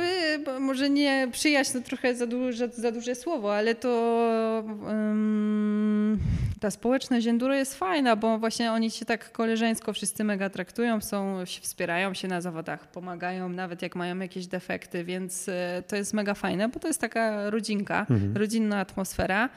może 0.59 0.89
nie 0.89 1.27
przyjaźń 1.31 1.73
to 1.73 1.81
trochę 1.81 2.15
za 2.15 2.27
duże, 2.27 2.69
za 2.69 2.91
duże 2.91 3.15
słowo, 3.15 3.55
ale 3.55 3.75
to 3.75 4.63
ym, 4.89 6.19
ta 6.59 6.71
społeczność 6.71 7.27
enduro 7.27 7.55
jest 7.55 7.75
fajna, 7.75 8.15
bo 8.15 8.39
właśnie 8.39 8.71
oni 8.71 8.91
się 8.91 9.05
tak 9.05 9.31
koleżeńsko 9.31 9.93
wszyscy 9.93 10.23
mega 10.23 10.49
traktują, 10.49 11.01
są, 11.01 11.43
wspierają 11.61 12.13
się 12.13 12.27
na 12.27 12.41
zawodach, 12.41 12.87
pomagają 12.87 13.49
nawet 13.49 13.81
jak 13.81 13.95
mają 13.95 14.19
jakieś 14.19 14.47
defekty, 14.47 15.03
więc 15.03 15.47
y, 15.47 15.53
to 15.87 15.95
jest 15.95 16.13
mega 16.13 16.33
fajne, 16.33 16.69
bo 16.69 16.79
to 16.79 16.87
jest 16.87 17.01
taka 17.01 17.49
rodzinka, 17.49 18.05
rodzinna 18.35 18.79
atmosfera. 18.79 19.49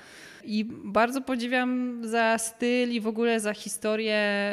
I 0.45 0.65
bardzo 0.85 1.21
podziwiam 1.21 2.01
za 2.09 2.39
styl 2.39 2.91
i 2.93 3.01
w 3.01 3.07
ogóle 3.07 3.41
za 3.41 3.55
historię, 3.55 4.53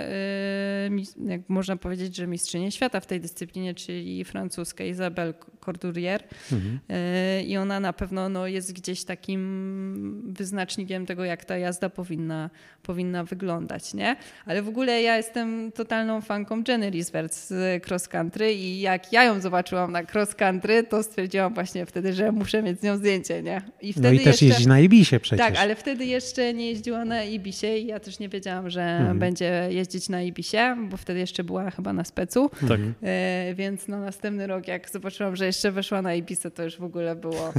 y, 0.89 1.29
jak 1.29 1.41
można 1.49 1.77
powiedzieć, 1.77 2.15
że 2.15 2.27
mistrzynię 2.27 2.71
świata 2.71 2.99
w 2.99 3.05
tej 3.05 3.21
dyscyplinie, 3.21 3.75
czyli 3.75 4.25
francuską 4.25 4.83
Isabelle 4.83 5.33
Cordurier. 5.65 6.23
Y, 6.51 7.43
I 7.43 7.57
ona 7.57 7.79
na 7.79 7.93
pewno 7.93 8.29
no, 8.29 8.47
jest 8.47 8.73
gdzieś 8.73 9.03
takim 9.03 10.23
wyznacznikiem 10.27 11.05
tego, 11.05 11.25
jak 11.25 11.45
ta 11.45 11.57
jazda 11.57 11.89
powinna, 11.89 12.49
powinna 12.83 13.23
wyglądać. 13.23 13.93
Nie? 13.93 14.15
Ale 14.45 14.61
w 14.61 14.67
ogóle 14.67 15.01
ja 15.01 15.17
jestem 15.17 15.71
totalną 15.71 16.21
fanką 16.21 16.63
Jenny 16.67 16.89
Risbert 16.89 17.33
z 17.35 17.83
cross 17.87 18.07
country 18.07 18.53
i 18.53 18.79
jak 18.79 19.13
ja 19.13 19.23
ją 19.23 19.41
zobaczyłam 19.41 19.91
na 19.91 20.01
cross 20.13 20.35
country, 20.35 20.83
to 20.83 21.03
stwierdziłam 21.03 21.53
właśnie 21.53 21.85
wtedy, 21.85 22.13
że 22.13 22.31
muszę 22.31 22.63
mieć 22.63 22.79
z 22.79 22.83
nią 22.83 22.97
zdjęcie. 22.97 23.43
Nie? 23.43 23.61
I 23.81 23.93
No 24.01 24.11
i 24.11 24.17
też 24.17 24.25
jeszcze... 24.27 24.45
jeździ 24.45 24.67
na 24.67 24.79
Ibisie 24.79 25.19
przecież. 25.19 25.45
Tak, 25.45 25.55
ale 25.57 25.75
wtedy 25.77 26.05
jeszcze 26.05 26.53
nie 26.53 26.67
jeździła 26.67 27.05
na 27.05 27.23
Ibisie 27.23 27.77
i 27.77 27.87
ja 27.87 27.99
też 27.99 28.19
nie 28.19 28.29
wiedziałam, 28.29 28.69
że 28.69 28.81
Mhm. 28.81 29.19
będzie 29.19 29.67
jeździć 29.71 30.09
na 30.09 30.21
Ibisie, 30.21 30.75
bo 30.89 30.97
wtedy 30.97 31.19
jeszcze 31.19 31.43
była 31.43 31.71
chyba 31.71 31.93
na 31.93 32.03
specu. 32.03 32.49
Tak. 32.67 32.79
E, 33.03 33.53
więc 33.55 33.87
na 33.87 33.99
następny 33.99 34.47
rok, 34.47 34.67
jak 34.67 34.89
zobaczyłam, 34.89 35.35
że 35.35 35.45
jeszcze 35.45 35.71
weszła 35.71 36.01
na 36.01 36.13
Ibisę, 36.13 36.51
to 36.51 36.63
już 36.63 36.77
w 36.77 36.83
ogóle 36.83 37.15
było. 37.15 37.53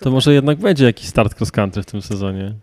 To 0.00 0.10
może 0.10 0.34
jednak 0.34 0.58
będzie 0.58 0.84
jakiś 0.84 1.08
start 1.08 1.40
cross 1.40 1.50
country 1.52 1.82
w 1.82 1.86
tym 1.86 2.02
sezonie. 2.02 2.54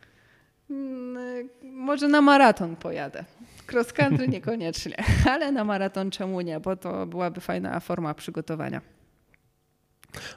Mm, 0.70 1.18
e, 1.18 1.44
Może 1.64 2.08
na 2.08 2.22
maraton 2.22 2.76
pojadę. 2.76 3.24
Cross 3.72 3.94
country 3.94 4.28
niekoniecznie, 4.38 4.96
ale 5.26 5.52
na 5.52 5.64
maraton 5.64 6.12
czemu 6.12 6.42
nie, 6.42 6.60
bo 6.60 6.76
to 6.76 7.06
byłaby 7.08 7.42
fajna 7.42 7.80
forma 7.80 8.14
przygotowania. 8.14 8.82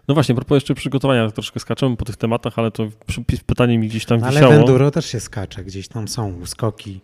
No 0.09 0.14
właśnie, 0.14 0.34
propos 0.34 0.56
jeszcze 0.56 0.74
przygotowania, 0.74 1.30
troszkę 1.30 1.60
skaczemy 1.60 1.96
po 1.96 2.05
tych 2.05 2.16
tematach, 2.16 2.59
ale 2.59 2.70
to 2.70 2.88
pytanie 3.46 3.78
mi 3.78 3.88
gdzieś 3.88 4.05
tam 4.06 4.24
ale 4.24 4.32
wisiało. 4.32 4.55
enduro 4.55 4.90
też 4.90 5.06
się 5.06 5.20
skacze, 5.20 5.64
gdzieś 5.64 5.88
tam 5.88 6.09
są 6.09 6.32
uskoki, 6.42 7.01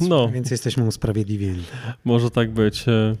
No, 0.00 0.28
więc 0.28 0.50
jesteśmy 0.50 0.84
usprawiedliwieni. 0.84 1.62
może 2.04 2.30
tak 2.30 2.50
być. 2.50 2.88
E, 2.88 3.14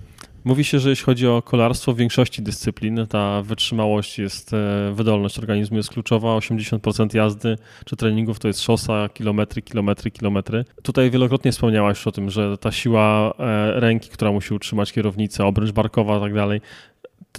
Mówi 0.44 0.64
się, 0.64 0.78
że 0.78 0.90
jeśli 0.90 1.04
chodzi 1.04 1.26
o 1.26 1.42
kolarstwo, 1.42 1.92
w 1.92 1.96
większości 1.96 2.42
dyscyplin 2.42 3.06
ta 3.08 3.42
wytrzymałość 3.42 4.18
jest, 4.18 4.52
e, 4.54 4.92
wydolność 4.94 5.38
organizmu 5.38 5.76
jest 5.76 5.88
kluczowa. 5.90 6.28
80% 6.36 7.14
jazdy 7.14 7.58
czy 7.84 7.96
treningów 7.96 8.38
to 8.38 8.48
jest 8.48 8.60
szosa, 8.60 9.08
kilometry, 9.14 9.62
kilometry, 9.62 10.10
kilometry. 10.10 10.64
Tutaj 10.82 11.10
wielokrotnie 11.10 11.52
wspomniałaś 11.52 12.06
o 12.06 12.12
tym, 12.12 12.30
że 12.30 12.58
ta 12.58 12.72
siła 12.72 13.34
e, 13.38 13.80
ręki, 13.80 14.08
która 14.10 14.32
musi 14.32 14.54
utrzymać 14.54 14.92
kierownicę, 14.92 15.44
obręcz 15.44 15.70
barkowa 15.72 16.18
i 16.18 16.20
tak 16.20 16.34
dalej, 16.34 16.60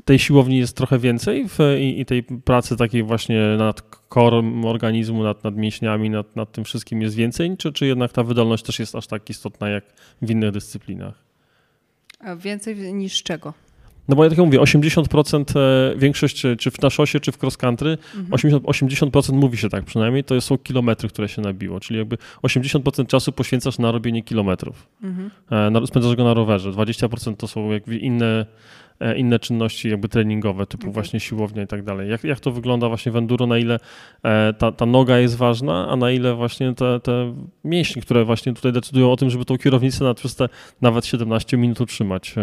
tej 0.06 0.20
siłowni 0.20 0.58
jest 0.58 0.78
trochę 0.78 1.00
więcej 1.00 1.50
w, 1.50 1.60
i, 1.80 2.00
i, 2.02 2.06
tej 2.06 2.24
pracy 2.24 2.78
takiej 2.78 3.04
właśnie 3.04 3.56
nad 3.58 3.82
korem 3.82 4.66
organizmu, 4.66 5.24
nad, 5.24 5.44
nad 5.44 5.56
mięśniami, 5.56 6.10
nad, 6.10 6.36
nad 6.36 6.52
tym 6.52 6.64
wszystkim 6.64 7.02
jest 7.02 7.16
więcej, 7.16 7.58
czy, 7.58 7.74
czy 7.74 7.86
jednak 7.86 8.12
ta 8.12 8.24
wydolność 8.24 8.64
też 8.64 8.80
jest 8.80 8.96
aż 8.96 9.08
tak 9.08 9.30
istotna 9.30 9.70
jak 9.70 9.84
w 10.22 10.32
innych 10.32 10.52
dyscyplinach? 10.52 11.24
A 12.20 12.36
więcej 12.36 12.94
niż 12.94 13.24
czego? 13.24 13.54
No 14.10 14.16
bo 14.16 14.24
ja 14.24 14.30
tak 14.30 14.38
jak 14.38 14.46
mówię, 14.46 14.60
80% 14.60 15.60
e, 15.60 15.96
większość, 15.98 16.46
czy 16.60 16.72
w 16.72 16.82
naszosie, 16.82 17.20
czy 17.20 17.32
w 17.32 17.44
cross 17.44 17.58
country, 17.58 17.98
mhm. 18.16 18.30
80%, 18.30 18.60
80% 18.60 19.34
mówi 19.34 19.58
się 19.58 19.70
tak 19.70 19.86
przynajmniej, 19.86 20.24
to 20.24 20.42
są 20.42 20.58
kilometry, 20.58 21.10
które 21.10 21.30
się 21.30 21.42
nabiło, 21.42 21.80
czyli 21.80 22.00
jakby 22.00 22.18
80% 22.44 23.06
czasu 23.06 23.32
poświęcasz 23.32 23.80
na 23.80 23.92
robienie 23.92 24.24
kilometrów. 24.24 24.88
Mhm. 25.04 25.32
E, 25.76 25.88
spędzasz 25.88 26.16
go 26.16 26.24
na 26.24 26.34
rowerze, 26.34 26.72
20% 26.72 27.36
to 27.36 27.48
są 27.48 27.72
jakby 27.72 27.98
inne, 27.98 28.26
e, 28.26 28.46
inne 29.18 29.40
czynności 29.40 29.90
jakby 29.90 30.10
treningowe, 30.10 30.66
typu 30.66 30.84
okay. 30.84 30.94
właśnie 30.94 31.20
siłownia 31.20 31.64
i 31.64 31.68
tak 31.68 31.84
dalej. 31.84 32.10
Jak, 32.10 32.24
jak 32.24 32.40
to 32.40 32.52
wygląda 32.52 32.88
właśnie 32.88 33.12
w 33.12 33.16
enduro, 33.16 33.48
na 33.48 33.58
ile 33.58 33.80
ta, 34.58 34.72
ta 34.72 34.86
noga 34.86 35.20
jest 35.20 35.36
ważna, 35.36 35.90
a 35.90 35.96
na 35.96 36.12
ile 36.12 36.36
właśnie 36.36 36.76
te, 36.76 37.00
te 37.00 37.36
mięśnie, 37.64 38.02
które 38.02 38.26
właśnie 38.26 38.54
tutaj 38.54 38.74
decydują 38.74 39.12
o 39.12 39.18
tym, 39.18 39.30
żeby 39.30 39.46
tą 39.46 39.58
kierownicę 39.58 40.04
na 40.04 40.14
przez 40.14 40.36
te 40.36 40.50
nawet 40.82 41.06
17 41.06 41.58
minut 41.58 41.82
utrzymać 41.82 42.36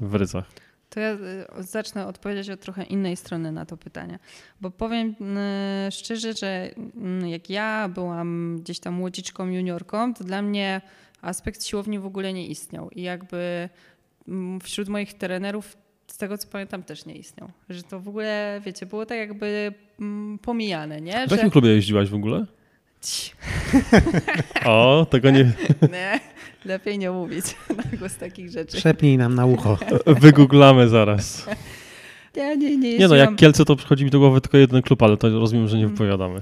w 0.00 0.14
ryzach. 0.14 0.44
To 0.92 1.00
ja 1.00 1.16
zacznę 1.58 2.06
odpowiedzieć 2.06 2.50
od 2.50 2.60
trochę 2.60 2.82
innej 2.82 3.16
strony 3.16 3.52
na 3.52 3.66
to 3.66 3.76
pytanie. 3.76 4.18
Bo 4.60 4.70
powiem 4.70 5.14
szczerze, 5.90 6.32
że 6.32 6.70
mm, 6.96 7.28
jak 7.28 7.50
ja 7.50 7.88
byłam 7.88 8.58
gdzieś 8.60 8.80
tam 8.80 8.94
młodziczką, 8.94 9.48
juniorką, 9.48 10.14
to 10.14 10.24
dla 10.24 10.42
mnie 10.42 10.80
aspekt 11.22 11.64
siłowni 11.64 11.98
w 11.98 12.06
ogóle 12.06 12.32
nie 12.32 12.46
istniał. 12.46 12.90
I 12.90 13.02
jakby 13.02 13.68
mm, 14.28 14.60
wśród 14.60 14.88
moich 14.88 15.14
trenerów 15.14 15.76
z 16.12 16.16
tego 16.16 16.38
co 16.38 16.48
pamiętam 16.48 16.82
też 16.82 17.06
nie 17.06 17.14
istniał. 17.14 17.50
Że 17.70 17.82
to 17.82 18.00
w 18.00 18.08
ogóle, 18.08 18.60
wiecie, 18.64 18.86
było 18.86 19.06
tak 19.06 19.18
jakby 19.18 19.74
mm, 20.00 20.38
pomijane, 20.38 21.00
nie? 21.00 21.28
W 21.28 21.30
jakim 21.30 21.50
klubie 21.50 21.68
jeździłaś 21.68 22.08
w 22.08 22.14
ogóle? 22.14 22.46
o, 24.64 25.06
tego 25.10 25.30
nie... 25.30 25.44
nie. 25.92 26.20
Lepiej 26.64 26.98
nie 26.98 27.10
mówić 27.10 27.44
na 27.76 27.98
głos 27.98 28.16
takich 28.16 28.50
rzeczy. 28.50 28.80
Szepnij 28.80 29.18
nam 29.18 29.34
na 29.34 29.46
ucho. 29.46 29.78
Wygooglamy 30.06 30.88
zaraz. 30.88 31.46
Ja 32.36 32.54
nie, 32.54 32.76
nie, 32.76 32.98
nie 32.98 33.08
no, 33.08 33.14
jak 33.14 33.36
Kielce 33.36 33.64
to 33.64 33.76
przychodzi 33.76 34.04
mi 34.04 34.10
do 34.10 34.18
głowy 34.18 34.40
tylko 34.40 34.58
jeden 34.58 34.82
klub, 34.82 35.02
ale 35.02 35.16
to 35.16 35.28
rozumiem, 35.28 35.68
że 35.68 35.76
nie 35.76 35.84
mm. 35.84 35.94
wypowiadamy. 35.94 36.40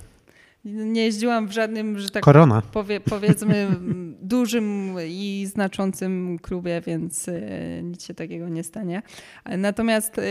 Nie 0.65 1.05
jeździłam 1.05 1.49
w 1.49 1.53
żadnym, 1.53 1.99
że 1.99 2.11
tak 2.11 2.23
Korona. 2.23 2.63
Powie, 2.73 3.01
powiedzmy, 3.01 3.69
dużym 4.23 4.97
i 5.07 5.47
znaczącym 5.53 6.39
klubie, 6.43 6.81
więc 6.87 7.29
y, 7.29 7.81
nic 7.85 8.07
się 8.07 8.15
takiego 8.15 8.49
nie 8.49 8.65
stanie. 8.65 9.03
Natomiast 9.59 10.19
y, 10.19 10.23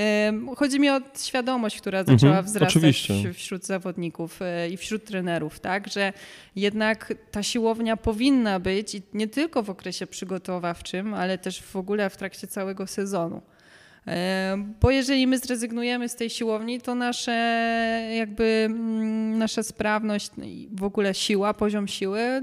chodzi 0.56 0.80
mi 0.80 0.90
o 0.90 1.02
świadomość, 1.18 1.82
która 1.82 2.00
mhm, 2.00 2.20
zaczęła 2.20 2.42
wzrastać 2.42 3.08
wśród 3.34 3.66
zawodników 3.66 4.40
y, 4.42 4.70
i 4.70 4.78
wśród 4.78 5.06
trenerów, 5.06 5.60
tak, 5.60 5.88
że 5.88 6.14
jednak 6.56 7.14
ta 7.32 7.44
siłownia 7.44 7.98
powinna 7.98 8.60
być 8.60 8.96
i 8.96 9.02
nie 9.14 9.28
tylko 9.28 9.64
w 9.64 9.70
okresie 9.70 10.08
przygotowawczym, 10.08 11.14
ale 11.14 11.38
też 11.38 11.64
w 11.64 11.76
ogóle 11.76 12.10
w 12.10 12.18
trakcie 12.18 12.48
całego 12.48 12.88
sezonu. 12.88 13.42
Bo 14.82 14.92
jeżeli 14.92 15.28
my 15.28 15.38
zrezygnujemy 15.38 16.10
z 16.10 16.16
tej 16.16 16.30
siłowni, 16.30 16.82
to 16.82 16.96
nasze 16.96 17.32
jakby 18.16 18.64
mm, 18.66 19.38
nasza 19.38 19.64
sprawność 19.64 20.32
no 20.38 20.46
i 20.46 20.70
w 20.72 20.84
ogóle 20.84 21.14
siła, 21.14 21.54
poziom 21.54 21.88
siły 21.88 22.42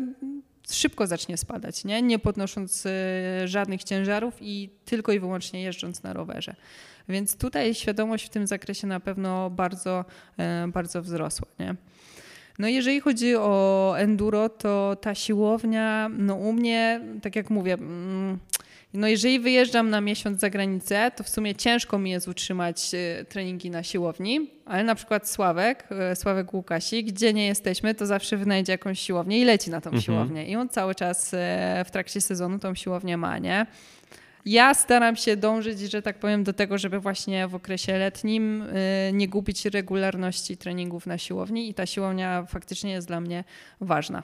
szybko 0.70 1.06
zacznie 1.06 1.36
spadać, 1.36 1.84
nie? 1.84 2.02
nie 2.02 2.18
podnosząc 2.18 2.86
e, 2.86 3.48
żadnych 3.48 3.84
ciężarów 3.84 4.34
i 4.40 4.70
tylko 4.84 5.12
i 5.12 5.20
wyłącznie 5.20 5.62
jeżdżąc 5.62 6.02
na 6.02 6.12
rowerze. 6.12 6.54
Więc 7.08 7.36
tutaj 7.36 7.74
świadomość 7.74 8.26
w 8.26 8.28
tym 8.28 8.46
zakresie 8.46 8.86
na 8.86 9.00
pewno 9.00 9.50
bardzo, 9.50 10.04
e, 10.38 10.68
bardzo 10.68 11.02
wzrosła. 11.02 11.46
Nie? 11.58 11.74
No 12.58 12.68
jeżeli 12.68 13.00
chodzi 13.00 13.36
o 13.36 13.94
enduro, 13.98 14.48
to 14.48 14.96
ta 15.00 15.14
siłownia, 15.14 16.10
no 16.18 16.34
u 16.34 16.52
mnie, 16.52 17.00
tak 17.22 17.36
jak 17.36 17.50
mówię, 17.50 17.74
mm, 17.74 18.38
no 18.96 19.08
jeżeli 19.08 19.40
wyjeżdżam 19.40 19.90
na 19.90 20.00
miesiąc 20.00 20.40
za 20.40 20.50
granicę, 20.50 21.10
to 21.16 21.24
w 21.24 21.28
sumie 21.28 21.54
ciężko 21.54 21.98
mi 21.98 22.10
jest 22.10 22.28
utrzymać 22.28 22.94
e, 22.94 23.24
treningi 23.24 23.70
na 23.70 23.82
siłowni, 23.82 24.50
ale 24.64 24.84
na 24.84 24.94
przykład 24.94 25.28
Sławek, 25.28 25.88
e, 25.90 26.16
Sławek 26.16 26.54
Łukasi, 26.54 27.04
gdzie 27.04 27.32
nie 27.32 27.46
jesteśmy, 27.46 27.94
to 27.94 28.06
zawsze 28.06 28.36
wynajdzie 28.36 28.72
jakąś 28.72 29.00
siłownię 29.00 29.40
i 29.40 29.44
leci 29.44 29.70
na 29.70 29.80
tą 29.80 29.90
mhm. 29.90 30.02
siłownię. 30.02 30.46
I 30.46 30.56
on 30.56 30.68
cały 30.68 30.94
czas 30.94 31.34
e, 31.34 31.84
w 31.86 31.90
trakcie 31.90 32.20
sezonu 32.20 32.58
tą 32.58 32.74
siłownię 32.74 33.16
ma, 33.16 33.38
nie? 33.38 33.66
Ja 34.44 34.74
staram 34.74 35.16
się 35.16 35.36
dążyć, 35.36 35.78
że 35.80 36.02
tak 36.02 36.18
powiem, 36.18 36.44
do 36.44 36.52
tego, 36.52 36.78
żeby 36.78 37.00
właśnie 37.00 37.48
w 37.48 37.54
okresie 37.54 37.98
letnim 37.98 38.64
nie 39.12 39.28
gubić 39.28 39.64
regularności 39.64 40.56
treningów 40.56 41.06
na 41.06 41.18
siłowni 41.18 41.68
i 41.68 41.74
ta 41.74 41.86
siłownia 41.86 42.44
faktycznie 42.48 42.92
jest 42.92 43.06
dla 43.06 43.20
mnie 43.20 43.44
ważna. 43.80 44.22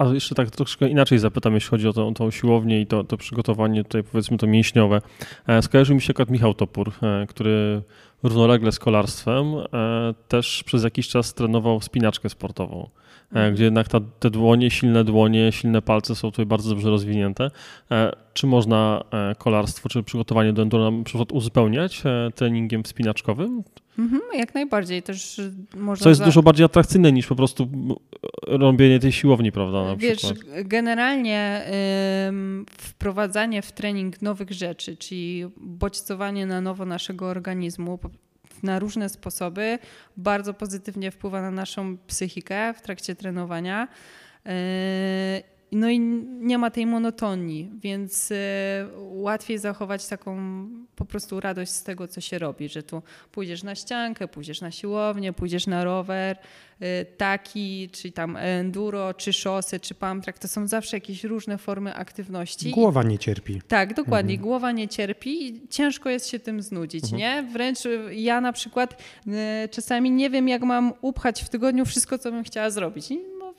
A 0.00 0.04
jeszcze 0.04 0.34
tak 0.34 0.50
troszkę 0.50 0.88
inaczej 0.88 1.18
zapytam, 1.18 1.54
jeśli 1.54 1.70
chodzi 1.70 1.88
o 1.88 1.92
tą, 1.92 2.14
tą 2.14 2.30
siłownię 2.30 2.80
i 2.80 2.86
to, 2.86 3.04
to 3.04 3.16
przygotowanie 3.16 3.84
tutaj 3.84 4.02
powiedzmy 4.02 4.38
to 4.38 4.46
mięśniowe. 4.46 5.00
E, 5.46 5.62
skojarzył 5.62 5.94
mi 5.94 6.02
się 6.02 6.10
akurat 6.10 6.30
Michał 6.30 6.54
Topór, 6.54 6.92
e, 7.02 7.26
który 7.26 7.82
równolegle 8.22 8.72
z 8.72 8.78
kolarstwem 8.78 9.46
e, 9.46 10.14
też 10.28 10.62
przez 10.66 10.84
jakiś 10.84 11.08
czas 11.08 11.34
trenował 11.34 11.80
spinaczkę 11.80 12.28
sportową. 12.28 12.88
Mhm. 13.32 13.54
gdzie 13.54 13.64
jednak 13.64 13.88
ta, 13.88 14.00
te 14.20 14.30
dłonie, 14.30 14.70
silne 14.70 15.04
dłonie, 15.04 15.52
silne 15.52 15.82
palce 15.82 16.14
są 16.14 16.30
tutaj 16.30 16.46
bardzo 16.46 16.70
dobrze 16.70 16.90
rozwinięte. 16.90 17.50
Czy 18.32 18.46
można 18.46 19.04
kolarstwo, 19.38 19.88
czy 19.88 20.02
przygotowanie 20.02 20.52
do 20.52 20.62
enduro 20.62 20.90
na 20.90 21.04
przykład 21.04 21.32
uzupełniać 21.32 22.02
treningiem 22.34 22.86
spinaczkowym? 22.86 23.62
Mhm, 23.98 24.22
jak 24.34 24.54
najbardziej. 24.54 25.02
Też 25.02 25.40
można 25.76 26.04
Co 26.04 26.08
jest 26.08 26.18
za... 26.18 26.24
dużo 26.24 26.42
bardziej 26.42 26.66
atrakcyjne 26.66 27.12
niż 27.12 27.26
po 27.26 27.36
prostu 27.36 27.68
robienie 28.46 29.00
tej 29.00 29.12
siłowni, 29.12 29.52
prawda? 29.52 29.84
Na 29.84 29.96
Wiesz, 29.96 30.18
przykład. 30.18 30.46
generalnie 30.64 31.62
ym, 32.28 32.66
wprowadzanie 32.78 33.62
w 33.62 33.72
trening 33.72 34.22
nowych 34.22 34.50
rzeczy, 34.50 34.96
czyli 34.96 35.44
bodźcowanie 35.56 36.46
na 36.46 36.60
nowo 36.60 36.86
naszego 36.86 37.26
organizmu 37.26 37.98
na 38.62 38.78
różne 38.78 39.08
sposoby 39.08 39.78
bardzo 40.16 40.54
pozytywnie 40.54 41.10
wpływa 41.10 41.42
na 41.42 41.50
naszą 41.50 41.96
psychikę 42.06 42.74
w 42.74 42.82
trakcie 42.82 43.14
trenowania. 43.14 43.88
No 45.72 45.90
i 45.90 46.00
nie 46.40 46.58
ma 46.58 46.70
tej 46.70 46.86
monotonii, 46.86 47.70
więc 47.82 48.30
y, 48.30 48.36
łatwiej 48.98 49.58
zachować 49.58 50.06
taką 50.06 50.38
po 50.96 51.04
prostu 51.04 51.40
radość 51.40 51.70
z 51.72 51.82
tego, 51.82 52.08
co 52.08 52.20
się 52.20 52.38
robi, 52.38 52.68
że 52.68 52.82
tu 52.82 53.02
pójdziesz 53.32 53.62
na 53.62 53.74
ściankę, 53.74 54.28
pójdziesz 54.28 54.60
na 54.60 54.70
siłownię, 54.70 55.32
pójdziesz 55.32 55.66
na 55.66 55.84
rower, 55.84 56.36
y, 56.82 57.06
taki, 57.16 57.88
czy 57.92 58.12
tam 58.12 58.36
enduro, 58.36 59.14
czy 59.14 59.32
szosy, 59.32 59.80
czy 59.80 59.94
pump 59.94 60.24
to 60.40 60.48
są 60.48 60.68
zawsze 60.68 60.96
jakieś 60.96 61.24
różne 61.24 61.58
formy 61.58 61.94
aktywności. 61.94 62.70
Głowa 62.70 63.02
nie 63.02 63.18
cierpi. 63.18 63.62
Tak, 63.68 63.94
dokładnie. 63.94 64.34
Mhm. 64.34 64.48
Głowa 64.48 64.72
nie 64.72 64.88
cierpi 64.88 65.46
i 65.46 65.68
ciężko 65.68 66.10
jest 66.10 66.28
się 66.28 66.38
tym 66.38 66.62
znudzić, 66.62 67.04
mhm. 67.04 67.18
nie? 67.18 67.52
Wręcz 67.52 67.78
ja 68.12 68.40
na 68.40 68.52
przykład 68.52 69.02
czasami 69.70 70.10
nie 70.10 70.30
wiem, 70.30 70.48
jak 70.48 70.62
mam 70.62 70.92
upchać 71.00 71.42
w 71.42 71.48
tygodniu 71.48 71.84
wszystko, 71.84 72.18
co 72.18 72.32
bym 72.32 72.44
chciała 72.44 72.70
zrobić 72.70 73.10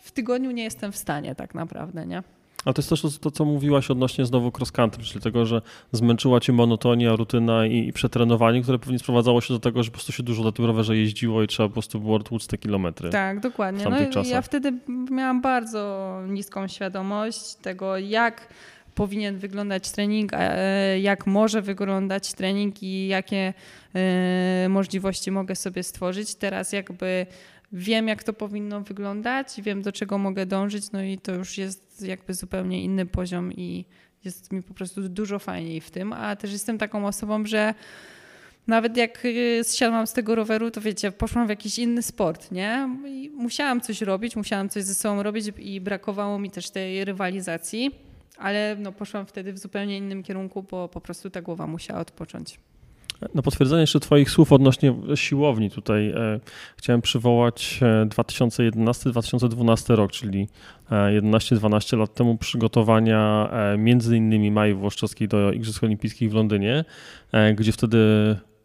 w 0.01 0.11
tygodniu 0.11 0.51
nie 0.51 0.63
jestem 0.63 0.91
w 0.91 0.97
stanie 0.97 1.35
tak 1.35 1.55
naprawdę, 1.55 2.07
nie? 2.07 2.23
A 2.65 2.73
to 2.73 2.81
jest 2.81 2.89
też 2.89 3.01
to, 3.21 3.31
co 3.31 3.45
mówiłaś 3.45 3.91
odnośnie 3.91 4.25
znowu 4.25 4.51
cross 4.57 4.71
country, 4.71 5.03
czyli 5.03 5.21
tego, 5.21 5.45
że 5.45 5.61
zmęczyła 5.91 6.39
cię 6.39 6.53
monotonia, 6.53 7.15
rutyna 7.15 7.65
i, 7.65 7.87
i 7.87 7.93
przetrenowanie, 7.93 8.61
które 8.61 8.79
pewnie 8.79 8.99
sprowadzało 8.99 9.41
się 9.41 9.53
do 9.53 9.59
tego, 9.59 9.83
że 9.83 9.91
po 9.91 9.93
prostu 9.93 10.11
się 10.11 10.23
dużo 10.23 10.43
na 10.43 10.51
tym 10.51 10.65
rowerze 10.65 10.97
jeździło 10.97 11.43
i 11.43 11.47
trzeba 11.47 11.69
po 11.69 11.73
prostu 11.73 11.99
było 11.99 12.19
tłuc 12.19 12.47
te 12.47 12.57
kilometry. 12.57 13.09
Tak, 13.09 13.39
dokładnie. 13.39 13.85
No, 13.89 14.23
ja 14.23 14.41
wtedy 14.41 14.73
miałam 15.11 15.41
bardzo 15.41 16.11
niską 16.27 16.67
świadomość 16.67 17.55
tego, 17.55 17.97
jak 17.97 18.47
powinien 18.95 19.37
wyglądać 19.37 19.91
trening, 19.91 20.31
jak 21.01 21.27
może 21.27 21.61
wyglądać 21.61 22.33
trening 22.33 22.83
i 22.83 23.07
jakie 23.07 23.53
e, 23.95 24.69
możliwości 24.69 25.31
mogę 25.31 25.55
sobie 25.55 25.83
stworzyć. 25.83 26.35
Teraz 26.35 26.73
jakby 26.73 27.25
wiem, 27.73 28.07
jak 28.07 28.23
to 28.23 28.33
powinno 28.33 28.81
wyglądać, 28.81 29.61
wiem, 29.61 29.81
do 29.81 29.91
czego 29.91 30.17
mogę 30.17 30.45
dążyć, 30.45 30.91
no 30.91 31.03
i 31.03 31.17
to 31.17 31.31
już 31.31 31.57
jest 31.57 32.01
jakby 32.07 32.33
zupełnie 32.33 32.83
inny 32.83 33.05
poziom 33.05 33.53
i 33.53 33.85
jest 34.25 34.51
mi 34.51 34.63
po 34.63 34.73
prostu 34.73 35.09
dużo 35.09 35.39
fajniej 35.39 35.81
w 35.81 35.91
tym, 35.91 36.13
a 36.13 36.35
też 36.35 36.51
jestem 36.51 36.77
taką 36.77 37.07
osobą, 37.07 37.45
że 37.45 37.73
nawet 38.67 38.97
jak 38.97 39.25
y, 39.25 39.59
zsiadłam 39.63 40.07
z 40.07 40.13
tego 40.13 40.35
roweru, 40.35 40.71
to 40.71 40.81
wiecie, 40.81 41.11
poszłam 41.11 41.47
w 41.47 41.49
jakiś 41.49 41.79
inny 41.79 42.01
sport, 42.01 42.51
nie? 42.51 42.89
I 43.07 43.29
musiałam 43.29 43.81
coś 43.81 44.01
robić, 44.01 44.35
musiałam 44.35 44.69
coś 44.69 44.83
ze 44.83 44.95
sobą 44.95 45.23
robić 45.23 45.51
i 45.57 45.81
brakowało 45.81 46.39
mi 46.39 46.51
też 46.51 46.69
tej 46.69 47.05
rywalizacji, 47.05 47.91
ale 48.37 48.75
no 48.79 48.91
poszłam 48.91 49.25
wtedy 49.25 49.53
w 49.53 49.59
zupełnie 49.59 49.97
innym 49.97 50.23
kierunku, 50.23 50.63
bo 50.63 50.89
po 50.89 51.01
prostu 51.01 51.29
ta 51.29 51.41
głowa 51.41 51.67
musiała 51.67 51.99
odpocząć. 51.99 52.59
Na 53.35 53.41
potwierdzenie 53.41 53.81
jeszcze 53.81 53.99
Twoich 53.99 54.29
słów 54.29 54.51
odnośnie 54.51 54.95
siłowni 55.15 55.71
tutaj 55.71 56.09
e, 56.09 56.39
chciałem 56.77 57.01
przywołać 57.01 57.79
2011-2012 58.09 59.95
rok, 59.95 60.11
czyli 60.11 60.47
11-12 60.91 61.97
lat 61.97 62.13
temu 62.13 62.37
przygotowania 62.37 63.49
między 63.77 64.17
innymi 64.17 64.51
Mai 64.51 64.73
Włoszczowskiej 64.73 65.27
do 65.27 65.51
Igrzysk 65.51 65.83
Olimpijskich 65.83 66.31
w 66.31 66.33
Londynie, 66.33 66.85
gdzie 67.55 67.71
wtedy 67.71 67.97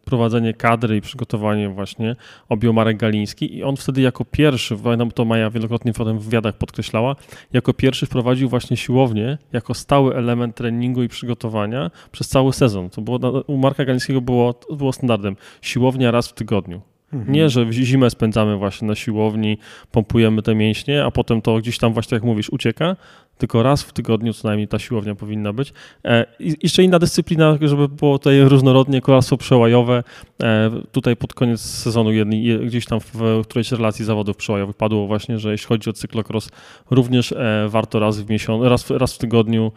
prowadzenie 0.06 0.54
kadry 0.54 0.96
i 0.96 1.00
przygotowanie 1.00 1.68
właśnie 1.68 2.16
objął 2.48 2.72
Marek 2.72 2.96
Galiński 2.96 3.56
i 3.56 3.62
on 3.62 3.76
wtedy 3.76 4.00
jako 4.00 4.24
pierwszy, 4.24 4.76
pamiętam 4.76 5.10
to 5.10 5.24
Maja 5.24 5.50
wielokrotnie 5.50 5.92
potem 5.92 6.18
w 6.18 6.24
wywiadach 6.24 6.54
podkreślała, 6.58 7.16
jako 7.52 7.74
pierwszy 7.74 8.06
wprowadził 8.06 8.48
właśnie 8.48 8.76
siłownię 8.76 9.38
jako 9.52 9.74
stały 9.74 10.16
element 10.16 10.56
treningu 10.56 11.02
i 11.02 11.08
przygotowania 11.08 11.90
przez 12.12 12.28
cały 12.28 12.52
sezon. 12.52 12.90
To 12.90 13.02
było, 13.02 13.42
u 13.46 13.56
Marka 13.56 13.84
Galińskiego 13.84 14.20
było, 14.20 14.60
było 14.72 14.92
standardem. 14.92 15.36
Siłownia 15.62 16.10
raz 16.10 16.28
w 16.28 16.32
tygodniu. 16.32 16.80
Mhm. 17.12 17.32
Nie, 17.32 17.48
że 17.48 17.72
zimę 17.72 18.10
spędzamy 18.10 18.56
właśnie 18.56 18.88
na 18.88 18.94
siłowni, 18.94 19.58
pompujemy 19.90 20.42
te 20.42 20.54
mięśnie, 20.54 21.04
a 21.04 21.10
potem 21.10 21.42
to 21.42 21.58
gdzieś 21.58 21.78
tam 21.78 21.92
właśnie, 21.92 22.14
jak 22.14 22.24
mówisz, 22.24 22.50
ucieka, 22.50 22.96
tylko 23.38 23.62
raz 23.62 23.82
w 23.82 23.92
tygodniu 23.92 24.32
co 24.32 24.48
najmniej 24.48 24.68
ta 24.68 24.78
siłownia 24.78 25.14
powinna 25.14 25.52
być. 25.52 25.72
E, 26.04 26.26
I 26.38 26.54
jeszcze 26.62 26.82
inna 26.82 26.98
dyscyplina, 26.98 27.58
żeby 27.60 27.88
było 27.88 28.18
tutaj 28.18 28.40
różnorodnie, 28.40 29.00
kolarstwo 29.00 29.36
przełajowe. 29.36 30.02
E, 30.42 30.70
tutaj 30.92 31.16
pod 31.16 31.34
koniec 31.34 31.60
sezonu 31.60 32.12
jedni, 32.12 32.58
gdzieś 32.66 32.86
tam 32.86 33.00
w 33.00 33.42
którejś 33.44 33.72
relacji 33.72 34.04
zawodów 34.04 34.36
przełajowych 34.36 34.76
padło 34.76 35.06
właśnie, 35.06 35.38
że 35.38 35.52
jeśli 35.52 35.66
chodzi 35.66 35.90
o 35.90 35.92
cyklokros, 35.92 36.48
również 36.90 37.32
e, 37.32 37.66
warto 37.68 37.98
raz 37.98 38.20
w 38.20 38.30
miesiącu, 38.30 38.68
raz, 38.68 38.90
raz 38.90 39.14
w 39.14 39.18
tygodniu, 39.18 39.72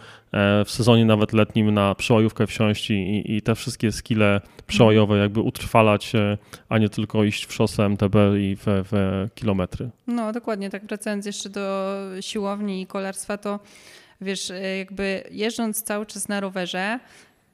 w 0.65 0.71
sezonie 0.71 1.05
nawet 1.05 1.33
letnim 1.33 1.73
na 1.73 1.95
przełajówkę 1.95 2.47
wsiąść 2.47 2.89
i, 2.89 3.23
i 3.35 3.41
te 3.41 3.55
wszystkie 3.55 3.91
skille 3.91 4.41
przełajowe 4.67 5.17
jakby 5.17 5.41
utrwalać, 5.41 6.13
a 6.69 6.77
nie 6.77 6.89
tylko 6.89 7.23
iść 7.23 7.45
w 7.45 7.53
szosę 7.53 7.85
MTB 7.89 8.15
i 8.39 8.55
w, 8.55 8.63
w 8.65 9.27
kilometry. 9.35 9.89
No 10.07 10.31
dokładnie, 10.31 10.69
tak 10.69 10.85
wracając 10.85 11.25
jeszcze 11.25 11.49
do 11.49 11.95
siłowni 12.21 12.81
i 12.81 12.87
kolarstwa, 12.87 13.37
to 13.37 13.59
wiesz, 14.21 14.51
e, 14.51 14.77
jakby 14.77 15.23
jeżdżąc 15.31 15.83
cały 15.83 16.05
czas 16.05 16.27
na 16.27 16.39
rowerze, 16.39 16.99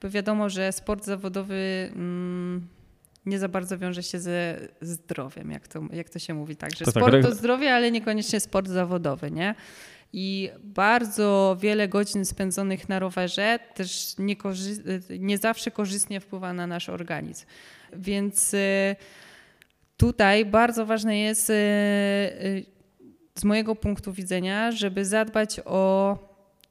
wiadomo, 0.03 0.49
że 0.49 0.71
sport 0.71 1.05
zawodowy 1.05 1.91
mm, 1.95 2.67
nie 3.25 3.39
za 3.39 3.47
bardzo 3.47 3.77
wiąże 3.77 4.03
się 4.03 4.19
ze 4.19 4.59
zdrowiem, 4.81 5.51
jak 5.51 5.67
to, 5.67 5.81
jak 5.93 6.09
to 6.09 6.19
się 6.19 6.33
mówi. 6.33 6.55
Tak, 6.55 6.71
że 6.71 6.85
to 6.85 6.91
tak, 6.91 7.03
sport 7.03 7.13
tak, 7.13 7.25
to 7.25 7.35
zdrowie, 7.35 7.73
ale 7.73 7.91
niekoniecznie 7.91 8.39
sport 8.39 8.67
zawodowy, 8.67 9.31
nie? 9.31 9.55
I 10.13 10.49
bardzo 10.63 11.57
wiele 11.59 11.87
godzin 11.87 12.25
spędzonych 12.25 12.89
na 12.89 12.99
rowerze 12.99 13.59
też 13.73 14.15
nie, 14.17 14.35
nie 15.19 15.37
zawsze 15.37 15.71
korzystnie 15.71 16.19
wpływa 16.19 16.53
na 16.53 16.67
nasz 16.67 16.89
organizm. 16.89 17.45
Więc 17.93 18.53
e, 18.53 18.95
tutaj 19.97 20.45
bardzo 20.45 20.85
ważne 20.85 21.19
jest 21.19 21.49
e, 21.49 21.53
z 23.35 23.43
mojego 23.43 23.75
punktu 23.75 24.13
widzenia, 24.13 24.71
żeby 24.71 25.05
zadbać 25.05 25.61
o 25.65 26.17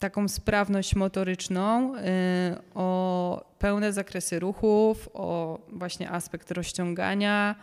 taką 0.04 0.28
sprawność 0.28 0.94
motoryczną, 0.94 1.96
y, 1.96 2.00
o 2.74 3.44
pełne 3.58 3.92
zakresy 3.92 4.38
ruchów, 4.38 5.08
o 5.14 5.58
właśnie 5.72 6.10
aspekt 6.10 6.50
rozciągania, 6.50 7.54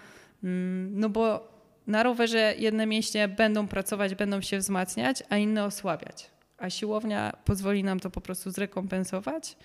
mm, 0.44 1.00
no 1.00 1.10
bo 1.10 1.48
na 1.88 2.04
rowerze 2.04 2.54
jedne 2.58 2.86
mięśnie 2.86 3.28
będą 3.28 3.68
pracować, 3.68 4.16
będą 4.16 4.42
się 4.42 4.58
wzmacniać, 4.58 5.24
a 5.30 5.38
inne 5.38 5.66
osłabiać. 5.66 6.32
A 6.58 6.70
siłownia 6.70 7.34
pozwoli 7.46 7.84
nam 7.84 8.00
to 8.00 8.10
po 8.10 8.22
prostu 8.22 8.52
zrekompensować, 8.52 9.58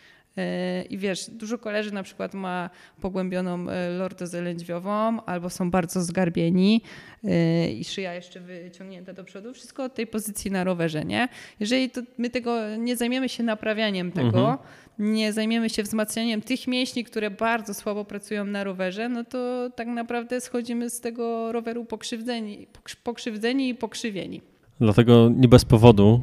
I 0.91 0.99
wiesz, 0.99 1.31
dużo 1.31 1.59
koleży 1.59 1.95
na 1.95 2.03
przykład 2.03 2.35
ma 2.35 2.71
pogłębioną 3.01 3.71
e, 3.71 3.91
lordozę 3.91 4.43
lędźwiową 4.43 5.25
albo 5.25 5.51
są 5.51 5.71
bardzo 5.71 6.03
zgarbieni 6.03 6.83
e, 7.25 7.71
i 7.71 7.85
szyja 7.85 8.15
jeszcze 8.15 8.41
wyciągnięta 8.41 9.13
do 9.13 9.25
przodu. 9.25 9.55
Wszystko 9.55 9.85
od 9.85 9.95
tej 9.95 10.07
pozycji 10.07 10.51
na 10.51 10.65
rowerze, 10.65 11.05
nie? 11.05 11.29
Jeżeli 11.61 11.91
to 11.91 12.01
my 12.19 12.31
tego 12.31 12.77
nie 12.77 12.97
zajmiemy 12.97 13.29
się 13.29 13.43
naprawianiem 13.43 14.13
tego, 14.13 14.51
mhm. 14.51 14.59
nie 14.99 15.33
zajmiemy 15.33 15.71
się 15.71 15.83
wzmacnianiem 15.83 16.41
tych 16.41 16.67
mięśni, 16.67 17.05
które 17.05 17.31
bardzo 17.31 17.75
słabo 17.75 18.05
pracują 18.05 18.45
na 18.45 18.65
rowerze, 18.65 19.09
no 19.09 19.25
to 19.25 19.71
tak 19.77 19.89
naprawdę 19.89 20.41
schodzimy 20.41 20.91
z 20.91 21.01
tego 21.01 21.53
roweru 21.53 21.85
pokrzywdzeni, 21.85 22.67
pokrzywdzeni 23.05 23.69
i 23.69 23.75
pokrzywieni. 23.75 24.41
Dlatego 24.81 25.31
nie 25.37 25.49
bez 25.49 25.65
powodu 25.65 26.23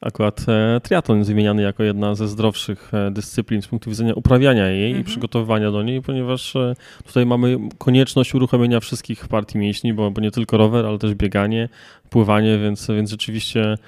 Akurat 0.00 0.46
e, 0.48 0.80
triatlon 0.80 1.18
jest 1.18 1.30
wymieniany 1.30 1.62
jako 1.62 1.82
jedna 1.82 2.14
ze 2.14 2.28
zdrowszych 2.28 2.94
e, 2.94 3.10
dyscyplin 3.10 3.62
z 3.62 3.66
punktu 3.66 3.90
widzenia 3.90 4.14
uprawiania 4.14 4.66
jej 4.68 4.90
mhm. 4.90 5.02
i 5.02 5.04
przygotowywania 5.04 5.70
do 5.70 5.82
niej, 5.82 6.02
ponieważ 6.02 6.56
e, 6.56 6.74
tutaj 7.06 7.26
mamy 7.26 7.58
konieczność 7.78 8.34
uruchomienia 8.34 8.80
wszystkich 8.80 9.28
partii 9.28 9.58
mięśni, 9.58 9.92
bo, 9.92 10.10
bo 10.10 10.20
nie 10.20 10.30
tylko 10.30 10.56
rower, 10.56 10.86
ale 10.86 10.98
też 10.98 11.14
bieganie, 11.14 11.68
pływanie, 12.10 12.58
więc, 12.58 12.88
więc 12.88 13.10
rzeczywiście 13.10 13.78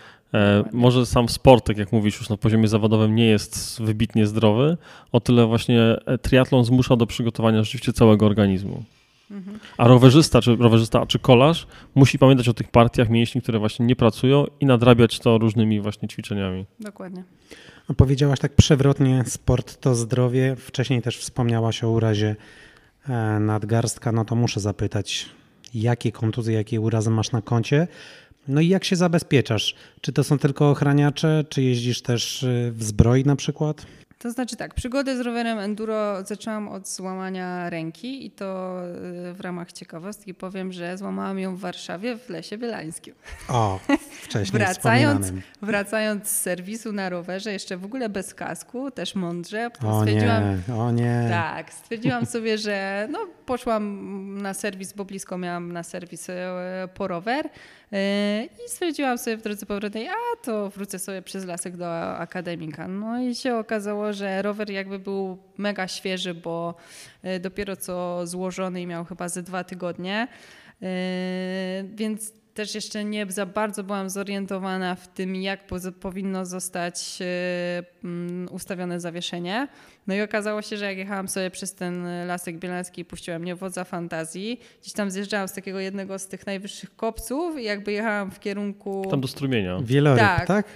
może 0.72 1.06
sam 1.06 1.28
sport, 1.28 1.66
tak 1.66 1.78
jak 1.78 1.92
mówisz, 1.92 2.18
już 2.18 2.28
na 2.28 2.36
poziomie 2.36 2.68
zawodowym 2.68 3.14
nie 3.14 3.26
jest 3.26 3.82
wybitnie 3.82 4.26
zdrowy, 4.26 4.76
o 5.12 5.20
tyle 5.20 5.46
właśnie 5.46 5.96
triatlon 6.22 6.64
zmusza 6.64 6.96
do 6.96 7.06
przygotowania 7.06 7.62
rzeczywiście 7.62 7.92
całego 7.92 8.26
organizmu. 8.26 8.82
A 9.78 9.88
rowerzysta, 9.88 10.42
czy 10.42 10.56
rowerzysta, 10.56 11.06
czy 11.06 11.18
kolarz 11.18 11.66
musi 11.94 12.18
pamiętać 12.18 12.48
o 12.48 12.54
tych 12.54 12.70
partiach 12.70 13.08
mięśni, 13.08 13.42
które 13.42 13.58
właśnie 13.58 13.86
nie 13.86 13.96
pracują 13.96 14.44
i 14.60 14.66
nadrabiać 14.66 15.18
to 15.18 15.38
różnymi 15.38 15.80
właśnie 15.80 16.08
ćwiczeniami. 16.08 16.66
Dokładnie. 16.80 17.24
A 17.88 17.94
powiedziałaś 17.94 18.38
tak 18.38 18.54
przewrotnie, 18.54 19.24
sport 19.26 19.80
to 19.80 19.94
zdrowie. 19.94 20.56
Wcześniej 20.56 21.02
też 21.02 21.18
wspomniałaś 21.18 21.84
o 21.84 21.90
urazie 21.90 22.36
e, 23.08 23.40
nadgarstka. 23.40 24.12
No 24.12 24.24
to 24.24 24.34
muszę 24.34 24.60
zapytać, 24.60 25.28
jakie 25.74 26.12
kontuzje, 26.12 26.54
jakie 26.54 26.80
urazy 26.80 27.10
masz 27.10 27.32
na 27.32 27.42
koncie? 27.42 27.88
No 28.48 28.60
i 28.60 28.68
jak 28.68 28.84
się 28.84 28.96
zabezpieczasz? 28.96 29.74
Czy 30.00 30.12
to 30.12 30.24
są 30.24 30.38
tylko 30.38 30.70
ochraniacze, 30.70 31.44
czy 31.48 31.62
jeździsz 31.62 32.02
też 32.02 32.44
e, 32.44 32.72
w 32.72 32.82
zbroi 32.84 33.24
na 33.24 33.36
przykład? 33.36 33.86
To 34.22 34.30
znaczy 34.30 34.56
tak, 34.56 34.74
przygodę 34.74 35.16
z 35.16 35.20
rowerem 35.20 35.58
enduro 35.58 36.24
zaczęłam 36.24 36.68
od 36.68 36.88
złamania 36.88 37.70
ręki 37.70 38.26
i 38.26 38.30
to 38.30 38.80
y, 39.30 39.32
w 39.32 39.40
ramach 39.40 39.72
ciekawostki 39.72 40.34
powiem, 40.34 40.72
że 40.72 40.98
złamałam 40.98 41.38
ją 41.38 41.56
w 41.56 41.60
Warszawie 41.60 42.16
w 42.16 42.28
Lesie 42.28 42.58
Bielańskim. 42.58 43.14
O, 43.48 43.80
wcześniej 44.24 44.60
wracając, 44.60 45.32
wracając 45.62 46.28
z 46.28 46.40
serwisu 46.40 46.92
na 46.92 47.08
rowerze, 47.08 47.52
jeszcze 47.52 47.76
w 47.76 47.84
ogóle 47.84 48.08
bez 48.08 48.34
kasku, 48.34 48.90
też 48.90 49.14
mądrze. 49.14 49.70
O 49.84 50.04
nie, 50.04 50.58
o 50.78 50.90
nie. 50.90 51.26
Tak, 51.30 51.72
stwierdziłam 51.72 52.26
sobie, 52.26 52.58
że 52.58 53.08
no, 53.10 53.18
poszłam 53.46 54.42
na 54.42 54.54
serwis, 54.54 54.92
bo 54.92 55.04
blisko 55.04 55.38
miałam 55.38 55.72
na 55.72 55.82
serwis 55.82 56.30
e, 56.30 56.88
po 56.94 57.08
rower 57.08 57.48
i 58.66 58.68
stwierdziłam 58.68 59.18
sobie 59.18 59.36
w 59.36 59.42
drodze 59.42 59.66
powrotnej, 59.66 60.08
a 60.08 60.14
to 60.42 60.70
wrócę 60.70 60.98
sobie 60.98 61.22
przez 61.22 61.44
lasek 61.44 61.76
do 61.76 62.16
akademika. 62.16 62.88
No 62.88 63.20
i 63.20 63.34
się 63.34 63.56
okazało, 63.56 64.12
że 64.12 64.42
rower 64.42 64.70
jakby 64.70 64.98
był 64.98 65.38
mega 65.58 65.88
świeży, 65.88 66.34
bo 66.34 66.74
e, 67.22 67.40
dopiero 67.40 67.76
co 67.76 68.26
złożony 68.26 68.82
i 68.82 68.86
miał 68.86 69.04
chyba 69.04 69.28
ze 69.28 69.42
dwa 69.42 69.64
tygodnie. 69.64 70.28
Więc 71.94 72.32
też 72.54 72.74
jeszcze 72.74 73.04
nie 73.04 73.26
za 73.28 73.46
bardzo 73.46 73.84
byłam 73.84 74.10
zorientowana 74.10 74.94
w 74.94 75.08
tym, 75.08 75.36
jak 75.36 75.60
powinno 76.00 76.46
zostać 76.46 77.18
e, 77.20 77.24
mm, 78.04 78.48
ustawione 78.50 79.00
zawieszenie. 79.00 79.68
No 80.06 80.14
i 80.14 80.20
okazało 80.20 80.62
się, 80.62 80.76
że 80.76 80.84
jak 80.84 80.98
jechałam 80.98 81.28
sobie 81.28 81.50
przez 81.50 81.74
ten 81.74 82.06
lasek 82.26 82.58
bielański 82.58 83.00
i 83.00 83.04
puściła 83.04 83.38
mnie 83.38 83.54
wodza 83.54 83.84
fantazji, 83.84 84.60
gdzieś 84.80 84.92
tam 84.92 85.10
zjeżdżałam 85.10 85.48
z 85.48 85.52
takiego 85.52 85.80
jednego 85.80 86.18
z 86.18 86.28
tych 86.28 86.46
najwyższych 86.46 86.96
kopców 86.96 87.58
i 87.58 87.64
jakby 87.64 87.92
jechałam 87.92 88.30
w 88.30 88.40
kierunku... 88.40 89.06
Tam 89.10 89.20
do 89.20 89.28
strumienia. 89.28 89.78
Wieloryb, 89.82 90.20
tak? 90.20 90.46
tak? 90.46 90.66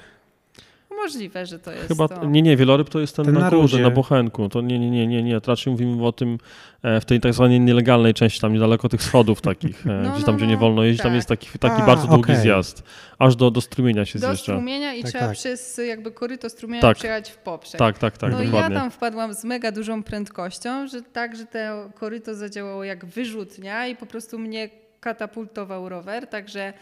Możliwe, 0.97 1.47
że 1.47 1.59
to 1.59 1.73
jest 1.73 1.89
Chyba, 1.89 2.09
to. 2.09 2.25
Nie, 2.25 2.43
nie, 2.43 2.57
wieloryb 2.57 2.89
to 2.89 3.01
jest 3.01 3.17
ten, 3.17 3.25
ten 3.25 3.35
na, 3.35 3.41
na 3.41 3.51
górze, 3.51 3.79
na 3.79 3.91
Bochenku. 3.91 4.49
To 4.49 4.61
nie, 4.61 4.79
nie, 4.79 4.91
nie, 4.91 5.07
nie, 5.07 5.23
nie. 5.23 5.41
Raczej 5.47 5.71
mówimy 5.71 6.07
o 6.07 6.13
tym 6.13 6.39
e, 6.83 7.01
w 7.01 7.05
tej 7.05 7.21
tak 7.21 7.35
zwanej 7.35 7.61
nielegalnej 7.61 8.15
części, 8.15 8.41
tam 8.41 8.53
niedaleko 8.53 8.89
tych 8.89 9.03
schodów 9.03 9.41
takich, 9.41 9.87
e, 9.87 9.91
no, 10.05 10.15
gdzie 10.15 10.25
tam, 10.25 10.35
no, 10.35 10.39
gdzie 10.39 10.47
nie 10.47 10.55
no, 10.55 10.61
wolno 10.61 10.83
jeździć, 10.83 11.03
tak. 11.03 11.07
tam 11.07 11.15
jest 11.15 11.29
taki, 11.29 11.59
taki 11.59 11.83
A, 11.83 11.87
bardzo 11.87 12.07
długi 12.07 12.23
okay. 12.23 12.37
zjazd. 12.37 12.83
Aż 13.19 13.37
do, 13.37 13.51
do 13.51 13.61
strumienia 13.61 14.05
się 14.05 14.19
do 14.19 14.27
zjeżdża. 14.27 14.53
Do 14.53 14.59
strumienia 14.59 14.95
i 14.95 15.03
tak, 15.03 15.11
trzeba 15.11 15.27
tak. 15.27 15.37
przez 15.37 15.81
jakby 15.89 16.11
koryto 16.11 16.51
strumienia 16.51 16.83
tak. 16.83 16.97
przejechać 16.97 17.31
w 17.31 17.37
poprzek. 17.37 17.79
Tak, 17.79 17.99
tak, 17.99 18.19
tak, 18.19 18.33
No 18.33 18.45
dokładnie. 18.45 18.71
i 18.71 18.75
ja 18.75 18.81
tam 18.81 18.91
wpadłam 18.91 19.35
z 19.35 19.45
mega 19.45 19.73
dużą 19.73 20.03
prędkością, 20.03 20.87
że 20.87 21.03
tak, 21.03 21.37
że 21.37 21.47
to 21.47 21.59
koryto 21.95 22.35
zadziałało 22.35 22.85
jak 22.85 23.05
wyrzutnia 23.05 23.87
i 23.87 23.97
po 23.97 24.07
prostu 24.07 24.39
mnie 24.39 24.71
katapultował 25.01 25.89
rower, 25.89 26.27
także 26.27 26.73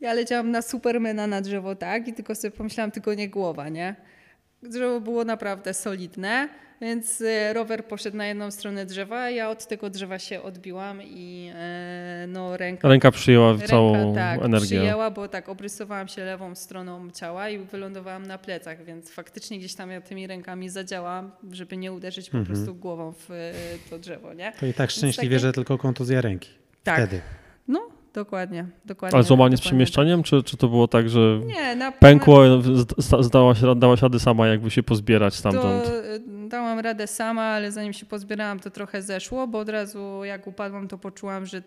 ja 0.00 0.12
leciałam 0.12 0.50
na 0.50 0.62
Supermana 0.62 1.26
na 1.26 1.40
drzewo, 1.40 1.74
tak? 1.76 2.08
I 2.08 2.12
tylko 2.12 2.34
sobie 2.34 2.50
pomyślałam, 2.50 2.90
tylko 2.90 3.14
nie 3.14 3.28
głowa, 3.28 3.68
nie? 3.68 3.94
drzewo 4.62 5.00
było 5.00 5.24
naprawdę 5.24 5.74
solidne, 5.74 6.48
więc 6.80 7.20
e, 7.20 7.52
rower 7.52 7.84
poszedł 7.84 8.16
na 8.16 8.26
jedną 8.26 8.50
stronę 8.50 8.86
drzewa, 8.86 9.30
ja 9.30 9.50
od 9.50 9.66
tego 9.66 9.90
drzewa 9.90 10.18
się 10.18 10.42
odbiłam 10.42 11.02
i 11.02 11.50
e, 11.54 12.26
no 12.28 12.56
ręka... 12.56 12.88
Ręka 12.88 13.10
przyjęła 13.10 13.52
Ręka, 13.52 13.66
całą 13.66 14.14
tak, 14.14 14.42
energię. 14.42 14.66
przyjęła, 14.66 15.10
bo 15.10 15.28
tak 15.28 15.48
obrysowałam 15.48 16.08
się 16.08 16.24
lewą 16.24 16.54
stroną 16.54 17.10
ciała 17.10 17.48
i 17.48 17.58
wylądowałam 17.58 18.26
na 18.26 18.38
plecach, 18.38 18.84
więc 18.84 19.10
faktycznie 19.10 19.58
gdzieś 19.58 19.74
tam 19.74 19.90
ja 19.90 20.00
tymi 20.00 20.26
rękami 20.26 20.68
zadziałałam, 20.68 21.30
żeby 21.52 21.76
nie 21.76 21.92
uderzyć 21.92 22.30
po 22.30 22.38
Mhm. 22.38 22.56
prostu 22.56 22.74
głową 22.74 23.12
w 23.12 23.30
e, 23.30 23.52
to 23.90 23.98
drzewo, 23.98 24.32
nie? 24.34 24.52
To 24.60 24.66
i 24.66 24.74
tak 24.74 24.90
szczęśliwie, 24.90 25.36
takie- 25.36 25.46
że 25.46 25.52
tylko 25.52 25.78
kontuzja 25.78 26.20
ręki. 26.20 26.50
Tak, 26.82 26.96
Wtedy. 26.96 27.20
no 27.68 27.80
dokładnie, 28.14 28.66
dokładnie. 28.84 29.14
Ale 29.16 29.24
złamanie 29.24 29.56
z 29.56 29.60
dokładnie 29.60 29.70
przemieszczaniem, 29.70 30.22
czy, 30.22 30.42
czy 30.42 30.56
to 30.56 30.68
było 30.68 30.88
tak, 30.88 31.08
że 31.08 31.40
tak. 31.40 31.48
Nie, 31.48 31.76
na, 31.76 31.92
pękło, 31.92 32.62
zda- 32.98 33.22
zdałaś, 33.22 33.58
dałaś 33.76 34.02
rady 34.02 34.20
sama 34.20 34.46
jakby 34.48 34.70
się 34.70 34.82
pozbierać 34.82 35.34
stamtąd? 35.34 35.84
To 35.84 36.14
y, 36.14 36.20
dałam 36.48 36.78
radę 36.78 37.06
sama, 37.06 37.42
ale 37.42 37.72
zanim 37.72 37.92
się 37.92 38.06
pozbierałam, 38.06 38.60
to 38.60 38.70
trochę 38.70 39.02
zeszło, 39.02 39.46
bo 39.46 39.58
od 39.58 39.68
razu 39.68 40.24
jak 40.24 40.46
upadłam, 40.46 40.88
to 40.88 40.98
poczułam, 40.98 41.46
że 41.46 41.58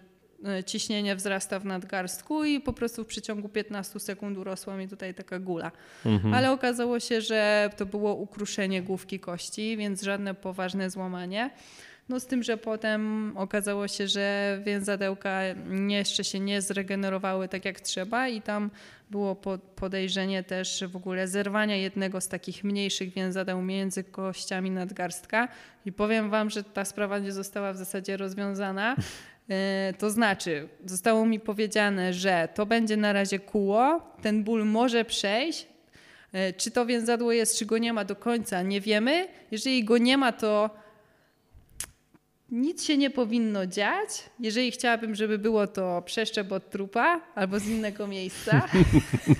y, 0.59 0.63
ciśnienie 0.63 1.15
wzrasta 1.15 1.59
w 1.59 1.65
nadgarstku 1.65 2.43
i 2.43 2.59
po 2.59 2.73
prostu 2.73 3.03
w 3.03 3.07
przeciągu 3.07 3.49
15 3.49 3.99
sekund 3.99 4.37
urosła 4.37 4.77
mi 4.77 4.87
tutaj 4.87 5.13
taka 5.13 5.39
gula. 5.39 5.71
Mhm. 6.05 6.33
Ale 6.33 6.51
okazało 6.51 6.99
się, 6.99 7.21
że 7.21 7.69
to 7.77 7.85
było 7.85 8.15
ukruszenie 8.15 8.81
główki 8.81 9.19
kości, 9.19 9.77
więc 9.77 10.03
żadne 10.03 10.33
poważne 10.33 10.89
złamanie. 10.89 11.49
No 12.09 12.19
z 12.19 12.25
tym, 12.25 12.43
że 12.43 12.57
potem 12.57 13.31
okazało 13.37 13.87
się, 13.87 14.07
że 14.07 14.59
więzadełka 14.65 15.41
jeszcze 15.87 16.23
się 16.23 16.39
nie 16.39 16.61
zregenerowały 16.61 17.47
tak 17.47 17.65
jak 17.65 17.79
trzeba 17.79 18.27
i 18.27 18.41
tam 18.41 18.71
było 19.11 19.35
po- 19.35 19.57
podejrzenie 19.75 20.43
też 20.43 20.83
w 20.87 20.95
ogóle 20.95 21.27
zerwania 21.27 21.75
jednego 21.75 22.21
z 22.21 22.27
takich 22.27 22.63
mniejszych 22.63 23.13
więzadeł 23.13 23.61
między 23.61 24.03
kościami 24.03 24.71
nadgarstka 24.71 25.47
i 25.85 25.91
powiem 25.91 26.29
wam, 26.29 26.49
że 26.49 26.63
ta 26.63 26.85
sprawa 26.85 27.19
nie 27.19 27.31
została 27.31 27.73
w 27.73 27.77
zasadzie 27.77 28.17
rozwiązana. 28.17 28.95
E, 29.49 29.93
To 29.99 30.09
znaczy, 30.09 30.67
zostało 30.85 31.25
mi 31.25 31.39
powiedziane, 31.39 32.13
że 32.13 32.47
to 32.53 32.65
będzie 32.65 32.97
na 32.97 33.13
razie 33.13 33.39
kóło, 33.39 34.01
ten 34.21 34.43
ból 34.43 34.65
może 34.65 35.05
przejść. 35.05 35.67
E, 36.33 36.53
Czy 36.53 36.71
to 36.71 36.85
więzadło 36.85 37.31
jest, 37.31 37.57
czy 37.59 37.65
go 37.65 37.77
nie 37.77 37.93
ma 37.93 38.05
do 38.05 38.15
końca, 38.15 38.61
nie 38.61 38.81
wiemy. 38.81 39.27
Jeżeli 39.51 39.83
go 39.83 39.97
nie 39.97 40.17
ma, 40.17 40.31
to 40.31 40.69
nic 42.51 42.83
się 42.83 42.97
nie 42.97 43.09
powinno 43.09 43.65
dziać. 43.65 44.09
Jeżeli 44.39 44.71
chciałabym, 44.71 45.15
żeby 45.15 45.37
było 45.37 45.67
to 45.67 46.01
przeszczep 46.01 46.51
od 46.51 46.69
trupa 46.69 47.21
albo 47.35 47.59
z 47.59 47.67
innego 47.67 48.07
miejsca. 48.07 48.67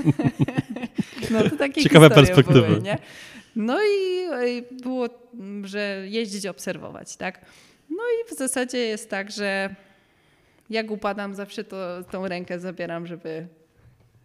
no 1.31 1.49
to 1.49 1.57
takie 1.57 1.81
Ciekawe 1.81 2.09
perspektywy. 2.09 2.61
Były, 2.61 2.81
nie? 2.81 2.97
No 3.55 3.79
i 3.83 4.63
było, 4.83 5.09
że 5.63 6.03
jeździć, 6.05 6.45
obserwować, 6.45 7.15
tak? 7.15 7.45
No 7.89 8.03
i 8.03 8.35
w 8.35 8.37
zasadzie 8.37 8.77
jest 8.77 9.09
tak, 9.09 9.31
że 9.31 9.75
jak 10.69 10.91
upadam, 10.91 11.35
zawsze 11.35 11.63
to, 11.63 12.03
tą 12.11 12.27
rękę 12.27 12.59
zabieram, 12.59 13.07
żeby 13.07 13.47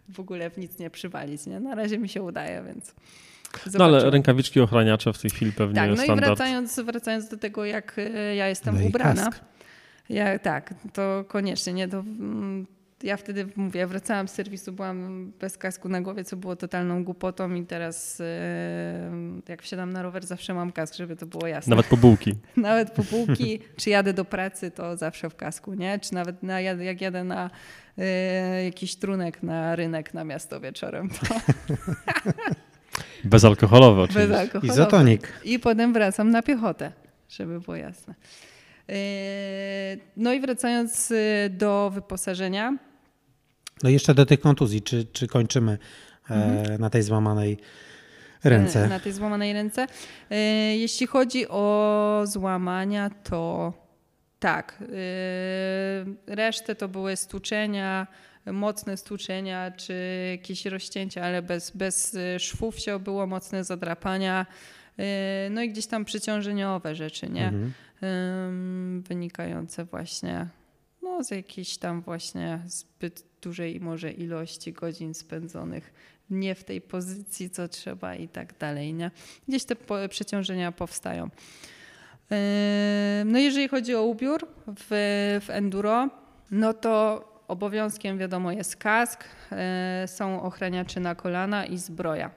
w 0.09 0.20
ogóle 0.20 0.50
w 0.50 0.59
nic 0.59 0.78
nie 0.78 0.90
przywalić. 0.90 1.46
Nie? 1.46 1.60
Na 1.60 1.74
razie 1.74 1.98
mi 1.98 2.09
się 2.09 2.22
udaje, 2.22 2.62
więc. 2.66 2.94
No 3.66 3.85
ale 3.85 3.93
zobaczymy. 3.93 4.11
rękawiczki 4.11 4.61
ochraniacze 4.61 5.12
w 5.12 5.19
tej 5.19 5.31
chwili 5.31 5.53
pewnie 5.53 5.74
Tak, 5.74 5.89
no 5.89 5.95
i 5.95 6.05
standard. 6.05 6.27
wracając, 6.27 6.81
wracając 6.81 7.29
do 7.29 7.37
tego, 7.37 7.65
jak 7.65 7.99
e, 7.99 8.35
ja 8.35 8.49
jestem 8.49 8.74
No 8.74 8.81
i 8.81 8.87
ubrana. 8.87 9.31
Ja, 10.09 10.39
tak, 10.39 10.74
to 10.93 11.24
koniecznie, 11.29 11.73
nie? 11.73 11.89
To, 11.89 11.99
mm, 11.99 12.66
ja 13.03 13.16
wtedy 13.16 13.47
mówię, 13.57 13.87
wracałam 13.87 14.29
z 14.29 14.33
serwisu, 14.33 14.73
byłam 14.73 15.33
bez 15.41 15.59
kasku 15.59 15.89
na 15.89 16.01
głowie, 16.01 16.24
co 16.24 16.37
było 16.37 16.57
totalną 16.57 17.05
głupotą 17.05 17.55
i 17.55 17.66
teraz 17.66 18.20
e, 18.20 19.11
jak 19.49 19.62
wsiadam 19.62 19.93
na 19.93 20.03
rower, 20.03 20.27
zawsze 20.27 20.55
mam 20.55 20.73
kask, 20.73 20.95
żeby 20.95 21.16
to 21.16 21.27
było 21.27 21.47
jasne. 21.47 21.70
Nawet 21.70 21.87
po 21.87 21.97
bułki. 21.97 22.35
Nawet 22.57 22.91
po 22.91 23.03
półki, 23.03 23.61
czy 23.77 23.91
jadę 23.91 24.12
do 24.12 24.24
pracy, 24.24 24.70
to 24.70 24.97
zawsze 24.97 25.31
w 25.31 25.37
kasku, 25.37 25.74
nie? 25.74 25.99
Czy 25.99 26.15
nawet 26.15 26.43
na, 26.43 26.61
jak 26.61 27.01
jadę 27.01 27.24
na 27.24 27.51
e, 27.99 28.65
jakiś 28.65 28.97
trunek 28.97 29.43
na 29.43 29.77
rynek 29.77 30.15
na 30.15 30.24
miasto 30.24 30.61
wieczorem, 30.61 31.09
to 31.11 31.27
Bezalkoholowe 33.24 34.02
oczywiście. 34.02 34.28
bez 34.28 34.39
alkoholu. 34.39 34.73
Izotonik. 34.73 35.32
I 35.44 35.59
potem 35.59 35.93
wracam 35.93 36.31
na 36.31 36.43
piechotę, 36.43 36.93
żeby 37.28 37.60
było 37.60 37.77
jasne. 37.77 38.14
E, 38.89 38.94
No 40.16 40.32
i 40.32 40.40
wracając 40.40 41.10
e, 41.10 41.51
do 41.51 41.90
wyposażenia, 41.94 42.77
No 43.82 43.90
i 43.90 43.93
jeszcze 43.93 44.14
do 44.14 44.27
tych 44.27 44.40
kontuzji. 44.40 44.82
Czy, 44.82 45.05
czy 45.05 45.27
kończymy 45.27 45.78
e, 46.31 46.78
na 46.78 46.90
tej 46.90 47.02
złamanej 47.02 47.59
ręce? 48.44 48.89
na 48.89 49.01
tej 49.01 49.12
złamanej 49.12 49.52
ręce. 49.52 49.86
Jeśli 50.78 51.06
chodzi 51.06 51.48
o 51.48 52.23
złamania, 52.24 53.10
to 53.10 53.73
tak. 54.39 54.85
Resztę 56.27 56.74
to 56.74 56.89
były 56.89 57.16
stuczenia, 57.16 58.06
mocne 58.47 58.97
stuczenia, 58.97 59.70
czy 59.70 59.94
jakieś 60.31 60.66
rozcięcia, 60.66 61.23
ale 61.23 61.43
bez, 61.43 61.70
bez 61.70 62.14
e, 62.14 62.40
szwów 62.40 62.78
się 62.78 62.94
obyło, 62.94 63.27
mocne 63.27 63.64
zadrapania. 63.64 64.47
e, 64.98 65.48
No 65.51 65.62
i 65.62 65.69
gdzieś 65.69 65.86
tam 65.86 66.05
przeciążeniowe 66.05 66.94
rzeczy, 66.94 67.31
nie? 67.31 67.47
Mhm. 67.48 67.73
Wynikające 69.02 69.85
właśnie 69.85 70.47
no, 71.02 71.24
z 71.24 71.31
jakiejś 71.31 71.78
tam 71.78 72.01
właśnie 72.02 72.60
zbyt 72.66 73.24
dużej 73.43 73.81
może 73.81 74.10
ilości 74.10 74.73
godzin 74.73 75.14
spędzonych 75.14 75.93
nie 76.31 76.55
w 76.55 76.64
tej 76.64 76.81
pozycji, 76.81 77.51
co 77.51 77.69
trzeba 77.69 78.14
i 78.14 78.28
tak 78.28 78.59
dalej. 78.59 78.94
Nie? 78.94 79.10
Gdzieś 79.48 79.64
te 79.64 79.77
po, 79.77 79.97
przeciążenia 80.09 80.73
powstają. 80.73 81.31
No 83.24 83.39
jeżeli 83.39 83.69
chodzi 83.69 83.94
o 83.94 84.02
ubiór 84.02 84.48
w, 84.66 84.89
w 85.47 85.51
enduro, 85.51 86.09
no 86.51 86.74
to 86.74 87.24
obowiązkiem 87.48 88.19
wiadomo 88.19 88.52
jest 88.52 88.77
kask, 88.77 89.24
y, 90.05 90.09
są 90.09 90.43
ochraniacze 90.43 91.01
na 91.01 91.14
kolana 91.14 91.64
i 91.66 91.78
zbroja. 91.78 92.31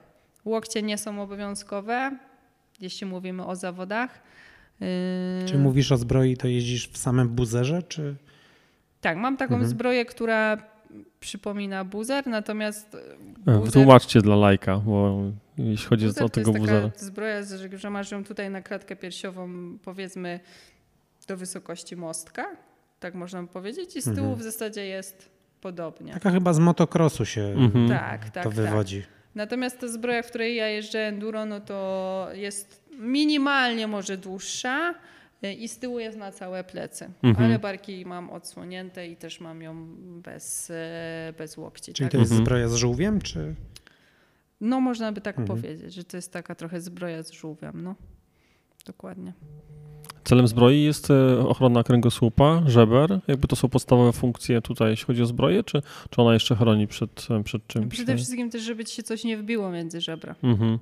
Łokcie 0.44 0.82
nie 0.82 0.98
są 0.98 1.22
obowiązkowe, 1.22 2.18
jeśli 2.80 3.06
mówimy 3.06 3.46
o 3.46 3.56
zawodach. 3.56 4.22
Yy, 4.80 4.86
Czy 5.48 5.58
mówisz 5.58 5.92
o 5.92 5.96
zbroi, 5.96 6.36
to 6.36 6.48
jeździsz 6.48 6.88
w 6.88 6.98
samym 6.98 7.28
buzerze, 7.28 7.82
czy... 7.82 8.16
Tak, 9.00 9.16
mam 9.18 9.36
taką 9.36 9.54
Mhm. 9.54 9.70
zbroję, 9.70 10.04
która 10.04 10.56
przypomina 11.20 11.84
buzer, 11.84 12.26
natomiast 12.26 12.94
e, 12.94 12.98
E, 12.98 13.16
buzer, 13.44 13.60
Wytłumaczcie 13.62 14.20
dla 14.22 14.36
lajka, 14.36 14.76
bo 14.78 15.22
jeśli 15.58 15.86
chodzi 15.86 16.06
buzer 16.06 16.24
o 16.24 16.28
to 16.28 16.34
tego 16.34 16.50
jest 16.50 16.60
buzera. 16.60 16.88
taka 16.90 17.04
zbroja, 17.04 17.42
że, 17.42 17.78
że 17.78 17.90
masz 17.90 18.10
ją 18.10 18.24
tutaj 18.24 18.50
na 18.50 18.62
klatkę 18.62 18.96
piersiową, 18.96 19.48
powiedzmy 19.84 20.40
do 21.28 21.36
wysokości 21.36 21.96
mostka, 21.96 22.44
tak 23.00 23.14
można 23.14 23.46
powiedzieć, 23.46 23.96
i 23.96 24.00
z 24.02 24.04
tyłu 24.04 24.16
Mhm. 24.18 24.36
w 24.38 24.42
zasadzie 24.42 24.86
jest 24.86 25.30
podobnie. 25.60 26.12
Taka 26.12 26.30
chyba 26.30 26.52
z 26.52 26.58
motocrossu 26.58 27.24
się 27.24 27.42
Mhm. 27.42 27.88
Tak, 27.88 28.30
tak, 28.30 28.44
to 28.44 28.50
tak. 28.50 28.52
wywodzi. 28.58 29.02
Natomiast 29.34 29.80
ta 29.80 29.88
zbroja, 29.88 30.22
w 30.22 30.26
której 30.26 30.56
ja 30.56 30.68
jeżdżę 30.68 30.98
enduro, 30.98 31.46
no 31.46 31.60
to 31.60 32.28
jest 32.32 32.84
minimalnie 32.98 33.86
może 33.86 34.16
dłuższa 34.16 34.94
y, 35.44 35.52
i 35.52 35.68
z 35.68 35.78
tyłu 35.78 35.98
jest 35.98 36.18
na 36.18 36.32
całe 36.32 36.64
plecy. 36.64 37.10
Mhm. 37.22 37.46
Ale 37.46 37.58
barki 37.58 38.06
mam 38.06 38.30
odsłonięte 38.30 39.08
i 39.08 39.16
też 39.16 39.40
mam 39.40 39.62
ją 39.62 39.86
bez, 40.22 40.70
e, 40.70 41.34
bez 41.38 41.56
łokci. 41.56 41.92
Czyli 41.92 42.06
tak? 42.06 42.12
to 42.12 42.18
jest 42.18 42.30
Mhm. 42.32 42.44
zbroja 42.46 42.68
z 42.68 42.74
żółwiem, 42.74 43.20
czy... 43.20 43.54
No 44.60 44.80
można 44.80 45.12
by 45.12 45.20
tak 45.20 45.38
Mhm. 45.38 45.60
powiedzieć, 45.60 45.94
że 45.94 46.04
to 46.04 46.16
jest 46.16 46.32
taka 46.32 46.54
trochę 46.54 46.80
zbroja 46.80 47.22
z 47.22 47.30
żółwiem. 47.30 47.82
No. 47.82 47.94
Dokładnie. 48.86 49.32
Celem 50.26 50.48
zbroi 50.48 50.82
jest 50.82 51.10
e, 51.10 51.38
ochrona 51.48 51.82
kręgosłupa, 51.82 52.62
żeber. 52.66 53.20
Jakby 53.28 53.48
to 53.48 53.56
są 53.56 53.68
podstawowe 53.68 54.12
funkcje 54.12 54.62
tutaj, 54.62 54.90
jeśli 54.90 55.06
chodzi 55.06 55.22
o 55.22 55.26
zbroję, 55.26 55.64
czy, 55.64 55.82
czy 56.10 56.22
ona 56.22 56.34
jeszcze 56.34 56.56
chroni 56.56 56.86
przed, 56.86 57.26
e, 57.30 57.42
przed 57.44 57.66
czymś? 57.66 57.86
Przede 57.88 58.16
wszystkim 58.16 58.50
też, 58.50 58.62
żeby 58.62 58.84
ci 58.84 58.96
się 58.96 59.02
coś 59.02 59.24
nie 59.24 59.36
wbiło 59.38 59.70
między 59.70 60.00
żebra, 60.00 60.34
Mhm. 60.42 60.78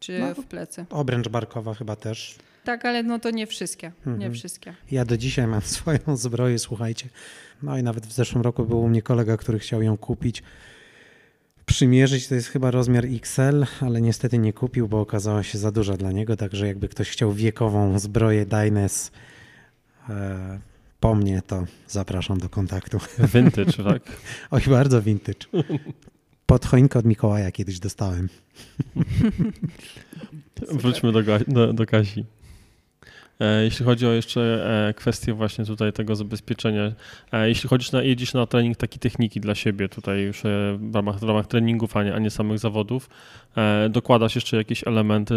czy 0.00 0.18
No. 0.18 0.34
w 0.42 0.46
plecy. 0.46 0.86
Obręcz 0.90 1.28
barkowa 1.28 1.74
chyba 1.74 1.96
też. 1.96 2.36
Tak, 2.64 2.84
ale 2.84 3.02
no 3.02 3.18
to 3.18 3.30
nie 3.30 3.46
wszystkie. 3.46 3.92
Nie 4.06 4.12
Mhm. 4.12 4.32
wszystkie. 4.34 4.74
Ja 4.90 5.04
do 5.04 5.16
dzisiaj 5.16 5.46
mam 5.46 5.60
swoją 5.78 5.98
zbroję, 6.16 6.58
słuchajcie. 6.58 7.08
No 7.62 7.78
i 7.78 7.82
nawet 7.82 8.06
w 8.06 8.12
zeszłym 8.12 8.42
roku 8.42 8.64
był 8.64 8.80
u 8.80 8.88
mnie 8.88 9.02
kolega, 9.02 9.36
który 9.36 9.58
chciał 9.58 9.82
ją 9.82 9.96
kupić. 9.96 10.42
Przymierzyć 11.68 12.28
to 12.28 12.34
jest 12.34 12.48
chyba 12.48 12.70
rozmiar 12.70 13.04
XL, 13.04 13.66
ale 13.80 14.00
niestety 14.00 14.38
nie 14.38 14.52
kupił, 14.52 14.88
bo 14.88 15.00
okazała 15.00 15.42
się 15.42 15.58
za 15.58 15.72
duża 15.72 15.96
dla 15.96 16.12
niego. 16.12 16.36
Także 16.36 16.66
jakby 16.66 16.88
ktoś 16.88 17.10
chciał 17.10 17.32
wiekową 17.32 17.98
zbroję 17.98 18.46
Dynes 18.46 19.10
e, 20.08 20.60
po 21.00 21.14
mnie, 21.14 21.42
to 21.46 21.64
zapraszam 21.88 22.38
do 22.38 22.48
kontaktu. 22.48 22.98
Vintage, 23.34 23.72
tak? 23.90 24.02
Oj, 24.50 24.62
bardzo 24.66 25.02
vintage. 25.02 25.46
Pod 26.46 26.66
choinkę 26.66 26.98
od 26.98 27.04
Mikołaja 27.04 27.52
kiedyś 27.52 27.78
dostałem. 27.78 28.28
Wróćmy 30.72 31.12
do, 31.12 31.22
do, 31.48 31.72
do 31.72 31.86
Kasi. 31.86 32.24
E, 33.40 33.64
jeśli 33.64 33.84
chodzi 33.84 34.06
o 34.06 34.12
jeszcze 34.12 34.40
e, 34.88 34.94
kwestię 34.94 35.34
właśnie 35.34 35.64
tutaj 35.64 35.92
tego 35.92 36.16
zabezpieczenia, 36.16 36.92
e, 37.32 37.48
jeśli 37.48 37.68
chodzisz 37.68 37.92
na, 37.92 38.02
jedziesz 38.02 38.34
na 38.34 38.46
trening 38.46 38.76
takiej 38.76 38.98
techniki 38.98 39.40
dla 39.40 39.54
siebie 39.54 39.88
tutaj 39.88 40.20
już 40.20 40.40
w 40.78 40.94
ramach, 40.94 41.18
w 41.18 41.22
ramach 41.22 41.46
treningów, 41.46 41.96
a 41.96 42.04
nie, 42.04 42.14
a 42.14 42.18
nie 42.18 42.30
samych 42.30 42.58
zawodów, 42.58 43.08
dokładasz 43.90 44.34
jeszcze 44.34 44.56
jakieś 44.56 44.86
elementy 44.86 45.34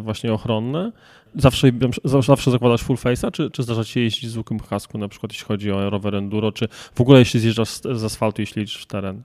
właśnie 0.00 0.32
ochronne? 0.32 0.92
Zawsze, 1.34 1.70
zawsze 2.04 2.50
zakładasz 2.50 2.82
full 2.82 2.96
face'a, 2.96 3.30
czy, 3.30 3.50
czy 3.50 3.62
zdarza 3.62 3.84
ci 3.84 3.92
się 3.92 4.00
jeździć 4.00 4.30
z 4.30 4.36
łukiem 4.36 4.60
kasku, 4.60 4.98
na 4.98 5.08
przykład 5.08 5.32
jeśli 5.32 5.46
chodzi 5.46 5.72
o 5.72 5.90
rower 5.90 6.14
enduro, 6.14 6.52
czy 6.52 6.68
w 6.94 7.00
ogóle 7.00 7.18
jeśli 7.18 7.40
zjeżdżasz 7.40 7.68
z, 7.68 8.04
asfaltu, 8.04 8.42
jeśli 8.42 8.60
jedziesz 8.60 8.82
w 8.82 8.86
teren? 8.86 9.22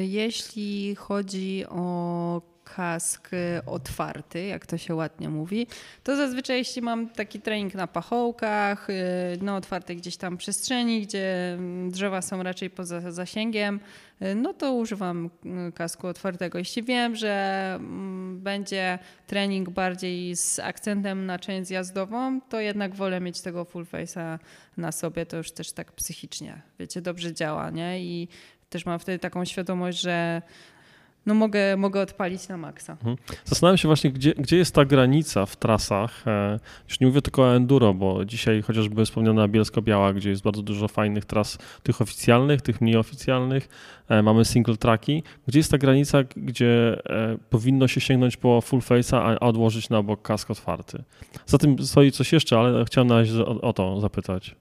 Jeśli 0.00 0.94
chodzi 0.94 1.64
o 1.68 2.55
kask 2.74 3.30
otwarty, 3.66 4.46
jak 4.46 4.66
to 4.66 4.78
się 4.78 4.94
ładnie 4.94 5.28
mówi, 5.28 5.66
to 6.02 6.16
zazwyczaj 6.16 6.58
jeśli 6.58 6.82
mam 6.82 7.08
taki 7.08 7.40
trening 7.40 7.74
na 7.74 7.86
pachołkach, 7.86 8.90
y, 8.90 8.94
na 9.42 9.56
otwartej 9.56 9.96
gdzieś 9.96 10.16
tam 10.16 10.36
przestrzeni, 10.36 11.02
gdzie 11.02 11.54
mm, 11.54 11.90
drzewa 11.90 12.22
są 12.22 12.42
raczej 12.42 12.70
poza 12.70 13.12
zasięgiem, 13.12 13.80
y, 14.22 14.34
no 14.34 14.54
to 14.54 14.72
używam 14.72 15.30
y, 15.68 15.72
kasku 15.72 16.06
otwartego. 16.06 16.58
Jeśli 16.58 16.82
wiem, 16.82 17.16
że 17.16 17.74
mm, 17.78 18.40
będzie 18.40 18.98
trening 19.26 19.70
bardziej 19.70 20.36
z 20.36 20.58
akcentem 20.58 21.26
na 21.26 21.38
część 21.38 21.68
zjazdową, 21.68 22.40
to 22.40 22.60
jednak 22.60 22.94
wolę 22.94 23.20
mieć 23.20 23.40
tego 23.40 23.64
full 23.64 23.84
face'a 23.84 24.38
na 24.76 24.92
sobie, 24.92 25.26
to 25.26 25.36
już 25.36 25.52
też 25.52 25.72
tak 25.72 25.92
psychicznie, 25.92 26.62
wiecie, 26.78 27.00
dobrze 27.00 27.34
działa, 27.34 27.70
nie? 27.70 28.00
I 28.00 28.28
też 28.70 28.86
mam 28.86 28.98
wtedy 28.98 29.18
taką 29.18 29.44
świadomość, 29.44 30.00
że 30.00 30.42
no 31.26 31.34
mogę, 31.34 31.76
mogę 31.76 32.00
odpalić 32.00 32.48
na 32.48 32.56
maksa. 32.56 32.92
Mhm. 32.92 33.16
Zastanawiam 33.44 33.78
się 33.78 33.88
właśnie, 33.88 34.10
gdzie, 34.10 34.34
gdzie 34.34 34.56
jest 34.56 34.74
ta 34.74 34.84
granica 34.84 35.46
w 35.46 35.56
trasach. 35.56 36.26
E, 36.26 36.58
już 36.88 37.00
nie 37.00 37.06
mówię 37.06 37.22
tylko 37.22 37.42
o 37.42 37.56
enduro, 37.56 37.94
bo 37.94 38.24
dzisiaj 38.24 38.62
chociażby 38.62 39.04
wspomniana 39.04 39.48
Bielsko-Biała, 39.48 40.12
gdzie 40.12 40.30
jest 40.30 40.42
bardzo 40.42 40.62
dużo 40.62 40.88
fajnych 40.88 41.24
tras, 41.24 41.58
tych 41.82 42.00
oficjalnych, 42.00 42.62
tych 42.62 42.80
mniej 42.80 42.96
oficjalnych. 42.96 43.68
E, 44.08 44.22
mamy 44.22 44.44
single 44.44 44.76
tracki. 44.76 45.22
Gdzie 45.46 45.58
jest 45.58 45.70
ta 45.70 45.78
granica, 45.78 46.18
gdzie 46.36 47.00
e, 47.10 47.38
powinno 47.50 47.88
się 47.88 48.00
sięgnąć 48.00 48.36
po 48.36 48.60
full 48.60 48.80
face'a, 48.80 49.36
a 49.40 49.46
odłożyć 49.46 49.88
na 49.90 50.02
bok 50.02 50.22
kask 50.22 50.50
otwarty? 50.50 51.02
Za 51.46 51.58
tym 51.58 51.86
stoi 51.86 52.12
coś 52.12 52.32
jeszcze, 52.32 52.58
ale 52.58 52.84
chciałem 52.84 53.08
na 53.08 53.14
razie 53.14 53.46
o, 53.46 53.60
o 53.60 53.72
to 53.72 54.00
zapytać. 54.00 54.56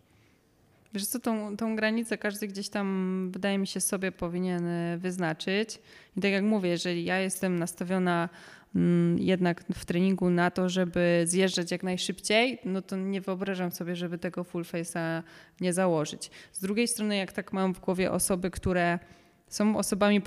Wiesz 0.95 1.05
co, 1.05 1.19
tą, 1.19 1.57
tą 1.57 1.75
granicę 1.75 2.17
każdy 2.17 2.47
gdzieś 2.47 2.69
tam, 2.69 3.29
wydaje 3.33 3.57
mi 3.57 3.67
się, 3.67 3.81
sobie 3.81 4.11
powinien 4.11 4.67
y, 4.67 4.97
wyznaczyć. 4.97 5.79
I 6.17 6.21
tak 6.21 6.31
jak 6.31 6.43
mówię, 6.43 6.69
jeżeli 6.69 7.05
ja 7.05 7.19
jestem 7.19 7.59
nastawiona 7.59 8.29
mm, 8.75 9.19
jednak 9.19 9.63
w 9.73 9.85
treningu 9.85 10.29
na 10.29 10.51
to, 10.51 10.69
żeby 10.69 11.23
zjeżdżać 11.25 11.71
jak 11.71 11.83
najszybciej, 11.83 12.59
no 12.65 12.81
to 12.81 12.95
nie 12.95 13.21
wyobrażam 13.21 13.71
sobie, 13.71 13.95
żeby 13.95 14.17
tego 14.17 14.43
full 14.43 14.63
face'a 14.63 15.23
nie 15.61 15.73
założyć. 15.73 16.31
Z 16.51 16.59
drugiej 16.59 16.87
strony, 16.87 17.17
jak 17.17 17.31
tak 17.31 17.53
mam 17.53 17.73
w 17.73 17.79
głowie 17.79 18.11
osoby, 18.11 18.51
które 18.51 18.99
są 19.47 19.77
osobami 19.77 20.21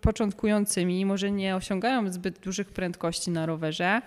początkującymi, 0.00 1.06
może 1.06 1.30
nie 1.30 1.56
osiągają 1.56 2.12
zbyt 2.12 2.38
dużych 2.38 2.70
prędkości 2.70 3.30
na 3.30 3.46
rowerze, 3.46 4.02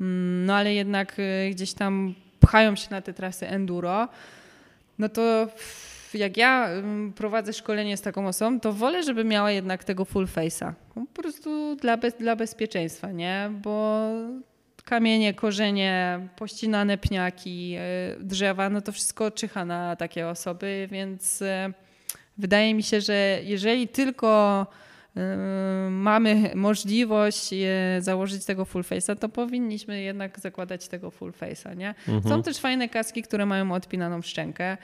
mm, 0.00 0.46
no 0.46 0.54
ale 0.54 0.74
jednak 0.74 1.18
y, 1.18 1.50
gdzieś 1.50 1.72
tam 1.72 2.14
pchają 2.40 2.76
się 2.76 2.88
na 2.90 3.02
te 3.02 3.14
trasy 3.14 3.48
enduro, 3.48 4.08
no 4.98 5.08
to 5.08 5.48
jak 6.14 6.36
ja 6.36 6.68
prowadzę 7.14 7.52
szkolenie 7.52 7.96
z 7.96 8.02
taką 8.02 8.28
osobą, 8.28 8.60
to 8.60 8.72
wolę, 8.72 9.02
żeby 9.02 9.24
miała 9.24 9.50
jednak 9.50 9.84
tego 9.84 10.04
full 10.04 10.26
face'a. 10.26 10.72
Po 10.94 11.22
prostu 11.22 11.76
dla, 11.76 11.96
bez, 11.96 12.14
dla 12.14 12.36
bezpieczeństwa, 12.36 13.12
nie? 13.12 13.50
Bo 13.62 14.02
kamienie, 14.84 15.34
korzenie, 15.34 16.20
pościnane 16.36 16.98
pniaki, 16.98 17.74
e, 17.78 17.80
drzewa, 18.20 18.70
no 18.70 18.80
to 18.80 18.92
wszystko 18.92 19.30
czyha 19.30 19.64
na 19.64 19.96
takie 19.96 20.28
osoby, 20.28 20.88
więc 20.90 21.42
e, 21.42 21.72
wydaje 22.38 22.74
mi 22.74 22.82
się, 22.82 23.00
że 23.00 23.40
jeżeli 23.42 23.88
tylko 23.88 24.66
mamy 25.90 26.50
możliwość 26.54 27.50
założyć 27.98 28.44
tego 28.44 28.64
full 28.64 28.82
face'a, 28.82 29.16
to 29.16 29.28
powinniśmy 29.28 30.02
jednak 30.02 30.40
zakładać 30.40 30.88
tego 30.88 31.10
full 31.10 31.32
face'a, 31.32 31.76
nie? 31.76 31.94
Mhm. 32.08 32.22
Są 32.22 32.42
też 32.42 32.58
fajne 32.58 32.88
kaski, 32.88 33.22
które 33.22 33.46
mają 33.46 33.72
odpinaną 33.72 34.22
szczękę 34.22 34.76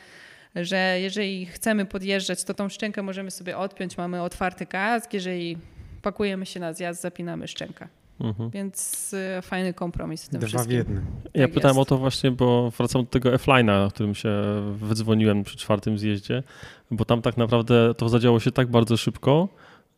że 0.56 1.00
jeżeli 1.00 1.46
chcemy 1.46 1.86
podjeżdżać, 1.86 2.44
to 2.44 2.54
tą 2.54 2.68
szczękę 2.68 3.02
możemy 3.02 3.30
sobie 3.30 3.58
odpiąć, 3.58 3.98
mamy 3.98 4.22
otwarty 4.22 4.66
kask, 4.66 5.14
jeżeli 5.14 5.56
pakujemy 6.02 6.46
się 6.46 6.60
na 6.60 6.72
zjazd, 6.72 7.02
zapinamy 7.02 7.48
szczękę. 7.48 7.88
Mhm. 8.20 8.50
Więc 8.50 9.12
y, 9.38 9.42
fajny 9.42 9.74
kompromis 9.74 10.24
w 10.24 10.28
tym 10.28 10.40
Dwa 10.40 10.48
wszystkim. 10.48 10.70
w 10.70 10.78
jednym. 10.78 11.06
Tak 11.22 11.34
ja 11.34 11.48
pytałem 11.48 11.76
jest. 11.76 11.92
o 11.92 11.94
to 11.94 11.98
właśnie, 11.98 12.30
bo 12.30 12.70
wracam 12.70 13.02
do 13.02 13.10
tego 13.10 13.34
F-line'a, 13.34 13.86
o 13.86 13.90
którym 13.90 14.14
się 14.14 14.30
wydzwoniłem 14.76 15.44
przy 15.44 15.56
czwartym 15.56 15.98
zjeździe, 15.98 16.42
bo 16.90 17.04
tam 17.04 17.22
tak 17.22 17.36
naprawdę 17.36 17.94
to 17.94 18.08
zadziało 18.08 18.40
się 18.40 18.52
tak 18.52 18.68
bardzo 18.68 18.96
szybko. 18.96 19.48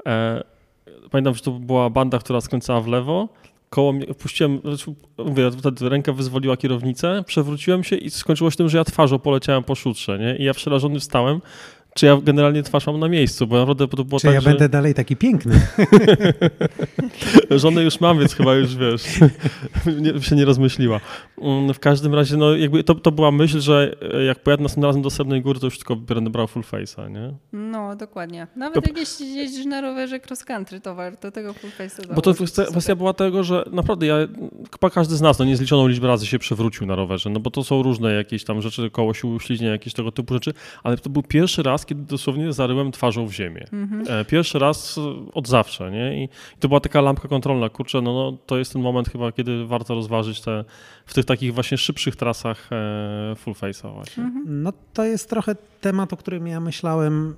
E, 0.06 0.42
pamiętam, 1.10 1.34
że 1.34 1.40
to 1.40 1.50
była 1.50 1.90
banda, 1.90 2.18
która 2.18 2.40
skręcała 2.40 2.80
w 2.80 2.86
lewo 2.86 3.28
koło 3.70 3.92
mnie, 3.92 4.06
puściłem, 4.06 4.60
znaczy, 4.64 4.94
mówię, 5.18 5.50
wtedy 5.50 5.88
ręka 5.88 6.12
wyzwoliła 6.12 6.56
kierownicę, 6.56 7.24
przewróciłem 7.26 7.84
się 7.84 7.96
i 7.96 8.10
skończyło 8.10 8.50
się 8.50 8.56
tym, 8.56 8.68
że 8.68 8.78
ja 8.78 8.84
twarzą 8.84 9.18
poleciałem 9.18 9.64
po 9.64 9.74
szutrze, 9.74 10.18
nie? 10.18 10.36
I 10.36 10.44
ja 10.44 10.54
przerażony 10.54 11.00
wstałem, 11.00 11.40
czy 11.96 12.06
ja 12.06 12.16
generalnie 12.22 12.62
twarz 12.62 12.86
mam 12.86 13.00
na 13.00 13.08
miejscu, 13.08 13.46
bo 13.46 13.58
naprawdę 13.58 13.88
to 13.88 14.04
było 14.04 14.20
czy 14.20 14.26
tak, 14.26 14.34
ja 14.34 14.40
że... 14.40 14.50
będę 14.50 14.68
dalej 14.68 14.94
taki 14.94 15.16
piękny? 15.16 15.60
Żonę 17.50 17.82
już 17.82 18.00
mam, 18.00 18.18
więc 18.18 18.34
chyba 18.34 18.54
już, 18.54 18.76
wiesz, 18.76 19.02
nie, 20.02 20.22
się 20.22 20.36
nie 20.36 20.44
rozmyśliła. 20.44 21.00
Mm, 21.42 21.74
w 21.74 21.80
każdym 21.80 22.14
razie, 22.14 22.36
no 22.36 22.56
jakby 22.56 22.84
to, 22.84 22.94
to 22.94 23.12
była 23.12 23.30
myśl, 23.30 23.60
że 23.60 23.96
e, 24.14 24.24
jak 24.24 24.38
pojadę 24.38 24.62
następnym 24.62 24.88
razem 24.88 25.02
do 25.02 25.10
Srebrnej 25.10 25.42
Góry, 25.42 25.60
to 25.60 25.66
już 25.66 25.78
tylko 25.78 25.96
będę 25.96 26.30
brał 26.30 26.46
full 26.46 26.62
face'a, 26.62 27.10
nie? 27.10 27.34
No, 27.52 27.96
dokładnie. 27.96 28.46
Nawet 28.56 28.84
to... 28.84 28.90
jak 28.90 29.20
jeździsz 29.20 29.66
na 29.66 29.80
rowerze 29.80 30.20
cross 30.26 30.44
country, 30.44 30.80
to 30.80 30.94
warto 30.94 31.30
tego 31.30 31.52
full 31.52 31.70
face'a 31.70 32.14
Bo 32.14 32.22
to 32.22 32.34
kwestia 32.70 32.96
była 32.96 33.12
tego, 33.12 33.44
że 33.44 33.64
naprawdę 33.72 34.06
ja, 34.06 34.16
chyba 34.72 34.90
każdy 34.90 35.16
z 35.16 35.20
nas, 35.20 35.38
no 35.38 35.44
niezliczoną 35.44 35.88
liczbę 35.88 36.06
razy 36.06 36.26
się 36.26 36.38
przewrócił 36.38 36.86
na 36.86 36.96
rowerze, 36.96 37.30
no 37.30 37.40
bo 37.40 37.50
to 37.50 37.64
są 37.64 37.82
różne 37.82 38.12
jakieś 38.12 38.44
tam 38.44 38.62
rzeczy, 38.62 38.90
koło 38.90 39.14
sił 39.14 39.40
śliźnia, 39.40 39.70
jakieś 39.70 39.94
tego 39.94 40.12
typu 40.12 40.34
rzeczy, 40.34 40.54
ale 40.82 40.96
to 40.96 41.10
był 41.10 41.22
pierwszy 41.22 41.62
raz, 41.62 41.85
kiedy 41.86 42.02
dosłownie 42.02 42.52
zaryłem 42.52 42.92
twarzą 42.92 43.26
w 43.26 43.32
ziemię. 43.32 43.66
Mhm. 43.72 44.24
Pierwszy 44.24 44.58
raz 44.58 44.98
od 45.34 45.48
zawsze, 45.48 45.90
nie? 45.90 46.24
I, 46.24 46.28
to 46.60 46.68
była 46.68 46.80
taka 46.80 47.00
lampka 47.00 47.28
kontrolna. 47.28 47.68
Kurczę, 47.68 48.02
no, 48.02 48.12
no 48.12 48.38
to 48.46 48.58
jest 48.58 48.72
ten 48.72 48.82
moment 48.82 49.08
chyba, 49.08 49.32
kiedy 49.32 49.66
warto 49.66 49.94
rozważyć 49.94 50.40
te, 50.40 50.64
w 51.06 51.14
tych 51.14 51.24
takich 51.24 51.54
właśnie 51.54 51.78
szybszych 51.78 52.16
trasach 52.16 52.68
e, 52.72 53.34
full 53.36 53.54
face'a 53.54 53.94
właśnie. 53.94 54.22
Mhm. 54.22 54.62
No 54.62 54.72
to 54.92 55.04
jest 55.04 55.30
trochę 55.30 55.54
temat, 55.80 56.12
o 56.12 56.16
którym 56.16 56.46
ja 56.46 56.60
myślałem 56.60 57.36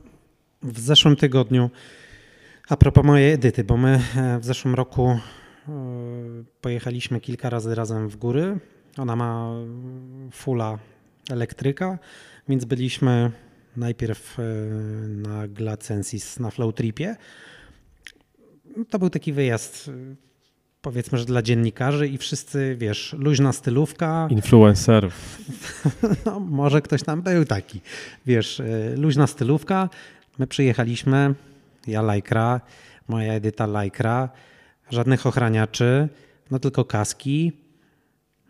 w 0.63 0.81
zeszłym 0.81 1.17
tygodniu. 1.17 1.71
A 2.69 2.77
propos 2.77 3.05
mojej 3.05 3.33
Edyty, 3.33 3.65
bo 3.65 3.77
my 3.77 4.01
e, 4.17 4.39
w 4.39 4.45
zeszłym 4.45 4.75
roku 4.75 5.09
e, 5.09 5.19
pojechaliśmy 6.61 7.21
kilka 7.21 7.51
razy 7.51 7.75
razem 7.75 8.09
w 8.09 8.17
góry. 8.17 8.59
Ona 8.99 9.17
ma 9.17 9.51
fulla 10.33 10.79
elektryka, 11.31 11.99
więc 12.49 12.65
byliśmy 12.65 13.31
najpierw 13.79 14.39
e, 14.39 14.43
na 15.09 15.49
Glacensis 15.49 16.41
na 16.41 16.51
Flow 16.51 16.75
Tripie. 16.75 17.17
To 18.91 18.99
był 18.99 19.11
taki 19.11 19.33
wyjazd 19.33 19.89
e, 19.89 19.93
powiedzmy, 20.83 21.19
że 21.19 21.25
dla 21.25 21.43
dziennikarzy 21.43 22.09
i 22.09 22.19
wszyscy, 22.19 22.77
wiesz, 22.79 23.17
luźna 23.19 23.53
stylówka. 23.53 24.29
Influencerów. 24.31 25.15
No, 26.27 26.41
może 26.41 26.83
ktoś 26.83 27.03
tam 27.03 27.23
był 27.23 27.45
taki. 27.45 27.81
Wiesz, 28.27 28.61
e, 28.61 28.97
luźna 28.97 29.27
stylówka. 29.27 29.89
My 30.39 30.47
przyjechaliśmy, 30.47 31.35
ja 31.87 32.03
lajkra, 32.03 32.61
moja 33.09 33.33
Edyta 33.33 33.67
lajkra, 33.67 34.29
żadnych 34.91 35.27
ochraniaczy, 35.27 36.09
no 36.51 36.59
tylko 36.59 36.85
kaski. 36.85 37.53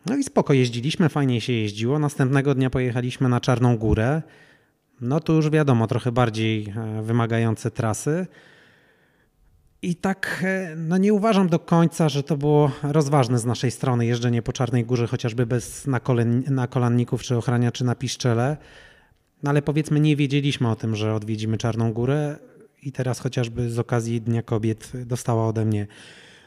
No 0.07 0.17
i 0.17 0.25
spoko, 0.25 0.53
jeździliśmy, 0.53 1.09
fajnie 1.09 1.41
się 1.41 1.53
jeździło. 1.53 1.99
Następnego 1.99 2.55
dnia 2.55 2.71
pojechaliśmy 2.71 3.29
na 3.29 3.41
Czarną 3.41 3.77
Górę 3.77 4.23
no 5.01 5.21
to 5.21 5.33
już 5.33 5.51
wiadomo, 5.51 5.87
trochę 5.87 6.13
bardziej 6.13 6.75
e, 6.77 7.03
wymagające 7.03 7.71
trasy. 7.71 8.27
I 9.83 9.97
tak 9.97 10.45
e, 10.47 10.77
no 10.77 10.97
nie 10.97 11.13
uważam 11.13 11.49
do 11.49 11.59
końca, 11.59 12.09
że 12.09 12.23
to 12.23 12.37
było 12.37 12.71
rozważne 12.83 13.39
z 13.39 13.45
naszej 13.45 13.71
strony 13.71 14.07
jeżdżenie 14.07 14.43
po 14.43 14.53
Czarnej 14.53 14.85
Górze, 14.85 15.07
chociażby 15.07 15.47
bez 15.47 15.87
nakolanników 16.51 17.23
czy 17.23 17.37
ochraniaczy 17.37 17.85
na 17.85 17.95
piszczele. 17.95 18.57
No 19.43 19.51
ale 19.51 19.63
powiedzmy 19.63 20.01
nie 20.01 20.17
wiedzieliśmy 20.17 20.71
o 20.71 20.77
tym, 20.77 20.97
że 20.97 21.15
odwiedzimy 21.15 21.59
Czarną 21.59 21.93
Górę 21.93 22.37
i 22.83 22.93
teraz 22.93 23.21
chociażby 23.21 23.71
z 23.71 23.79
okazji 23.79 24.21
Dnia 24.21 24.43
Kobiet 24.43 24.93
dostała 25.07 25.49
ode 25.49 25.65
mnie 25.65 25.87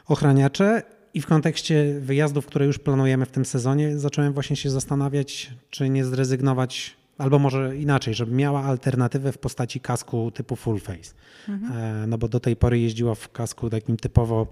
ochraniacze 0.06 0.82
i 1.14 1.20
w 1.20 1.26
kontekście 1.26 2.00
wyjazdów, 2.00 2.46
które 2.46 2.66
już 2.66 2.78
planujemy 2.78 3.26
w 3.26 3.30
tym 3.30 3.44
sezonie, 3.44 3.98
zacząłem 3.98 4.32
właśnie 4.32 4.56
się 4.56 4.70
zastanawiać, 4.70 5.50
czy 5.70 5.88
nie 5.88 6.04
zrezygnować 6.04 6.96
Albo 7.18 7.38
może 7.38 7.76
inaczej, 7.76 8.14
żeby 8.14 8.32
miała 8.32 8.64
alternatywę 8.64 9.32
w 9.32 9.38
postaci 9.38 9.80
kasku 9.80 10.30
typu 10.30 10.56
full 10.56 10.80
face. 10.80 11.14
Mhm. 11.48 11.72
E, 11.72 12.06
no 12.06 12.18
bo 12.18 12.28
do 12.28 12.40
tej 12.40 12.56
pory 12.56 12.80
jeździła 12.80 13.14
w 13.14 13.32
kasku 13.32 13.70
takim 13.70 13.96
typowo 13.96 14.46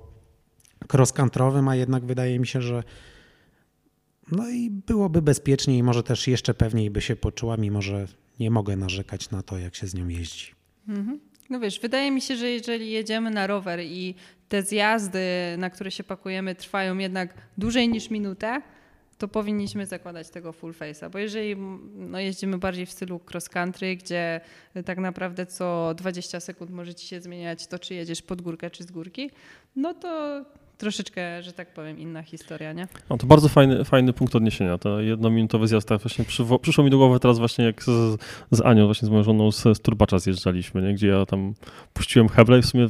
cross-country'owym, 0.88 1.70
a 1.70 1.74
jednak 1.74 2.04
wydaje 2.04 2.38
mi 2.38 2.46
się, 2.46 2.62
że 2.62 2.82
No 4.32 4.48
i 4.48 4.70
byłoby 4.70 5.22
bezpieczniej, 5.22 5.82
może 5.82 6.02
też 6.02 6.28
jeszcze 6.28 6.54
pewniej 6.54 6.90
by 6.90 7.00
się 7.00 7.16
poczuła, 7.16 7.56
mimo 7.56 7.82
że 7.82 8.06
nie 8.40 8.50
mogę 8.50 8.76
narzekać 8.76 9.30
na 9.30 9.42
to, 9.42 9.58
jak 9.58 9.74
się 9.74 9.86
z 9.86 9.94
nią 9.94 10.08
jeździ. 10.08 10.54
Mhm. 10.88 11.20
No 11.50 11.60
wiesz, 11.60 11.80
wydaje 11.80 12.10
mi 12.10 12.20
się, 12.20 12.36
że 12.36 12.50
jeżeli 12.50 12.90
jedziemy 12.90 13.30
na 13.30 13.46
rower 13.46 13.80
i 13.80 14.14
te 14.48 14.62
zjazdy, 14.62 15.20
na 15.58 15.70
które 15.70 15.90
się 15.90 16.04
pakujemy, 16.04 16.54
trwają 16.54 16.98
jednak 16.98 17.34
dłużej 17.58 17.88
niż 17.88 18.10
minutę, 18.10 18.62
to 19.20 19.28
powinniśmy 19.28 19.86
zakładać 19.86 20.30
tego 20.30 20.52
full 20.52 20.72
face'a, 20.72 21.10
bo 21.10 21.18
jeżeli 21.18 21.56
no, 21.94 22.18
jeździmy 22.18 22.58
bardziej 22.58 22.86
w 22.86 22.90
stylu 22.90 23.20
cross 23.30 23.48
country, 23.48 23.96
gdzie 23.96 24.40
tak 24.84 24.98
naprawdę 24.98 25.46
co 25.46 25.94
20 25.94 26.40
sekund 26.40 26.70
może 26.70 26.94
ci 26.94 27.06
się 27.06 27.20
zmieniać 27.20 27.66
to, 27.66 27.78
czy 27.78 27.94
jedziesz 27.94 28.22
pod 28.22 28.42
górkę, 28.42 28.70
czy 28.70 28.84
z 28.84 28.90
górki, 28.90 29.30
no 29.76 29.94
to 29.94 30.44
troszeczkę, 30.78 31.42
że 31.42 31.52
tak 31.52 31.74
powiem, 31.74 31.98
inna 31.98 32.22
historia, 32.22 32.72
nie? 32.72 32.88
No 33.10 33.18
to 33.18 33.26
bardzo 33.26 33.48
fajny, 33.48 33.84
fajny 33.84 34.12
punkt 34.12 34.36
odniesienia. 34.36 34.78
To 34.78 35.00
jednominutowy 35.00 35.68
zjazd, 35.68 35.88
tak 35.88 36.00
właśnie 36.00 36.24
przywo, 36.24 36.58
przyszło 36.58 36.84
mi 36.84 36.90
do 36.90 36.98
głowy 36.98 37.20
teraz 37.20 37.38
właśnie 37.38 37.64
jak 37.64 37.82
z, 37.82 38.20
z 38.50 38.60
Anią, 38.60 38.84
właśnie 38.84 39.06
z 39.06 39.10
moją 39.10 39.22
żoną 39.22 39.52
z, 39.52 39.62
z 39.62 39.80
Turbacza 39.80 40.18
zjeżdżaliśmy, 40.18 40.82
nie? 40.82 40.94
gdzie 40.94 41.08
ja 41.08 41.26
tam 41.26 41.54
puściłem 41.92 42.28
heble 42.28 42.58
i 42.58 42.62
w 42.62 42.66
sumie 42.66 42.86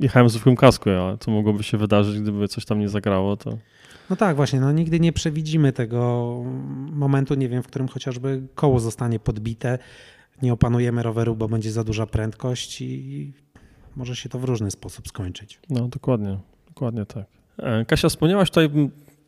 jechałem 0.00 0.28
w 0.28 0.32
zwykłym 0.32 0.56
kasku, 0.56 0.90
ale 0.90 1.18
co 1.18 1.30
mogłoby 1.30 1.62
się 1.62 1.78
wydarzyć, 1.78 2.20
gdyby 2.20 2.48
coś 2.48 2.64
tam 2.64 2.78
nie 2.78 2.88
zagrało, 2.88 3.36
to... 3.36 3.58
No 4.10 4.16
tak, 4.16 4.36
właśnie, 4.36 4.60
no 4.60 4.72
nigdy 4.72 5.00
nie 5.00 5.12
przewidzimy 5.12 5.72
tego 5.72 6.30
momentu, 6.92 7.34
nie 7.34 7.48
wiem, 7.48 7.62
w 7.62 7.66
którym 7.66 7.88
chociażby 7.88 8.42
koło 8.54 8.80
zostanie 8.80 9.18
podbite, 9.18 9.78
nie 10.42 10.52
opanujemy 10.52 11.02
roweru, 11.02 11.36
bo 11.36 11.48
będzie 11.48 11.72
za 11.72 11.84
duża 11.84 12.06
prędkość 12.06 12.80
i 12.80 13.32
może 13.96 14.16
się 14.16 14.28
to 14.28 14.38
w 14.38 14.44
różny 14.44 14.70
sposób 14.70 15.08
skończyć. 15.08 15.60
No 15.70 15.88
dokładnie, 15.88 16.38
dokładnie 16.68 17.06
tak. 17.06 17.26
E, 17.58 17.84
Kasia, 17.84 18.08
wspomniałaś 18.08 18.50
tutaj 18.50 18.70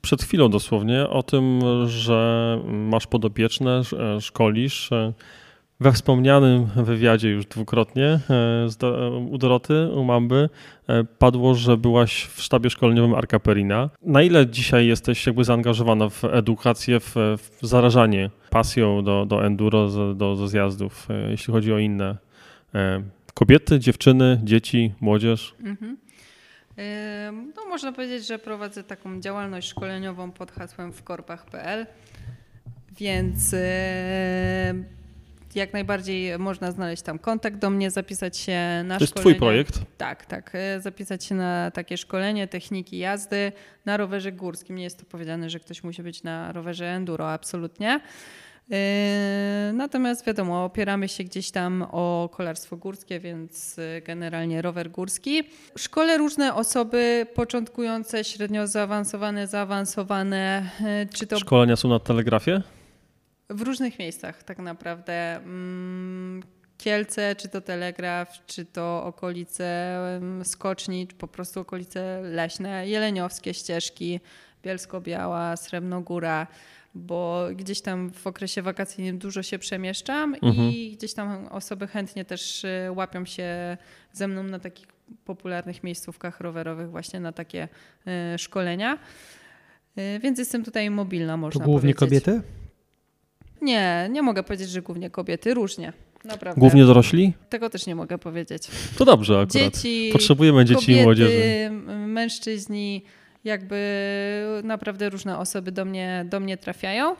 przed 0.03 0.23
chwilą 0.23 0.51
dosłownie 0.51 1.09
o 1.09 1.23
tym, 1.23 1.61
że 1.87 2.61
masz 2.67 3.07
podopieczne, 3.07 3.83
szkolisz. 4.21 4.91
We 5.81 5.93
wspomnianym 5.93 6.65
wywiadzie 6.65 7.31
już 7.31 7.47
dwukrotnie 7.47 8.21
e, 8.31 8.69
u 9.31 9.39
Doroty, 9.39 9.89
u 9.95 10.05
Mamby, 10.05 10.49
e, 10.89 11.05
padło, 11.05 11.55
że 11.55 11.77
byłaś 11.77 12.25
w 12.25 12.43
sztabie 12.43 12.71
szkoleniowym 12.71 13.15
Arka 13.15 13.41
Perina. 13.41 13.91
Na 14.03 14.23
ile 14.23 14.47
dzisiaj 14.47 14.87
jesteś 14.87 15.27
jakby 15.27 15.45
zaangażowana 15.45 16.09
w 16.09 16.25
edukację, 16.25 17.01
w, 17.01 17.15
w 17.37 17.67
zarażanie 17.67 18.31
pasją 18.51 19.05
do, 19.05 19.27
do 19.27 19.47
enduro, 19.47 19.89
do, 19.89 20.15
do 20.15 20.49
zjazdów, 20.49 21.11
e, 21.11 21.31
jeśli 21.31 21.53
chodzi 21.53 21.73
o 21.73 21.79
inne 21.79 22.17
kobiety, 23.35 23.79
dziewczyny, 23.79 24.41
dzieci, 24.45 24.95
młodzież? 25.01 25.55
Mhm. 25.61 25.97
No, 27.57 27.67
można 27.69 27.93
powiedzieć, 27.93 28.27
że 28.27 28.39
prowadzę 28.39 28.85
taką 28.85 29.21
działalność 29.21 29.69
szkoleniową 29.69 30.33
pod 30.33 30.51
hasłem 30.51 30.93
wkorpach.pl, 30.93 31.87
więc 32.99 33.55
jak 35.57 35.73
najbardziej 35.73 36.39
można 36.39 36.73
znaleźć 36.73 37.03
tam 37.03 37.19
kontakt 37.19 37.59
do 37.59 37.71
mnie, 37.71 37.91
zapisać 37.91 38.37
się 38.37 38.53
na 38.53 38.83
szkolenie. 38.83 38.99
To 38.99 39.05
jest 39.05 39.15
twój 39.15 39.35
projekt? 39.35 39.81
Tak, 39.99 40.27
tak. 40.27 40.51
E, 40.55 40.81
zapisać 40.81 41.25
się 41.25 41.35
na 41.35 41.71
takie 41.71 41.97
szkolenie 41.97 42.49
techniki 42.49 42.99
jazdy 42.99 43.53
na 43.85 43.97
rowerze 43.97 44.33
górskim. 44.33 44.77
Nie 44.77 44.85
jest 44.85 44.99
to 44.99 45.05
powiedziane, 45.05 45.51
że 45.51 45.61
ktoś 45.61 45.85
musi 45.85 46.03
być 46.03 46.23
na 46.23 46.53
rowerze 46.53 46.87
enduro, 46.87 47.33
absolutnie. 47.33 48.01
E, 48.73 49.73
natomiast 49.75 50.27
wiadomo, 50.27 50.65
opieramy 50.65 51.09
się 51.09 51.25
gdzieś 51.25 51.51
tam 51.51 51.87
o 51.93 52.29
kolarstwo 52.33 52.77
górskie, 52.77 53.21
więc 53.21 53.79
e, 53.79 54.03
generalnie 54.03 54.63
rower 54.63 54.91
górski. 54.91 55.43
Szkole 55.79 56.19
różne 56.19 56.55
osoby 56.55 57.27
początkujące, 57.35 58.25
średnio 58.25 58.67
zaawansowane, 58.67 59.47
zaawansowane. 59.47 60.71
Czy 61.15 61.27
to... 61.27 61.39
Szkolenia 61.39 61.77
są 61.77 61.89
na 61.89 61.99
telegrafie? 61.99 62.63
W 63.51 63.61
różnych 63.61 63.99
miejscach 63.99 64.43
tak 64.43 64.59
naprawdę. 64.59 65.37
Mm, 65.37 66.43
Kielce, 66.79 67.37
czy 67.37 67.49
to 67.49 67.61
Telegraf, 67.61 68.47
czy 68.47 68.65
to 68.65 69.05
okolice 69.05 69.99
Skoczni, 70.45 71.07
czy 71.07 71.17
po 71.17 71.29
prostu 71.29 71.61
okolice 71.61 72.21
leśne, 72.23 72.89
jeleniowskie 72.89 73.55
ścieżki, 73.55 74.21
Bielsko-Biała, 74.63 75.57
Srebrnogóra, 75.57 76.47
bo 76.95 77.49
gdzieś 77.57 77.81
tam 77.81 78.11
w 78.11 78.27
okresie 78.27 78.63
wakacyjnym 78.63 79.19
dużo 79.19 79.43
się 79.43 79.59
przemieszczam 79.59 80.35
mhm. 80.35 80.71
i 80.71 80.97
gdzieś 80.97 81.15
tam 81.15 81.47
osoby 81.47 81.87
chętnie 81.87 82.25
też 82.25 82.65
y, 82.65 82.93
łapią 82.95 83.25
się 83.25 83.77
ze 84.13 84.29
mną 84.29 84.43
na 84.43 84.59
takich 84.59 84.87
popularnych 85.25 85.83
miejscówkach 85.83 86.41
rowerowych 86.41 86.91
właśnie 86.91 87.21
na 87.21 87.33
takie 87.33 87.69
y, 88.35 88.39
szkolenia. 88.39 88.99
Y, 89.99 90.19
więc 90.19 90.39
jestem 90.39 90.65
tutaj 90.65 90.91
mobilna, 90.91 91.37
można 91.37 91.61
to 91.61 91.65
głównie 91.65 91.95
powiedzieć. 91.95 92.25
kobiety? 92.25 92.66
Nie, 93.63 94.09
nie 94.11 94.23
mogę 94.23 94.43
powiedzieć, 94.43 94.71
że 94.71 94.83
głównie 94.83 95.11
kobiety, 95.11 95.55
różnie. 95.55 95.93
Naprawdę. 96.25 96.61
Głównie 96.61 96.85
dorośli? 96.85 97.33
Tego 97.49 97.71
też 97.71 97.87
nie 97.87 97.95
mogę 97.95 98.19
powiedzieć. 98.19 98.69
To 98.99 99.05
dobrze 99.05 99.33
akurat. 99.35 99.53
Dzieci, 99.53 100.11
Potrzebujemy 100.13 100.65
dzieci 100.65 100.81
kobiety, 100.81 101.01
i 101.01 101.05
młodzieży. 101.05 101.71
mężczyźni, 102.07 103.05
jakby 103.45 103.81
naprawdę 104.65 105.11
różne 105.11 105.39
osoby 105.39 105.73
do 105.73 105.85
mnie, 105.85 106.27
do 106.31 106.41
mnie 106.41 106.57
trafiają. 106.57 107.17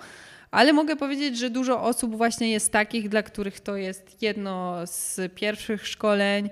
Ale 0.51 0.73
mogę 0.73 0.97
powiedzieć, 0.97 1.39
że 1.39 1.51
dużo 1.51 1.83
osób 1.83 2.17
właśnie 2.17 2.51
jest 2.51 2.73
takich, 2.73 3.09
dla 3.09 3.23
których 3.23 3.61
to 3.61 3.77
jest 3.77 4.23
jedno 4.23 4.77
z 4.87 5.21
pierwszych 5.35 5.87
szkoleń, 5.87 6.51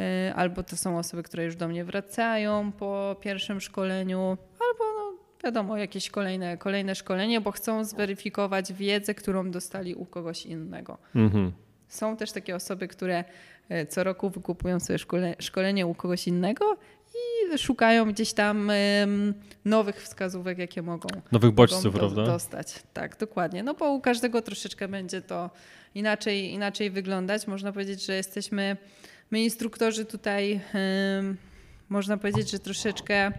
y, 0.00 0.34
albo 0.34 0.62
to 0.62 0.76
są 0.76 0.98
osoby, 0.98 1.22
które 1.22 1.44
już 1.44 1.56
do 1.56 1.68
mnie 1.68 1.84
wracają 1.84 2.72
po 2.72 3.16
pierwszym 3.20 3.60
szkoleniu, 3.60 4.18
albo 4.60 4.84
no, 4.96 5.01
wiadomo, 5.44 5.76
jakieś 5.76 6.10
kolejne, 6.10 6.56
kolejne 6.56 6.94
szkolenie, 6.94 7.40
bo 7.40 7.50
chcą 7.50 7.84
zweryfikować 7.84 8.72
wiedzę, 8.72 9.14
którą 9.14 9.50
dostali 9.50 9.94
u 9.94 10.04
kogoś 10.04 10.46
innego. 10.46 10.98
Mhm. 11.14 11.52
Są 11.88 12.16
też 12.16 12.32
takie 12.32 12.56
osoby, 12.56 12.88
które 12.88 13.24
e, 13.68 13.86
co 13.86 14.04
roku 14.04 14.30
wykupują 14.30 14.80
sobie 14.80 14.98
szkole, 14.98 15.34
szkolenie 15.38 15.86
u 15.86 15.94
kogoś 15.94 16.26
innego 16.26 16.76
i 17.14 17.58
szukają 17.58 18.12
gdzieś 18.12 18.32
tam 18.32 18.70
nowych 19.64 20.02
wskazówek, 20.02 20.58
jakie 20.58 20.82
mogą, 20.82 21.08
nowych 21.32 21.50
bodźców, 21.50 21.84
mogą 21.84 21.98
do, 21.98 22.14
prawda? 22.14 22.32
dostać. 22.32 22.74
Tak, 22.92 23.18
dokładnie. 23.18 23.62
No 23.62 23.74
bo 23.74 23.92
u 23.92 24.00
każdego 24.00 24.42
troszeczkę 24.42 24.88
będzie 24.88 25.22
to 25.22 25.50
inaczej, 25.94 26.52
inaczej 26.52 26.90
wyglądać. 26.90 27.46
Można 27.46 27.72
powiedzieć, 27.72 28.06
że 28.06 28.16
jesteśmy, 28.16 28.76
my 29.30 29.42
instruktorzy 29.42 30.04
tutaj, 30.04 30.60
można 31.88 32.16
powiedzieć, 32.16 32.50
że 32.50 32.58
troszeczkę 32.58 33.32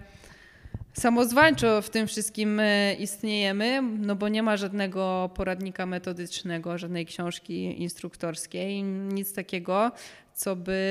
Samozwańczo 0.94 1.82
w 1.82 1.90
tym 1.90 2.07
wszystkim 2.07 2.60
e, 2.60 2.94
istniejemy, 2.94 3.82
no 3.82 4.15
bo 4.15 4.30
nie 4.30 4.44
ma 4.44 4.57
żadnego 4.57 5.30
poradnika 5.36 5.86
metodycznego, 5.86 6.78
żadnej 6.78 7.06
książki 7.06 7.82
instruktorskiej, 7.82 8.84
nic 8.84 9.34
takiego, 9.34 9.91
co 10.34 10.56
by 10.56 10.82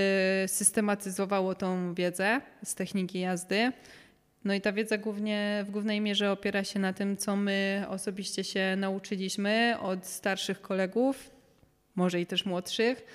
systematyzowało 0.46 1.54
tą 1.54 1.94
wiedzę 1.94 2.40
z 2.64 2.74
techniki 2.74 3.20
jazdy. 3.20 3.72
No 4.44 4.54
i 4.54 4.60
ta 4.60 4.72
wiedza 4.72 4.98
głównie, 4.98 5.64
w 5.66 5.70
głównej 5.70 6.00
mierze 6.00 6.32
opiera 6.32 6.64
się 6.64 6.78
na 6.78 6.92
tym, 6.92 7.16
co 7.16 7.36
my 7.36 7.84
osobiście 7.88 8.44
się 8.44 8.76
nauczyliśmy 8.76 9.76
od 9.80 10.06
starszych 10.06 10.60
kolegów, 10.60 11.30
może 11.94 12.20
i 12.20 12.26
też 12.26 12.44
młodszych 12.44 13.06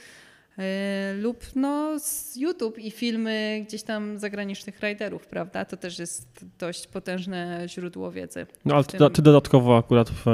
lub 1.21 1.45
no 1.55 1.99
z 1.99 2.35
YouTube 2.35 2.79
i 2.79 2.91
filmy 2.91 3.63
gdzieś 3.67 3.83
tam 3.83 4.17
zagranicznych 4.17 4.79
riderów, 4.81 5.27
prawda? 5.27 5.65
To 5.65 5.77
też 5.77 5.99
jest 5.99 6.45
dość 6.59 6.87
potężne 6.87 7.63
źródło 7.67 8.11
wiedzy. 8.11 8.47
No 8.65 8.75
ale 8.75 8.83
ty, 8.83 8.97
ty, 9.13 9.21
dodatkowo 9.21 9.77
akurat 9.77 10.09
w, 10.09 10.25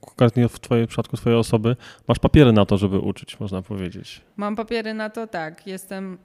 konkretnie 0.00 0.48
w 0.48 0.60
twojej 0.60 0.86
przypadku 0.86 1.16
twojej 1.16 1.38
osoby 1.38 1.76
masz 2.08 2.18
papiery 2.18 2.52
na 2.52 2.66
to, 2.66 2.78
żeby 2.78 2.98
uczyć, 2.98 3.40
można 3.40 3.62
powiedzieć. 3.62 4.20
Mam 4.36 4.56
papiery 4.56 4.94
na 4.94 5.10
to, 5.10 5.26
tak. 5.26 5.66
Jestem 5.66 6.18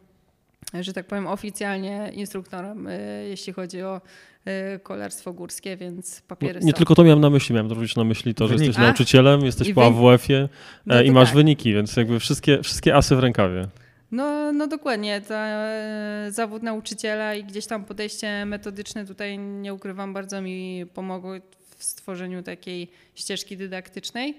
że 0.84 0.94
tak 0.94 1.08
powiem, 1.08 1.28
oficjalnie 1.28 2.12
instruktorem, 2.14 2.88
e, 2.88 3.00
jeśli 3.24 3.54
chodzi 3.54 3.82
o 3.82 4.02
e, 4.46 4.80
kolarstwo 4.80 5.34
górskie, 5.34 5.78
więc 5.78 6.22
papiery 6.22 6.60
no, 6.60 6.66
Nie 6.66 6.72
są. 6.72 6.78
tylko 6.78 6.96
to 6.96 7.04
miałem 7.04 7.22
na 7.22 7.30
myśli, 7.30 7.56
miałem 7.56 7.70
również 7.70 7.96
na 7.96 8.04
myśli 8.04 8.36
to, 8.36 8.48
że 8.48 8.54
jesteś 8.54 8.78
nauczycielem, 8.78 9.46
jesteś 9.46 9.74
po 9.74 9.86
AWF-ie 9.86 10.50
no 10.86 11.02
i 11.02 11.12
masz 11.12 11.28
tak. 11.28 11.36
wyniki, 11.36 11.74
więc 11.74 11.96
jakby 11.96 12.20
wszystkie, 12.20 12.64
wszystkie 12.64 12.96
asy 12.96 13.16
w 13.16 13.20
rękawie. 13.20 13.68
No, 14.12 14.52
no 14.52 14.68
dokładnie. 14.68 15.22
To, 15.22 15.36
e, 15.36 16.28
zawód 16.30 16.64
nauczyciela 16.64 17.36
i 17.36 17.44
gdzieś 17.44 17.66
tam 17.66 17.86
podejście 17.86 18.46
metodyczne 18.46 19.06
tutaj, 19.06 19.38
nie 19.38 19.74
ukrywam, 19.74 20.14
bardzo 20.14 20.42
mi 20.42 20.86
pomogły 20.94 21.42
w 21.78 21.84
stworzeniu 21.84 22.44
takiej 22.44 22.92
ścieżki 23.16 23.58
dydaktycznej. 23.58 24.38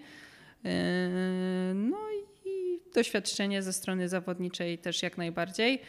no 1.75 1.97
i 2.13 2.27
doświadczenie 2.97 3.63
ze 3.63 3.73
strony 3.73 4.09
zawodniczej 4.09 4.79
też 4.79 5.03
jak 5.03 5.19
najbardziej. 5.19 5.81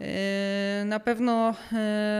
Yy, 0.00 0.84
na 0.84 1.00
pewno 1.00 1.54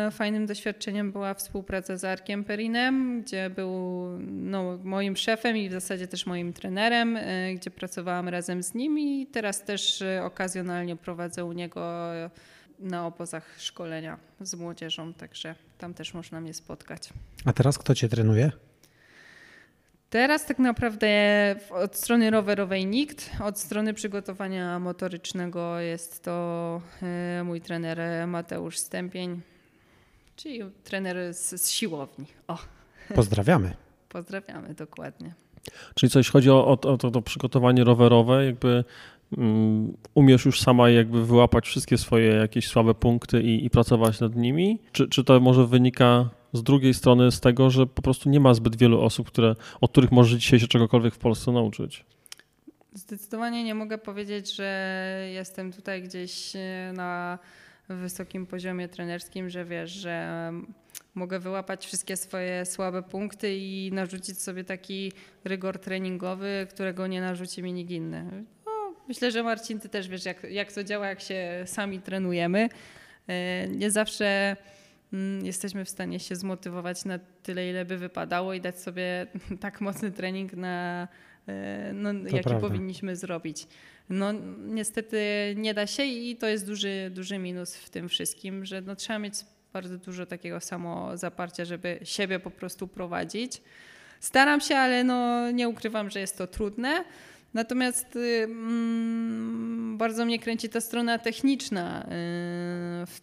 yy, 0.05 0.11
fajnym 0.11 0.47
doświadczeniem 0.47 1.13
była 1.13 1.35
współpraca 1.35 1.97
z 1.97 2.05
Arkiem 2.05 2.45
Perinem, 2.45 3.23
gdzie 3.23 3.51
był 3.51 3.73
no, 4.21 4.79
moim 4.85 5.17
szefem 5.17 5.57
i 5.57 5.69
w 5.69 5.73
zasadzie 5.73 6.07
też 6.07 6.27
moim 6.27 6.53
trenerem, 6.53 7.15
yy, 7.15 7.55
gdzie 7.55 7.71
pracowałam 7.71 8.29
razem 8.29 8.63
z 8.63 8.75
nim 8.75 8.99
i 8.99 9.27
teraz 9.27 9.65
też 9.65 10.05
okazjonalnie 10.23 10.97
prowadzę 10.97 11.45
u 11.45 11.53
niego 11.53 12.11
na 12.79 13.07
obozach 13.07 13.55
szkolenia 13.59 14.19
z 14.41 14.55
młodzieżą, 14.55 15.15
także 15.15 15.55
tam 15.79 15.95
też 15.95 16.15
można 16.15 16.41
mnie 16.41 16.55
spotkać. 16.55 17.09
A 17.45 17.53
teraz 17.53 17.79
kto 17.79 17.95
cię 17.95 18.09
trenuje? 18.09 18.53
Teraz 20.11 20.47
tak 20.47 20.59
naprawdę 20.59 21.09
od 21.71 21.97
strony 21.97 22.31
rowerowej 22.31 22.87
nikt, 22.87 23.31
od 23.45 23.59
strony 23.59 23.95
przygotowania 23.95 24.79
motorycznego 24.79 25.81
jest 25.81 26.25
to 26.25 26.81
e, 27.03 27.43
mój 27.45 27.61
trener 27.61 27.99
Mateusz 28.27 28.79
Stępień, 28.79 29.41
czyli 30.37 30.61
trener 30.85 31.35
z, 31.35 31.63
z 31.63 31.71
siłowni. 31.71 32.27
O. 32.49 32.59
Pozdrawiamy. 33.15 33.77
Pozdrawiamy, 34.09 34.75
dokładnie. 34.75 35.35
Czyli 35.95 36.11
coś 36.11 36.31
chodzi 36.31 36.51
o, 36.51 36.67
o, 36.67 36.71
o 36.71 36.99
to, 36.99 37.11
to 37.11 37.23
przygotowanie 37.23 37.85
rowerowe, 37.85 38.45
jakby 38.45 38.85
um, 39.37 39.97
umiesz 40.15 40.45
już 40.45 40.61
sama 40.61 40.91
jakby 40.91 41.27
wyłapać 41.27 41.67
wszystkie 41.67 41.99
swoje 41.99 42.35
jakieś 42.35 42.69
słabe 42.69 42.95
punkty 42.95 43.43
i, 43.43 43.65
i 43.65 43.71
pracować 43.71 44.21
nad 44.21 44.37
nimi? 44.37 44.79
Czy, 44.93 45.09
czy 45.09 45.25
to 45.25 45.41
może 45.41 45.67
wynika 45.67 46.31
z 46.53 46.63
drugiej 46.63 46.95
strony 46.95 47.33
z 47.33 47.41
tego, 47.41 47.71
że 47.71 47.87
po 47.87 48.03
prostu 48.03 48.31
nie 48.31 48.41
ma 48.41 48.55
zbyt 48.55 48.77
wielu 48.77 49.01
osób, 49.01 49.27
które, 49.27 49.55
od 49.81 49.91
których 49.91 50.13
może 50.13 50.39
dzisiaj 50.39 50.61
się 50.61 50.69
czegokolwiek 50.69 51.15
w 51.15 51.19
Polsce 51.19 51.53
nauczyć? 51.53 52.05
Zdecydowanie 52.95 53.65
nie 53.65 53.75
mogę 53.75 53.99
powiedzieć, 53.99 54.55
że 54.55 55.29
jestem 55.33 55.73
tutaj 55.73 56.03
gdzieś 56.03 56.57
e, 56.57 56.93
na 56.95 57.39
wysokim 57.89 58.47
poziomie 58.47 58.89
trenerskim, 58.89 59.51
że 59.51 59.65
wiesz, 59.65 59.91
że 59.91 60.53
mogę 61.15 61.39
wyłapać 61.39 61.87
wszystkie 61.87 62.17
swoje 62.17 62.67
słabe 62.67 63.03
punkty 63.03 63.57
i 63.57 63.91
narzucić 63.93 64.43
sobie 64.43 64.65
taki 64.65 65.13
rygor 65.45 65.79
treningowy, 65.79 66.67
którego 66.71 67.07
nie 67.07 67.21
narzuci 67.21 67.63
mi 67.63 67.73
nikt 67.73 67.91
inny. 67.91 68.45
No, 68.67 68.73
myślę, 69.09 69.31
że 69.31 69.43
Marcin, 69.43 69.81
ty 69.81 69.89
też 69.89 70.09
wiesz, 70.09 70.25
jak, 70.25 70.45
jak 70.45 70.73
to 70.73 70.85
działa, 70.85 71.09
jak 71.09 71.21
się 71.21 71.63
sami 71.67 72.01
trenujemy. 72.01 72.69
E, 73.29 73.69
nie 73.69 73.91
zawsze 73.91 74.57
jesteśmy 75.43 75.85
w 75.85 75.89
stanie 75.89 76.21
się 76.21 76.37
zmotywować 76.37 77.05
na 77.05 77.19
tyle, 77.43 77.71
ile 77.71 77.85
by 77.85 77.97
wypadało 77.97 78.55
i 78.55 78.61
dać 78.61 78.81
sobie 78.81 79.27
tak 79.61 79.81
mocny 79.81 80.11
trening, 80.11 80.53
na, 80.53 81.09
e, 81.49 81.93
no, 81.95 82.13
jaki 82.13 82.31
prawda. 82.31 82.69
powinniśmy 82.69 83.17
zrobić. 83.17 83.67
No 84.09 84.33
niestety 84.59 85.19
nie 85.57 85.75
da 85.75 85.87
się 85.87 86.05
i 86.05 86.37
to 86.37 86.47
jest 86.47 86.67
duży, 86.67 87.11
duży 87.15 87.39
minus 87.39 87.77
w 87.77 87.91
tym 87.91 88.09
wszystkim, 88.09 88.65
że 88.65 88.81
no, 88.81 88.97
trzeba 88.97 89.19
mieć 89.19 89.35
bardzo 89.73 89.99
dużo 89.99 90.27
takiego 90.27 90.61
samo 90.61 91.17
zaparcia, 91.17 91.65
żeby 91.65 91.99
siebie 92.03 92.41
po 92.41 92.51
prostu 92.51 92.89
prowadzić. 92.89 93.63
Staram 94.21 94.61
się, 94.61 94.77
ale 94.77 95.05
no, 95.05 95.51
nie 95.51 95.69
ukrywam, 95.69 96.11
że 96.11 96.21
jest 96.21 96.39
to 96.39 96.47
trudne. 96.47 97.05
Natomiast 97.55 98.17
y, 98.17 98.43
mm, 98.45 99.99
bardzo 99.99 100.25
mnie 100.25 100.39
kręci 100.39 100.69
ta 100.69 100.81
strona 100.81 101.19
techniczna 101.19 102.03
y, 102.03 102.07
w, 103.07 103.21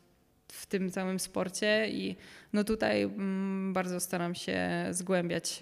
w, 0.62 0.66
tym 0.66 0.92
całym 0.92 1.20
sporcie 1.20 1.88
i 1.90 2.16
no 2.54 2.64
tutaj 2.64 3.02
mm, 3.02 3.74
bardzo 3.74 4.00
staram 4.00 4.36
się 4.36 4.60
zgłębiać 4.92 5.60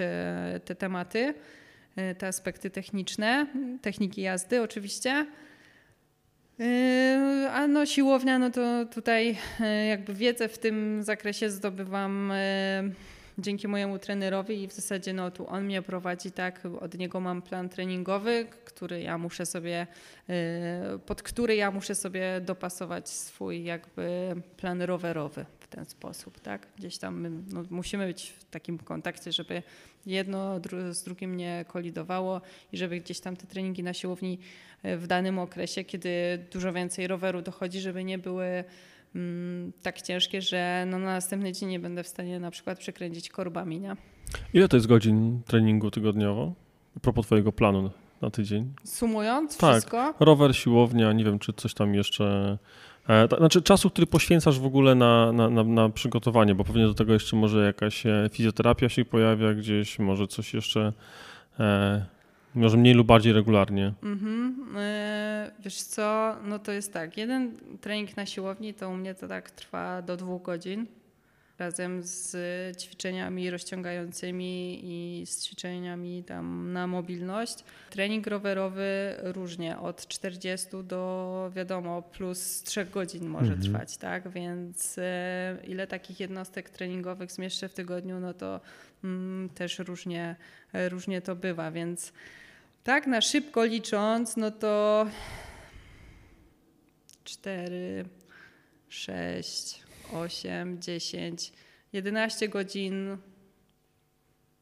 y, 0.55 0.59
te 0.59 0.75
tematy, 0.75 1.33
y, 1.97 2.15
te 2.15 2.27
aspekty 2.27 2.69
techniczne, 2.69 3.47
techniki 3.81 4.21
jazdy 4.21 4.61
oczywiście. 4.61 5.25
Yy, 6.59 7.49
a 7.51 7.67
no 7.67 7.85
siłownia, 7.85 8.39
no 8.39 8.51
to 8.51 8.85
tutaj 8.85 9.37
jakby 9.89 10.13
wiedzę 10.13 10.49
w 10.49 10.57
tym 10.57 11.03
zakresie 11.03 11.49
zdobywam 11.49 12.33
dzięki 13.37 13.67
mojemu 13.67 13.99
trenerowi 13.99 14.63
i 14.63 14.67
w 14.67 14.73
zasadzie 14.73 15.13
no 15.13 15.31
tu 15.31 15.47
on 15.47 15.63
mnie 15.63 15.81
prowadzi 15.81 16.31
tak, 16.31 16.61
od 16.79 16.97
niego 16.97 17.19
mam 17.19 17.41
plan 17.41 17.69
treningowy, 17.69 18.47
który 18.65 19.01
ja 19.01 19.17
muszę 19.17 19.45
sobie, 19.45 19.87
pod 21.05 21.23
który 21.23 21.55
ja 21.55 21.71
muszę 21.71 21.95
sobie 21.95 22.41
dopasować 22.41 23.09
swój 23.09 23.63
jakby 23.63 24.35
plan 24.57 24.81
rowerowy 24.81 25.45
w 25.59 25.67
ten 25.67 25.85
sposób, 25.85 26.39
tak? 26.39 26.67
Gdzieś 26.77 26.97
tam 26.97 27.43
no, 27.53 27.63
musimy 27.69 28.07
być 28.07 28.29
w 28.29 28.45
takim 28.45 28.77
kontakcie, 28.77 29.31
żeby 29.31 29.63
jedno 30.05 30.59
z 30.91 31.03
drugim 31.03 31.37
nie 31.37 31.65
kolidowało 31.67 32.41
i 32.71 32.77
żeby 32.77 32.99
gdzieś 32.99 33.19
tam 33.19 33.35
te 33.35 33.47
treningi 33.47 33.83
na 33.83 33.93
siłowni 33.93 34.39
e, 34.83 34.97
w 34.97 35.07
danym 35.07 35.39
okresie, 35.39 35.83
kiedy 35.83 36.09
dużo 36.51 36.73
więcej 36.73 37.07
roweru 37.07 37.41
dochodzi, 37.41 37.79
żeby 37.79 38.03
nie 38.03 38.17
były 38.17 38.63
tak 39.81 40.01
ciężkie, 40.01 40.41
że 40.41 40.85
no 40.87 40.99
na 40.99 41.05
następny 41.05 41.51
dzień 41.51 41.69
nie 41.69 41.79
będę 41.79 42.03
w 42.03 42.07
stanie 42.07 42.39
na 42.39 42.51
przykład 42.51 42.79
przekręcić 42.79 43.29
korbami. 43.29 43.79
Nie? 43.79 43.95
Ile 44.53 44.67
to 44.67 44.77
jest 44.77 44.87
godzin 44.87 45.41
treningu 45.47 45.91
tygodniowo? 45.91 46.53
A 46.97 46.99
propos 46.99 47.25
twojego 47.25 47.51
planu 47.51 47.91
na 48.21 48.29
tydzień? 48.29 48.73
Sumując 48.83 49.57
tak. 49.57 49.71
wszystko? 49.71 50.13
rower, 50.19 50.55
siłownia, 50.55 51.13
nie 51.13 51.23
wiem 51.23 51.39
czy 51.39 51.53
coś 51.53 51.73
tam 51.73 51.95
jeszcze 51.95 52.57
E, 53.09 53.27
znaczy 53.37 53.61
czasu, 53.61 53.89
który 53.89 54.07
poświęcasz 54.07 54.59
w 54.59 54.65
ogóle 54.65 54.95
na, 54.95 55.31
na, 55.31 55.49
na, 55.49 55.63
na, 55.63 55.89
przygotowanie, 55.89 56.55
bo 56.55 56.63
pewnie 56.63 56.85
do 56.85 56.93
tego 56.93 57.13
jeszcze 57.13 57.35
może 57.35 57.65
jakaś 57.65 58.05
e, 58.05 58.29
fizjoterapia 58.31 58.89
się 58.89 59.05
pojawia 59.05 59.53
gdzieś, 59.53 59.99
może 59.99 60.27
coś 60.27 60.53
jeszcze, 60.53 60.93
e, 61.59 62.05
może 62.55 62.77
mniej 62.77 62.93
lub 62.93 63.07
bardziej 63.07 63.33
regularnie. 63.33 63.93
Mhm. 64.03 64.65
E, 64.77 65.51
wiesz 65.59 65.81
co, 65.81 66.35
no 66.43 66.59
to 66.59 66.71
jest 66.71 66.93
tak, 66.93 67.17
jeden 67.17 67.51
trening 67.81 68.17
na 68.17 68.25
siłowni 68.25 68.73
to 68.73 68.89
u 68.89 68.93
mnie 68.93 69.15
to 69.15 69.27
tak 69.27 69.51
trwa 69.51 70.01
do 70.01 70.17
dwóch 70.17 70.41
godzin 70.41 70.87
razem 71.59 72.03
z 72.03 72.35
ćwiczeniami 72.81 73.49
rozciągającymi 73.49 74.79
i 74.83 75.25
z 75.25 75.45
ćwiczeniami 75.45 76.23
tam 76.23 76.73
na 76.73 76.87
mobilność. 76.87 77.63
Trening 77.89 78.27
rowerowy 78.27 79.15
różnie, 79.21 79.79
od 79.79 80.07
40 80.07 80.67
do 80.83 81.51
wiadomo 81.55 82.01
plus 82.01 82.63
3 82.63 82.85
godzin 82.85 83.27
może 83.27 83.53
mhm. 83.53 83.61
trwać, 83.61 83.97
tak? 83.97 84.29
Więc 84.29 84.97
e, 84.97 85.57
ile 85.67 85.87
takich 85.87 86.19
jednostek 86.19 86.69
treningowych 86.69 87.31
zmieszczę 87.31 87.69
w 87.69 87.73
tygodniu, 87.73 88.19
no 88.19 88.33
to 88.33 88.61
mm, 89.03 89.49
też 89.49 89.79
różnie, 89.79 90.35
różnie 90.73 91.21
to 91.21 91.35
bywa, 91.35 91.71
więc 91.71 92.13
tak 92.83 93.07
na 93.07 93.21
szybko 93.21 93.63
licząc, 93.63 94.37
no 94.37 94.51
to 94.51 95.05
4, 97.23 98.05
6, 98.89 99.83
8, 100.13 100.81
10, 100.81 101.53
11 101.93 102.49
godzin 102.49 103.17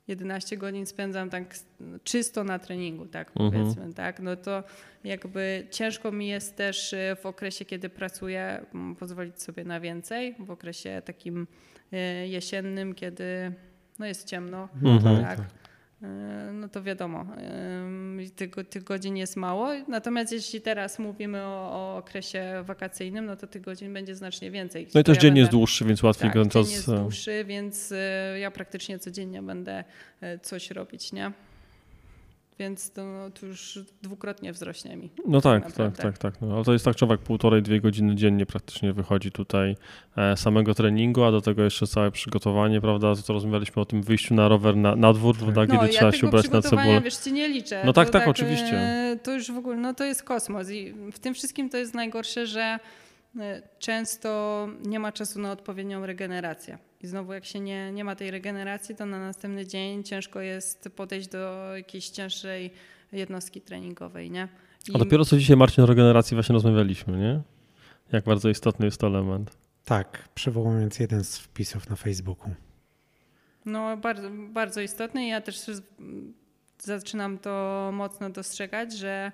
11 0.07 0.57
godzin 0.57 0.85
spędzam 0.85 1.29
tak 1.29 1.55
czysto 2.03 2.43
na 2.43 2.59
treningu, 2.59 3.05
tak 3.05 3.31
mhm. 3.35 3.51
powiedzmy, 3.51 3.93
tak, 3.93 4.19
no 4.19 4.35
to 4.35 4.63
jakby 5.03 5.67
ciężko 5.71 6.11
mi 6.11 6.27
jest 6.27 6.55
też 6.55 6.93
y, 6.93 7.15
w 7.21 7.25
okresie, 7.25 7.65
kiedy 7.65 7.89
pracuję, 7.89 8.65
pozwolić 8.99 9.41
sobie 9.41 9.63
na 9.63 9.79
więcej, 9.79 10.35
w 10.39 10.51
okresie 10.51 11.01
takim 11.05 11.47
y, 11.93 12.27
jesiennym, 12.27 12.95
kiedy 12.95 13.53
no 13.99 14.05
jest 14.05 14.27
ciemno, 14.27 14.69
mhm. 14.83 15.23
tak, 15.23 15.37
tak. 15.37 15.60
No 16.53 16.69
to 16.69 16.83
wiadomo, 16.83 17.25
tych, 18.35 18.51
tych 18.69 18.83
godzin 18.83 19.17
jest 19.17 19.35
mało. 19.35 19.69
Natomiast 19.87 20.31
jeśli 20.31 20.61
teraz 20.61 20.99
mówimy 20.99 21.41
o, 21.41 21.71
o, 21.73 21.97
okresie 21.97 22.63
wakacyjnym, 22.65 23.25
no 23.25 23.35
to 23.35 23.47
tych 23.47 23.61
godzin 23.61 23.93
będzie 23.93 24.15
znacznie 24.15 24.51
więcej. 24.51 24.87
No 24.93 25.01
i 25.01 25.03
też 25.03 25.15
ja 25.15 25.21
dzień 25.21 25.29
będę, 25.29 25.39
jest 25.39 25.51
dłuższy, 25.51 25.85
więc 25.85 26.03
łatwiej 26.03 26.31
tak, 26.31 26.47
czas. 26.49 26.67
Dzień 26.67 26.75
jest 26.75 26.91
dłuższy, 26.95 27.45
więc 27.45 27.91
e, 27.91 28.39
ja 28.39 28.51
praktycznie 28.51 28.99
codziennie 28.99 29.41
będę 29.41 29.83
e, 30.21 30.39
coś 30.39 30.71
robić, 30.71 31.11
nie? 31.11 31.31
Więc 32.61 32.91
to, 32.91 33.05
no, 33.05 33.29
to 33.29 33.45
już 33.45 33.79
dwukrotnie 34.01 34.53
wzrośnie 34.53 34.97
mi. 34.97 35.09
No 35.27 35.41
tak, 35.41 35.63
tak, 35.63 35.73
tak, 35.73 35.97
tak, 35.97 36.17
tak. 36.17 36.41
No, 36.41 36.55
ale 36.55 36.63
to 36.63 36.73
jest 36.73 36.85
tak, 36.85 36.95
człowiek 36.95 37.21
półtorej, 37.21 37.61
dwie 37.61 37.81
godziny 37.81 38.15
dziennie 38.15 38.45
praktycznie 38.45 38.93
wychodzi 38.93 39.31
tutaj 39.31 39.75
e, 40.17 40.37
samego 40.37 40.73
treningu, 40.73 41.23
a 41.23 41.31
do 41.31 41.41
tego 41.41 41.63
jeszcze 41.63 41.87
całe 41.87 42.11
przygotowanie, 42.11 42.81
prawda? 42.81 43.15
To, 43.15 43.21
to 43.21 43.33
rozmawialiśmy 43.33 43.81
o 43.81 43.85
tym 43.85 44.03
wyjściu 44.03 44.33
na 44.33 44.47
rower 44.47 44.77
na, 44.77 44.95
na 44.95 45.13
dwór, 45.13 45.35
tak. 45.37 45.69
no, 45.69 45.75
kiedy 45.79 45.85
ja 45.85 45.99
trzeba 45.99 46.11
się 46.11 46.27
ubrać 46.27 46.49
na 46.49 46.61
cebulę. 46.61 47.01
wiesz, 47.01 47.15
ci 47.15 47.33
nie 47.33 47.47
liczę. 47.47 47.81
No 47.85 47.93
tak, 47.93 48.09
tak, 48.09 48.21
tak, 48.21 48.29
oczywiście. 48.29 48.77
E, 48.77 49.17
to 49.23 49.33
już 49.33 49.51
w 49.51 49.57
ogóle, 49.57 49.77
no 49.77 49.93
to 49.93 50.03
jest 50.03 50.23
kosmos 50.23 50.69
i 50.69 50.93
w 51.11 51.19
tym 51.19 51.33
wszystkim 51.33 51.69
to 51.69 51.77
jest 51.77 51.93
najgorsze, 51.93 52.47
że 52.47 52.79
e, 53.39 53.61
często 53.79 54.67
nie 54.85 54.99
ma 54.99 55.11
czasu 55.11 55.39
na 55.39 55.51
odpowiednią 55.51 56.05
regenerację. 56.05 56.77
I 57.03 57.07
znowu, 57.07 57.33
jak 57.33 57.45
się 57.45 57.59
nie, 57.59 57.91
nie 57.91 58.03
ma 58.03 58.15
tej 58.15 58.31
regeneracji, 58.31 58.95
to 58.95 59.05
na 59.05 59.19
następny 59.19 59.67
dzień 59.67 60.03
ciężko 60.03 60.41
jest 60.41 60.89
podejść 60.95 61.27
do 61.27 61.71
jakiejś 61.77 62.09
cięższej 62.09 62.71
jednostki 63.11 63.61
treningowej, 63.61 64.31
nie? 64.31 64.47
I... 64.89 64.95
A 64.95 64.97
dopiero 64.97 65.25
co 65.25 65.37
dzisiaj, 65.37 65.57
Marcin, 65.57 65.83
o 65.83 65.87
regeneracji 65.87 66.35
właśnie 66.35 66.53
rozmawialiśmy, 66.53 67.17
nie? 67.17 67.41
Jak 68.11 68.23
bardzo 68.23 68.49
istotny 68.49 68.85
jest 68.85 69.01
to 69.01 69.07
element. 69.07 69.57
Tak, 69.85 70.29
przywołując 70.35 70.99
jeden 70.99 71.23
z 71.23 71.37
wpisów 71.37 71.89
na 71.89 71.95
Facebooku. 71.95 72.49
No, 73.65 73.97
bardzo, 73.97 74.29
bardzo 74.49 74.81
istotny. 74.81 75.27
Ja 75.27 75.41
też 75.41 75.61
zaczynam 76.79 77.37
to 77.37 77.89
mocno 77.93 78.29
dostrzegać, 78.29 78.93
że 78.93 79.31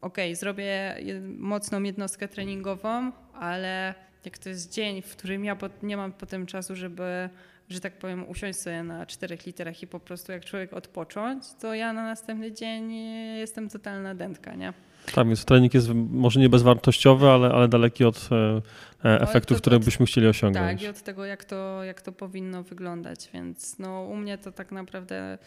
okej, 0.00 0.30
okay, 0.30 0.36
zrobię 0.36 0.96
mocną 1.38 1.82
jednostkę 1.82 2.28
treningową, 2.28 3.12
ale 3.34 3.94
jak 4.24 4.38
to 4.38 4.48
jest 4.48 4.72
dzień, 4.72 5.02
w 5.02 5.16
którym 5.16 5.44
ja 5.44 5.56
nie 5.82 5.96
mam 5.96 6.12
potem 6.12 6.46
czasu, 6.46 6.76
żeby, 6.76 7.28
że 7.68 7.80
tak 7.80 7.98
powiem, 7.98 8.28
usiąść 8.28 8.58
sobie 8.58 8.82
na 8.82 9.06
czterech 9.06 9.46
literach 9.46 9.82
i 9.82 9.86
po 9.86 10.00
prostu 10.00 10.32
jak 10.32 10.44
człowiek 10.44 10.72
odpocząć, 10.72 11.44
to 11.60 11.74
ja 11.74 11.92
na 11.92 12.02
następny 12.04 12.52
dzień 12.52 12.92
jestem 13.38 13.68
totalna 13.68 14.14
dętka, 14.14 14.54
nie? 14.54 14.72
Tak, 15.14 15.26
więc 15.26 15.44
trening 15.44 15.74
jest 15.74 15.88
może 16.10 16.40
nie 16.40 16.48
bezwartościowy, 16.48 17.28
ale, 17.28 17.48
ale 17.48 17.68
daleki 17.68 18.04
od 18.04 18.28
e, 18.32 18.36
e 18.36 18.62
no, 19.04 19.20
efektów, 19.20 19.58
które 19.58 19.78
byśmy 19.78 20.06
chcieli 20.06 20.26
osiągnąć. 20.26 20.80
Tak, 20.80 20.88
i 20.88 20.90
od 20.90 21.02
tego, 21.02 21.24
jak 21.24 21.44
to, 21.44 21.84
jak 21.84 22.02
to 22.02 22.12
powinno 22.12 22.62
wyglądać, 22.62 23.30
więc 23.34 23.78
no, 23.78 24.02
u 24.02 24.16
mnie 24.16 24.38
to 24.38 24.52
tak 24.52 24.72
naprawdę 24.72 25.38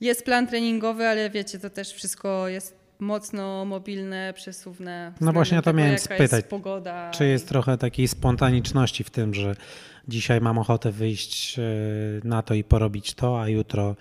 Jest 0.00 0.24
plan 0.24 0.46
treningowy, 0.46 1.06
ale 1.06 1.30
wiecie, 1.30 1.58
to 1.58 1.70
też 1.70 1.92
wszystko 1.92 2.48
jest 2.48 2.79
mocno 3.00 3.64
mobilne, 3.64 4.32
przesuwne. 4.36 5.12
No 5.20 5.32
właśnie 5.32 5.58
o 5.58 5.62
to 5.62 5.72
miałem 5.72 5.98
spytać. 5.98 6.44
Jest. 6.52 7.18
Czy 7.18 7.26
jest 7.26 7.48
trochę 7.48 7.78
takiej 7.78 8.08
spontaniczności 8.08 9.04
w 9.04 9.10
tym, 9.10 9.34
że 9.34 9.56
dzisiaj 10.08 10.40
mam 10.40 10.58
ochotę 10.58 10.92
wyjść 10.92 11.58
e, 11.58 11.62
na 12.24 12.42
to 12.42 12.54
i 12.54 12.64
porobić 12.64 13.14
to, 13.14 13.40
a 13.42 13.48
jutro 13.48 13.96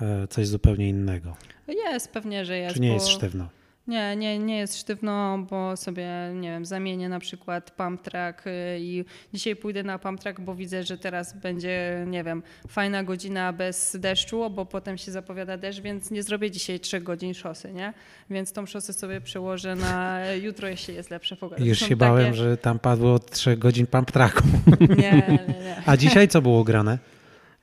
e, 0.00 0.28
coś 0.28 0.46
zupełnie 0.46 0.88
innego? 0.88 1.36
Jest, 1.68 2.12
pewnie, 2.12 2.44
że 2.44 2.58
jest. 2.58 2.74
Czy 2.74 2.80
nie 2.80 2.88
bo... 2.88 2.94
jest 2.94 3.08
sztywno? 3.08 3.48
Nie, 3.86 4.16
nie, 4.16 4.38
nie 4.38 4.58
jest 4.58 4.78
sztywno, 4.80 5.38
bo 5.50 5.76
sobie, 5.76 6.08
nie 6.34 6.50
wiem, 6.50 6.64
zamienię 6.64 7.08
na 7.08 7.18
przykład 7.18 7.70
pump 7.70 8.02
track 8.02 8.46
y, 8.46 8.50
i 8.80 9.04
dzisiaj 9.32 9.56
pójdę 9.56 9.82
na 9.82 9.98
pump 9.98 10.20
track, 10.20 10.40
bo 10.40 10.54
widzę, 10.54 10.82
że 10.82 10.98
teraz 10.98 11.36
będzie, 11.36 12.04
nie 12.06 12.24
wiem, 12.24 12.42
fajna 12.68 13.04
godzina 13.04 13.52
bez 13.52 13.96
deszczu, 14.00 14.50
bo 14.50 14.66
potem 14.66 14.98
się 14.98 15.12
zapowiada 15.12 15.56
deszcz, 15.56 15.80
więc 15.80 16.10
nie 16.10 16.22
zrobię 16.22 16.50
dzisiaj 16.50 16.80
trzech 16.80 17.02
godzin 17.02 17.34
szosy, 17.34 17.72
nie? 17.72 17.92
Więc 18.30 18.52
tą 18.52 18.66
szosę 18.66 18.92
sobie 18.92 19.20
przełożę 19.20 19.74
na 19.76 20.20
jutro, 20.42 20.68
jeśli 20.68 20.94
jest 20.94 21.10
lepsza 21.10 21.36
pogoda. 21.36 21.64
Już 21.64 21.78
Są 21.80 21.86
się 21.86 21.96
bałem, 21.96 22.24
takie- 22.24 22.36
że 22.36 22.56
tam 22.56 22.78
padło 22.78 23.18
3 23.18 23.56
godzin 23.56 23.86
pump 23.86 24.12
tracku. 24.12 24.42
Nie, 24.80 25.12
nie, 25.12 25.54
nie. 25.64 25.82
A 25.86 25.96
dzisiaj 25.96 26.28
co 26.28 26.42
było 26.42 26.64
grane? 26.64 26.98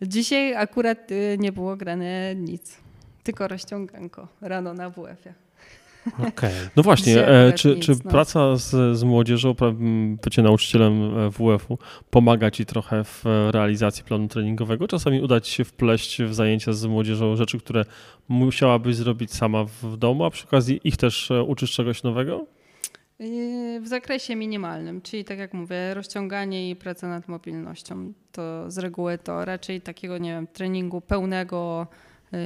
Dzisiaj 0.01 0.55
akurat 0.55 1.11
y, 1.11 1.37
nie 1.39 1.51
było 1.51 1.75
grane 1.77 2.35
nic, 2.35 2.77
tylko 3.23 3.47
rozciąganko 3.47 4.27
rano 4.41 4.73
na 4.73 4.89
WF-ie. 4.89 5.33
Okej. 6.27 6.51
No 6.75 6.83
właśnie, 6.83 7.27
e, 7.27 7.53
czy, 7.53 7.79
czy 7.79 7.91
no. 8.05 8.11
praca 8.11 8.55
z, 8.57 8.97
z 8.97 9.03
młodzieżą, 9.03 9.55
bycie 10.23 10.41
nauczycielem 10.41 11.17
e, 11.17 11.29
WF-u 11.29 11.77
pomaga 12.09 12.51
ci 12.51 12.65
trochę 12.65 13.03
w 13.03 13.25
e, 13.25 13.51
realizacji 13.51 14.03
planu 14.03 14.27
treningowego? 14.27 14.87
Czasami 14.87 15.21
uda 15.21 15.41
ci 15.41 15.51
się 15.51 15.63
wpleść 15.63 16.23
w 16.23 16.33
zajęcia 16.33 16.73
z 16.73 16.85
młodzieżą 16.85 17.35
rzeczy, 17.35 17.59
które 17.59 17.85
musiałabyś 18.27 18.95
zrobić 18.95 19.33
sama 19.33 19.63
w 19.63 19.97
domu, 19.97 20.25
a 20.25 20.29
przy 20.29 20.47
okazji 20.47 20.79
ich 20.83 20.97
też 20.97 21.29
uczysz 21.47 21.71
czegoś 21.71 22.03
nowego? 22.03 22.45
Yy, 23.19 23.81
W 23.81 23.87
zakresie 23.87 24.35
minimalnym, 24.35 25.01
czyli 25.01 25.25
tak 25.25 25.37
jak 25.37 25.53
mówię, 25.53 25.93
rozciąganie 25.93 26.69
i 26.69 26.75
praca 26.75 27.07
nad 27.07 27.27
mobilnością. 27.27 28.13
To 28.31 28.71
z 28.71 28.77
reguły 28.77 29.17
to 29.17 29.45
raczej 29.45 29.81
takiego, 29.81 30.17
nie 30.17 30.29
wiem, 30.29 30.47
treningu 30.47 31.01
pełnego 31.01 31.87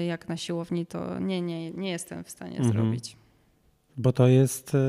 jak 0.08 0.30
na 0.30 0.38
siłowni, 0.38 0.86
to 0.86 1.20
nie, 1.20 1.42
nie, 1.42 1.72
nie 1.72 1.90
jestem 1.92 2.24
w 2.24 2.30
stanie 2.30 2.58
Mhm. 2.58 2.74
zrobić. 2.74 3.18
Bo 3.98 4.14
to 4.14 4.28
jest 4.28 4.76
e, 4.76 4.80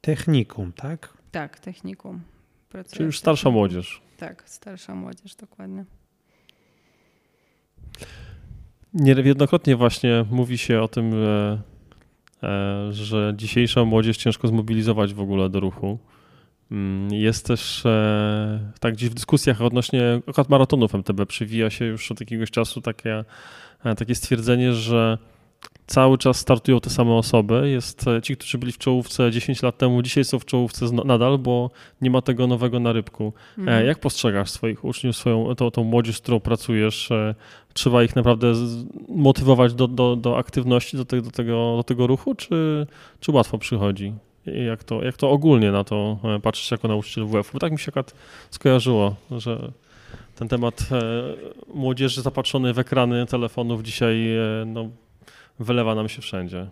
technikum, 0.00 0.72
tak? 0.72 1.14
Tak, 1.30 1.60
technikum. 1.60 2.20
Pracuję 2.68 2.96
Czyli 2.96 3.04
już 3.06 3.18
starsza 3.18 3.40
technikum. 3.42 3.54
młodzież. 3.54 4.00
Tak, 4.16 4.42
starsza 4.46 4.94
młodzież, 4.94 5.34
dokładnie. 5.34 5.84
Niejednokrotnie 8.94 9.76
właśnie 9.76 10.24
mówi 10.30 10.58
się 10.58 10.80
o 10.82 10.88
tym, 10.88 11.14
e, 11.14 11.58
e, 12.42 12.92
że 12.92 13.34
dzisiejsza 13.36 13.84
młodzież 13.84 14.16
ciężko 14.16 14.48
zmobilizować 14.48 15.14
w 15.14 15.20
ogóle 15.20 15.50
do 15.50 15.60
ruchu. 15.60 15.98
Mm, 16.70 17.12
Jest 17.12 17.46
też 17.46 17.84
tak 18.80 18.94
gdzieś 18.94 19.10
w 19.10 19.14
dyskusjach 19.14 19.62
odnośnie 19.62 20.20
akurat 20.28 20.48
maratonów 20.48 20.94
MTB 20.94 21.26
przywija 21.26 21.70
się 21.70 21.84
już 21.84 22.12
od 22.12 22.20
jakiegoś 22.20 22.50
czasu 22.50 22.80
takie, 22.80 23.24
takie 23.96 24.14
stwierdzenie, 24.14 24.72
że 24.72 25.18
cały 25.86 26.18
czas 26.18 26.36
startują 26.38 26.80
te 26.80 26.90
same 26.90 27.12
osoby. 27.12 27.70
Jest 27.70 28.08
e, 28.08 28.22
ci, 28.22 28.36
którzy 28.36 28.58
byli 28.58 28.72
w 28.72 28.78
czołówce 28.78 29.30
10 29.30 29.62
lat 29.62 29.78
temu, 29.78 30.02
dzisiaj 30.02 30.24
są 30.24 30.38
w 30.38 30.44
czołówce 30.44 30.86
nadal, 31.04 31.38
bo 31.38 31.70
nie 32.00 32.10
ma 32.10 32.22
tego 32.22 32.46
nowego 32.46 32.80
narybku. 32.80 33.32
E, 33.58 33.60
Mhm. 33.60 33.86
Jak 33.86 33.98
postrzegasz 34.00 34.50
swoich 34.50 34.84
uczniów, 34.84 35.16
swoją, 35.16 35.54
tą, 35.54 35.70
tą 35.70 35.84
młodzież, 35.84 36.16
z 36.16 36.20
którą 36.20 36.40
pracujesz? 36.40 37.10
E, 37.10 37.34
Trzeba 37.74 38.02
ich 38.02 38.16
naprawdę 38.16 38.52
motywować 39.08 39.74
do, 39.74 39.88
do, 39.88 40.16
do 40.16 40.38
aktywności, 40.38 40.96
do, 40.96 41.04
te, 41.04 41.22
do, 41.22 41.30
tego, 41.30 41.74
do 41.76 41.82
tego 41.82 42.06
ruchu, 42.06 42.34
czy, 42.34 42.86
czy 43.20 43.32
łatwo 43.32 43.58
przychodzi? 43.58 44.12
Jak 44.66 44.84
to, 44.84 45.04
jak 45.04 45.16
to 45.16 45.30
ogólnie 45.30 45.72
na 45.72 45.84
to 45.84 46.18
patrzysz 46.42 46.70
jako 46.70 46.88
nauczyciel 46.88 47.26
WF? 47.26 47.50
Bo 47.52 47.58
tak 47.58 47.72
mi 47.72 47.78
się 47.78 47.88
akurat 47.88 48.14
skojarzyło, 48.50 49.14
że 49.30 49.72
ten 50.36 50.48
temat 50.48 50.88
młodzieży 51.74 52.22
zapatrzonej 52.22 52.72
w 52.72 52.78
ekrany 52.78 53.26
telefonów 53.26 53.82
dzisiaj 53.82 54.26
no, 54.66 54.88
wylewa 55.58 55.94
nam 55.94 56.08
się 56.08 56.22
wszędzie. 56.22 56.70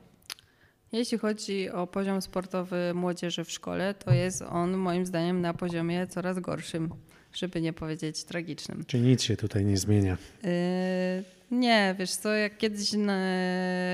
Jeśli 0.93 1.19
chodzi 1.19 1.71
o 1.71 1.87
poziom 1.87 2.23
sportowy 2.23 2.93
młodzieży 2.95 3.45
w 3.45 3.51
szkole, 3.51 3.95
to 3.95 4.13
jest 4.13 4.43
on 4.43 4.77
moim 4.77 5.07
zdaniem 5.07 5.41
na 5.41 5.55
poziomie 5.55 6.07
coraz 6.07 6.39
gorszym, 6.39 6.91
żeby 7.33 7.61
nie 7.61 7.73
powiedzieć 7.73 8.25
tragicznym. 8.25 8.85
Czyli 8.87 9.03
nic 9.03 9.23
się 9.23 9.37
tutaj 9.37 9.65
nie 9.65 9.77
zmienia. 9.77 10.17
Yy, 10.43 10.51
Nie, 11.51 11.95
wiesz 11.99 12.11
co, 12.11 12.35
jak 12.35 12.59
kiedyś 12.59 12.93
na, 12.93 13.17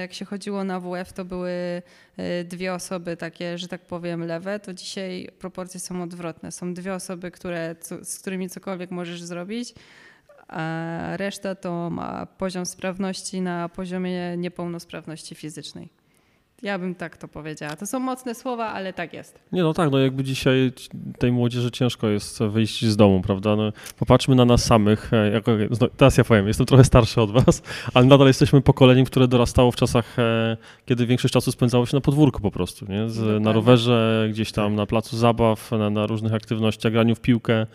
jak 0.01 0.13
się 0.13 0.25
chodziło 0.25 0.65
na 0.65 0.81
WF, 0.81 1.13
to 1.13 1.25
były 1.25 1.83
yy, 2.17 2.45
dwie 2.45 2.75
osoby 2.75 3.17
takie, 3.17 3.59
że 3.59 3.69
tak 3.69 3.81
powiem, 3.81 4.25
lewe, 4.27 4.61
to 4.61 4.75
dzisiaj 4.75 5.29
proporcje 5.39 5.81
są 5.81 6.03
odwrotne. 6.03 6.53
Są 6.53 6.75
dwie 6.75 6.95
osoby, 6.95 7.31
które, 7.31 7.77
co, 7.81 8.05
z 8.05 8.19
którymi 8.19 8.49
cokolwiek 8.49 8.91
możesz 8.91 9.23
zrobić, 9.23 9.75
a 10.51 11.17
reszta 11.17 11.55
to 11.55 11.91
ma 11.91 12.27
poziom 12.27 12.67
sprawności 12.67 13.41
na 13.41 13.69
poziomie 13.69 14.37
niepełnosprawności 14.37 15.35
fizycznej. 15.35 15.89
Ja 16.63 16.79
bym 16.79 16.95
tak 16.95 17.17
to 17.17 17.29
powiedziała. 17.29 17.77
To 17.77 17.87
są 17.87 18.01
mocne 18.01 18.35
słowa, 18.35 18.67
ale 18.67 18.93
tak 18.93 19.13
jest. 19.13 19.41
Nie, 19.53 19.63
no 19.63 19.75
tak, 19.75 19.91
no 19.91 19.99
jakby 19.99 20.25
dzisiaj 20.25 20.73
tej 21.19 21.33
młodzieży 21.33 21.71
ciężko 21.71 22.09
jest 22.09 22.43
wyjść 22.43 22.85
z 22.85 22.97
domu, 22.97 23.21
prawda? 23.21 23.57
No, 23.57 23.73
popatrzmy 23.99 24.35
na 24.35 24.45
nas 24.45 24.65
samych. 24.65 25.11
e, 25.13 25.41
teraz 25.97 26.19
ja 26.19 26.25
powiem, 26.25 26.49
jestem 26.49 26.67
trochę 26.67 26.85
starszy 26.85 27.21
od 27.21 27.31
was, 27.31 27.63
ale 27.95 28.07
nadal 28.07 28.27
jesteśmy 28.27 28.61
pokoleniem, 28.61 29.05
które 29.05 29.29
dorastało 29.29 29.73
w 29.73 29.77
czasach, 29.77 30.19
e, 30.19 30.57
kiedy 30.87 31.07
większość 31.07 31.35
czasu 31.35 31.53
spędzało 31.53 31.87
się 31.87 31.97
na 31.97 32.01
podwórku 32.01 32.43
po 32.43 32.51
prostu, 32.51 32.87
nie? 32.89 33.09
Z, 33.09 33.43
na 33.43 33.53
rowerze, 33.53 34.29
gdzieś 34.31 34.53
tam 34.53 34.75
na 34.75 34.87
placu 34.87 35.17
zabaw, 35.17 35.71
na, 35.71 35.91
na 35.91 36.07
różnych 36.07 36.35
aktywnościach, 36.35 36.93
graniu 36.93 37.15
w 37.15 37.21
piłkę, 37.21 37.67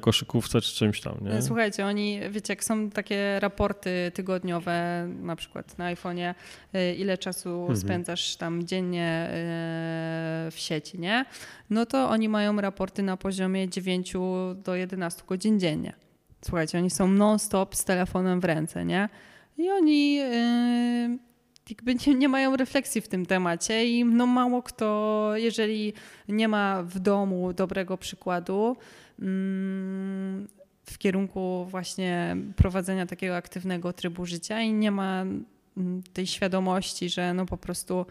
koszykówce 0.00 0.60
czy 0.60 0.74
czymś 0.74 1.00
tam, 1.00 1.14
nie? 1.22 1.42
Słuchajcie, 1.42 1.86
oni, 1.86 2.20
wiecie, 2.30 2.52
jak 2.52 2.64
są 2.64 2.90
takie 2.90 3.40
raporty 3.40 4.10
tygodniowe, 4.14 5.06
na 5.22 5.36
przykład 5.36 5.78
na 5.78 5.94
iPhone'ie, 5.94 6.34
y, 6.74 6.94
ile 6.94 7.18
czasu 7.18 7.60
Mhm. 7.60 7.76
spędzasz 7.76 8.36
tam 8.36 8.66
dziennie 8.66 9.28
y, 9.28 10.50
w 10.50 10.54
sieci, 10.56 10.98
nie? 10.98 11.24
No 11.70 11.86
to 11.86 12.08
oni 12.10 12.28
mają 12.28 12.60
raporty 12.60 13.02
na 13.02 13.16
poziomie 13.16 13.68
9 13.68 14.12
do 14.54 14.74
11 14.74 15.22
godzin 15.26 15.60
dziennie. 15.60 15.92
Słuchajcie, 16.44 16.78
oni 16.78 16.90
są 16.90 17.08
non-stop 17.08 17.74
z 17.76 17.84
telefonem 17.84 18.40
w 18.40 18.44
ręce, 18.44 18.84
nie? 18.84 19.08
I 19.58 19.70
oni 19.70 20.20
y, 20.20 21.18
jakby 21.70 21.94
nie, 21.94 22.14
nie 22.14 22.28
mają 22.28 22.56
refleksji 22.56 23.00
w 23.00 23.08
tym 23.08 23.26
temacie 23.26 23.86
i 23.86 24.04
no 24.04 24.26
mało 24.26 24.62
kto, 24.62 25.30
jeżeli 25.34 25.92
nie 26.28 26.48
ma 26.48 26.82
w 26.82 26.98
domu 26.98 27.52
dobrego 27.52 27.98
przykładu, 27.98 28.76
w 30.84 30.98
kierunku 30.98 31.66
właśnie 31.70 32.36
prowadzenia 32.56 33.06
takiego 33.06 33.36
aktywnego 33.36 33.92
trybu 33.92 34.26
życia 34.26 34.60
i 34.60 34.72
nie 34.72 34.90
ma 34.90 35.22
mm, 35.76 36.02
tej 36.12 36.26
świadomości, 36.26 37.08
że 37.08 37.34
no 37.34 37.46
po 37.46 37.56
prostu 37.56 38.06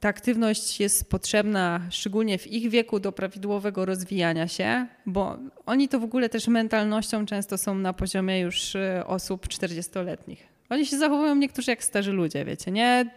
ta 0.00 0.08
aktywność 0.08 0.80
jest 0.80 1.10
potrzebna, 1.10 1.80
szczególnie 1.90 2.38
w 2.38 2.46
ich 2.46 2.70
wieku, 2.70 3.00
do 3.00 3.12
prawidłowego 3.12 3.84
rozwijania 3.84 4.48
się, 4.48 4.86
bo 5.06 5.38
oni 5.66 5.88
to 5.88 6.00
w 6.00 6.04
ogóle 6.04 6.28
też 6.28 6.48
mentalnością 6.48 7.26
często 7.26 7.58
są 7.58 7.74
na 7.74 7.92
poziomie 7.92 8.40
już 8.40 8.74
y, 8.74 9.02
osób 9.06 9.48
40-letnich. 9.48 10.38
Oni 10.70 10.86
się 10.86 10.98
zachowują 10.98 11.34
niektórzy 11.34 11.70
jak 11.70 11.84
starzy 11.84 12.12
ludzie, 12.12 12.44
wiecie, 12.44 12.70
nie? 12.70 13.10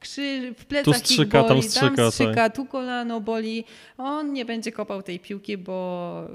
Krzy, 0.00 0.54
w 0.58 0.64
plecach 0.64 0.96
strzyka, 0.96 1.40
ich 1.40 1.46
tam 1.46 1.56
boli, 1.56 1.68
strzyka, 1.68 1.96
tam 1.96 2.10
strzyka, 2.10 2.50
tu 2.50 2.66
kolano 2.66 3.20
boli. 3.20 3.64
On 3.98 4.32
nie 4.32 4.44
będzie 4.44 4.72
kopał 4.72 5.02
tej 5.02 5.20
piłki, 5.20 5.58
bo 5.58 6.28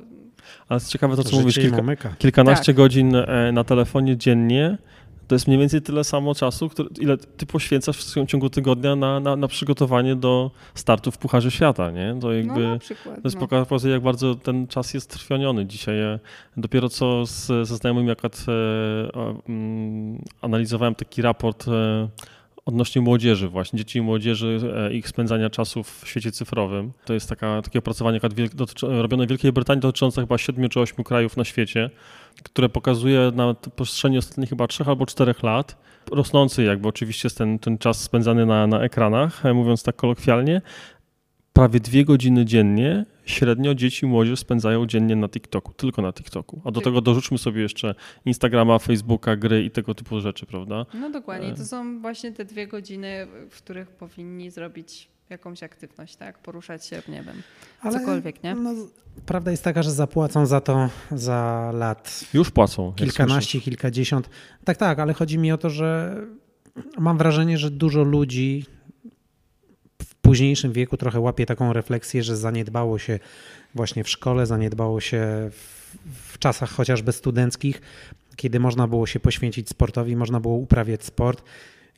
Ale 0.69 0.75
jest 0.77 0.89
ciekawe 0.89 1.15
to, 1.15 1.23
co 1.23 1.29
Życie 1.29 1.41
mówisz, 1.41 1.55
kilka, 1.55 2.15
kilkanaście 2.17 2.65
Tak. 2.65 2.75
godzin 2.75 3.15
e, 3.15 3.51
na 3.51 3.63
telefonie 3.63 4.17
dziennie, 4.17 4.77
to 5.27 5.35
jest 5.35 5.47
mniej 5.47 5.59
więcej 5.59 5.81
tyle 5.81 6.03
samo 6.03 6.35
czasu, 6.35 6.69
które, 6.69 6.89
ile 6.99 7.17
ty 7.17 7.45
poświęcasz 7.45 7.97
w 7.97 8.03
swoim 8.03 8.27
ciągu 8.27 8.49
tygodnia 8.49 8.95
na, 8.95 9.19
na, 9.19 9.35
na 9.35 9.47
przygotowanie 9.47 10.15
do 10.15 10.51
startu 10.75 11.11
w 11.11 11.17
Pucharze 11.17 11.51
Świata, 11.51 11.91
nie? 11.91 12.17
To 12.21 12.33
jakby... 12.33 12.59
no 12.63 12.69
na 12.69 12.79
przykład. 12.79 13.15
To 13.15 13.21
jest 13.23 13.35
no. 13.35 13.47
pokazuje, 13.47 13.93
jak 13.93 14.03
bardzo 14.03 14.35
ten 14.35 14.67
czas 14.67 14.93
jest 14.93 15.09
trwioniony. 15.09 15.65
Dzisiaj 15.65 16.01
e, 16.01 16.19
dopiero 16.57 16.89
co 16.89 17.25
z, 17.25 17.45
ze 17.45 17.77
znajomymi 17.77 18.11
akurat 18.11 18.45
e, 18.47 18.51
mm, 19.49 20.23
analizowałem 20.41 20.95
taki 20.95 21.21
raport 21.21 21.67
e, 21.67 22.07
odnośnie 22.65 23.01
młodzieży 23.01 23.49
właśnie, 23.49 23.79
dzieci 23.79 23.99
i 23.99 24.01
młodzieży, 24.01 24.59
e, 24.75 24.93
ich 24.93 25.07
spędzania 25.07 25.49
czasu 25.49 25.83
w 25.83 26.01
świecie 26.05 26.31
cyfrowym. 26.31 26.91
To 27.05 27.13
jest 27.13 27.29
taka, 27.29 27.61
takie 27.61 27.79
opracowanie 27.79 28.19
robione 28.81 29.25
w 29.25 29.29
Wielkiej 29.29 29.51
Brytanii 29.51 29.81
dotyczące 29.81 30.21
chyba 30.21 30.37
siedmiu 30.37 30.69
czy 30.69 30.79
ośmiu 30.79 31.03
krajów 31.03 31.37
na 31.37 31.43
świecie, 31.43 31.89
które 32.43 32.69
pokazuje 32.69 33.31
na 33.35 33.55
przestrzeni 33.75 34.17
ostatnich 34.17 34.49
chyba 34.49 34.67
trzech 34.67 34.87
albo 34.87 35.05
czterech 35.05 35.43
lat 35.43 35.77
rosnący 36.11 36.63
jakby 36.63 36.87
oczywiście 36.87 37.25
jest 37.25 37.37
ten, 37.37 37.59
ten 37.59 37.77
czas 37.77 38.01
spędzany 38.01 38.45
na, 38.45 38.67
na 38.67 38.81
ekranach, 38.81 39.45
e, 39.45 39.53
mówiąc 39.53 39.83
tak 39.83 39.95
kolokwialnie, 39.95 40.61
prawie 41.55 41.79
dwie 41.79 42.05
godziny 42.05 42.45
dziennie 42.45 43.05
średnio 43.25 43.75
dzieci 43.75 44.05
i 44.05 44.09
młodzież 44.09 44.39
spędzają 44.39 44.85
dziennie 44.85 45.15
na 45.15 45.29
TikToku, 45.29 45.73
tylko 45.73 46.01
na 46.01 46.13
TikToku. 46.13 46.61
A 46.65 46.71
do 46.71 46.81
tego 46.81 47.01
dorzućmy 47.01 47.37
sobie 47.37 47.61
jeszcze 47.61 47.95
Instagrama, 48.25 48.79
Facebooka, 48.79 49.35
gry 49.35 49.63
i 49.63 49.71
tego 49.71 49.95
typu 49.95 50.19
rzeczy, 50.19 50.45
prawda? 50.45 50.85
No 50.93 51.09
dokładnie. 51.09 51.53
To 51.53 51.65
są 51.65 52.01
właśnie 52.01 52.31
te 52.31 52.45
dwie 52.45 52.67
godziny, 52.67 53.27
w 53.49 53.57
których 53.57 53.89
powinni 53.89 54.51
zrobić 54.51 55.09
jakąś 55.29 55.63
aktywność, 55.63 56.15
tak? 56.15 56.39
Poruszać 56.39 56.85
się, 56.85 57.01
nie 57.07 57.23
wiem, 57.23 57.41
Ale, 57.81 57.99
cokolwiek, 57.99 58.43
nie? 58.43 58.55
No, 58.55 58.73
prawda 59.25 59.51
jest 59.51 59.63
taka, 59.63 59.83
że 59.83 59.91
zapłacą 59.91 60.45
za 60.45 60.61
to 60.61 60.89
za 61.11 61.71
lat. 61.73 62.25
Już 62.33 62.51
płacą. 62.51 62.93
Kilkanaście, 62.95 63.61
kilkadziesiąt. 63.61 64.29
Tak, 64.63 64.77
tak, 64.77 64.99
ale 64.99 65.13
chodzi 65.13 65.37
mi 65.37 65.51
o 65.51 65.57
to, 65.57 65.69
że 65.69 66.15
mam 66.97 67.17
wrażenie, 67.17 67.57
że 67.57 67.71
dużo 67.71 68.03
ludzi 68.03 68.65
późniejszym 70.25 70.73
wieku 70.73 70.97
trochę 70.97 71.19
łapie 71.19 71.45
taką 71.45 71.73
refleksję, 71.73 72.23
że 72.23 72.37
zaniedbało 72.37 72.99
się 72.99 73.19
właśnie 73.75 74.03
w 74.03 74.09
szkole, 74.09 74.45
zaniedbało 74.45 75.01
się 75.01 75.49
w, 75.51 75.97
w 76.33 76.39
czasach 76.39 76.69
chociażby 76.69 77.11
studenckich, 77.11 77.81
kiedy 78.35 78.59
można 78.59 78.87
było 78.87 79.07
się 79.07 79.19
poświęcić 79.19 79.69
sportowi, 79.69 80.15
można 80.15 80.39
było 80.39 80.55
uprawiać 80.55 81.03
sport 81.03 81.43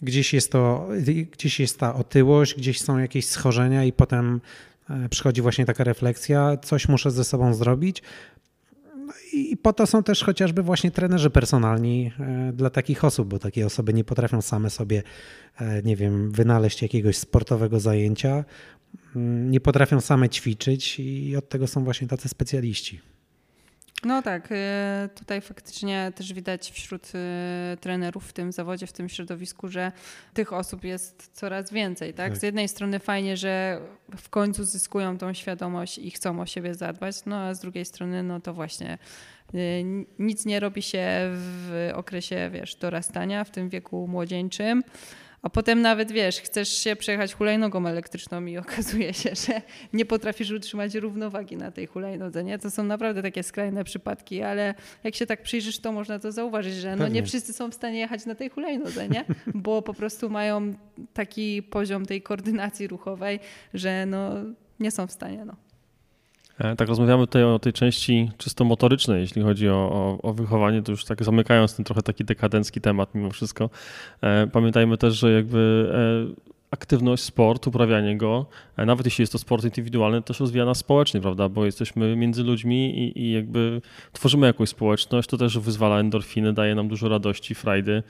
gdzieś 0.02 0.34
jest 0.34 0.52
to, 0.52 0.88
gdzieś 1.32 1.60
jest 1.60 1.80
ta 1.80 1.96
otyłość, 1.96 2.56
gdzieś 2.56 2.82
są 2.82 2.98
jakieś 2.98 3.28
schorzenia 3.28 3.84
i 3.84 3.94
potem 3.94 4.42
e, 4.90 5.10
przychodzi 5.10 5.42
właśnie 5.42 5.66
taka 5.66 5.84
refleksja, 5.84 6.58
coś 6.58 6.88
muszę 6.88 7.12
ze 7.12 7.24
sobą 7.24 7.54
zrobić. 7.54 8.04
I 9.34 9.58
po 9.58 9.74
to 9.74 9.88
są 9.88 10.04
też 10.04 10.24
chociażby 10.24 10.64
właśnie 10.64 10.92
trenerzy 10.92 11.30
personalni 11.30 12.12
e, 12.20 12.54
dla 12.54 12.70
takich 12.70 13.04
osób, 13.04 13.28
bo 13.28 13.40
takie 13.40 13.66
osoby 13.66 13.94
nie 13.94 14.04
potrafią 14.04 14.42
same 14.42 14.70
sobie, 14.70 15.04
e, 15.60 15.82
nie 15.84 15.96
wiem, 15.96 16.32
wynaleźć 16.32 16.82
jakiegoś 16.82 17.18
sportowego 17.18 17.80
zajęcia, 17.80 18.46
mm, 19.16 19.52
nie 19.52 19.60
potrafią 19.60 20.02
same 20.02 20.30
ćwiczyć 20.30 21.00
i 21.00 21.36
od 21.36 21.50
tego 21.50 21.68
są 21.68 21.84
właśnie 21.84 22.08
tacy 22.08 22.30
specjaliści. 22.30 23.02
No 24.04 24.22
tak, 24.22 24.52
y, 24.52 24.56
tutaj 25.16 25.42
faktycznie 25.42 26.12
też 26.16 26.34
widać 26.34 26.72
wśród 26.72 27.12
y, 27.16 27.78
trenerów 27.78 28.28
w 28.28 28.34
tym 28.34 28.52
zawodzie, 28.52 28.88
w 28.88 28.92
tym 28.92 29.10
środowisku, 29.10 29.68
że 29.68 29.92
tych 30.34 30.54
osób 30.54 30.84
jest 30.84 31.30
coraz 31.34 31.72
więcej. 31.72 32.14
Tak? 32.14 32.30
tak? 32.30 32.40
Z 32.40 32.44
jednej 32.44 32.68
strony 32.68 33.00
fajnie, 33.00 33.38
że 33.38 33.82
w 34.18 34.30
końcu 34.30 34.64
zyskują 34.64 35.18
tą 35.18 35.34
świadomość 35.34 35.98
i 35.98 36.12
chcą 36.12 36.42
o 36.42 36.46
siebie 36.46 36.76
zadbać, 36.76 37.26
no 37.26 37.38
a 37.38 37.54
z 37.54 37.60
drugiej 37.60 37.86
strony 37.86 38.24
no 38.24 38.40
to 38.40 38.54
właśnie 38.54 38.98
y, 39.54 39.84
nic 40.20 40.46
nie 40.46 40.60
robi 40.60 40.82
się 40.82 41.08
w 41.32 41.92
okresie 41.94 42.50
wiesz, 42.54 42.76
dorastania, 42.76 43.44
w 43.44 43.52
tym 43.52 43.70
wieku 43.70 44.08
młodzieńczym 44.08 44.84
a 45.42 45.50
potem 45.50 45.82
nawet 45.82 46.12
wiesz, 46.12 46.42
chcesz 46.42 46.70
się 46.70 46.96
przejechać 46.96 47.34
hulajnogą 47.34 47.88
elektryczną 47.88 48.46
i 48.46 48.58
okazuje 48.68 49.14
się, 49.14 49.30
że 49.36 49.62
nie 49.94 50.06
potrafisz 50.06 50.52
utrzymać 50.52 50.96
równowagi 50.96 51.58
na 51.58 51.72
tej 51.72 51.86
hulajnodze. 51.86 52.44
Nie? 52.44 52.60
To 52.60 52.72
są 52.72 52.84
naprawdę 52.84 53.22
takie 53.22 53.44
skrajne 53.44 53.84
przypadki, 53.84 54.42
ale 54.42 54.74
jak 55.04 55.16
się 55.16 55.26
tak 55.26 55.42
przyjrzysz, 55.42 55.80
to 55.80 55.92
można 55.92 56.20
to 56.20 56.32
zauważyć, 56.32 56.74
że 56.74 56.96
no 56.96 57.08
nie 57.08 57.24
wszyscy 57.24 57.54
są 57.54 57.72
w 57.72 57.74
stanie 57.74 58.00
jechać 58.00 58.26
na 58.26 58.36
tej 58.36 58.50
hulajnodze, 58.50 59.10
nie? 59.10 59.26
bo 59.56 59.82
po 59.82 59.94
prostu 59.94 60.30
mają 60.30 60.74
taki 61.14 61.64
poziom 61.64 62.06
tej 62.06 62.22
koordynacji 62.22 62.88
ruchowej, 62.88 63.40
że 63.74 64.06
no 64.06 64.34
nie 64.80 64.92
są 64.92 65.08
w 65.08 65.12
stanie. 65.12 65.46
No. 65.46 65.67
E, 66.60 66.76
tak, 66.76 66.88
rozmawiamy 66.88 67.28
tutaj 67.28 67.44
o 67.44 67.60
tej 67.60 67.74
części 67.74 68.32
czysto 68.38 68.66
motorycznej, 68.66 69.22
jeśli 69.22 69.42
chodzi 69.42 69.70
o, 69.70 69.74
o, 69.74 70.30
o, 70.30 70.34
wychowanie, 70.34 70.82
to 70.82 70.92
już 70.92 71.06
tak 71.06 71.24
zamykając 71.24 71.76
ten 71.76 71.86
trochę 71.86 72.02
taki 72.02 72.26
dekadencki 72.26 72.82
temat 72.82 73.16
mimo 73.16 73.30
wszystko. 73.30 73.70
E, 74.22 74.48
pamiętajmy 74.48 74.98
też, 74.98 75.14
że 75.14 75.32
jakby 75.32 75.92
e, 76.34 76.48
aktywność, 76.72 77.24
sport, 77.24 77.68
uprawianie 77.68 78.18
go, 78.18 78.46
nawet 78.78 79.06
jeśli 79.06 79.22
jest 79.22 79.32
to 79.32 79.40
sport 79.40 79.64
indywidualny, 79.64 80.22
też 80.22 80.40
rozwija 80.40 80.66
nas 80.66 80.78
społecznie, 80.78 81.22
prawda? 81.22 81.50
Bo 81.50 81.66
jesteśmy 81.66 82.16
między 82.16 82.44
ludźmi 82.44 83.00
i, 83.00 83.22
i 83.22 83.32
jakby 83.32 83.82
tworzymy 84.14 84.48
jakąś 84.48 84.70
społeczność, 84.70 85.30
to 85.30 85.38
też 85.38 85.60
wyzwala 85.60 86.00
endorfiny, 86.00 86.54
daje 86.54 86.76
nam 86.76 86.88
dużo 86.88 87.10
radości, 87.10 87.56
frajdy 87.56 88.04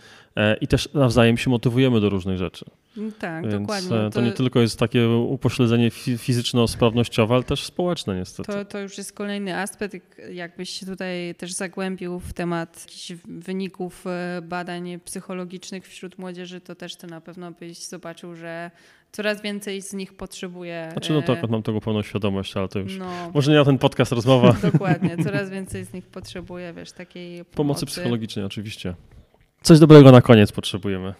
i 0.61 0.67
też 0.67 0.93
nawzajem 0.93 1.37
się 1.37 1.49
motywujemy 1.49 2.01
do 2.01 2.09
różnych 2.09 2.37
rzeczy. 2.37 2.65
Mm, 2.97 3.11
tak, 3.11 3.43
Więc 3.43 3.61
dokładnie. 3.61 3.89
To, 3.89 4.09
to 4.09 4.21
nie 4.21 4.31
tylko 4.31 4.61
jest 4.61 4.79
takie 4.79 5.09
upośledzenie 5.09 5.89
fizyczno-sprawnościowe, 6.17 7.33
ale 7.33 7.43
też 7.43 7.63
społeczne 7.63 8.15
niestety. 8.15 8.51
To, 8.51 8.65
to 8.65 8.79
już 8.79 8.97
jest 8.97 9.13
kolejny 9.13 9.57
aspekt, 9.57 9.95
jakbyś 10.31 10.69
się 10.69 10.85
tutaj 10.85 11.35
też 11.35 11.53
zagłębił 11.53 12.19
w 12.19 12.33
temat 12.33 12.87
wyników 13.25 14.07
e, 14.07 14.41
badań 14.41 14.99
psychologicznych 15.05 15.87
wśród 15.87 16.17
młodzieży, 16.17 16.61
to 16.61 16.75
też 16.75 16.95
to 16.95 17.07
na 17.07 17.21
pewno 17.21 17.51
byś 17.51 17.77
zobaczył, 17.77 18.35
że 18.35 18.71
coraz 19.11 19.41
więcej 19.41 19.81
z 19.81 19.93
nich 19.93 20.13
potrzebuje. 20.13 20.89
Znaczy, 20.91 21.13
no 21.13 21.21
tak, 21.21 21.49
mam 21.49 21.63
tego 21.63 21.81
pełną 21.81 22.01
świadomość, 22.01 22.57
ale 22.57 22.67
to 22.67 22.79
już 22.79 22.97
no, 22.97 23.31
może 23.33 23.51
nie 23.51 23.57
na 23.57 23.65
ten 23.65 23.77
podcast 23.77 24.11
rozmowa. 24.11 24.55
Dokładnie, 24.71 25.17
coraz 25.23 25.49
więcej 25.49 25.85
z 25.85 25.93
nich 25.93 26.05
potrzebuje, 26.05 26.73
wiesz, 26.73 26.91
takiej 26.91 27.37
pomocy. 27.37 27.55
Pomocy 27.55 27.85
psychologicznej 27.85 28.45
oczywiście. 28.45 28.93
Coś 29.61 29.79
dobrego 29.79 30.11
na 30.11 30.21
koniec 30.21 30.51
potrzebujemy. 30.51 31.13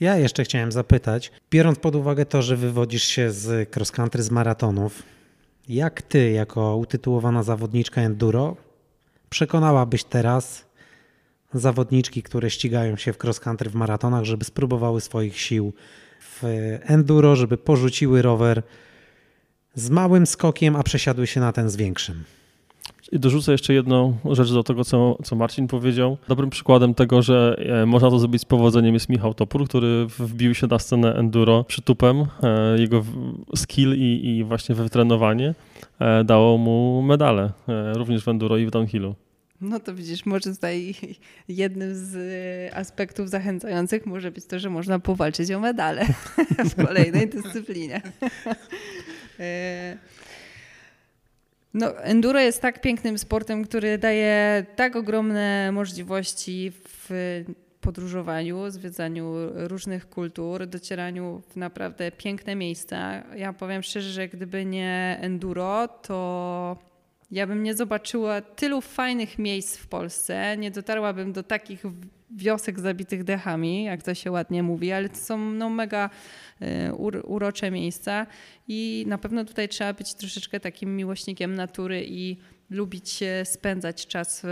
Ja 0.00 0.16
jeszcze 0.16 0.44
chciałem 0.44 0.72
zapytać, 0.72 1.32
biorąc 1.50 1.78
pod 1.78 1.94
uwagę 1.94 2.26
to, 2.26 2.42
że 2.42 2.56
wywodzisz 2.56 3.04
się 3.04 3.30
z 3.30 3.76
cross 3.76 3.90
country, 3.90 4.22
z 4.22 4.30
maratonów, 4.30 5.02
jak 5.68 6.02
ty, 6.02 6.30
jako 6.30 6.76
utytułowana 6.76 7.42
zawodniczka 7.42 8.00
enduro, 8.00 8.56
przekonałabyś 9.30 10.04
teraz 10.04 10.64
zawodniczki, 11.54 12.22
które 12.22 12.50
ścigają 12.50 12.96
się 12.96 13.12
w 13.12 13.24
cross 13.24 13.40
country, 13.40 13.70
w 13.70 13.74
maratonach, 13.74 14.24
żeby 14.24 14.44
spróbowały 14.44 15.00
swoich 15.00 15.40
sił 15.40 15.72
w 16.20 16.42
enduro, 16.82 17.36
żeby 17.36 17.58
porzuciły 17.58 18.22
rower 18.22 18.62
z 19.74 19.90
małym 19.90 20.26
skokiem, 20.26 20.76
a 20.76 20.82
przesiadły 20.82 21.26
się 21.26 21.40
na 21.40 21.52
ten 21.52 21.70
z 21.70 21.76
większym? 21.76 22.24
I 23.14 23.18
dorzucę 23.18 23.52
jeszcze 23.52 23.74
jedną 23.74 24.16
rzecz 24.30 24.52
do 24.52 24.62
tego, 24.62 24.84
co, 24.84 25.18
co 25.24 25.36
Marcin 25.36 25.68
powiedział. 25.68 26.16
Dobrym 26.28 26.50
przykładem 26.50 26.94
tego, 26.94 27.22
że 27.22 27.56
e, 27.82 27.86
można 27.86 28.10
to 28.10 28.18
zrobić 28.18 28.42
z 28.42 28.44
powodzeniem 28.44 28.94
jest 28.94 29.08
Michał 29.08 29.34
Topór, 29.34 29.68
który 29.68 30.06
wbił 30.18 30.54
się 30.54 30.66
na 30.66 30.78
scenę 30.78 31.14
enduro 31.14 31.64
przytupem. 31.64 32.26
E, 32.42 32.80
jego 32.80 33.04
skill 33.56 33.94
i, 33.96 34.28
i 34.28 34.44
właśnie 34.44 34.74
wytrenowanie 34.74 35.54
e, 35.98 36.24
dało 36.24 36.58
mu 36.58 37.02
medale, 37.02 37.52
również 37.94 38.24
w 38.24 38.28
enduro 38.28 38.56
i 38.56 38.66
w 38.66 38.70
downhillu. 38.70 39.14
No 39.60 39.80
to 39.80 39.94
widzisz, 39.94 40.26
może 40.26 40.54
tutaj 40.54 40.94
jednym 41.48 41.94
z 41.94 42.14
aspektów 42.74 43.30
zachęcających 43.30 44.06
może 44.06 44.30
być 44.30 44.46
to, 44.46 44.58
że 44.58 44.70
można 44.70 44.98
powalczyć 44.98 45.50
o 45.50 45.60
medale 45.60 46.06
w 46.70 46.86
kolejnej 46.86 47.28
dyscyplinie. 47.28 48.02
No, 51.74 51.98
enduro 51.98 52.40
jest 52.40 52.62
tak 52.62 52.80
pięknym 52.80 53.18
sportem, 53.18 53.64
który 53.64 53.98
daje 53.98 54.66
tak 54.76 54.96
ogromne 54.96 55.72
możliwości 55.72 56.72
w 56.74 57.10
podróżowaniu, 57.80 58.70
zwiedzaniu 58.70 59.34
różnych 59.54 60.08
kultur, 60.08 60.66
docieraniu 60.66 61.42
w 61.48 61.56
naprawdę 61.56 62.12
piękne 62.12 62.56
miejsca. 62.56 63.22
Ja 63.36 63.52
powiem 63.52 63.82
szczerze, 63.82 64.10
że 64.10 64.28
gdyby 64.28 64.64
nie 64.64 65.18
enduro, 65.20 65.88
to 65.88 66.78
ja 67.30 67.46
bym 67.46 67.62
nie 67.62 67.74
zobaczyła 67.74 68.40
tylu 68.40 68.80
fajnych 68.80 69.38
miejsc 69.38 69.76
w 69.76 69.86
Polsce, 69.86 70.56
nie 70.56 70.70
dotarłabym 70.70 71.32
do 71.32 71.42
takich 71.42 71.82
wiosek 72.34 72.80
zabitych 72.80 73.24
dechami, 73.24 73.84
jak 73.84 74.02
to 74.02 74.14
się 74.14 74.30
ładnie 74.30 74.62
mówi, 74.62 74.92
ale 74.92 75.08
to 75.08 75.16
są 75.16 75.38
no, 75.38 75.70
mega 75.70 76.10
y, 76.62 76.94
urocze 77.24 77.70
miejsca 77.70 78.26
i 78.68 79.04
na 79.08 79.18
pewno 79.18 79.44
tutaj 79.44 79.68
trzeba 79.68 79.92
być 79.92 80.14
troszeczkę 80.14 80.60
takim 80.60 80.96
miłośnikiem 80.96 81.54
natury 81.54 82.04
i 82.08 82.36
lubić 82.70 83.20
spędzać 83.44 84.06
czas 84.06 84.42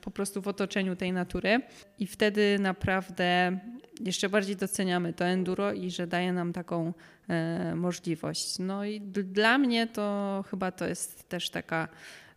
po 0.00 0.10
prostu 0.10 0.42
w 0.42 0.48
otoczeniu 0.48 0.96
tej 0.96 1.12
natury 1.12 1.60
i 1.98 2.06
wtedy 2.06 2.58
naprawdę 2.60 3.58
jeszcze 4.00 4.28
bardziej 4.28 4.56
doceniamy 4.56 5.12
to 5.12 5.24
enduro 5.24 5.72
i 5.72 5.90
że 5.90 6.06
daje 6.06 6.32
nam 6.32 6.52
taką 6.52 6.92
e, 7.28 7.74
możliwość. 7.74 8.58
No 8.58 8.84
i 8.84 9.00
dla 9.00 9.58
mnie 9.58 9.86
to 9.86 10.44
chyba 10.50 10.72
to 10.72 10.86
jest 10.86 11.28
też 11.28 11.50
taka 11.50 11.88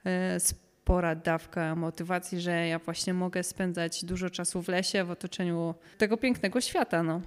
e, 0.06 0.40
spora 0.86 1.16
dawka 1.16 1.76
motywacji, 1.76 2.42
że 2.42 2.68
ja 2.68 2.80
właśnie 2.80 3.14
mogę 3.14 3.44
spędzać 3.44 4.06
dużo 4.06 4.30
czasu 4.30 4.62
w 4.62 4.68
lesie, 4.68 5.04
w 5.04 5.12
otoczeniu 5.12 5.76
tego 5.98 6.18
pięknego 6.18 6.62
świata. 6.62 7.04
No. 7.04 7.22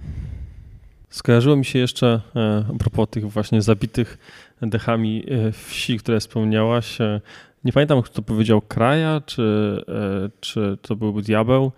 Skojarzyło 1.09 1.55
mi 1.55 1.65
się 1.65 1.79
jeszcze 1.79 2.21
e, 2.35 2.65
a 2.75 2.77
propos 2.77 3.09
tych 3.09 3.31
właśnie 3.31 3.61
zabitych 3.61 4.17
dechami 4.61 5.25
e, 5.47 5.51
wsi, 5.51 5.97
które 5.97 6.19
wspomniałaś. 6.19 7.01
E, 7.01 7.21
nie 7.63 7.73
pamiętam, 7.73 8.01
kto 8.01 8.21
powiedział 8.21 8.61
Kraja, 8.61 9.21
czy, 9.25 9.77
czy 10.39 10.77
to 10.81 10.95
byłby 10.95 11.21
Diabeł, 11.21 11.71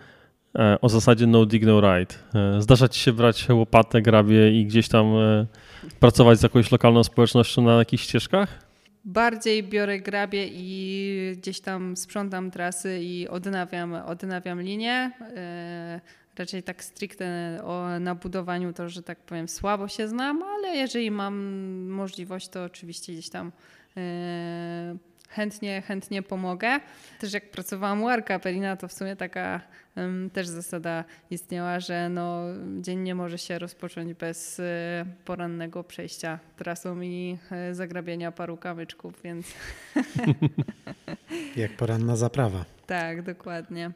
o 0.82 0.90
zasadzie 0.90 1.28
no 1.28 1.46
dig, 1.46 1.66
no 1.66 1.82
ride. 1.82 2.16
Zdarza 2.60 2.90
ci 2.90 3.00
się 3.00 3.14
brać 3.14 3.50
łopatę, 3.50 4.02
grabie 4.02 4.62
i 4.62 4.66
gdzieś 4.66 4.88
tam 4.88 5.06
pracować 6.00 6.40
z 6.40 6.44
jakąś 6.44 6.72
lokalną 6.72 7.04
społecznością 7.04 7.62
na 7.62 7.78
jakichś 7.78 8.04
ścieżkach? 8.04 8.71
Bardziej 9.06 9.64
biorę 9.64 10.00
grabie 10.00 10.48
i 10.52 11.36
gdzieś 11.38 11.60
tam 11.60 11.98
sprzątam 11.98 12.52
trasy 12.52 13.00
i 13.02 13.28
odnawiam, 13.28 13.94
odnawiam 13.94 14.62
linię. 14.62 15.12
E, 15.22 16.02
raczej 16.38 16.64
tak 16.64 16.84
stricte 16.84 17.60
o, 17.64 18.00
na 18.00 18.16
budowaniu 18.16 18.74
to, 18.74 18.90
że 18.90 19.04
tak 19.04 19.20
powiem, 19.20 19.48
słabo 19.48 19.88
się 19.88 20.08
znam, 20.08 20.44
ale 20.44 20.76
jeżeli 20.76 21.12
mam 21.12 21.36
możliwość, 21.90 22.50
to 22.50 22.64
oczywiście 22.64 23.14
gdzieś 23.14 23.30
tam 23.30 23.52
e, 23.98 24.96
chętnie, 25.32 25.82
chętnie 25.82 26.22
pomogę. 26.22 26.80
Też 27.20 27.34
jak 27.34 27.52
pracowałam 27.52 28.04
u 28.04 28.08
Arka 28.08 28.40
Pelina, 28.40 28.78
to 28.78 28.88
w 28.88 28.94
sumie 28.94 29.16
taka 29.16 29.62
um, 29.98 30.30
też 30.30 30.48
zasada 30.48 31.04
istniała, 31.32 31.80
że 31.80 32.10
no, 32.10 32.44
dzień 32.82 33.00
nie 33.00 33.16
może 33.16 33.38
się 33.38 33.60
rozpocząć 33.60 34.14
bez 34.14 34.60
e, 34.60 35.06
porannego 35.26 35.84
przejścia 35.84 36.40
trasą 36.58 37.02
i 37.02 37.38
e, 37.52 37.76
zagrabienia 37.76 38.32
paru 38.32 38.58
kamyczków, 38.58 39.22
więc 39.24 39.48
Jak 41.56 41.72
poranna 41.78 42.16
zaprawa. 42.16 42.66
tak, 42.88 43.22
dokładnie. 43.22 43.92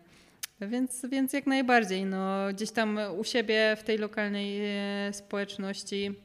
Więc, 0.62 1.06
więc 1.10 1.34
jak 1.34 1.48
najbardziej. 1.48 2.06
No, 2.06 2.38
gdzieś 2.54 2.72
tam 2.72 3.00
u 3.18 3.24
siebie 3.24 3.76
w 3.80 3.84
tej 3.84 3.98
lokalnej 3.98 4.60
e, 4.62 5.14
społeczności 5.14 6.16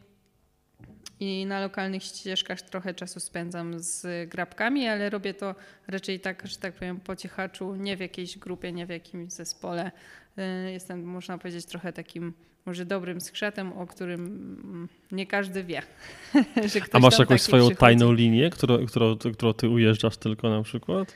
i 1.20 1.46
na 1.46 1.60
lokalnych 1.60 2.02
ścieżkach 2.02 2.62
trochę 2.62 2.94
czasu 2.94 3.20
spędzam 3.20 3.80
z 3.80 4.28
grabkami, 4.30 4.88
ale 4.88 5.10
robię 5.10 5.34
to 5.34 5.54
raczej 5.88 6.20
tak, 6.20 6.46
że 6.46 6.56
tak 6.56 6.74
powiem, 6.74 7.00
po 7.00 7.16
cichaczu, 7.16 7.74
nie 7.74 7.96
w 7.96 8.00
jakiejś 8.00 8.38
grupie, 8.38 8.72
nie 8.72 8.86
w 8.86 8.90
jakimś 8.90 9.32
zespole. 9.32 9.90
E, 10.38 10.72
Jestem, 10.72 11.04
można 11.04 11.38
powiedzieć, 11.38 11.66
trochę 11.66 11.92
takim 11.92 12.32
może 12.66 12.84
dobrym 12.84 13.20
skrzatem, 13.20 13.72
o 13.72 13.86
którym 13.86 14.20
mm, 14.64 14.88
nie 15.12 15.26
każdy 15.26 15.64
wie. 15.64 15.82
A 16.92 16.98
masz 16.98 17.18
jakąś 17.18 17.42
swoją 17.42 17.62
przychodzi. 17.62 17.80
tajną 17.80 18.12
linię, 18.12 18.50
którą, 18.50 18.86
którą, 18.86 19.16
którą 19.16 19.54
ty 19.54 19.68
ujeżdżasz 19.68 20.16
tylko 20.16 20.50
na 20.50 20.62
przykład? 20.62 21.14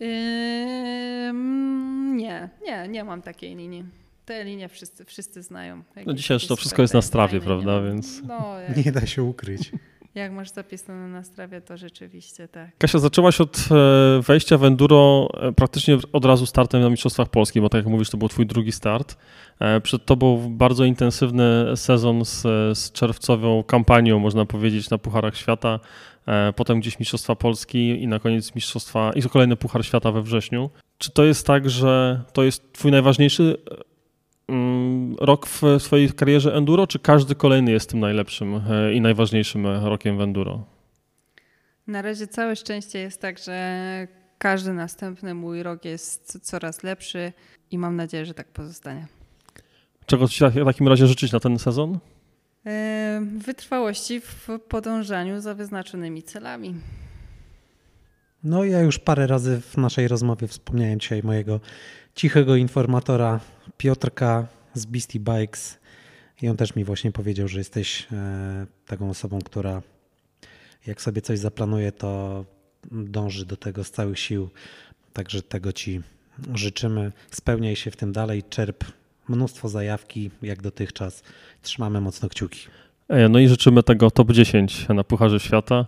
Ym, 0.00 2.16
nie, 2.16 2.48
nie, 2.62 2.88
nie 2.88 3.04
mam 3.04 3.22
takiej 3.22 3.56
linii. 3.56 3.84
Te 4.28 4.44
linie 4.44 4.68
wszyscy, 4.68 5.04
wszyscy 5.04 5.42
znają. 5.42 5.82
No 6.06 6.14
dzisiaj 6.14 6.38
to 6.48 6.56
wszystko 6.56 6.82
jest 6.82 6.94
na 6.94 7.02
strawie, 7.02 7.40
prawda, 7.40 7.72
nie 7.74 7.80
mam. 7.80 7.84
więc- 7.94 8.22
No, 8.28 8.60
jak, 8.68 8.84
Nie 8.86 8.92
da 8.92 9.06
się 9.06 9.22
ukryć. 9.22 9.72
jak 10.14 10.32
masz 10.32 10.50
zapisane 10.50 11.08
na 11.08 11.22
strawie, 11.24 11.60
to 11.60 11.76
rzeczywiście 11.76 12.48
tak. 12.48 12.70
Kasia, 12.78 12.98
zaczęłaś 12.98 13.40
od 13.40 13.58
e, 13.70 14.22
wejścia 14.22 14.58
w 14.58 14.64
enduro 14.64 15.28
e, 15.40 15.52
praktycznie 15.52 15.98
od 16.12 16.24
razu 16.24 16.46
startem 16.46 16.80
na 16.82 16.90
Mistrzostwach 16.90 17.28
Polski, 17.28 17.60
bo 17.60 17.68
tak 17.68 17.78
jak 17.84 17.86
mówisz, 17.92 18.10
to 18.10 18.16
był 18.16 18.28
twój 18.28 18.46
drugi 18.46 18.72
start. 18.72 19.16
E, 19.60 19.80
Przed 19.80 20.04
tobą 20.06 20.56
bardzo 20.56 20.84
intensywny 20.84 21.76
sezon 21.76 22.24
z, 22.24 22.42
z 22.78 22.92
czerwcową 22.92 23.62
kampanią, 23.62 24.18
można 24.18 24.44
powiedzieć, 24.46 24.90
na 24.90 24.98
Pucharach 24.98 25.36
Świata. 25.36 25.80
Potem 26.56 26.80
gdzieś 26.80 26.98
Mistrzostwa 26.98 27.36
Polski 27.36 28.02
i 28.02 28.08
na 28.08 28.18
koniec 28.18 28.54
Mistrzostwa 28.54 29.12
i 29.12 29.22
kolejny 29.22 29.56
Puchar 29.56 29.84
Świata 29.86 30.12
we 30.12 30.22
wrześniu. 30.22 30.70
Czy 30.98 31.10
to 31.12 31.24
jest 31.24 31.46
tak, 31.46 31.70
że 31.70 32.20
to 32.32 32.42
jest 32.44 32.72
twój 32.72 32.90
najważniejszy 32.90 33.56
rok 35.20 35.46
w 35.46 35.62
swojej 35.78 36.12
karierze 36.12 36.54
enduro, 36.54 36.86
czy 36.86 36.98
każdy 36.98 37.34
kolejny 37.34 37.70
jest 37.70 37.90
tym 37.90 38.00
najlepszym 38.00 38.54
e, 38.54 38.94
i 38.94 39.00
najważniejszym 39.00 39.66
rokiem 39.66 40.18
w 40.18 40.20
enduro? 40.20 40.64
Na 41.86 42.02
razie 42.02 42.26
całe 42.26 42.56
szczęście 42.56 42.98
jest 42.98 43.20
tak, 43.20 43.38
że 43.38 44.08
każdy 44.38 44.72
następny 44.72 45.34
mój 45.34 45.62
rok 45.62 45.84
jest 45.84 46.38
coraz 46.42 46.82
lepszy 46.82 47.32
i 47.70 47.78
mam 47.78 47.96
nadzieję, 47.96 48.26
że 48.26 48.34
tak 48.34 48.48
pozostanie. 48.48 49.06
Czego 50.06 50.28
ci 50.28 50.44
w 50.44 50.64
takim 50.64 50.88
razie 50.88 51.06
życzyć 51.06 51.32
na 51.32 51.40
ten 51.40 51.58
sezon? 51.58 51.98
E, 52.66 53.22
Wytrwałości 53.38 54.20
w 54.20 54.48
podążaniu 54.68 55.40
za 55.40 55.54
wyznaczonymi 55.54 56.22
celami. 56.22 56.74
No 58.44 58.64
ja 58.64 58.80
już 58.80 58.98
parę 58.98 59.26
razy 59.26 59.60
w 59.60 59.76
naszej 59.76 60.08
rozmowie 60.08 60.46
wspomniałem 60.46 61.00
dzisiaj 61.00 61.22
mojego 61.22 61.60
cichego 62.18 62.56
informatora 62.56 63.40
Piotrka 63.76 64.46
z 64.74 64.86
Beastie 64.86 65.20
Bikes 65.20 65.78
i 66.42 66.48
on 66.48 66.56
też 66.56 66.76
mi 66.76 66.84
właśnie 66.84 67.12
powiedział, 67.12 67.48
że 67.48 67.58
jesteś 67.58 68.06
e, 68.12 68.66
taką 68.86 69.10
osobą, 69.10 69.38
która 69.44 69.82
jak 70.86 71.02
sobie 71.02 71.22
coś 71.22 71.38
zaplanuje, 71.38 71.92
to 71.92 72.44
dąży 72.90 73.46
do 73.46 73.56
tego 73.56 73.84
z 73.84 73.90
całych 73.90 74.18
sił. 74.18 74.48
Także 75.12 75.42
tego 75.42 75.72
Ci 75.72 76.00
życzymy. 76.54 77.12
Spełniaj 77.30 77.76
się 77.76 77.90
w 77.90 77.96
tym 77.96 78.12
dalej, 78.12 78.42
czerp 78.42 78.84
mnóstwo 79.28 79.68
zajawki 79.68 80.30
jak 80.42 80.62
dotychczas. 80.62 81.22
Trzymamy 81.62 82.00
mocno 82.00 82.28
kciuki. 82.28 82.60
E, 83.08 83.28
No 83.28 83.38
i 83.38 83.48
życzymy 83.48 83.82
tego 83.82 84.10
top 84.10 84.32
10 84.32 84.88
na 84.88 85.04
Pucharze 85.04 85.40
Świata, 85.40 85.86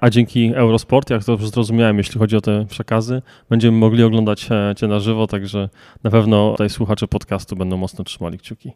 a 0.00 0.10
dzięki 0.10 0.52
Eurosport, 0.54 1.10
jak 1.10 1.24
dobrze 1.24 1.48
zrozumiałem, 1.48 1.98
jeśli 1.98 2.18
chodzi 2.18 2.36
o 2.36 2.40
te 2.40 2.66
przekazy, 2.66 3.22
będziemy 3.50 3.78
mogli 3.78 4.02
oglądać 4.02 4.48
e, 4.50 4.74
Cię 4.76 4.86
na 4.86 5.00
żywo, 5.00 5.26
także 5.26 5.68
na 6.04 6.10
pewno 6.10 6.50
tutaj 6.50 6.70
słuchacze 6.70 7.08
podcastu 7.08 7.56
będą 7.56 7.76
mocno 7.76 8.04
trzymali 8.04 8.38
kciuki. 8.38 8.72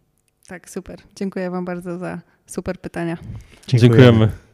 Tak, 0.48 0.70
super. 0.70 0.98
Dziękuję 1.16 1.50
Wam 1.50 1.64
bardzo 1.64 1.98
za 1.98 2.20
super 2.46 2.80
pytania. 2.80 3.16
Dziękujemy. 3.68 4.28